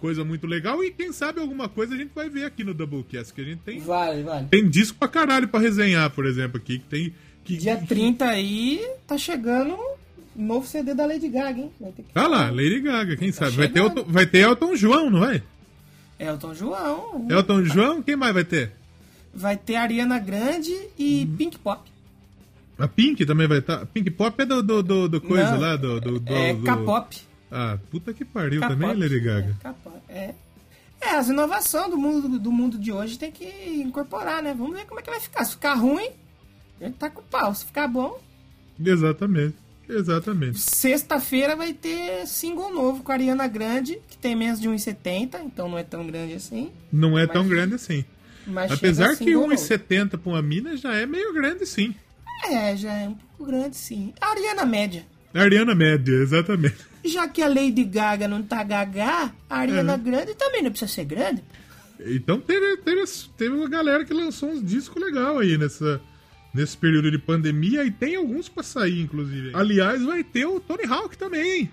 coisa 0.00 0.24
muito 0.24 0.46
legal 0.46 0.82
e 0.84 0.90
quem 0.92 1.12
sabe 1.12 1.40
alguma 1.40 1.68
coisa 1.68 1.94
a 1.94 1.98
gente 1.98 2.10
vai 2.14 2.28
ver 2.28 2.44
aqui 2.44 2.62
no 2.62 2.72
Doublecast, 2.72 3.32
que 3.34 3.40
a 3.40 3.44
gente 3.44 3.60
tem, 3.60 3.80
Vale, 3.80 4.22
vale. 4.22 4.46
tem 4.48 4.68
disco 4.68 4.96
pra 4.98 5.08
caralho 5.08 5.48
pra 5.48 5.58
resenhar, 5.60 6.08
por 6.10 6.24
exemplo, 6.26 6.56
aqui, 6.58 6.78
que 6.78 6.84
tem... 6.86 7.14
Que, 7.44 7.56
Dia 7.56 7.76
que- 7.78 7.86
30 7.86 8.26
aí, 8.26 8.80
tá 9.06 9.16
chegando 9.18 9.72
o 9.74 9.96
novo 10.36 10.66
CD 10.66 10.94
da 10.94 11.04
Lady 11.06 11.28
Gaga, 11.28 11.58
hein? 11.60 11.72
Vai 11.80 11.90
ter 11.92 12.02
que 12.02 12.08
Ah 12.14 12.26
lá, 12.28 12.50
Lady 12.50 12.80
Gaga, 12.80 13.16
quem 13.16 13.32
sabe? 13.32 13.56
Vai 13.56 13.68
ter, 13.68 13.80
Tá. 13.80 13.86
Elton, 13.86 14.04
vai 14.06 14.26
ter 14.26 14.38
Elton 14.40 14.76
João, 14.76 15.10
não 15.10 15.20
vai? 15.20 15.42
Elton 16.18 16.54
João. 16.54 17.26
Elton 17.30 17.64
João, 17.64 18.02
quem 18.02 18.16
mais 18.16 18.34
vai 18.34 18.44
ter? 18.44 18.72
Vai 19.34 19.56
ter 19.56 19.76
Ariana 19.76 20.18
Grande 20.18 20.72
e 20.98 21.24
Uhum. 21.28 21.36
Pink 21.36 21.58
Pop. 21.58 21.90
A 22.78 22.86
Pink 22.86 23.26
também 23.26 23.46
vai 23.48 23.58
estar. 23.58 23.84
Pink 23.86 24.10
Pop 24.12 24.40
é 24.40 24.46
do, 24.46 24.62
do, 24.62 24.82
do, 24.82 25.08
do 25.08 25.20
coisa 25.20 25.50
Não, 25.52 25.60
lá, 25.60 25.76
do. 25.76 26.00
do, 26.00 26.20
do 26.20 26.32
é 26.34 26.54
do- 26.54 26.62
K-pop. 26.62 27.16
Ah, 27.50 27.78
puta 27.90 28.12
que 28.12 28.24
pariu 28.24 28.60
também, 28.60 28.94
Lady 28.94 29.18
Gaga. 29.20 29.56
É. 30.08 30.14
É. 30.18 30.34
É, 31.00 31.10
as 31.16 31.28
inovações 31.28 31.90
do 31.90 31.96
mundo, 31.96 32.38
do 32.38 32.50
mundo 32.52 32.76
de 32.78 32.90
hoje 32.92 33.18
tem 33.18 33.30
que 33.30 33.44
incorporar, 33.84 34.42
né? 34.42 34.54
Vamos 34.56 34.76
ver 34.76 34.84
como 34.84 34.98
é 35.00 35.02
que 35.02 35.10
vai 35.10 35.20
ficar. 35.20 35.44
Se 35.44 35.52
ficar 35.52 35.74
ruim, 35.74 36.08
a 36.80 36.84
gente 36.84 36.96
tá 36.96 37.08
com 37.08 37.22
pau. 37.22 37.54
Se 37.54 37.64
ficar 37.64 37.86
bom, 37.88 38.20
Exatamente. 38.84 39.54
Exatamente. 39.88 40.58
sexta-feira 40.60 41.56
vai 41.56 41.72
ter 41.72 42.26
single 42.26 42.70
novo 42.72 43.02
com 43.02 43.10
a 43.10 43.14
Ariana 43.14 43.46
Grande, 43.48 43.98
que 44.06 44.18
tem 44.18 44.36
menos 44.36 44.60
de 44.60 44.68
1,70, 44.68 45.40
então 45.46 45.66
não 45.68 45.78
é 45.78 45.82
tão 45.82 46.06
grande 46.06 46.34
assim. 46.34 46.70
Não 46.92 47.18
é 47.18 47.24
Mas- 47.24 47.32
tão 47.32 47.48
grande 47.48 47.74
assim. 47.76 48.04
Mas 48.46 48.70
Apesar 48.70 49.10
que 49.16 49.24
single 49.24 49.42
novo. 49.48 49.54
1,70 49.54 50.18
pra 50.18 50.30
uma 50.30 50.42
mina 50.42 50.76
já 50.76 50.94
é 50.94 51.06
meio 51.06 51.32
grande, 51.32 51.64
sim. 51.64 51.94
É, 52.44 52.76
já 52.76 52.92
é 52.92 53.08
um 53.08 53.14
pouco 53.14 53.50
grande, 53.50 53.76
sim. 53.76 54.12
A 54.20 54.30
Ariana 54.30 54.64
média. 54.64 55.04
Ariana 55.34 55.74
média, 55.74 56.14
exatamente. 56.14 56.76
Já 57.04 57.28
que 57.28 57.42
a 57.42 57.48
Lady 57.48 57.84
Gaga 57.84 58.26
não 58.26 58.42
tá 58.42 58.62
gaga, 58.62 59.32
a 59.48 59.58
Ariana 59.58 59.94
Uhum. 59.94 60.02
Grande 60.02 60.34
também 60.34 60.62
não 60.62 60.70
precisa 60.70 60.90
ser 60.92 61.04
grande. 61.04 61.42
Então 62.00 62.40
teve, 62.40 62.76
teve, 62.78 63.02
teve 63.36 63.54
uma 63.54 63.68
galera 63.68 64.04
que 64.04 64.14
lançou 64.14 64.50
uns 64.50 64.64
discos 64.64 65.02
legal 65.02 65.38
aí 65.38 65.58
nessa, 65.58 66.00
nesse 66.54 66.76
período 66.76 67.10
de 67.10 67.18
pandemia 67.18 67.84
e 67.84 67.90
tem 67.90 68.16
alguns 68.16 68.48
pra 68.48 68.62
sair, 68.62 69.00
inclusive. 69.00 69.50
Aliás, 69.54 70.02
vai 70.02 70.22
ter 70.22 70.46
o 70.46 70.60
Tony 70.60 70.84
Hawk 70.86 71.16
também, 71.18 71.60
hein? 71.60 71.70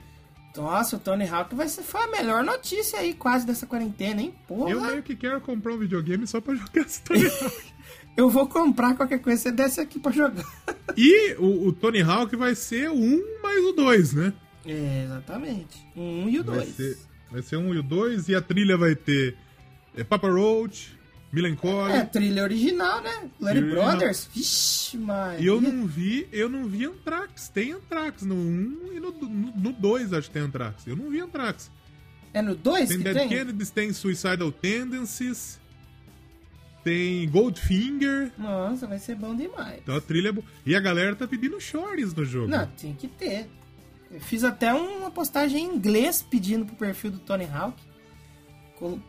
Nossa, 0.56 0.96
o 0.96 1.00
Tony 1.00 1.28
Hawk 1.28 1.54
vai 1.54 1.68
ser, 1.68 1.84
foi 1.84 2.02
a 2.02 2.08
melhor 2.08 2.44
notícia 2.44 3.00
aí 3.00 3.14
quase 3.14 3.46
dessa 3.46 3.66
quarentena, 3.68 4.22
hein? 4.22 4.34
Porra. 4.48 4.72
Eu 4.72 4.82
meio 4.82 5.04
que 5.04 5.16
quero 5.16 5.42
comprar 5.42 5.74
um 5.74 5.78
videogame 5.78 6.26
só 6.26 6.40
pra 6.40 6.56
jogar 6.56 6.82
esse 6.82 7.02
Tony 7.04 7.26
Hawk. 7.42 7.75
Eu 8.18 8.30
vou 8.30 8.48
comprar 8.48 8.96
qualquer 8.96 9.20
coisa, 9.20 9.42
você 9.42 9.52
desce 9.52 9.82
aqui 9.82 10.00
pra 10.00 10.12
jogar. 10.12 10.46
E 10.98 11.34
o, 11.40 11.68
o 11.68 11.74
Tony 11.74 12.02
Hawk 12.02 12.34
vai 12.38 12.56
ser 12.56 12.90
o 12.90 12.96
1 12.96 13.42
mais 13.44 13.66
o 13.66 13.74
2, 13.74 14.14
né? 14.14 14.34
É, 14.66 15.04
exatamente. 15.04 15.86
O 15.94 16.00
um 16.00 16.30
e 16.30 16.40
o 16.40 16.44
Vai 16.44 16.58
dois. 16.60 16.70
ser, 16.76 16.98
vai 17.30 17.42
ser 17.42 17.58
um 17.58 17.74
e 17.74 17.80
o 17.80 17.84
2 17.84 18.30
e 18.30 18.36
a 18.36 18.42
trilha 18.42 18.78
vai 18.78 18.96
ter 18.96 19.36
é, 19.98 20.06
Papa 20.06 20.30
Roach, 20.30 20.98
Milencore. 21.34 21.92
É, 21.92 22.06
trilha 22.06 22.44
original, 22.44 23.02
né? 23.02 23.30
Larry. 23.42 23.62
Brothers. 23.72 24.30
Vixe, 24.34 24.98
mas. 24.98 25.42
E 25.42 25.48
eu 25.48 25.60
não 25.60 25.86
vi, 25.86 26.30
eu 26.32 26.48
não 26.48 26.66
vi 26.66 26.86
Anthrax. 26.86 27.50
Tem 27.50 27.74
Anthrax 27.74 28.22
no 28.22 28.36
1 28.36 28.78
e 28.94 29.00
no, 29.02 29.12
no, 29.12 29.28
no 29.58 29.74
2 29.74 30.14
acho 30.14 30.30
que 30.30 30.34
tem 30.36 30.44
Anthrax. 30.44 30.88
Eu 30.88 30.96
não 30.96 31.10
vi 31.10 31.20
Anthrax. 31.20 31.70
É 32.34 32.42
no 32.42 32.56
2 32.56 32.88
Tem 32.88 32.98
que 33.00 33.04
Dead 33.04 33.18
tem? 33.18 33.28
Kennedys, 33.28 33.70
tem 33.70 33.92
Suicidal 33.92 34.50
Tendencies, 34.52 35.60
tem 36.86 37.28
Goldfinger. 37.30 38.32
Nossa, 38.38 38.86
vai 38.88 39.00
ser 39.00 39.16
bom 39.16 39.36
demais. 39.36 39.80
Então 39.84 39.96
a 39.98 40.00
trilha 40.02 40.30
é 40.30 40.32
boa. 40.32 40.46
E 40.66 40.76
a 40.76 40.80
galera 40.80 41.16
tá 41.16 41.28
pedindo 41.28 41.60
shorts 41.60 42.14
no 42.14 42.24
jogo. 42.24 42.48
Não, 42.48 42.66
tem 42.68 42.94
que 42.94 43.08
ter. 43.08 43.50
Eu 44.12 44.22
fiz 44.22 44.44
até 44.44 44.72
uma 44.72 45.10
postagem 45.10 45.64
em 45.66 45.76
inglês 45.76 46.22
pedindo 46.22 46.64
pro 46.66 46.76
perfil 46.76 47.10
do 47.12 47.18
Tony 47.20 47.46
Hawk. 47.52 47.82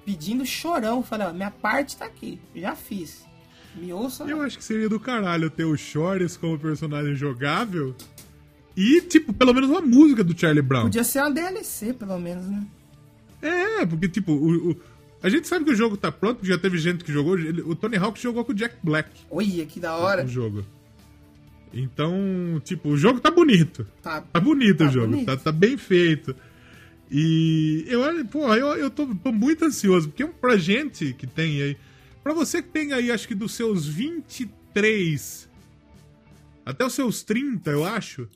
Pedindo 0.05 0.44
chorão. 0.47 1.03
Falei, 1.03 1.27
ó, 1.27 1.32
minha 1.32 1.51
parte 1.51 1.97
tá 1.97 2.07
aqui. 2.07 2.40
Já 2.55 2.74
fiz. 2.74 3.24
Me 3.74 3.93
ouça. 3.93 4.24
Eu 4.24 4.40
acho 4.40 4.57
que 4.57 4.65
seria 4.65 4.89
do 4.89 4.98
caralho 4.98 5.51
ter 5.51 5.65
o 5.65 5.77
Shores 5.77 6.36
como 6.36 6.59
personagem 6.59 7.15
jogável. 7.15 7.94
E, 8.74 9.03
tipo, 9.03 9.32
pelo 9.35 9.53
menos 9.53 9.69
uma 9.69 9.82
música 9.82 10.24
do 10.24 10.39
Charlie 10.39 10.62
Brown. 10.62 10.85
Podia 10.85 11.05
ser 11.05 11.20
uma 11.20 11.31
DLC, 11.31 11.93
pelo 11.93 12.19
menos, 12.19 12.47
né? 12.47 12.66
É, 13.43 13.85
porque, 13.85 14.09
tipo, 14.09 14.32
o, 14.32 14.70
o- 14.70 14.77
a 15.22 15.28
gente 15.28 15.48
sabe 15.48 15.64
que 15.64 15.70
o 15.72 15.74
jogo 15.74 15.97
tá 15.97 16.10
pronto, 16.12 16.44
já 16.44 16.56
teve 16.59 16.78
gente 16.78 17.02
que 17.05 17.12
jogou. 17.12 17.38
ele- 17.38 17.62
o 17.62 17.74
Tony 17.74 17.97
Hawk 17.97 18.20
jogou 18.20 18.44
com 18.44 18.52
o 18.52 18.55
Jack 18.55 18.76
Black 18.82 19.10
Olha, 19.30 19.66
que 19.66 19.80
da 19.80 19.97
hora. 19.97 20.24
o 20.24 20.28
jogo. 20.28 20.64
Então, 21.72 22.60
tipo, 22.64 22.88
o 22.90 22.97
jogo 22.97 23.20
tá 23.20 23.30
bonito. 23.30 23.86
Tá. 24.02 24.20
Tá 24.22 24.40
bonito 24.40 24.78
Tá 24.78 24.86
o 24.86 24.90
jogo, 24.93 25.09
bonito. 25.09 25.26
Tá, 25.26 25.36
tá 25.36 25.52
bem 25.52 25.76
feito. 25.76 26.34
E 27.10 27.84
eu, 27.88 28.01
pô, 28.26 28.52
eu, 28.55 28.68
eu 28.76 28.90
tô, 28.90 29.06
tô 29.14 29.30
muito 29.32 29.64
ansioso, 29.64 30.09
porque 30.09 30.24
pra 30.26 30.56
gente 30.56 31.12
que 31.12 31.26
tem 31.26 31.60
aí. 31.62 31.76
Pra 32.22 32.32
você 32.32 32.62
que 32.62 32.68
tem 32.68 32.93
aí, 32.93 33.10
acho 33.12 33.28
que 33.28 33.34
dos 33.34 33.52
seus 33.52 33.86
23 33.86 35.48
até 36.64 36.84
os 36.84 36.94
seus 36.94 37.22
30, 37.22 37.70
eu 37.70 37.84
acho. 37.84 38.28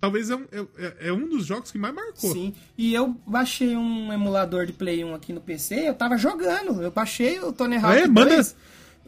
Talvez 0.00 0.30
é 0.30 0.36
um, 0.36 0.44
é, 0.78 1.08
é 1.08 1.12
um 1.12 1.28
dos 1.28 1.44
jogos 1.44 1.72
que 1.72 1.78
mais 1.78 1.92
marcou. 1.94 2.32
Sim. 2.32 2.54
E 2.76 2.94
eu 2.94 3.16
baixei 3.26 3.76
um 3.76 4.12
emulador 4.12 4.64
de 4.64 4.72
Play 4.72 5.04
1 5.04 5.14
aqui 5.14 5.32
no 5.32 5.40
PC, 5.40 5.88
eu 5.88 5.94
tava 5.94 6.16
jogando. 6.16 6.80
Eu 6.80 6.90
baixei 6.92 7.40
o 7.40 7.52
Tony 7.52 7.76
Hawk 7.76 7.98
É, 7.98 8.06
manda- 8.06 8.36
2. 8.36 8.56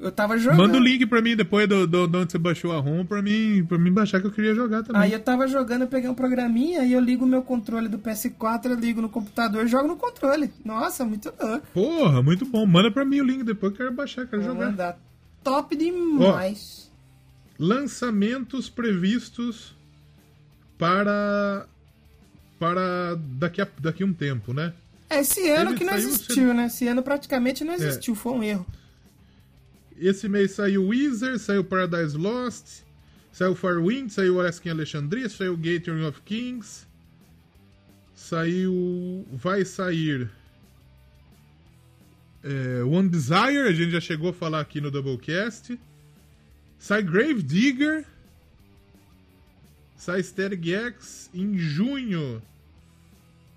Eu 0.02 0.10
tava 0.10 0.38
jogando. 0.38 0.58
Manda 0.60 0.78
o 0.78 0.80
link 0.80 1.04
pra 1.04 1.20
mim 1.20 1.36
depois 1.36 1.68
do, 1.68 1.86
do, 1.86 2.06
de 2.08 2.16
onde 2.16 2.32
você 2.32 2.38
baixou 2.38 2.72
a 2.72 2.78
ROM 2.80 3.04
pra 3.04 3.20
mim, 3.20 3.62
pra 3.68 3.76
mim 3.78 3.92
baixar 3.92 4.18
que 4.18 4.26
eu 4.26 4.30
queria 4.32 4.54
jogar 4.54 4.82
também. 4.82 5.02
Aí 5.02 5.12
eu 5.12 5.20
tava 5.20 5.46
jogando, 5.46 5.82
eu 5.82 5.88
peguei 5.88 6.08
um 6.08 6.14
programinha 6.14 6.82
e 6.84 6.92
eu 6.94 7.00
ligo 7.00 7.26
o 7.26 7.28
meu 7.28 7.42
controle 7.42 7.86
do 7.86 7.98
PS4, 7.98 8.70
eu 8.70 8.76
ligo 8.76 9.02
no 9.02 9.10
computador 9.10 9.66
e 9.66 9.68
jogo 9.68 9.86
no 9.86 9.96
controle. 9.96 10.50
Nossa, 10.64 11.04
muito 11.04 11.30
louco. 11.38 11.66
Porra, 11.74 12.22
muito 12.22 12.46
bom. 12.46 12.64
Manda 12.64 12.90
pra 12.90 13.04
mim 13.04 13.20
o 13.20 13.24
link 13.24 13.42
depois, 13.44 13.72
eu 13.72 13.76
quero 13.76 13.92
baixar, 13.92 14.26
quero 14.26 14.40
Vou 14.40 14.52
jogar. 14.54 14.70
mandar. 14.70 14.98
Top 15.44 15.76
demais. 15.76 16.90
Lançamentos 17.58 18.70
previstos 18.70 19.74
para 20.80 21.66
para 22.58 23.14
daqui 23.38 23.60
a 23.60 23.68
daqui 23.78 24.02
a 24.02 24.06
um 24.06 24.12
tempo, 24.12 24.52
né? 24.52 24.72
Esse 25.08 25.48
ano 25.50 25.70
Ele 25.70 25.78
que 25.78 25.84
não 25.84 25.94
existiu, 25.94 26.54
né? 26.54 26.66
Esse 26.66 26.88
ano 26.88 27.02
praticamente 27.02 27.62
É. 27.62 27.66
não 27.66 27.74
existiu, 27.74 28.14
foi 28.14 28.32
um 28.32 28.42
erro. 28.42 28.66
Esse 29.98 30.28
mês 30.28 30.52
saiu 30.52 30.86
Wizard, 30.88 31.38
saiu 31.38 31.62
Paradise 31.62 32.16
Lost, 32.16 32.82
saiu 33.32 33.54
Farwind, 33.54 34.10
saiu 34.10 34.40
Asking 34.40 34.70
Alexandria, 34.70 35.28
saiu 35.28 35.56
Gathering 35.56 36.04
of 36.06 36.22
Kings, 36.22 36.86
saiu. 38.14 39.26
Vai 39.32 39.64
sair. 39.64 40.30
é, 42.42 42.82
One 42.84 43.08
Desire, 43.08 43.68
a 43.68 43.72
gente 43.72 43.90
já 43.90 44.00
chegou 44.00 44.30
a 44.30 44.32
falar 44.32 44.60
aqui 44.60 44.80
no 44.80 44.90
Doublecast. 44.90 45.78
Sai 46.78 47.02
Grave 47.02 47.42
Digger. 47.42 48.06
Sai 50.00 50.22
Static 50.22 50.66
X 50.66 51.28
em 51.34 51.58
junho. 51.58 52.40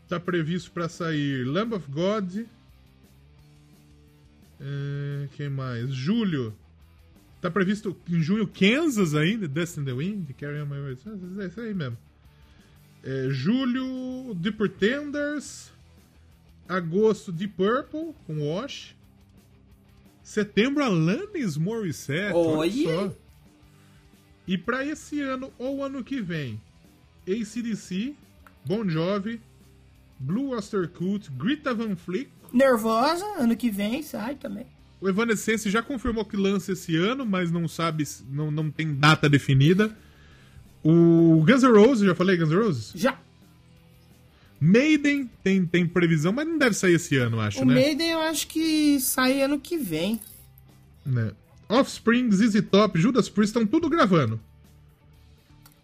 Tá 0.10 0.20
previsto 0.20 0.72
para 0.72 0.90
sair 0.90 1.46
Lamb 1.46 1.74
of 1.74 1.90
God. 1.90 2.40
É, 4.60 5.28
quem 5.38 5.48
mais? 5.48 5.94
Julho. 5.94 6.54
Tá 7.40 7.50
previsto 7.50 7.96
em 8.10 8.22
junho 8.22 8.46
Kansas 8.46 9.16
ainda, 9.16 9.48
Dust 9.48 9.78
in 9.78 9.86
the 9.86 9.94
Wind, 9.94 10.32
Carry 10.38 10.60
On 10.60 10.66
My 10.66 10.82
Way. 10.82 10.98
É 11.44 11.48
isso 11.48 11.62
aí 11.62 11.74
mesmo. 11.74 11.98
É, 13.06 13.30
julho, 13.30 14.36
The 14.44 14.52
Pretenders. 14.52 15.72
Agosto, 16.68 17.32
Deep 17.32 17.54
Purple, 17.56 18.14
com 18.28 18.50
Wash. 18.54 18.94
Setembro, 20.22 20.84
Alanis 20.84 21.56
Morissette. 21.56 22.34
olha 22.34 22.58
Olha. 22.60 23.10
só. 23.10 23.23
E 24.48 24.58
pra 24.58 24.86
esse 24.86 25.22
ano 25.22 25.52
ou 25.58 25.84
ano 25.84 26.04
que 26.04 26.22
vem, 26.22 26.60
ACDC, 27.28 28.14
Bon 28.66 28.88
Jovi, 28.88 29.40
Blue 30.20 30.50
Oyster 30.50 30.88
Cult, 30.90 31.30
Greta 31.32 31.74
Van 31.74 31.96
Fleet, 31.96 32.28
Nervosa, 32.52 33.26
ano 33.38 33.56
que 33.56 33.72
vem 33.72 34.04
sai 34.04 34.36
também. 34.36 34.66
o 35.02 35.10
Evanescence 35.10 35.70
já 35.70 35.82
confirmou 35.82 36.24
que 36.24 36.38
lança 36.38 36.74
esse 36.74 36.96
ano, 36.96 37.26
mas 37.26 37.52
não 37.52 37.68
sabe, 37.68 38.04
não, 38.30 38.52
não 38.52 38.70
tem 38.70 38.94
data 38.94 39.28
definida. 39.30 39.96
O 40.84 41.44
Guns 41.48 41.64
N' 41.64 41.72
Roses, 41.72 42.06
já 42.06 42.14
falei 42.14 42.38
Guns 42.38 42.50
N' 42.50 42.56
Roses? 42.58 42.92
Já. 42.96 43.18
Maiden 44.60 45.30
tem, 45.44 45.66
tem 45.66 45.86
previsão, 45.88 46.32
mas 46.32 46.48
não 46.48 46.58
deve 46.58 46.76
sair 46.76 46.94
esse 46.96 47.18
ano, 47.18 47.40
acho, 47.40 47.62
O 47.62 47.66
né? 47.66 47.74
Maiden 47.74 48.12
eu 48.12 48.20
acho 48.20 48.48
que 48.48 49.00
sai 49.00 49.42
ano 49.42 49.60
que 49.60 49.78
vem. 49.78 50.20
né? 51.06 51.32
Offspring, 51.70 52.32
ZZ 52.32 52.62
Top, 52.70 53.00
Judas 53.00 53.30
Priest 53.30 53.50
estão 53.58 53.66
tudo 53.66 53.90
gravando. 53.90 54.40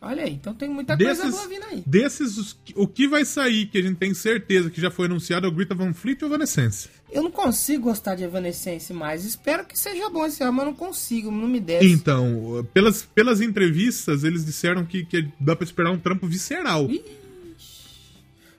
Olha 0.02 0.24
aí, 0.24 0.32
então 0.32 0.54
tem 0.54 0.70
muita 0.70 0.96
Desses, 0.96 1.22
coisa 1.24 1.36
boa 1.38 1.48
vindo 1.50 1.64
aí. 1.66 1.84
desses 1.86 2.56
o 2.74 2.88
que 2.88 3.06
vai 3.06 3.26
sair, 3.26 3.66
que 3.66 3.78
a 3.78 3.82
gente 3.82 3.98
tem 3.98 4.14
certeza 4.14 4.70
que 4.70 4.80
já 4.80 4.90
foi 4.90 5.08
anunciado, 5.08 5.46
é 5.46 5.50
o 5.50 5.52
Greta 5.52 5.76
Van 5.76 5.94
Fleet 5.94 6.22
e 6.22 6.24
o 6.24 6.28
Evanescence. 6.28 6.88
Eu 7.12 7.22
não 7.22 7.30
consigo 7.32 7.84
gostar 7.84 8.16
de 8.16 8.24
Evanescence 8.24 8.94
mais. 8.94 9.26
Espero 9.26 9.66
que 9.66 9.78
seja 9.78 10.10
bom 10.10 10.26
esse 10.26 10.42
ano, 10.42 10.54
mas 10.54 10.66
eu 10.66 10.72
não 10.72 10.78
consigo, 10.78 11.30
não 11.30 11.50
me 11.50 11.60
desce. 11.60 11.92
Então, 11.92 12.66
pelas, 12.74 13.02
pelas 13.14 13.42
entrevistas, 13.42 14.24
eles 14.24 14.46
disseram 14.46 14.86
que, 14.86 15.04
que 15.04 15.28
dá 15.38 15.54
pra 15.54 15.66
esperar 15.66 15.92
um 15.92 16.00
trampo 16.00 16.26
visceral. 16.28 16.88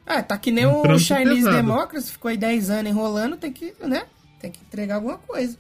Ah, 0.05 0.23
tá 0.23 0.37
que 0.37 0.51
nem 0.51 0.67
Um 0.67 0.83
o 0.83 0.99
Chinese 0.99 1.37
pesado. 1.37 1.57
Democracy, 1.57 2.13
ficou 2.13 2.29
aí 2.29 2.37
10 2.37 2.69
anos 2.69 2.91
enrolando, 2.91 3.37
tem 3.39 3.51
que, 3.53 3.73
né? 3.81 4.05
Tem 4.41 4.51
que 4.51 4.61
entregar 4.61 4.97
alguma 4.97 5.17
coisa. 5.17 5.57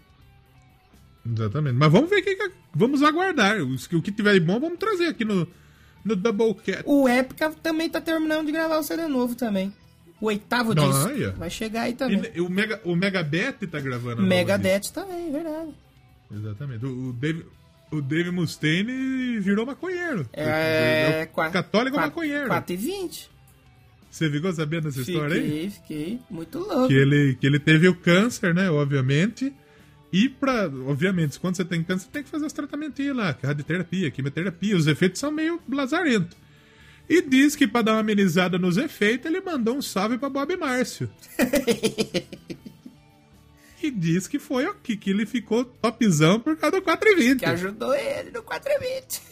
Exatamente. 1.26 1.74
Mas 1.76 1.92
vamos 1.92 2.08
ver 2.10 2.20
o 2.20 2.22
que, 2.22 2.50
Vamos 2.74 3.02
aguardar. 3.02 3.60
O 3.60 4.02
que 4.02 4.12
tiver 4.12 4.34
de 4.34 4.40
bom, 4.40 4.58
vamos 4.60 4.78
trazer 4.78 5.06
aqui 5.08 5.24
no, 5.24 5.46
no 6.04 6.16
Doublecat. 6.16 6.82
O 6.86 7.08
Epica 7.08 7.50
também 7.62 7.88
tá 7.90 8.00
terminando 8.00 8.46
de 8.46 8.52
gravar 8.52 8.78
o 8.78 8.82
CD 8.82 9.06
novo 9.06 9.34
também. 9.34 9.72
O 10.20 10.26
oitavo 10.26 10.74
Não, 10.74 10.88
disco. 10.90 11.08
olha. 11.08 11.30
Vai 11.32 11.50
chegar 11.50 11.82
aí 11.82 11.94
também. 11.94 12.30
E, 12.34 12.40
o, 12.40 12.48
Mega, 12.50 12.80
o 12.84 12.94
Megadeth 12.94 13.66
tá 13.70 13.80
gravando. 13.80 14.22
Megadeth 14.22 14.92
também, 14.92 15.32
verdade. 15.32 15.66
disco. 15.66 16.46
Exatamente. 16.46 16.84
O, 16.86 17.08
o 17.08 17.12
Dave, 17.12 17.46
o 17.90 18.00
Dave 18.02 18.30
Mustaine 18.30 19.40
virou 19.40 19.66
maconheiro. 19.66 20.28
É. 20.32 21.28
o 21.32 21.50
católico 21.50 21.96
qua- 21.96 22.02
maconheiro. 22.02 22.48
4 22.48 22.72
e 22.74 22.76
20. 22.76 23.30
Você 24.10 24.30
ficou 24.30 24.52
sabendo 24.52 24.84
dessa 24.84 25.00
história 25.00 25.36
aí? 25.36 25.42
Fiquei, 25.42 25.70
fiquei. 25.70 26.20
Muito 26.30 26.58
louco. 26.58 26.88
Que 26.88 26.94
ele, 26.94 27.36
que 27.40 27.46
ele 27.46 27.58
teve 27.58 27.88
o 27.88 27.94
câncer, 27.94 28.54
né? 28.54 28.70
Obviamente. 28.70 29.52
E 30.12 30.28
pra. 30.28 30.64
Obviamente, 30.64 31.38
quando 31.38 31.56
você 31.56 31.64
tem 31.64 31.82
câncer, 31.84 32.06
você 32.06 32.10
tem 32.10 32.22
que 32.22 32.28
fazer 32.28 32.46
os 32.46 32.52
tratamentos 32.52 33.04
lá, 33.14 33.32
que 33.32 33.46
radioterapia, 33.46 34.10
quimioterapia. 34.10 34.76
Os 34.76 34.86
efeitos 34.86 35.20
são 35.20 35.30
meio 35.30 35.60
lazarentos. 35.68 36.36
E 37.08 37.22
diz 37.22 37.56
que 37.56 37.66
pra 37.66 37.82
dar 37.82 37.92
uma 37.92 38.00
amenizada 38.00 38.58
nos 38.58 38.76
efeitos, 38.76 39.26
ele 39.26 39.40
mandou 39.40 39.76
um 39.76 39.82
salve 39.82 40.16
pra 40.16 40.28
Bob 40.28 40.56
Márcio. 40.56 41.10
e 43.82 43.90
diz 43.90 44.28
que 44.28 44.38
foi 44.38 44.64
aqui 44.64 44.96
que 44.96 45.10
ele 45.10 45.26
ficou 45.26 45.64
topzão 45.64 46.38
por 46.38 46.56
causa 46.56 46.76
do 46.76 46.82
420. 46.82 47.38
Que 47.40 47.46
ajudou 47.46 47.94
ele 47.94 48.30
no 48.30 48.42
4 48.42 48.70
e 48.70 48.78
20. 49.00 49.22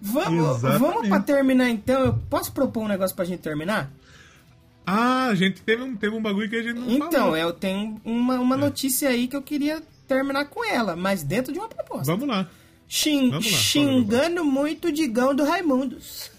vamos, 0.00 0.56
Exatamente. 0.56 0.80
vamos 0.80 1.08
pra 1.08 1.20
terminar 1.20 1.68
então. 1.68 2.06
Eu 2.06 2.14
posso 2.30 2.52
propor 2.52 2.84
um 2.84 2.88
negócio 2.88 3.14
pra 3.14 3.24
gente 3.24 3.40
terminar? 3.40 3.92
Ah, 4.86 5.26
a 5.28 5.34
gente 5.34 5.62
teve 5.62 5.82
um, 5.82 5.96
teve 5.96 6.14
um 6.14 6.20
bagulho 6.22 6.48
que 6.48 6.56
a 6.56 6.62
gente 6.62 6.78
não 6.78 6.90
Então, 6.90 7.10
falou. 7.12 7.36
eu 7.36 7.52
tenho 7.52 8.00
uma, 8.04 8.38
uma 8.40 8.56
notícia 8.56 9.08
aí 9.08 9.28
que 9.28 9.36
eu 9.36 9.42
queria 9.42 9.80
terminar 10.08 10.46
com 10.46 10.64
ela, 10.64 10.96
mas 10.96 11.22
dentro 11.22 11.52
de 11.52 11.58
uma 11.58 11.68
proposta. 11.68 12.04
Vamos 12.12 12.26
lá. 12.28 12.48
Xin- 12.88 13.30
Vamos 13.30 13.50
lá, 13.50 13.58
xingando 13.58 14.44
muito 14.44 14.88
o 14.88 14.92
Digão 14.92 15.34
do 15.34 15.44
Raimundos. 15.44 16.30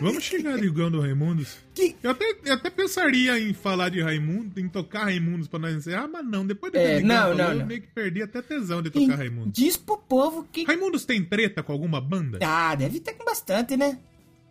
Vamos 0.00 0.22
xingar 0.24 0.56
o 0.56 0.60
Digão 0.60 0.90
do 0.90 1.00
Raimundos. 1.00 1.56
Que- 1.74 1.96
Eu 2.02 2.10
até, 2.10 2.36
eu 2.44 2.54
até 2.54 2.68
pensaria 2.70 3.38
em 3.38 3.54
falar 3.54 3.88
de 3.88 4.00
Raimundo, 4.02 4.60
em 4.60 4.68
tocar 4.68 5.04
Raimundos 5.04 5.48
pra 5.48 5.58
nós 5.58 5.74
encerrar, 5.74 6.06
mas 6.06 6.24
não, 6.26 6.44
depois 6.46 6.70
que 6.70 6.78
É, 6.78 6.96
Digão 7.00 7.08
não, 7.08 7.16
falou, 7.22 7.36
não, 7.36 7.50
eu 7.52 7.58
não. 7.60 7.66
meio 7.66 7.80
que 7.80 7.86
perdi 7.88 8.22
até 8.22 8.42
tesão 8.42 8.82
de 8.82 8.88
E 8.88 8.90
tocar 8.92 9.16
Raimundos. 9.16 9.52
diz 9.52 9.76
pro 9.76 9.96
povo 9.96 10.46
que. 10.52 10.64
Raimundos 10.64 11.04
tem 11.06 11.24
treta 11.24 11.62
com 11.62 11.72
alguma 11.72 12.00
banda? 12.00 12.38
Ah, 12.42 12.74
deve 12.74 13.00
ter 13.00 13.14
com 13.14 13.24
bastante, 13.24 13.76
né? 13.76 13.98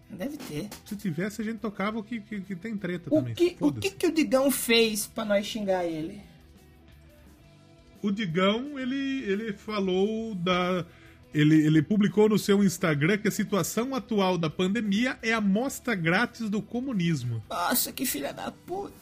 Deve 0.10 0.38
ter. 0.38 0.68
Se 0.86 0.95
tivesse, 0.95 1.41
a 1.41 1.45
gente 1.45 1.60
tocava 1.60 1.99
o 1.99 2.03
que, 2.03 2.19
que, 2.19 2.41
que 2.41 2.56
tem 2.56 2.76
treta 2.76 3.10
O 3.14 3.18
também. 3.19 3.34
que, 3.36 3.56
o 3.60 3.72
que 3.72 3.91
que 3.91 4.07
o 4.07 4.11
Digão 4.11 4.49
fez 4.49 5.06
pra 5.07 5.23
nós 5.23 5.45
xingar 5.45 5.86
ele? 5.86 6.19
O 8.02 8.11
Digão, 8.11 8.80
ele, 8.80 9.23
ele 9.23 9.53
falou 9.53 10.34
da. 10.36 10.86
Ele, 11.31 11.64
ele 11.64 11.81
publicou 11.84 12.27
no 12.27 12.40
seu 12.40 12.64
Instagram 12.64 13.18
que 13.19 13.27
a 13.27 13.31
situação 13.31 13.94
atual 13.94 14.36
da 14.36 14.49
pandemia 14.49 15.19
é 15.22 15.31
a 15.31 15.38
amostra 15.38 15.94
grátis 15.94 16.49
do 16.49 16.60
comunismo. 16.60 17.44
Nossa, 17.48 17.91
que 17.91 18.03
filha 18.06 18.34
da 18.34 18.52
puta. 18.52 18.94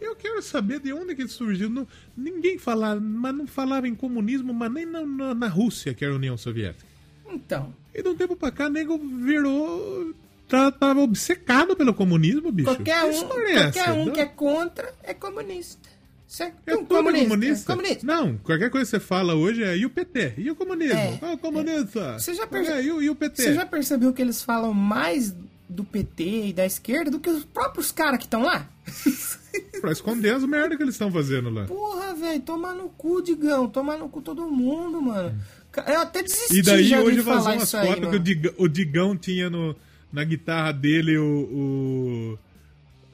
Eu 0.00 0.16
quero 0.16 0.40
saber 0.40 0.80
de 0.80 0.92
onde 0.94 1.14
que 1.14 1.22
ele 1.22 1.28
surgiu. 1.28 1.68
Não- 1.68 1.86
ninguém 2.16 2.56
falava, 2.56 2.98
mas 3.00 3.34
não 3.34 3.46
falava 3.46 3.86
em 3.86 3.94
comunismo, 3.94 4.54
mas 4.54 4.72
nem 4.72 4.86
na, 4.86 5.04
na, 5.04 5.34
na 5.34 5.48
Rússia, 5.48 5.92
que 5.92 6.04
era 6.04 6.14
a 6.14 6.16
União 6.16 6.38
Soviética. 6.38 6.86
Então, 7.28 7.74
E 7.94 8.02
de 8.02 8.08
um 8.08 8.16
tempo 8.16 8.34
pra 8.34 8.50
cá, 8.50 8.70
nego 8.70 8.96
virou. 8.96 10.14
Tá, 10.48 10.72
tava 10.72 11.00
obcecado 11.00 11.76
pelo 11.76 11.92
comunismo, 11.92 12.50
bicho. 12.50 12.74
qualquer 12.74 13.00
Que 13.02 13.06
um, 13.06 13.10
é 13.10 13.62
qualquer 13.62 13.92
um 13.92 14.10
que 14.12 14.20
é 14.20 14.26
contra 14.26 14.94
é 15.02 15.12
comunista. 15.14 15.88
Certo? 16.26 16.56
É 16.66 16.74
Um 16.74 16.84
tudo 16.84 16.96
comunista. 16.96 17.28
comunista. 17.28 17.72
comunista. 17.72 18.06
Não, 18.06 18.36
qualquer 18.38 18.70
coisa 18.70 18.84
que 18.84 18.90
você 18.90 19.00
fala 19.00 19.34
hoje 19.34 19.62
é 19.62 19.76
e 19.76 19.86
o 19.86 19.90
PT? 19.90 20.34
E 20.38 20.50
o 20.50 20.56
comunismo? 20.56 20.98
É. 20.98 21.18
Ah, 21.22 21.32
o 21.32 21.38
comunista. 21.38 22.18
Você 22.18 22.34
já 22.34 22.46
perce- 22.46 22.70
É, 22.70 22.82
e, 22.82 22.92
o, 22.92 23.00
e 23.02 23.08
o 23.10 23.14
PT? 23.14 23.42
Você 23.42 23.54
já 23.54 23.64
percebeu 23.66 24.12
que 24.12 24.20
eles 24.20 24.42
falam 24.42 24.72
mais 24.74 25.34
do 25.68 25.84
PT 25.84 26.48
e 26.48 26.52
da 26.52 26.66
esquerda 26.66 27.10
do 27.10 27.18
que 27.20 27.30
os 27.30 27.44
próprios 27.44 27.90
caras 27.92 28.18
que 28.18 28.24
estão 28.26 28.42
lá? 28.42 28.68
Pra 29.80 29.92
esconder 29.92 30.34
as 30.34 30.44
merdas 30.44 30.76
que 30.76 30.82
eles 30.82 30.94
estão 30.94 31.10
fazendo 31.10 31.50
lá. 31.50 31.64
Porra, 31.66 32.14
velho, 32.14 32.40
tomar 32.40 32.74
no 32.74 32.88
cu, 32.90 33.22
Digão, 33.22 33.68
tomar 33.68 33.96
no 33.96 34.08
cu 34.08 34.20
todo 34.20 34.48
mundo, 34.50 35.00
mano. 35.00 35.38
Ca- 35.70 35.84
Eu 35.88 36.00
até 36.00 36.22
desisti 36.22 36.58
E 36.58 36.62
daí 36.62 36.94
hoje 36.96 37.20
vazou 37.20 37.52
umas 37.52 37.70
fotos 37.70 37.94
que 37.94 38.00
o 38.00 38.04
mano. 38.06 38.18
Digão, 38.18 38.52
o 38.58 38.68
Digão 38.68 39.16
tinha 39.16 39.48
no, 39.48 39.74
na 40.12 40.24
guitarra 40.24 40.72
dele 40.72 41.16
o, 41.18 42.38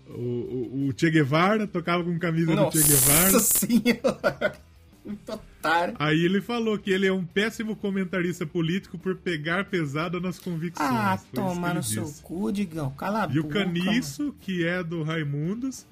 o, 0.09 0.13
o, 0.13 0.89
o 0.89 0.95
Che 0.97 1.11
Guevara, 1.11 1.67
tocava 1.67 2.05
com 2.05 2.19
camisa 2.19 2.55
do 2.55 2.71
Che 2.73 2.83
Guevara. 2.83 3.31
Nossa 3.33 3.41
senhora. 3.67 4.57
Muito 5.05 5.33
otário. 5.33 5.95
Aí 5.99 6.25
ele 6.25 6.41
falou 6.41 6.79
que 6.79 6.91
ele 6.91 7.07
é 7.07 7.13
um 7.13 7.25
péssimo 7.27 7.77
comentarista 7.77 8.47
político 8.47 8.97
por 8.97 9.15
pegar 9.17 9.67
pesado 9.67 10.19
nas 10.19 10.39
convicções. 10.39 10.89
Ah, 10.91 11.19
toma 11.35 11.75
no 11.75 11.83
seu 11.83 12.11
cu, 12.23 12.51
Digão. 12.51 12.91
Cala 12.93 13.25
a 13.27 13.29
E 13.31 13.39
o 13.39 13.43
boca, 13.43 13.59
mano. 13.67 13.75
Caniço, 13.85 14.35
que 14.41 14.65
é 14.65 14.83
do 14.83 15.03
Raimundos, 15.03 15.85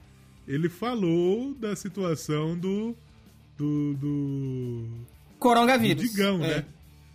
ele 0.49 0.71
falou 0.71 1.55
da 1.55 1.77
situação 1.77 2.57
do. 2.57 2.97
do. 3.59 3.93
do, 3.95 3.95
do 3.95 4.87
Coronavírus. 5.39 6.11
Digão, 6.11 6.43
É. 6.43 6.57
né? 6.57 6.65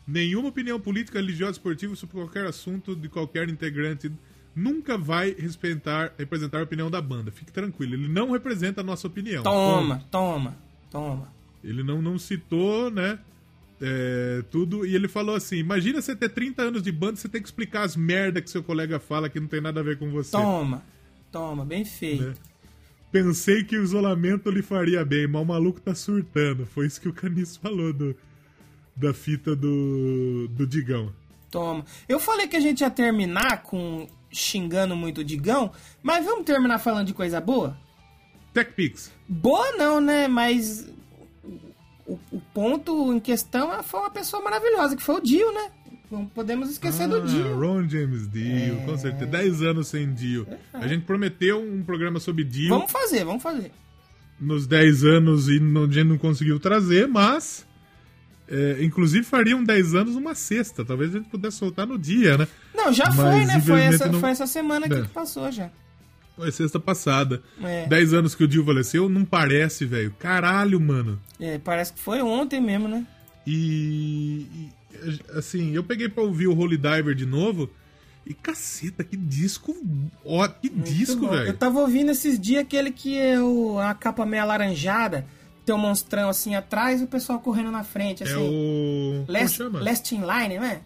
Nenhuma 0.07 0.49
opinião 0.49 0.79
política, 0.79 1.19
religiosa, 1.19 1.53
esportiva 1.53 1.95
sobre 1.95 2.15
qualquer 2.15 2.45
assunto 2.45 2.95
de 2.95 3.09
qualquer 3.09 3.49
integrante 3.49 4.11
nunca 4.55 4.97
vai 4.97 5.35
respeitar, 5.37 6.13
representar 6.17 6.59
a 6.59 6.63
opinião 6.63 6.89
da 6.89 7.01
banda. 7.01 7.31
Fique 7.31 7.51
tranquilo, 7.51 7.93
ele 7.93 8.07
não 8.07 8.31
representa 8.31 8.81
a 8.81 8.83
nossa 8.83 9.07
opinião. 9.07 9.43
Toma, 9.43 10.03
toma, 10.09 10.57
toma. 10.89 11.33
Ele 11.63 11.83
não, 11.83 12.01
não 12.01 12.17
citou, 12.17 12.89
né? 12.89 13.19
é, 13.81 14.43
tudo. 14.49 14.85
E 14.85 14.95
ele 14.95 15.07
falou 15.07 15.35
assim: 15.35 15.57
imagina 15.57 16.01
você 16.01 16.15
ter 16.15 16.29
30 16.29 16.61
anos 16.61 16.81
de 16.81 16.91
banda 16.91 17.13
e 17.13 17.17
você 17.17 17.29
tem 17.29 17.41
que 17.41 17.47
explicar 17.47 17.83
as 17.83 17.95
merda 17.95 18.41
que 18.41 18.49
seu 18.49 18.63
colega 18.63 18.99
fala 18.99 19.29
que 19.29 19.39
não 19.39 19.47
tem 19.47 19.61
nada 19.61 19.79
a 19.79 19.83
ver 19.83 19.97
com 19.97 20.09
você. 20.09 20.31
Toma, 20.31 20.83
toma, 21.31 21.65
bem 21.65 21.85
feito. 21.85 22.23
né? 22.23 22.33
Pensei 23.11 23.63
que 23.63 23.77
o 23.77 23.83
isolamento 23.83 24.51
lhe 24.51 24.61
faria 24.61 25.03
bem, 25.05 25.27
mas 25.27 25.41
o 25.41 25.45
maluco 25.45 25.79
tá 25.79 25.95
surtando. 25.95 26.65
Foi 26.65 26.85
isso 26.85 26.99
que 26.99 27.07
o 27.07 27.13
Caniço 27.13 27.59
falou 27.59 27.93
do, 27.93 28.15
da 28.97 29.13
fita 29.13 29.55
do, 29.55 30.47
do 30.49 30.65
Digão. 30.67 31.13
Toma. 31.51 31.85
Eu 32.09 32.19
falei 32.19 32.47
que 32.47 32.55
a 32.57 32.59
gente 32.59 32.81
ia 32.81 32.89
terminar 32.89 33.63
com 33.63 34.07
xingando 34.31 34.95
muito 34.95 35.21
o 35.21 35.23
Digão, 35.23 35.71
mas 36.03 36.25
vamos 36.25 36.45
terminar 36.45 36.79
falando 36.79 37.07
de 37.07 37.13
coisa 37.13 37.39
boa? 37.39 37.77
TechPix. 38.53 39.11
Boa 39.27 39.71
não, 39.77 40.01
né? 40.01 40.27
Mas 40.27 40.89
o, 42.05 42.17
o 42.31 42.41
ponto 42.53 43.13
em 43.13 43.19
questão 43.19 43.73
é- 43.73 43.83
foi 43.83 43.99
uma 43.99 44.09
pessoa 44.09 44.43
maravilhosa, 44.43 44.95
que 44.95 45.03
foi 45.03 45.15
o 45.15 45.21
Dio, 45.21 45.51
né? 45.53 45.71
Não 46.09 46.25
podemos 46.25 46.69
esquecer 46.71 47.03
Ah, 47.03 47.07
do 47.07 47.21
Dio. 47.27 47.59
Ron 47.59 47.87
James 47.87 48.29
Dio, 48.31 48.77
com 48.85 48.97
certeza. 48.97 49.25
10 49.25 49.61
anos 49.61 49.87
sem 49.89 50.13
Dio. 50.13 50.47
A 50.73 50.87
gente 50.87 51.03
prometeu 51.05 51.59
um 51.61 51.83
programa 51.83 52.17
sobre 52.19 52.45
Dio 52.45 52.69
Vamos 52.69 52.89
fazer, 52.91 53.25
vamos 53.25 53.43
fazer. 53.43 53.71
nos 54.39 54.65
10 54.65 55.03
anos 55.03 55.49
e 55.49 55.59
não- 55.59 55.83
a 55.83 55.87
gente 55.91 56.07
não 56.07 56.17
conseguiu 56.17 56.59
trazer, 56.59 57.07
mas. 57.07 57.66
É, 58.49 58.77
inclusive 58.83 59.23
fariam 59.25 59.63
10 59.63 59.95
anos 59.95 60.15
uma 60.15 60.33
sexta. 60.35 60.83
Talvez 60.85 61.13
a 61.13 61.17
gente 61.19 61.29
pudesse 61.29 61.57
soltar 61.57 61.85
no 61.87 61.97
dia, 61.97 62.37
né? 62.37 62.47
Não, 62.75 62.91
já 62.93 63.05
Mas, 63.07 63.15
foi, 63.15 63.45
né? 63.45 63.59
Foi 63.61 63.81
essa, 63.81 64.07
não- 64.07 64.19
foi 64.19 64.29
essa 64.29 64.47
semana 64.47 64.85
É. 64.85 64.89
que 64.89 65.07
passou 65.09 65.51
já. 65.51 65.69
Foi 66.35 66.51
sexta 66.51 66.79
passada. 66.79 67.41
É. 67.63 67.87
10 67.87 68.13
anos 68.13 68.35
que 68.35 68.43
o 68.43 68.47
Dio 68.47 68.63
faleceu, 68.63 69.09
não 69.09 69.25
parece, 69.25 69.85
velho. 69.85 70.13
Caralho, 70.19 70.79
mano. 70.79 71.19
É, 71.39 71.57
parece 71.57 71.93
que 71.93 71.99
foi 71.99 72.21
ontem 72.21 72.61
mesmo, 72.61 72.87
né? 72.87 73.05
E, 73.45 74.45
e, 74.53 74.69
assim, 75.37 75.73
eu 75.73 75.83
peguei 75.83 76.07
pra 76.09 76.21
ouvir 76.23 76.47
o 76.47 76.55
Holy 76.57 76.77
Diver 76.77 77.15
de 77.15 77.25
novo. 77.25 77.69
E 78.25 78.33
caceta, 78.33 79.03
que 79.05 79.15
disco. 79.15 79.73
Ó, 80.25 80.45
que 80.47 80.67
disco, 80.69 81.21
Muito. 81.21 81.33
Eu 81.33 81.39
velho. 81.45 81.53
tava 81.57 81.79
ouvindo 81.79 82.11
esses 82.11 82.37
dias 82.39 82.61
aquele 82.61 82.91
que 82.91 83.17
é 83.17 83.41
o, 83.41 83.79
a 83.79 83.93
capa 83.93 84.25
meio 84.25 84.43
alaranjada, 84.43 85.25
tem 85.67 85.75
um 85.75 85.77
monstrão 85.79 86.29
assim 86.29 86.55
atrás 86.55 87.01
e 87.01 87.03
o 87.03 87.07
pessoal 87.07 87.39
correndo 87.41 87.69
na 87.69 87.83
frente, 87.83 88.23
assim. 88.23 88.33
É 88.33 88.37
o. 88.37 89.25
Como 89.25 89.37
Last, 89.37 89.57
chama? 89.57 89.79
Last 89.83 90.15
in 90.15 90.21
Line, 90.21 90.59
né? 90.59 90.81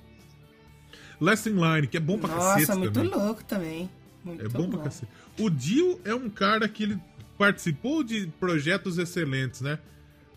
Last 1.19 1.47
in 1.47 1.53
Line, 1.53 1.87
que 1.87 1.97
é 1.97 1.99
bom 1.99 2.17
pra 2.17 2.33
Nossa, 2.33 2.59
cacete 2.59 2.77
muito 2.79 2.93
também. 2.93 3.11
louco 3.11 3.43
também. 3.43 3.89
Muito 4.25 4.43
É 4.43 4.49
bom 4.49 4.67
pra 4.69 4.79
cacete. 4.79 5.11
O 5.39 5.49
Dio 5.51 6.01
é 6.03 6.15
um 6.15 6.29
cara 6.29 6.67
que 6.67 6.81
ele 6.83 6.99
participou 7.37 8.03
de 8.03 8.27
projetos 8.39 8.97
excelentes, 8.97 9.61
né? 9.61 9.77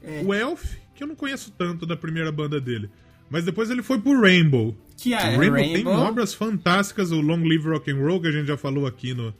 É. 0.02 0.22
O 0.22 0.34
Elf, 0.34 0.74
que 0.94 1.02
eu 1.02 1.08
não 1.08 1.14
conheço 1.16 1.50
tanto 1.56 1.86
da 1.86 1.96
primeira 1.96 2.30
banda 2.30 2.60
dele. 2.60 2.90
Mas 3.30 3.46
depois 3.46 3.70
ele 3.70 3.82
foi 3.82 3.98
pro 3.98 4.20
Rainbow. 4.20 4.76
Que 4.98 5.14
é, 5.14 5.34
o 5.34 5.38
Rainbow, 5.38 5.56
tem 5.56 5.72
Rainbow. 5.72 5.94
obras 5.94 6.34
fantásticas, 6.34 7.10
o 7.10 7.20
Long 7.22 7.42
Live 7.42 7.66
Rock 7.66 7.90
and 7.90 7.96
Roll, 7.96 8.20
que 8.20 8.28
a 8.28 8.32
gente 8.32 8.46
já 8.46 8.56
falou 8.58 8.86
aqui 8.86 9.14
no, 9.14 9.34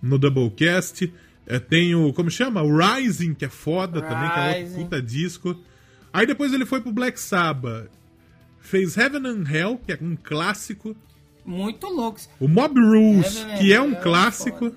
no 0.00 0.16
Doublecast. 0.16 1.12
É, 1.48 1.58
tem 1.58 1.94
o, 1.94 2.12
como 2.12 2.30
chama? 2.30 2.62
O 2.62 2.76
Rising, 2.76 3.32
que 3.32 3.46
é 3.46 3.48
foda 3.48 4.02
também, 4.02 4.30
que 4.30 4.38
é 4.38 4.46
outro 4.48 4.60
Rising. 4.60 4.82
puta 4.82 5.02
disco. 5.02 5.56
Aí 6.12 6.26
depois 6.26 6.52
ele 6.52 6.66
foi 6.66 6.82
pro 6.82 6.92
Black 6.92 7.18
Sabbath. 7.18 7.88
Fez 8.60 8.98
Heaven 8.98 9.26
and 9.26 9.44
Hell, 9.50 9.80
que 9.84 9.92
é 9.92 9.98
um 10.00 10.14
clássico. 10.14 10.94
Muito 11.46 11.86
louco. 11.86 12.20
O 12.38 12.46
Mob 12.46 12.78
Rules, 12.78 13.36
Heaven 13.36 13.56
que 13.58 13.72
é 13.72 13.80
um 13.80 13.92
Hell, 13.92 14.02
clássico. 14.02 14.58
foda. 14.66 14.76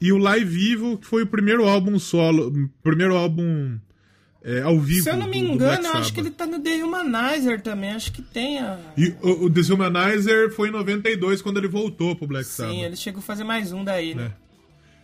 E 0.00 0.12
o 0.12 0.18
Live 0.18 0.72
Evil, 0.72 0.98
que 0.98 1.06
foi 1.06 1.22
o 1.22 1.26
primeiro 1.28 1.64
álbum 1.68 1.96
solo, 1.96 2.52
primeiro 2.82 3.16
álbum 3.16 3.78
é, 4.42 4.62
ao 4.62 4.80
vivo. 4.80 5.04
Se 5.04 5.10
eu 5.10 5.16
não 5.16 5.28
me 5.28 5.38
engano, 5.38 5.86
eu 5.86 5.92
acho 5.94 6.12
que 6.12 6.18
ele 6.18 6.30
tá 6.32 6.44
no 6.44 6.58
The 6.58 6.82
Humanizer 6.82 7.60
também. 7.60 7.90
Acho 7.92 8.12
que 8.12 8.20
tem 8.20 8.58
a. 8.58 8.80
E 8.96 9.14
o, 9.22 9.44
o 9.44 9.48
Deshumanizer 9.48 10.50
foi 10.50 10.70
em 10.70 10.72
92, 10.72 11.40
quando 11.40 11.58
ele 11.58 11.68
voltou 11.68 12.16
pro 12.16 12.26
Black 12.26 12.46
Sabbath. 12.48 12.74
Sim, 12.74 12.82
ele 12.82 12.96
chegou 12.96 13.20
a 13.20 13.22
fazer 13.22 13.44
mais 13.44 13.72
um 13.72 13.84
daí, 13.84 14.16
né? 14.16 14.32
É. 14.38 14.41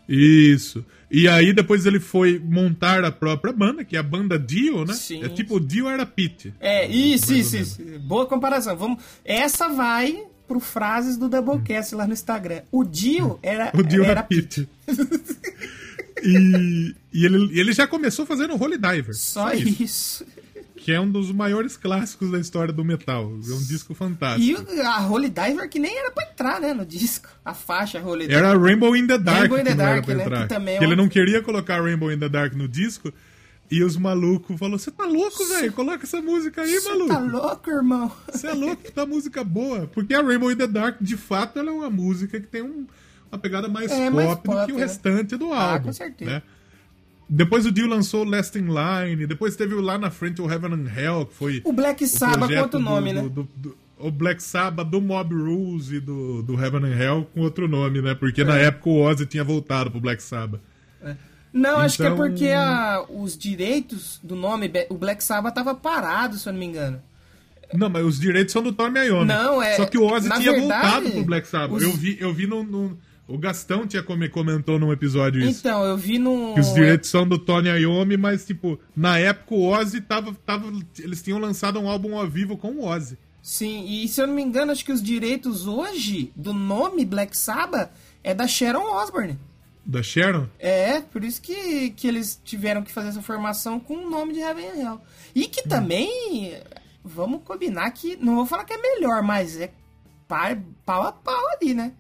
Isso. 0.09 0.85
E 1.11 1.29
aí 1.29 1.53
depois 1.53 1.87
ele 1.87 2.01
foi 2.01 2.39
montar 2.39 3.05
a 3.05 3.13
própria 3.13 3.53
banda, 3.53 3.85
que 3.85 3.97
é 3.97 3.99
a 3.99 4.03
banda 4.03 4.39
Dio, 4.39 4.85
né? 4.85 4.95
Sim. 4.95 5.23
É 5.25 5.29
tipo 5.29 5.57
o 5.57 5.61
Dio 5.61 5.89
era 5.89 6.07
Pete. 6.07 6.55
É, 6.59 6.87
isso, 6.87 7.35
isso, 7.35 7.57
isso. 7.57 7.83
Boa 8.01 8.27
comparação. 8.27 8.77
Vamos... 8.77 9.03
Essa 9.25 9.69
vai 9.69 10.25
pro 10.47 10.61
frases 10.61 11.17
do 11.17 11.29
Doublecast 11.29 11.95
lá 11.95 12.07
no 12.07 12.13
Instagram. 12.13 12.63
O 12.73 12.85
Dio 12.85 13.39
era. 13.43 13.71
O 13.75 13.83
Dio 13.83 14.03
era, 14.03 14.13
era 14.13 14.23
Pete. 14.23 14.69
e 16.25 16.95
e 17.13 17.25
ele, 17.25 17.59
ele 17.59 17.73
já 17.73 17.87
começou 17.87 18.25
fazendo 18.25 18.55
Holy 18.55 18.79
Diver. 18.79 19.15
Só 19.15 19.53
isso. 19.53 20.25
Que 20.89 20.93
é 20.95 20.99
um 20.99 21.11
dos 21.11 21.31
maiores 21.31 21.77
clássicos 21.77 22.31
da 22.31 22.39
história 22.39 22.73
do 22.73 22.83
metal. 22.83 23.25
É 23.25 23.53
um 23.53 23.59
disco 23.63 23.93
E 23.93 23.95
fantástico. 23.95 24.73
o- 24.73 24.81
a 24.81 25.07
Holy 25.07 25.29
Diver 25.29 25.69
que 25.69 25.79
nem 25.79 25.95
era 25.99 26.11
pra 26.11 26.25
entrar, 26.25 26.59
né, 26.59 26.73
no 26.73 26.87
disco. 26.87 27.29
A 27.45 27.53
faixa 27.53 28.01
Holy 28.01 28.27
Diver. 28.27 28.39
Era 28.39 28.57
Rainbow 28.59 28.97
in 28.97 29.07
the 29.07 29.19
Dark 29.19 29.41
Rainbow 29.51 29.59
in 29.59 29.65
the 29.65 29.71
que 29.73 29.77
não 29.77 29.85
era 29.85 29.95
Dark, 29.97 30.09
né, 30.09 30.25
entrar. 30.25 30.43
que 30.45 30.49
também 30.49 30.77
é 30.77 30.79
Que 30.79 30.85
ele 30.85 30.95
um- 30.95 30.97
não 30.97 31.07
queria 31.11 31.43
colocar 31.43 31.83
Rainbow 31.83 32.11
in 32.11 32.19
the 32.19 32.29
Dark 32.31 32.55
no 32.55 32.67
disco. 32.67 33.13
E 33.71 33.85
os 33.85 33.99
malucos 33.99 34.59
falaram, 34.59 34.79
você 34.79 34.91
tá 34.91 35.05
louco, 35.05 35.47
velho? 35.47 35.71
Coloca 35.75 36.05
essa 36.05 36.23
música 36.23 36.63
aí, 36.63 36.81
Você 36.81 36.89
maluco. 36.89 37.09
tá 37.09 37.19
louco, 37.19 37.71
irmão? 37.71 38.11
Você 38.33 38.47
é 38.47 38.55
louco, 38.55 38.91
tá 38.91 39.05
música 39.05 39.45
boa. 39.45 39.87
Porque 39.89 40.15
a 40.15 40.23
Rainbow 40.23 40.51
in 40.51 40.57
the 40.57 40.67
Dark, 40.67 40.97
de 41.03 41.19
fato, 41.19 41.59
ela 41.59 41.69
é 41.69 41.73
uma 41.75 41.91
música 41.91 42.41
que 42.41 42.47
tem 42.47 42.63
um- 42.63 42.87
uma 43.31 43.39
pegada 43.39 43.69
mais 43.69 43.93
É, 43.93 44.07
pop, 44.07 44.17
mais 44.17 44.31
do 44.31 44.37
pop, 44.39 44.65
que 44.65 44.73
o 44.73 44.77
né? 44.77 44.81
restante 44.85 45.37
do 45.37 45.53
Ah, 45.53 45.73
álbum. 45.73 45.85
com 45.89 45.93
certeza. 45.93 46.31
né? 46.31 46.43
Depois 47.29 47.67
o 47.67 47.73
Dio 47.73 47.87
lançou 47.87 48.25
o 48.25 48.29
Last 48.29 48.59
in 48.59 48.67
Line, 48.69 49.27
depois 49.27 49.55
teve 49.55 49.75
o 49.75 49.81
lá 49.81 49.99
na 49.99 50.11
frente 50.11 50.41
o 50.41 50.51
Heaven 50.51 50.73
and 50.73 50.91
Hell, 50.97 51.27
que 51.27 51.35
foi. 51.35 51.61
O 51.65 51.73
Black 51.73 52.07
Sabbath 52.07 52.49
com 52.51 52.61
outro 52.61 52.81
nome, 52.81 53.13
do- 53.13 53.23
né? 53.23 53.29
do- 53.29 53.49
do- 53.55 53.77
o 53.99 54.11
Black 54.11 54.43
Sabbath 54.43 54.89
do 54.89 55.01
Mob 55.01 55.35
Rules 55.35 55.91
e 55.91 56.01
do, 56.01 56.43
do 56.43 56.55
Heaven 56.55 56.85
and 56.85 56.97
Hell 56.97 57.29
com 57.35 57.41
outro 57.43 57.69
nome, 57.69 58.01
né? 58.01 58.15
Porque 58.15 58.41
É. 58.41 58.45
na 58.45 58.57
época 58.57 58.89
o 58.89 59.01
Ozzy 59.03 59.27
tinha 59.27 59.45
voltado 59.45 59.91
pro 59.91 60.01
Black 60.01 60.23
Sabbath. 60.23 60.61
Não, 61.53 61.79
acho 61.81 61.97
que 61.97 62.03
é 62.03 62.07
Então- 62.07 62.17
porque 62.17 62.49
a- 62.49 63.05
os 63.09 63.37
direitos 63.37 64.21
do 64.23 64.37
nome, 64.37 64.71
o 64.89 64.95
Black 64.97 65.23
Sabbath 65.25 65.55
tava 65.55 65.75
parado, 65.75 66.37
se 66.37 66.49
eu 66.49 66.53
não 66.53 66.61
me 66.61 66.67
engano. 66.67 67.01
Não, 67.75 67.91
mas 67.91 68.05
os 68.07 68.19
direitos 68.19 68.53
são 68.53 68.63
do 68.63 68.73
Tommy 68.73 69.01
Iommi. 69.01 69.27
Não, 69.27 69.63
é- 69.63 69.77
Só 69.77 69.85
que 69.85 69.99
o 69.99 70.05
Ozzy 70.07 70.29
tinha 70.31 70.53
verdade, 70.53 70.61
voltado 70.61 71.11
pro 71.11 71.25
Black 71.25 71.47
Sabbath. 71.49 71.73
os- 71.77 71.83
Eu 71.83 71.93
vi, 71.93 72.17
eu 72.21 72.33
vi 72.33 72.47
no, 72.47 72.63
no- 72.63 72.99
O 73.29 73.37
Gastão 73.37 73.87
tinha 73.87 74.03
come- 74.03 74.29
comentou 74.31 74.79
num 74.79 74.91
episódio 74.91 75.41
isso. 75.43 75.61
Então, 75.61 75.85
eu 75.85 75.97
vi 75.99 76.19
no. 76.19 76.55
Que 76.55 76.61
os 76.61 76.73
direitos 76.73 77.11
são 77.11 77.29
do 77.29 77.39
Tony 77.39 77.69
Iommi, 77.69 78.17
mas, 78.17 78.47
tipo, 78.47 78.81
na 78.97 79.19
época 79.19 79.55
o 79.55 79.67
Ozzy 79.69 80.01
tava, 80.01 80.35
tava. 80.47 80.73
Eles 80.99 81.23
tinham 81.23 81.39
lançado 81.39 81.79
um 81.79 81.89
álbum 81.89 82.19
ao 82.19 82.27
vivo 82.27 82.57
com 82.57 82.69
o 82.73 82.85
Ozzy. 82.87 83.19
Sim, 83.43 83.85
e 83.87 84.09
se 84.09 84.21
eu 84.21 84.27
não 84.27 84.35
me 84.35 84.43
engano, 84.43 84.73
acho 84.73 84.85
que 84.85 84.93
os 84.93 85.03
direitos 85.03 85.67
hoje 85.67 86.33
do 86.35 86.53
nome 86.55 87.05
Black 87.05 87.37
Sabbath 87.37 87.91
é 88.25 88.33
da 88.35 88.47
Sharon 88.49 88.83
Osbourne. 88.95 89.39
Da 89.85 90.03
Sharon? 90.03 90.47
É, 90.59 91.01
por 91.01 91.23
isso 91.25 91.41
que, 91.41 91.91
que 91.91 92.07
eles 92.09 92.39
tiveram 92.45 92.83
que 92.83 92.93
fazer 92.93 93.09
essa 93.09 93.23
formação 93.23 93.79
com 93.81 93.95
o 93.95 94.11
nome 94.11 94.35
de 94.35 94.41
Heaven 94.41 94.69
and 94.71 94.77
Hell. 94.83 95.01
E 95.35 95.45
Hum. 95.45 95.49
que 95.51 95.63
também, 95.69 96.59
vamos 97.05 97.41
combinar 97.43 97.91
que, 97.93 98.17
não 98.17 98.35
vou 98.37 98.45
falar 98.47 98.65
que 98.65 98.73
é 98.75 98.81
melhor, 98.83 99.23
mas 99.23 99.59
é 99.59 99.71
pau 100.27 101.03
a 101.07 101.13
pau 101.13 101.43
ali, 101.57 101.73
né? 101.75 101.93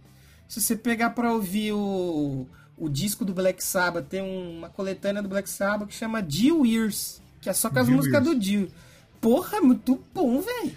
Se 0.48 0.60
você 0.60 0.74
pegar 0.74 1.10
pra 1.10 1.32
ouvir 1.32 1.72
o, 1.72 2.46
o 2.76 2.88
disco 2.88 3.24
do 3.24 3.34
Black 3.34 3.62
Sabbath, 3.62 4.06
tem 4.08 4.22
uma 4.22 4.68
coletânea 4.70 5.22
do 5.22 5.28
Black 5.28 5.48
Sabbath 5.48 5.88
que 5.88 5.94
chama 5.94 6.22
Dio 6.22 6.64
Years, 6.64 7.20
que 7.40 7.50
é 7.50 7.52
só 7.52 7.68
com 7.70 7.78
as 7.78 7.86
Dio 7.86 7.96
músicas 7.96 8.24
Years. 8.24 8.38
do 8.38 8.42
Dio. 8.42 8.70
Porra, 9.20 9.58
é 9.58 9.60
muito 9.60 10.02
bom, 10.14 10.40
velho. 10.40 10.72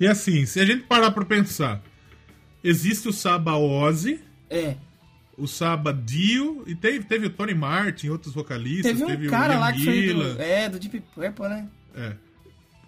E 0.00 0.06
assim, 0.06 0.46
se 0.46 0.58
a 0.58 0.64
gente 0.64 0.84
parar 0.84 1.10
pra 1.10 1.24
pensar, 1.24 1.82
existe 2.62 3.06
o 3.08 3.12
Saba 3.12 3.56
Ozzy, 3.56 4.20
É. 4.48 4.76
o 5.36 5.46
Saba 5.46 5.92
Dio, 5.92 6.64
e 6.66 6.74
teve, 6.74 7.04
teve 7.04 7.26
o 7.26 7.30
Tony 7.30 7.54
Martin, 7.54 8.08
outros 8.08 8.32
vocalistas, 8.34 8.90
Teve 8.92 9.04
teve, 9.04 9.26
um 9.28 9.30
cara 9.30 9.52
o 9.52 9.56
Ian 9.56 9.60
lá 9.60 9.72
que 9.72 9.84
foi 9.84 10.14
do, 10.14 10.40
é, 10.42 10.68
do 10.68 10.78
Deep 10.78 11.00
Purple, 11.14 11.48
né? 11.48 11.68
É. 11.94 12.16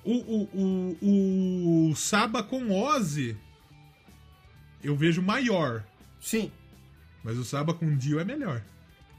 O, 0.04 0.14
o, 0.14 0.96
o, 1.02 1.90
o 1.90 1.96
Saba 1.96 2.42
com 2.42 2.70
Ozzy, 2.70 3.36
eu 4.82 4.94
vejo 4.96 5.20
maior, 5.20 5.82
Sim. 6.26 6.50
mas 7.22 7.38
o 7.38 7.44
Saba 7.44 7.72
com 7.72 7.96
Dio 7.96 8.18
é 8.18 8.24
melhor. 8.24 8.60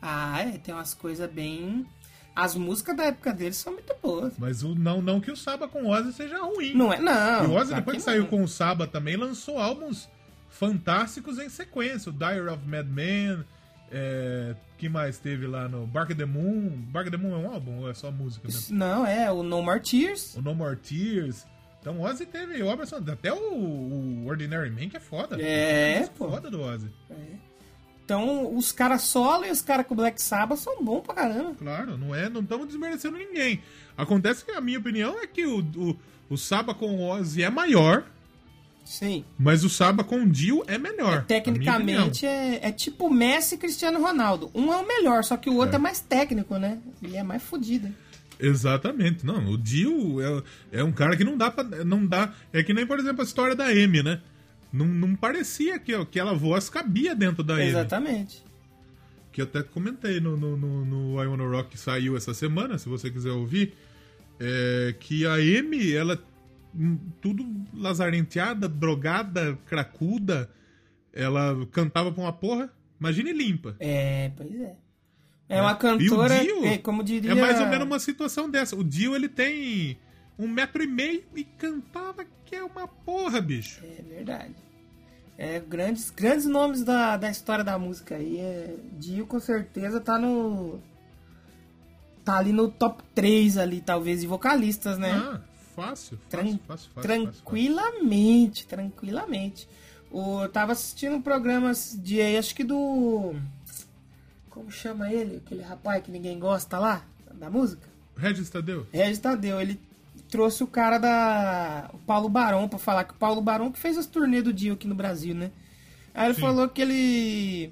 Ah, 0.02 0.42
é, 0.42 0.58
tem 0.58 0.74
umas 0.76 0.94
coisas 0.94 1.32
bem. 1.32 1.86
As 2.36 2.54
músicas 2.54 2.98
da 2.98 3.06
época 3.06 3.32
deles 3.34 3.56
são 3.56 3.72
muito 3.72 3.96
boas. 4.04 4.34
Mas 4.38 4.62
o, 4.62 4.76
não, 4.76 5.02
não 5.02 5.22
que 5.22 5.32
o 5.32 5.36
Saba 5.38 5.70
com 5.70 5.88
Ozzy 5.88 6.12
seja 6.12 6.38
ruim. 6.40 6.74
Não 6.74 6.92
é, 6.92 7.00
não. 7.00 7.46
E 7.46 7.48
o 7.48 7.54
Ozzy, 7.54 7.74
depois 7.74 7.96
que 7.96 8.04
que 8.04 8.06
saiu 8.12 8.28
com 8.28 8.44
o 8.44 8.48
Saba 8.48 8.86
também, 8.86 9.16
lançou 9.16 9.58
álbuns 9.58 10.10
fantásticos 10.50 11.40
em 11.40 11.48
sequência. 11.48 12.10
O 12.10 12.14
Diary 12.14 12.50
of 12.50 12.68
Madman, 12.68 13.46
é, 13.90 14.54
que 14.78 14.90
mais 14.90 15.18
teve 15.18 15.48
lá 15.48 15.70
no 15.70 15.88
Bark 15.88 16.14
the 16.14 16.26
Moon. 16.26 16.70
Bark 16.92 17.10
the 17.10 17.16
Moon 17.18 17.34
é 17.34 17.38
um 17.38 17.52
álbum 17.54 17.78
ou 17.80 17.90
é 17.90 17.94
só 17.94 18.12
música 18.12 18.46
mesmo? 18.46 18.78
Não, 18.78 19.08
é 19.08 19.32
o 19.32 19.42
No 19.44 19.64
More 19.64 19.80
Tears. 19.80 20.36
O 20.36 20.42
No 20.42 20.54
More 20.54 20.76
Tears. 20.76 21.46
Então 21.88 22.01
o 22.01 22.03
Ozzy 22.03 22.26
teve 22.26 22.61
obras, 22.64 22.91
até 22.91 23.31
o, 23.31 23.38
o 23.38 24.27
Ordinary 24.27 24.69
Man 24.69 24.89
que 24.89 24.97
é 24.97 24.99
foda. 24.99 25.41
É, 25.41 25.91
Tem 25.91 25.99
música 25.99 26.15
pô. 26.18 26.30
foda 26.30 26.51
do 26.51 26.61
Ozzy. 26.61 26.91
Então, 28.03 28.53
os 28.53 28.73
caras 28.73 29.03
solo 29.03 29.45
e 29.45 29.51
os 29.51 29.61
caras 29.61 29.88
com 29.88 29.95
Black 29.95 30.22
Sabbath 30.22 30.59
são 30.59 30.84
bons 30.84 31.01
pra 31.01 31.15
caramba. 31.15 31.55
Claro, 31.57 31.97
não 31.97 32.14
é, 32.14 32.30
não 32.30 32.41
estamos 32.41 32.68
desmerecendo 32.68 33.18
ninguém. 33.18 33.61
Acontece 33.97 34.43
que 34.43 34.51
a 34.51 34.59
minha 34.59 34.80
opinião 34.80 35.18
é 35.18 35.27
que 35.27 35.45
o, 35.45 35.59
o, 35.59 35.97
o 36.30 36.38
Saba 36.38 36.73
com 36.73 36.88
o 36.88 37.09
Ozzy 37.09 37.41
é 37.41 37.49
maior, 37.49 38.03
Sim. 38.84 39.23
mas 39.39 39.64
o 39.64 39.69
Saba 39.69 40.03
com 40.03 40.23
o 40.23 40.30
Dio 40.30 40.65
é 40.68 40.77
melhor. 40.77 41.23
Tecnicamente 41.23 42.26
é, 42.26 42.68
é 42.68 42.72
tipo 42.72 43.09
Messi 43.09 43.55
e 43.55 43.57
Cristiano 43.57 44.01
Ronaldo. 44.01 44.51
Um 44.53 44.73
é 44.73 44.77
o 44.77 44.85
melhor, 44.85 45.23
só 45.23 45.38
que 45.38 45.49
o 45.49 45.55
outro 45.55 45.77
é, 45.77 45.80
mais 45.80 46.01
técnico, 46.01 46.57
né? 46.57 46.80
Ele 47.01 47.15
é 47.15 47.23
mais 47.23 47.43
fodido. 47.43 47.93
Exatamente. 48.39 49.26
Não, 49.26 49.45
o 49.51 49.57
Dio 49.57 50.22
é, 50.22 50.43
é 50.80 50.84
um 50.84 50.91
cara 50.91 51.15
que 51.18 51.23
não 51.23 51.38
dá 51.38 51.49
pra. 51.51 51.64
Não 51.84 52.05
dá. 52.05 52.34
É 52.53 52.61
que 52.64 52.73
nem, 52.73 52.85
por 52.85 52.99
exemplo, 52.99 53.22
a 53.22 53.26
história 53.26 53.55
da 53.55 53.65
Amy, 53.65 54.03
né? 54.03 54.22
Não, 54.72 54.85
não 54.85 55.15
parecia 55.15 55.80
que 55.80 55.93
aquela 55.93 56.34
voz 56.34 56.69
cabia 56.69 57.15
dentro 57.15 57.43
da 57.43 57.55
Amy. 57.55 57.64
Exatamente. 57.69 58.43
Que 59.31 59.41
eu 59.41 59.45
até 59.45 59.64
comentei 59.64 60.19
no, 60.19 60.35
no, 60.35 60.57
no, 60.57 60.85
no 60.85 61.23
I 61.23 61.27
Wanna 61.27 61.45
Rock 61.47 61.72
que 61.72 61.80
saiu 61.80 62.18
essa 62.18 62.34
semana, 62.34 62.77
se 62.77 62.88
você 62.89 63.09
quiser 63.09 63.31
ouvir. 63.31 63.73
É, 64.39 64.93
que 64.99 65.26
a 65.26 65.34
Amy, 65.35 65.93
ela. 65.93 66.22
hum, 66.76 66.97
Tudo 67.22 67.45
lazarenteada, 67.73 68.68
drogada, 68.68 69.57
cracuda. 69.65 70.49
Ela 71.14 71.65
cantava 71.72 72.11
pra 72.11 72.22
uma 72.23 72.34
porra. 72.34 72.69
Imagine 72.99 73.31
limpa. 73.34 73.76
É, 73.80 74.31
pois 74.35 74.53
é. 74.59 74.76
É 75.49 75.61
uma 75.61 75.76
cantora, 75.76 76.44
E 76.44 76.52
o 76.52 76.56
Dio 76.61 76.65
é, 76.65 76.78
como 76.78 77.03
diria... 77.03 77.32
É 77.32 77.36
mais 77.36 77.60
ou 77.60 77.68
menos 77.68 77.86
uma 77.88 77.99
situação 77.99 78.49
dessa. 78.49 78.76
O 78.76 78.84
Dio, 78.84 79.15
ele 79.15 79.30
tem 79.30 79.98
um 80.38 80.48
metro 80.48 80.84
e 80.84 80.88
meio 80.88 81.24
e 81.36 81.44
cantava 81.44 82.26
que 82.45 82.56
é 82.56 82.64
uma 82.64 82.88
porra, 82.88 83.40
bicho. 83.41 83.82
É 83.84 84.02
verdade. 84.02 84.56
É, 85.38 85.60
grandes, 85.60 86.10
grandes 86.10 86.45
nomes 86.45 86.84
da, 86.84 87.15
da 87.15 87.30
história 87.30 87.64
da 87.64 87.78
música 87.78 88.15
aí. 88.15 88.38
É, 88.40 88.76
Dio 88.94 89.26
com 89.26 89.40
certeza 89.40 89.99
tá 90.02 90.18
no. 90.18 90.82
Tá 92.26 92.40
ali 92.40 92.52
no 92.52 92.69
top 92.69 93.03
3 93.15 93.57
ali, 93.57 93.80
talvez, 93.80 94.19
de 94.22 94.28
vocalistas, 94.28 94.98
né? 94.98 95.11
Ah, 95.11 95.40
fácil, 95.76 96.19
Tran- 96.30 96.41
fácil, 96.44 96.60
fácil, 96.68 96.91
fácil, 96.91 96.91
fácil, 96.94 97.02
tranquilamente, 97.03 98.68
tranquilamente. 98.68 99.69
O, 100.11 100.41
eu 100.41 100.49
tava 100.49 100.72
assistindo 100.74 101.15
um 101.15 101.22
programa 101.22 101.72
de 101.95 102.22
acho 102.38 102.53
que 102.56 102.64
do. 102.65 103.36
Como 104.58 104.72
chama 104.72 105.14
ele? 105.14 105.38
Aquele 105.38 105.62
rapaz 105.62 106.04
que 106.04 106.10
ninguém 106.10 106.40
gosta 106.40 106.80
lá, 106.80 107.06
da 107.36 107.48
música? 107.48 107.88
Regis 108.18 108.50
Tadeu? 108.50 108.88
Regis 108.92 109.20
Tadeu, 109.20 109.62
ele 109.62 109.80
trouxe 110.32 110.64
o 110.64 110.68
cara 110.68 110.98
da. 110.98 111.92
O 111.94 112.00
Paulo 112.00 112.28
Barão 112.28 112.68
pra 112.68 112.80
falar 112.80 113.04
que 113.04 113.14
o 113.14 113.18
Paulo 113.18 113.40
Barão 113.40 113.72
que 113.72 113.78
fez 113.78 113.96
as 114.00 114.08
turnês 114.08 114.44
do 114.44 114.52
Dio 114.52 114.74
aqui 114.74 114.88
no 114.88 114.96
Brasil, 114.96 115.36
né? 115.36 115.52
Aí 116.12 116.26
ele 116.26 116.34
Sim. 116.34 116.42
falou 116.42 116.68
que 116.68 116.82
ele. 116.82 117.72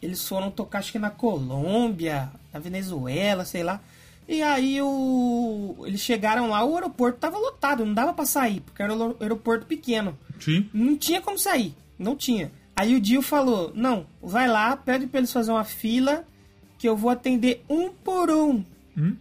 Eles 0.00 0.26
foram 0.26 0.50
tocar, 0.50 0.78
acho 0.78 0.90
que 0.90 0.98
na 0.98 1.10
Colômbia, 1.10 2.30
na 2.54 2.58
Venezuela, 2.58 3.44
sei 3.44 3.62
lá. 3.62 3.78
E 4.26 4.42
aí 4.42 4.80
o. 4.80 5.76
Eles 5.84 6.00
chegaram 6.00 6.48
lá, 6.48 6.64
o 6.64 6.74
aeroporto 6.74 7.18
tava 7.18 7.36
lotado, 7.36 7.84
não 7.84 7.92
dava 7.92 8.14
pra 8.14 8.24
sair, 8.24 8.60
porque 8.60 8.82
era 8.82 8.94
um 8.94 9.14
aeroporto 9.20 9.66
pequeno. 9.66 10.18
Sim. 10.40 10.70
Não 10.72 10.96
tinha 10.96 11.20
como 11.20 11.38
sair. 11.38 11.74
Não 11.98 12.16
tinha. 12.16 12.50
Aí 12.76 12.94
o 12.94 13.00
Dio 13.00 13.22
falou: 13.22 13.72
Não, 13.74 14.06
vai 14.22 14.48
lá, 14.48 14.76
pede 14.76 15.06
pra 15.06 15.18
eles 15.18 15.32
fazer 15.32 15.50
uma 15.52 15.64
fila 15.64 16.24
que 16.78 16.88
eu 16.88 16.96
vou 16.96 17.10
atender 17.10 17.64
um 17.68 17.90
por 17.90 18.30
um. 18.30 18.64
Hum? 18.96 19.16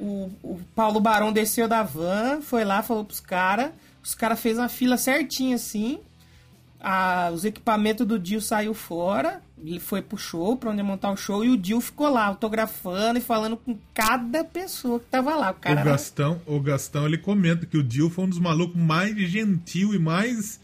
O, 0.00 0.30
o 0.42 0.60
Paulo 0.74 1.00
Barão 1.00 1.32
desceu 1.32 1.66
da 1.68 1.82
van, 1.82 2.40
foi 2.40 2.64
lá, 2.64 2.82
falou 2.82 3.04
pros 3.04 3.20
caras. 3.20 3.70
Os 4.02 4.14
caras 4.14 4.40
fez 4.40 4.56
uma 4.58 4.68
fila 4.68 4.96
certinha 4.96 5.56
assim. 5.56 5.98
A- 6.80 7.30
os 7.34 7.44
equipamentos 7.44 8.06
do 8.06 8.18
Dio 8.18 8.40
saiu 8.40 8.72
fora. 8.74 9.42
Ele 9.60 9.80
foi 9.80 10.00
pro 10.00 10.16
show, 10.16 10.56
pra 10.56 10.70
onde 10.70 10.80
montar 10.84 11.10
o 11.10 11.16
show. 11.16 11.44
E 11.44 11.50
o 11.50 11.56
Dio 11.56 11.80
ficou 11.80 12.08
lá, 12.08 12.26
autografando 12.26 13.18
e 13.18 13.22
falando 13.22 13.56
com 13.56 13.76
cada 13.92 14.44
pessoa 14.44 15.00
que 15.00 15.06
tava 15.06 15.34
lá. 15.34 15.50
O 15.50 15.54
cara 15.54 15.74
o 15.76 15.80
era- 15.80 15.90
Gastão, 15.90 16.40
o 16.46 16.60
Gastão, 16.60 17.06
ele 17.06 17.18
comenta 17.18 17.66
que 17.66 17.76
o 17.76 17.82
Dio 17.82 18.08
foi 18.08 18.24
um 18.24 18.28
dos 18.28 18.38
malucos 18.38 18.80
mais 18.80 19.16
gentil 19.28 19.92
e 19.92 19.98
mais 19.98 20.60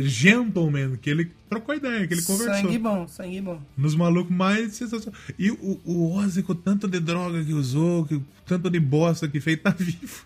gentleman 0.00 0.96
que 0.96 1.10
ele 1.10 1.30
trocou 1.48 1.74
ideia, 1.74 2.06
que 2.06 2.14
ele 2.14 2.22
conversou. 2.22 2.54
Sangue 2.62 2.78
bom, 2.78 3.06
sangue 3.08 3.40
bom. 3.40 3.60
Nos 3.76 3.94
malucos 3.94 4.34
mais 4.34 4.74
sensacionais. 4.74 5.20
E 5.38 5.50
o, 5.50 5.80
o 5.84 6.14
Ozzy, 6.16 6.42
com 6.42 6.54
tanto 6.54 6.88
de 6.88 6.98
droga 7.00 7.44
que 7.44 7.52
usou, 7.52 8.04
que, 8.06 8.20
tanto 8.46 8.70
de 8.70 8.80
bosta 8.80 9.28
que 9.28 9.40
fez, 9.40 9.60
tá 9.60 9.70
vivo. 9.70 10.24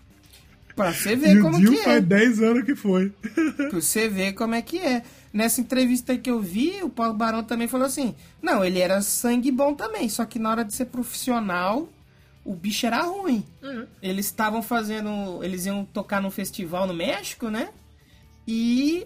Pra 0.75 0.93
você 0.93 1.13
E 1.13 1.15
ver 1.15 1.39
o 1.39 1.41
como 1.41 1.57
Dio 1.59 1.71
que 1.71 1.79
é. 1.79 1.83
faz 1.83 2.03
10 2.05 2.41
anos 2.43 2.63
que 2.63 2.75
foi. 2.75 3.09
Pra 3.09 3.69
você 3.81 4.07
ver 4.07 4.33
como 4.33 4.53
é 4.55 4.61
que 4.61 4.77
é. 4.77 5.01
Nessa 5.33 5.59
entrevista 5.59 6.11
aí 6.13 6.19
que 6.19 6.29
eu 6.29 6.39
vi, 6.39 6.81
o 6.83 6.89
Paulo 6.89 7.13
Barão 7.15 7.43
também 7.43 7.67
falou 7.67 7.87
assim: 7.87 8.13
não, 8.41 8.63
ele 8.63 8.79
era 8.79 9.01
sangue 9.01 9.51
bom 9.51 9.73
também, 9.73 10.07
só 10.07 10.23
que 10.23 10.37
na 10.39 10.51
hora 10.51 10.63
de 10.63 10.73
ser 10.73 10.85
profissional, 10.85 11.89
o 12.45 12.53
bicho 12.55 12.85
era 12.85 13.01
ruim. 13.01 13.43
Eles 14.01 14.27
estavam 14.27 14.61
fazendo. 14.61 15.43
Eles 15.43 15.65
iam 15.65 15.83
tocar 15.83 16.21
num 16.21 16.31
festival 16.31 16.85
no 16.87 16.93
México, 16.93 17.49
né? 17.49 17.69
E 18.47 19.05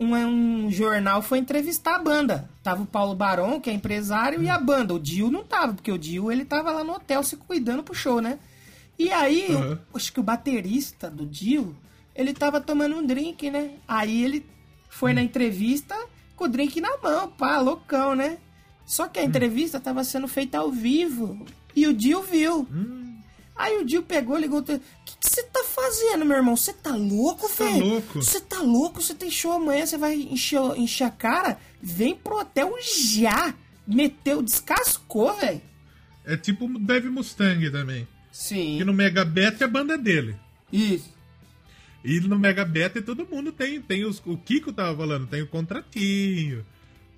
um, 0.00 0.14
um 0.14 0.70
jornal 0.70 1.22
foi 1.22 1.38
entrevistar 1.38 1.96
a 1.96 1.98
banda. 2.02 2.48
Tava 2.62 2.82
o 2.82 2.86
Paulo 2.86 3.14
Barão, 3.14 3.60
que 3.60 3.68
é 3.70 3.72
empresário, 3.72 4.42
e 4.42 4.48
a 4.48 4.58
banda. 4.58 4.94
O 4.94 4.98
Dio 5.00 5.30
não 5.30 5.42
tava, 5.44 5.74
porque 5.74 5.90
o 5.92 5.98
Dio 5.98 6.30
ele 6.30 6.44
tava 6.44 6.70
lá 6.70 6.84
no 6.84 6.92
hotel 6.94 7.22
se 7.22 7.36
cuidando 7.36 7.82
pro 7.82 7.94
show, 7.94 8.20
né? 8.20 8.38
E 8.98 9.10
aí, 9.12 9.46
Uhum. 9.54 9.78
acho 9.94 10.12
que 10.12 10.20
o 10.20 10.22
baterista 10.24 11.08
do 11.10 11.24
Dio, 11.26 11.76
ele 12.14 12.32
tava 12.34 12.60
tomando 12.60 12.96
um 12.96 13.06
drink, 13.06 13.50
né? 13.50 13.72
Aí 13.86 14.22
ele 14.24 14.44
foi 14.88 15.12
na 15.12 15.22
entrevista 15.22 15.94
com 16.36 16.44
o 16.44 16.48
drink 16.48 16.80
na 16.80 16.96
mão, 17.02 17.28
pá, 17.28 17.58
loucão, 17.58 18.14
né? 18.14 18.38
Só 18.86 19.06
que 19.06 19.18
a 19.20 19.24
entrevista 19.24 19.78
tava 19.78 20.02
sendo 20.02 20.26
feita 20.26 20.58
ao 20.58 20.70
vivo 20.72 21.44
E 21.76 21.86
o 21.86 21.92
Dio 21.92 22.22
viu. 22.22 22.66
Aí 23.58 23.76
o 23.76 23.84
Dio 23.84 24.02
pegou, 24.04 24.38
ligou. 24.38 24.60
O 24.60 24.62
que 24.62 24.78
que 24.78 25.28
você 25.28 25.42
tá 25.42 25.64
fazendo, 25.64 26.24
meu 26.24 26.36
irmão? 26.36 26.56
Você 26.56 26.72
tá 26.72 26.94
louco, 26.94 27.48
tá 27.48 27.64
velho? 27.64 27.84
louco. 27.84 28.22
Você 28.22 28.40
tá 28.40 28.60
louco? 28.60 29.02
Você 29.02 29.14
tem 29.16 29.28
show 29.28 29.50
amanhã, 29.50 29.84
você 29.84 29.98
vai 29.98 30.14
encher, 30.14 30.60
encher 30.76 31.04
a 31.04 31.10
cara? 31.10 31.58
Vem 31.82 32.14
pro 32.14 32.38
hotel 32.38 32.72
já. 32.80 33.52
Meteu, 33.84 34.42
descascou, 34.42 35.34
velho. 35.34 35.60
É 36.24 36.36
tipo 36.36 36.66
o 36.66 36.78
Dave 36.78 37.08
Mustang 37.10 37.68
também. 37.70 38.06
Sim. 38.30 38.78
Que 38.78 38.84
no 38.84 38.92
Megabet 38.92 39.60
é 39.60 39.64
a 39.64 39.68
banda 39.68 39.98
dele. 39.98 40.36
Isso. 40.72 41.12
E 42.04 42.20
no 42.20 42.38
Megabet 42.38 43.02
todo 43.02 43.26
mundo 43.26 43.50
tem. 43.50 43.80
tem 43.82 44.04
os, 44.04 44.22
o 44.24 44.36
Kiko 44.36 44.72
tava 44.72 44.96
falando, 44.96 45.26
tem 45.26 45.42
o 45.42 45.48
contratinho. 45.48 46.64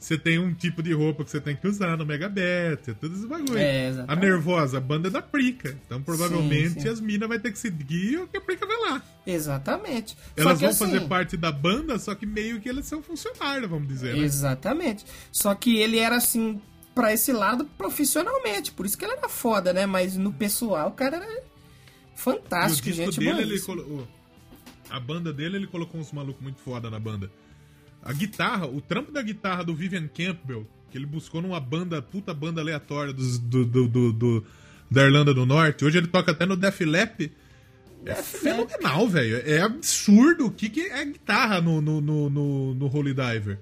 Você 0.01 0.16
tem 0.16 0.39
um 0.39 0.55
tipo 0.55 0.82
de 0.82 0.94
roupa 0.94 1.22
que 1.24 1.31
você 1.31 1.43
tem 1.43 1.55
que 1.55 1.68
usar 1.68 1.94
no 1.94 2.06
Megabet, 2.06 2.90
é 2.90 2.94
tudo 2.94 3.14
esse 3.14 3.27
bagulho. 3.27 3.59
É, 3.59 3.93
a 4.09 4.16
nervosa, 4.16 4.78
a 4.78 4.81
banda 4.81 5.09
é 5.09 5.10
da 5.10 5.20
Prica. 5.20 5.78
Então 5.85 6.01
provavelmente 6.02 6.72
Sim, 6.74 6.81
sim. 6.81 6.89
as 6.89 7.01
minas 7.02 7.28
vai 7.28 7.39
ter 7.39 7.52
que 7.52 7.59
seguir 7.59 8.16
o 8.18 8.27
que 8.27 8.39
a 8.39 8.40
Prica 8.40 8.66
vai 8.66 8.78
lá. 8.90 9.02
Exatamente. 9.27 10.16
Elas 10.35 10.55
que 10.55 10.60
vão 10.64 10.70
assim- 10.70 10.85
fazer 10.86 11.01
parte 11.06 11.36
da 11.36 11.52
banda, 11.52 11.98
só 11.98 12.14
que 12.14 12.24
meio 12.24 12.59
que 12.62 12.68
elas 12.70 12.86
são 12.86 13.02
funcionários, 13.02 13.68
vamos 13.68 13.86
dizer. 13.89 14.16
Né? 14.16 14.22
Exatamente. 14.24 15.05
Só 15.31 15.55
que 15.55 15.77
ele 15.78 15.98
era 15.98 16.16
assim, 16.16 16.59
pra 16.94 17.12
esse 17.12 17.31
lado, 17.31 17.66
profissionalmente. 17.77 18.72
Por 18.72 18.86
isso 18.86 18.97
que 18.97 19.05
ele 19.05 19.12
era 19.12 19.28
foda, 19.28 19.70
né? 19.74 19.85
Mas 19.85 20.16
no 20.16 20.32
pessoal, 20.32 20.89
o 20.89 20.93
cara 20.93 21.16
era 21.18 21.27
E 21.31 21.36
o 21.36 21.43
fantástico, 22.16 22.89
disco 22.89 23.05
gente. 23.05 23.18
dele, 23.18 23.32
boa. 23.32 23.43
ele 23.43 23.60
colocou. 23.60 24.09
A 24.89 24.98
banda 24.98 25.31
dele, 25.31 25.56
ele 25.56 25.66
colocou 25.66 26.01
uns 26.01 26.10
malucos 26.10 26.43
muito 26.43 26.59
foda 26.60 26.89
na 26.90 26.98
banda. 26.98 27.31
A 28.02 28.12
guitarra, 28.12 28.66
o 28.66 28.81
trampo 28.81 29.12
da 29.12 29.22
guitarra 29.22 29.62
do 29.64 29.74
Vivian 29.74 30.09
Campbell, 30.09 30.66
que 30.90 30.97
ele 30.98 31.06
buscou 31.06 31.40
numa 31.43 31.60
banda, 31.60 32.01
puta 32.01 32.32
banda 32.35 32.60
aleatória 32.60 33.12
dos- 33.12 33.39
do, 33.39 33.64
do, 33.64 33.86
do, 33.89 34.12
do- 34.12 34.44
da 34.90 35.02
Irlanda 35.05 35.32
do 35.35 35.44
Norte. 35.47 35.85
Hoje 35.85 35.98
ele 35.98 36.06
toca 36.09 36.32
até 36.32 36.44
no 36.47 36.56
Def 36.56 36.81
Leppard. 36.81 37.31
É 38.06 38.14
fenomenal, 38.14 39.06
velho. 39.09 39.43
É 39.44 39.60
absurdo 39.60 40.47
o 40.47 40.51
que, 40.51 40.70
que 40.70 40.81
é 40.89 41.05
guitarra 41.05 41.60
no, 41.60 41.81
no, 41.82 42.01
no, 42.01 42.31
no, 42.31 42.74
no 42.74 42.86
Holy 42.86 43.12
Diver. 43.14 43.59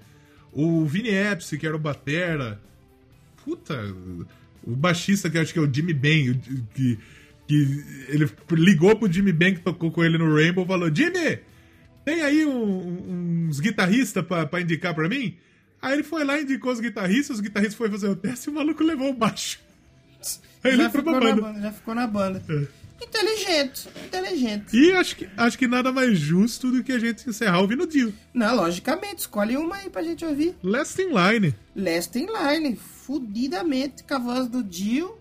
O 0.52 0.86
Vini 0.86 1.09
Epsi, 1.10 1.59
que 1.59 1.66
era 1.66 1.74
o 1.77 1.78
Batera. 1.78 2.60
Puta. 3.44 3.74
O 4.62 4.77
baixista, 4.77 5.28
que 5.28 5.39
acho 5.39 5.52
que 5.52 5.59
é 5.59 5.62
o 5.62 5.73
Jimmy 5.73 5.93
Ben, 5.93 6.35
que, 6.74 6.98
que 7.48 7.85
ele 8.09 8.31
ligou 8.52 8.94
pro 8.97 9.12
Jimmy 9.12 9.32
Ben, 9.32 9.55
que 9.55 9.60
tocou 9.60 9.90
com 9.90 10.05
ele 10.05 10.16
no 10.19 10.32
Rainbow, 10.35 10.65
e 10.65 10.69
falou: 10.69 10.94
Jimmy, 10.94 11.40
tem 12.05 12.23
aí 12.23 12.45
um- 12.47 13.47
uns 13.49 13.61
guitarristas 13.61 14.25
pra, 14.25 14.47
pra 14.47 14.61
indicar 14.61 14.95
pra 14.95 15.09
mim? 15.09 15.37
Aí 15.81 15.93
ele 15.95 16.03
foi 16.03 16.25
lá, 16.25 16.41
indicou 16.41 16.73
os 16.73 16.81
guitarristas, 16.81 17.37
os 17.37 17.41
guitarristas 17.41 17.77
foram 17.77 17.93
fazer 17.93 18.09
o 18.09 18.16
teste 18.16 18.49
e 18.49 18.53
o 18.53 18.55
maluco 18.55 18.83
levou 18.83 19.11
o 19.11 19.15
baixo. 19.15 19.61
Aí 20.65 20.73
ele 20.73 20.83
já 20.83 20.91
foi 20.91 21.01
ficou, 21.01 21.15
pra 21.20 21.29
na 21.29 21.35
banda. 21.37 21.43
banda, 21.49 21.61
já 21.61 21.73
ficou 21.73 21.95
na 21.95 22.07
banda. 22.07 22.43
É. 22.49 22.79
Inteligente, 23.01 23.89
inteligente. 24.07 24.77
E 24.77 24.91
acho 24.91 25.15
que, 25.15 25.29
acho 25.37 25.57
que 25.57 25.69
nada 25.69 25.93
mais 25.93 26.19
justo 26.19 26.69
do 26.73 26.83
que 26.83 26.91
a 26.91 26.99
gente 26.99 27.31
encerrar 27.31 27.61
ouvindo 27.61 27.85
o 27.85 27.87
Dio. 27.87 28.12
Não, 28.35 28.57
logicamente, 28.57 29.20
escolhe 29.20 29.57
uma 29.57 29.77
aí 29.77 29.89
pra 29.89 30.03
gente 30.03 30.25
ouvir. 30.25 30.57
Last 30.65 31.01
in 31.01 31.11
Line. 31.11 31.55
Last 31.77 32.19
in 32.19 32.27
Line, 32.27 32.75
fudidamente, 32.77 34.03
com 34.03 34.15
a 34.15 34.19
voz 34.19 34.49
do 34.49 34.65
Dio. 34.65 35.16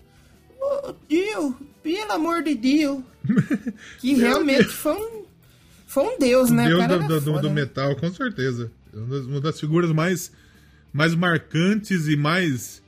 Ô, 0.60 0.94
Dio, 1.08 1.56
pelo 1.84 2.12
amor 2.14 2.42
de 2.42 2.56
Dio. 2.56 3.06
Que 4.00 4.14
realmente 4.16 4.66
foi 4.70 4.94
um, 4.94 5.17
foi 6.06 6.16
um 6.16 6.20
deus, 6.20 6.50
né? 6.52 6.68
Deus 6.68 6.80
cara 6.80 6.98
do, 7.00 7.08
do- 7.08 7.22
foda, 7.22 7.42
do 7.42 7.50
né? 7.50 7.54
metal, 7.62 7.96
com 7.96 8.12
certeza. 8.14 8.72
Uma 8.94 9.08
das, 9.08 9.26
uma 9.26 9.42
das 9.42 9.60
figuras 9.60 9.92
mais, 9.92 10.32
mais 10.94 11.16
marcantes 11.16 12.08
e 12.08 12.16
mais 12.16 12.82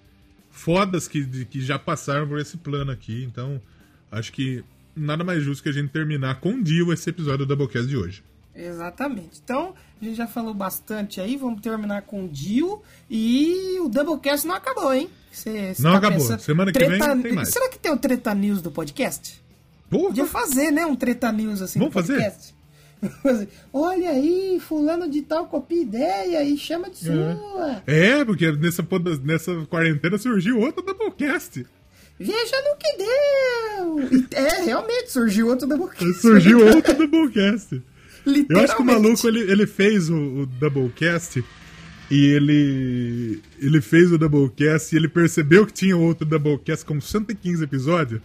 fodas 0.52 1.08
que, 1.08 1.26
que 1.46 1.62
já 1.62 1.78
passaram 1.80 2.28
por 2.28 2.40
esse 2.40 2.58
plano 2.58 2.92
aqui. 2.92 3.24
Então, 3.24 3.62
acho 4.12 4.32
que 4.32 4.64
nada 4.96 5.24
mais 5.24 5.42
justo 5.44 5.64
que 5.64 5.70
a 5.70 5.72
gente 5.72 5.90
terminar 5.90 6.40
com 6.40 6.62
Dio 6.62 6.92
esse 6.92 7.10
episódio 7.10 7.46
do 7.46 7.56
Doublecast 7.56 7.88
de 7.88 7.96
hoje. 7.98 8.24
Exatamente. 8.56 9.40
Então, 9.44 9.74
a 10.02 10.06
gente 10.06 10.18
já 10.18 10.28
falou 10.28 10.54
bastante 10.54 11.22
aí, 11.22 11.38
vamos 11.38 11.62
terminar 11.62 12.02
com 12.02 12.26
o 12.26 12.28
Dio. 12.28 12.82
E 13.10 13.78
o 13.80 13.88
Doublecast 13.88 14.46
não 14.46 14.56
acabou, 14.56 14.94
hein? 14.94 15.10
Cê, 15.32 15.74
cê 15.76 15.82
Não 15.84 15.92
tá 15.94 15.98
acabou. 16.00 16.18
pensando- 16.20 16.40
Semana 16.42 16.72
que 16.72 16.80
Treta- 16.80 17.14
vem 17.14 17.22
tem 17.24 17.34
mais. 17.34 17.50
Será 17.50 17.70
que 17.70 17.80
tem 17.80 17.92
o 17.92 17.98
Treta 17.98 18.34
News 18.34 18.62
do 18.62 18.70
podcast? 18.72 19.42
Podia 19.90 20.26
Porra! 20.26 20.42
fazer, 20.42 20.72
né? 20.72 20.86
Um 20.86 20.96
Treta 20.96 21.32
News 21.32 21.62
assim 21.62 21.80
Vamos 21.80 21.94
fazer? 21.94 22.32
Fazer. 23.24 23.48
Olha 23.72 24.10
aí, 24.10 24.60
fulano 24.60 25.10
de 25.10 25.22
tal 25.22 25.48
copia 25.48 25.82
ideia 25.82 26.44
e 26.44 26.58
chama 26.58 26.90
de 26.90 26.98
sua. 26.98 27.82
É, 27.88 28.26
porque 28.26 28.52
nessa, 28.52 28.86
nessa 29.24 29.56
quarentena 29.68 30.18
surgiu 30.18 30.60
outro 30.60 30.84
Doublecast. 30.84 31.66
Veja 32.20 32.58
no 32.64 32.78
que 32.78 32.98
deu. 32.98 34.28
É, 34.32 34.64
realmente, 34.64 35.12
surgiu 35.12 35.48
outro 35.48 35.68
Doublecast. 35.68 36.14
Surgiu 36.16 36.66
outro 36.66 36.94
Doublecast. 36.94 37.82
Eu 38.50 38.60
acho 38.60 38.76
que 38.76 38.82
o 38.82 38.86
maluco 38.86 39.28
ele, 39.28 39.40
ele 39.50 39.66
fez 39.66 40.10
o, 40.10 40.16
o 40.16 40.46
Doublecast 40.46 41.44
e 42.12 42.26
ele 42.26 43.42
ele 43.60 43.82
fez 43.82 44.12
o 44.12 44.18
Doublecast 44.18 44.94
e 44.94 44.98
ele 44.98 45.08
percebeu 45.08 45.66
que 45.66 45.74
tinha 45.74 45.96
outro 45.96 46.26
Doublecast 46.26 46.86
com 46.86 47.00
115 47.00 47.64
episódios 47.64 48.22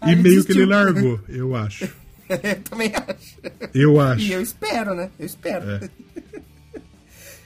Aí 0.00 0.12
e 0.12 0.16
meio 0.16 0.44
que 0.44 0.52
ele 0.52 0.66
largou, 0.66 1.20
eu 1.28 1.56
acho. 1.56 1.88
Eu 2.42 2.62
também 2.62 2.92
acho. 2.94 3.36
Eu 3.74 4.00
acho. 4.00 4.22
E 4.24 4.32
eu 4.32 4.40
espero, 4.42 4.94
né? 4.94 5.10
Eu 5.18 5.26
espero. 5.26 5.64
É. 5.70 5.90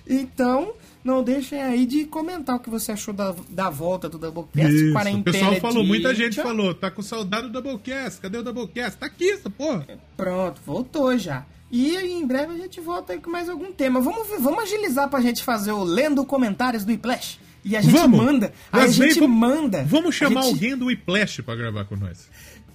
então, 0.08 0.72
não 1.04 1.22
deixem 1.22 1.62
aí 1.62 1.86
de 1.86 2.04
comentar 2.04 2.56
o 2.56 2.60
que 2.60 2.70
você 2.70 2.92
achou 2.92 3.14
da, 3.14 3.34
da 3.48 3.70
volta 3.70 4.08
do 4.08 4.18
Doublecast. 4.18 4.74
Isso. 4.74 4.90
O 4.90 4.92
Quarentena 4.92 5.22
pessoal 5.24 5.54
falou, 5.56 5.84
muita 5.84 6.08
edition. 6.10 6.24
gente 6.24 6.42
falou, 6.42 6.74
tá 6.74 6.90
com 6.90 7.02
saudade 7.02 7.48
do 7.48 7.52
Doublecast, 7.52 8.20
cadê 8.20 8.38
o 8.38 8.42
Doublecast? 8.42 8.98
Tá 8.98 9.06
aqui 9.06 9.30
essa 9.30 9.48
porra. 9.50 9.86
Pronto, 10.16 10.60
voltou 10.64 11.16
já. 11.16 11.44
E 11.70 11.96
em 11.96 12.26
breve 12.26 12.52
a 12.54 12.56
gente 12.56 12.80
volta 12.80 13.12
aí 13.12 13.20
com 13.20 13.30
mais 13.30 13.48
algum 13.48 13.72
tema. 13.72 14.00
Vamos, 14.00 14.26
vamos 14.40 14.64
agilizar 14.64 15.08
pra 15.08 15.20
gente 15.20 15.44
fazer 15.44 15.70
o 15.72 15.84
lendo 15.84 16.24
comentários 16.24 16.84
do 16.84 16.90
Iplash. 16.90 17.38
E 17.64 17.76
a 17.76 17.80
gente 17.82 17.92
Vamos! 17.92 18.18
manda. 18.24 18.52
A 18.72 18.78
Mas 18.78 18.96
vem, 18.96 19.08
gente 19.10 19.20
vamos- 19.20 19.38
manda. 19.38 19.84
Vamos 19.84 20.14
chamar 20.14 20.40
a 20.40 20.42
gente, 20.44 20.52
alguém 20.54 20.76
do 20.76 20.86
Whiplash 20.86 21.42
pra 21.42 21.54
gravar 21.54 21.84
com 21.84 21.94
nós. 21.94 22.28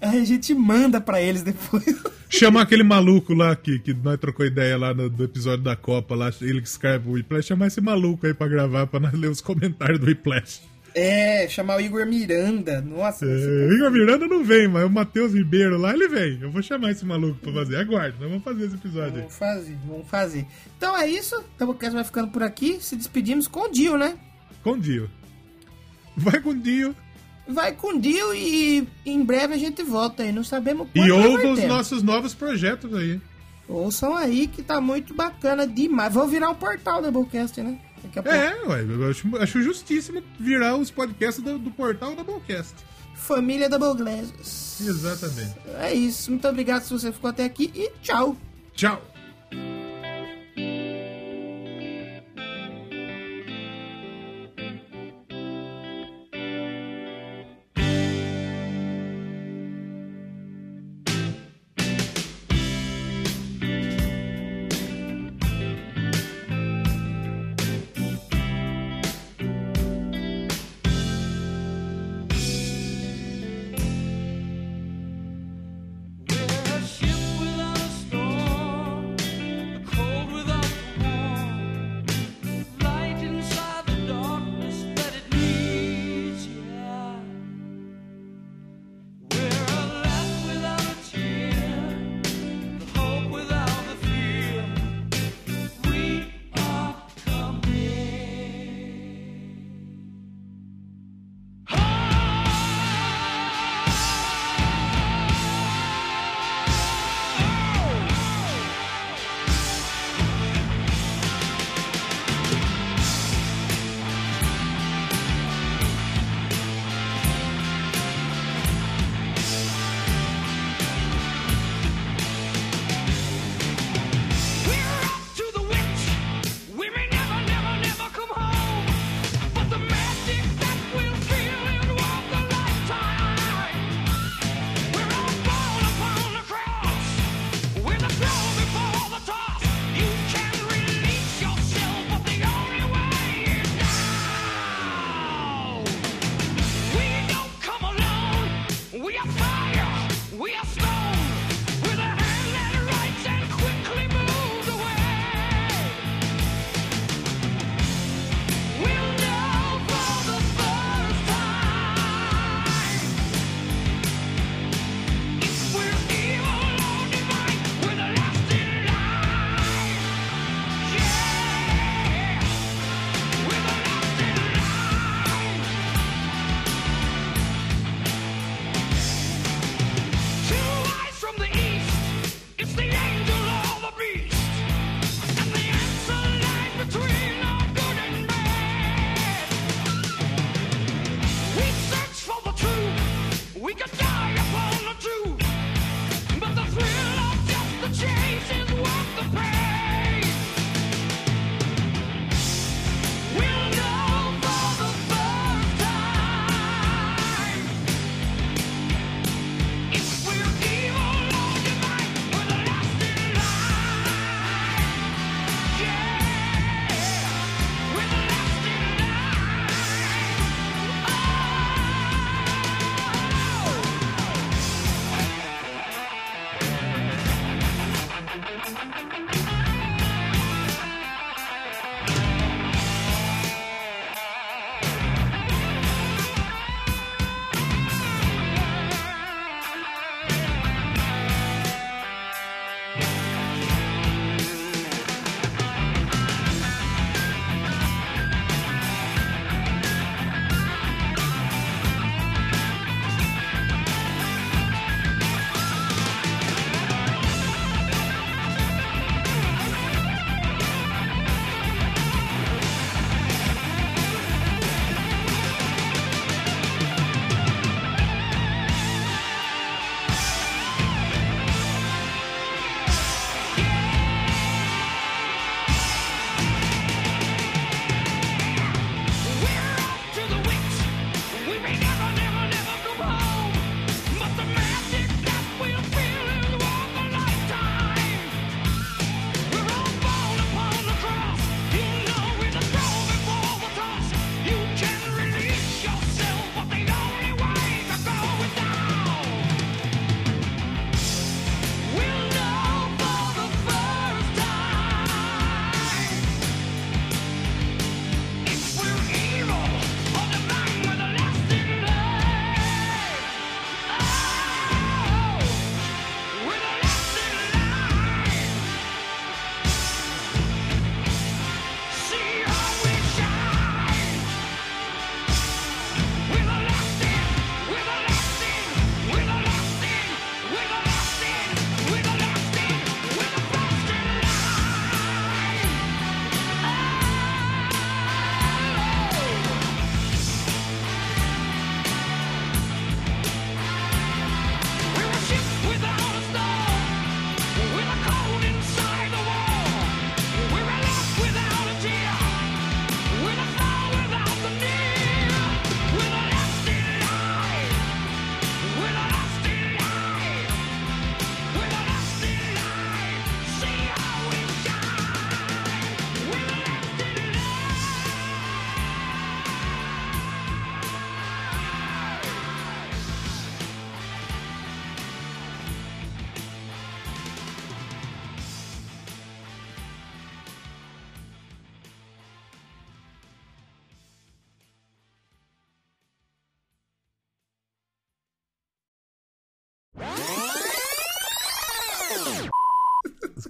Aí 0.10 0.22
a 0.22 0.26
gente 0.26 0.54
manda 0.54 1.00
pra 1.02 1.22
eles 1.22 1.42
depois. 1.44 1.84
Chamar 2.30 2.62
aquele 2.64 2.84
maluco 2.84 3.34
lá 3.34 3.56
que, 3.56 3.80
que 3.80 3.94
nós 3.94 4.20
trocou 4.20 4.46
ideia 4.46 4.78
lá 4.78 4.94
no, 4.94 5.10
do 5.10 5.24
episódio 5.24 5.64
da 5.64 5.76
Copa, 5.76 6.16
lá, 6.16 6.32
ele 6.42 6.62
que 6.62 6.68
escreve 6.68 7.08
o 7.10 7.14
Whiplash, 7.14 7.48
chamar 7.48 7.68
esse 7.68 7.80
maluco 7.82 8.26
aí 8.26 8.34
pra 8.34 8.48
gravar, 8.48 8.88
pra 8.88 9.00
nós 9.00 9.14
ler 9.14 9.30
os 9.30 9.42
comentários 9.42 10.00
do 10.00 10.08
Whiplash. 10.08 10.62
é, 10.94 11.48
chamar 11.48 11.78
o 11.78 11.82
Igor 11.82 12.06
Miranda. 12.06 12.82
Nossa, 12.82 13.26
É, 13.26 13.30
o 13.68 13.74
Igor 13.74 13.92
Miranda 13.92 14.28
não 14.28 14.44
vem, 14.44 14.68
mas 14.68 14.86
o 14.86 14.90
Matheus 14.90 15.34
Ribeiro 15.34 15.78
lá, 15.78 15.94
ele 15.94 16.08
vem. 16.08 16.40
Eu 16.42 16.50
vou 16.52 16.62
chamar 16.62 16.92
esse 16.92 17.06
maluco 17.06 17.40
pra 17.40 17.54
fazer. 17.54 17.78
Aguarde, 17.78 18.18
nós 18.20 18.30
vamos 18.30 18.44
fazer 18.44 18.66
esse 18.66 18.76
episódio 18.76 19.14
aí. 19.16 19.20
Vamos 19.20 19.36
fazer, 19.38 19.78
vamos 19.88 20.08
fazer. 20.10 20.46
Então 20.78 20.98
é 20.98 21.08
isso. 21.08 21.36
O 21.38 21.44
Doublecast 21.60 21.96
vai 21.96 22.04
ficando 22.04 22.30
por 22.30 22.44
aqui. 22.44 22.78
Se 22.82 22.96
despedimos 22.96 23.48
com 23.48 23.62
o 23.68 23.72
Dio, 23.72 23.98
né? 23.98 24.16
Com 24.64 24.72
o 24.72 24.80
Dio. 24.80 25.10
Vai 26.18 26.40
com 26.42 26.50
o 26.50 26.56
Dio. 26.56 26.96
Vai 27.48 27.74
com 27.74 27.96
o 27.96 28.00
Dio 28.00 28.34
e 28.34 28.88
em 29.06 29.24
breve 29.24 29.54
a 29.54 29.58
gente 29.58 29.84
volta 29.84 30.24
aí. 30.24 30.32
Não 30.32 30.44
sabemos 30.44 30.88
quando 30.92 31.06
E 31.06 31.12
ouva 31.12 31.50
os 31.50 31.64
nossos 31.64 32.02
novos 32.02 32.34
projetos 32.34 32.94
aí. 32.94 33.22
Ouçam 33.68 34.16
aí 34.16 34.48
que 34.48 34.62
tá 34.62 34.80
muito 34.80 35.14
bacana 35.14 35.68
demais. 35.68 36.14
Vou 36.14 36.28
virar 36.28 36.50
um 36.50 36.56
portal 36.56 37.02
do 37.02 37.12
Doublecast, 37.12 37.62
né? 37.62 37.80
Daqui 38.04 38.20
a 38.20 38.24
pouco. 38.24 38.38
É, 38.38 38.64
ué, 38.68 38.84
eu 38.84 39.10
acho, 39.10 39.38
acho 39.38 39.62
justíssimo 39.62 40.22
virar 40.40 40.76
os 40.76 40.92
podcasts 40.92 41.44
do, 41.44 41.58
do 41.58 41.72
portal 41.72 42.16
da 42.16 42.24
Ballcast. 42.24 42.74
Família 43.16 43.70
Doublecast. 43.70 44.34
Exatamente. 44.82 45.56
É 45.80 45.94
isso. 45.94 46.30
Muito 46.32 46.48
obrigado 46.48 46.84
se 46.84 46.94
você 46.94 47.12
ficou 47.12 47.30
até 47.30 47.46
aqui 47.46 47.72
e 47.74 47.92
tchau. 48.02 48.38
Tchau. 48.76 49.02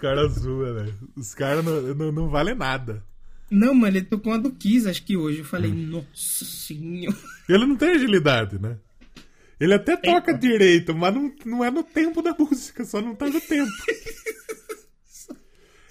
Caras 0.06 0.34
zoam, 0.34 0.74
velho. 0.76 0.94
Os 1.16 1.34
caras 1.34 1.66
não, 1.66 1.82
não, 1.96 2.12
não 2.12 2.30
valem 2.30 2.56
nada. 2.56 3.04
Não, 3.50 3.74
mano, 3.74 3.98
ele 3.98 4.06
tocou 4.06 4.32
uma 4.34 4.40
do 4.40 4.52
Kiss, 4.52 4.88
acho 4.90 5.04
que 5.04 5.16
hoje. 5.18 5.40
Eu 5.40 5.46
falei, 5.46 5.72
Hum. 5.72 5.88
nossa 5.88 6.46
senhora. 6.46 7.18
Ele 7.50 7.66
não 7.66 7.76
tem 7.76 7.90
agilidade, 7.90 8.60
né? 8.60 8.78
Ele 9.60 9.74
até 9.74 9.96
toca 9.96 10.34
direito, 10.34 10.94
mas 10.94 11.14
não, 11.16 11.34
não 11.46 11.64
é 11.64 11.72
no 11.72 11.82
tempo 11.84 12.22
da 12.22 12.36
música, 12.38 12.84
só 12.86 13.02
não 13.02 13.16
tá 13.16 13.28
no 13.28 13.40
tempo. 13.42 13.72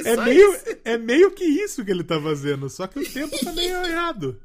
É 0.05 0.17
Só 0.17 0.25
meio, 0.25 0.53
isso. 0.55 0.65
é 0.85 0.99
meio 0.99 1.31
que 1.31 1.45
isso 1.45 1.85
que 1.85 1.91
ele 1.91 2.03
tá 2.05 2.21
fazendo, 2.21 2.69
só 2.69 2.87
que 2.87 2.99
o 2.99 3.09
tempo 3.11 3.39
tá 3.43 3.53
meio 3.53 3.77
errado. 3.87 4.39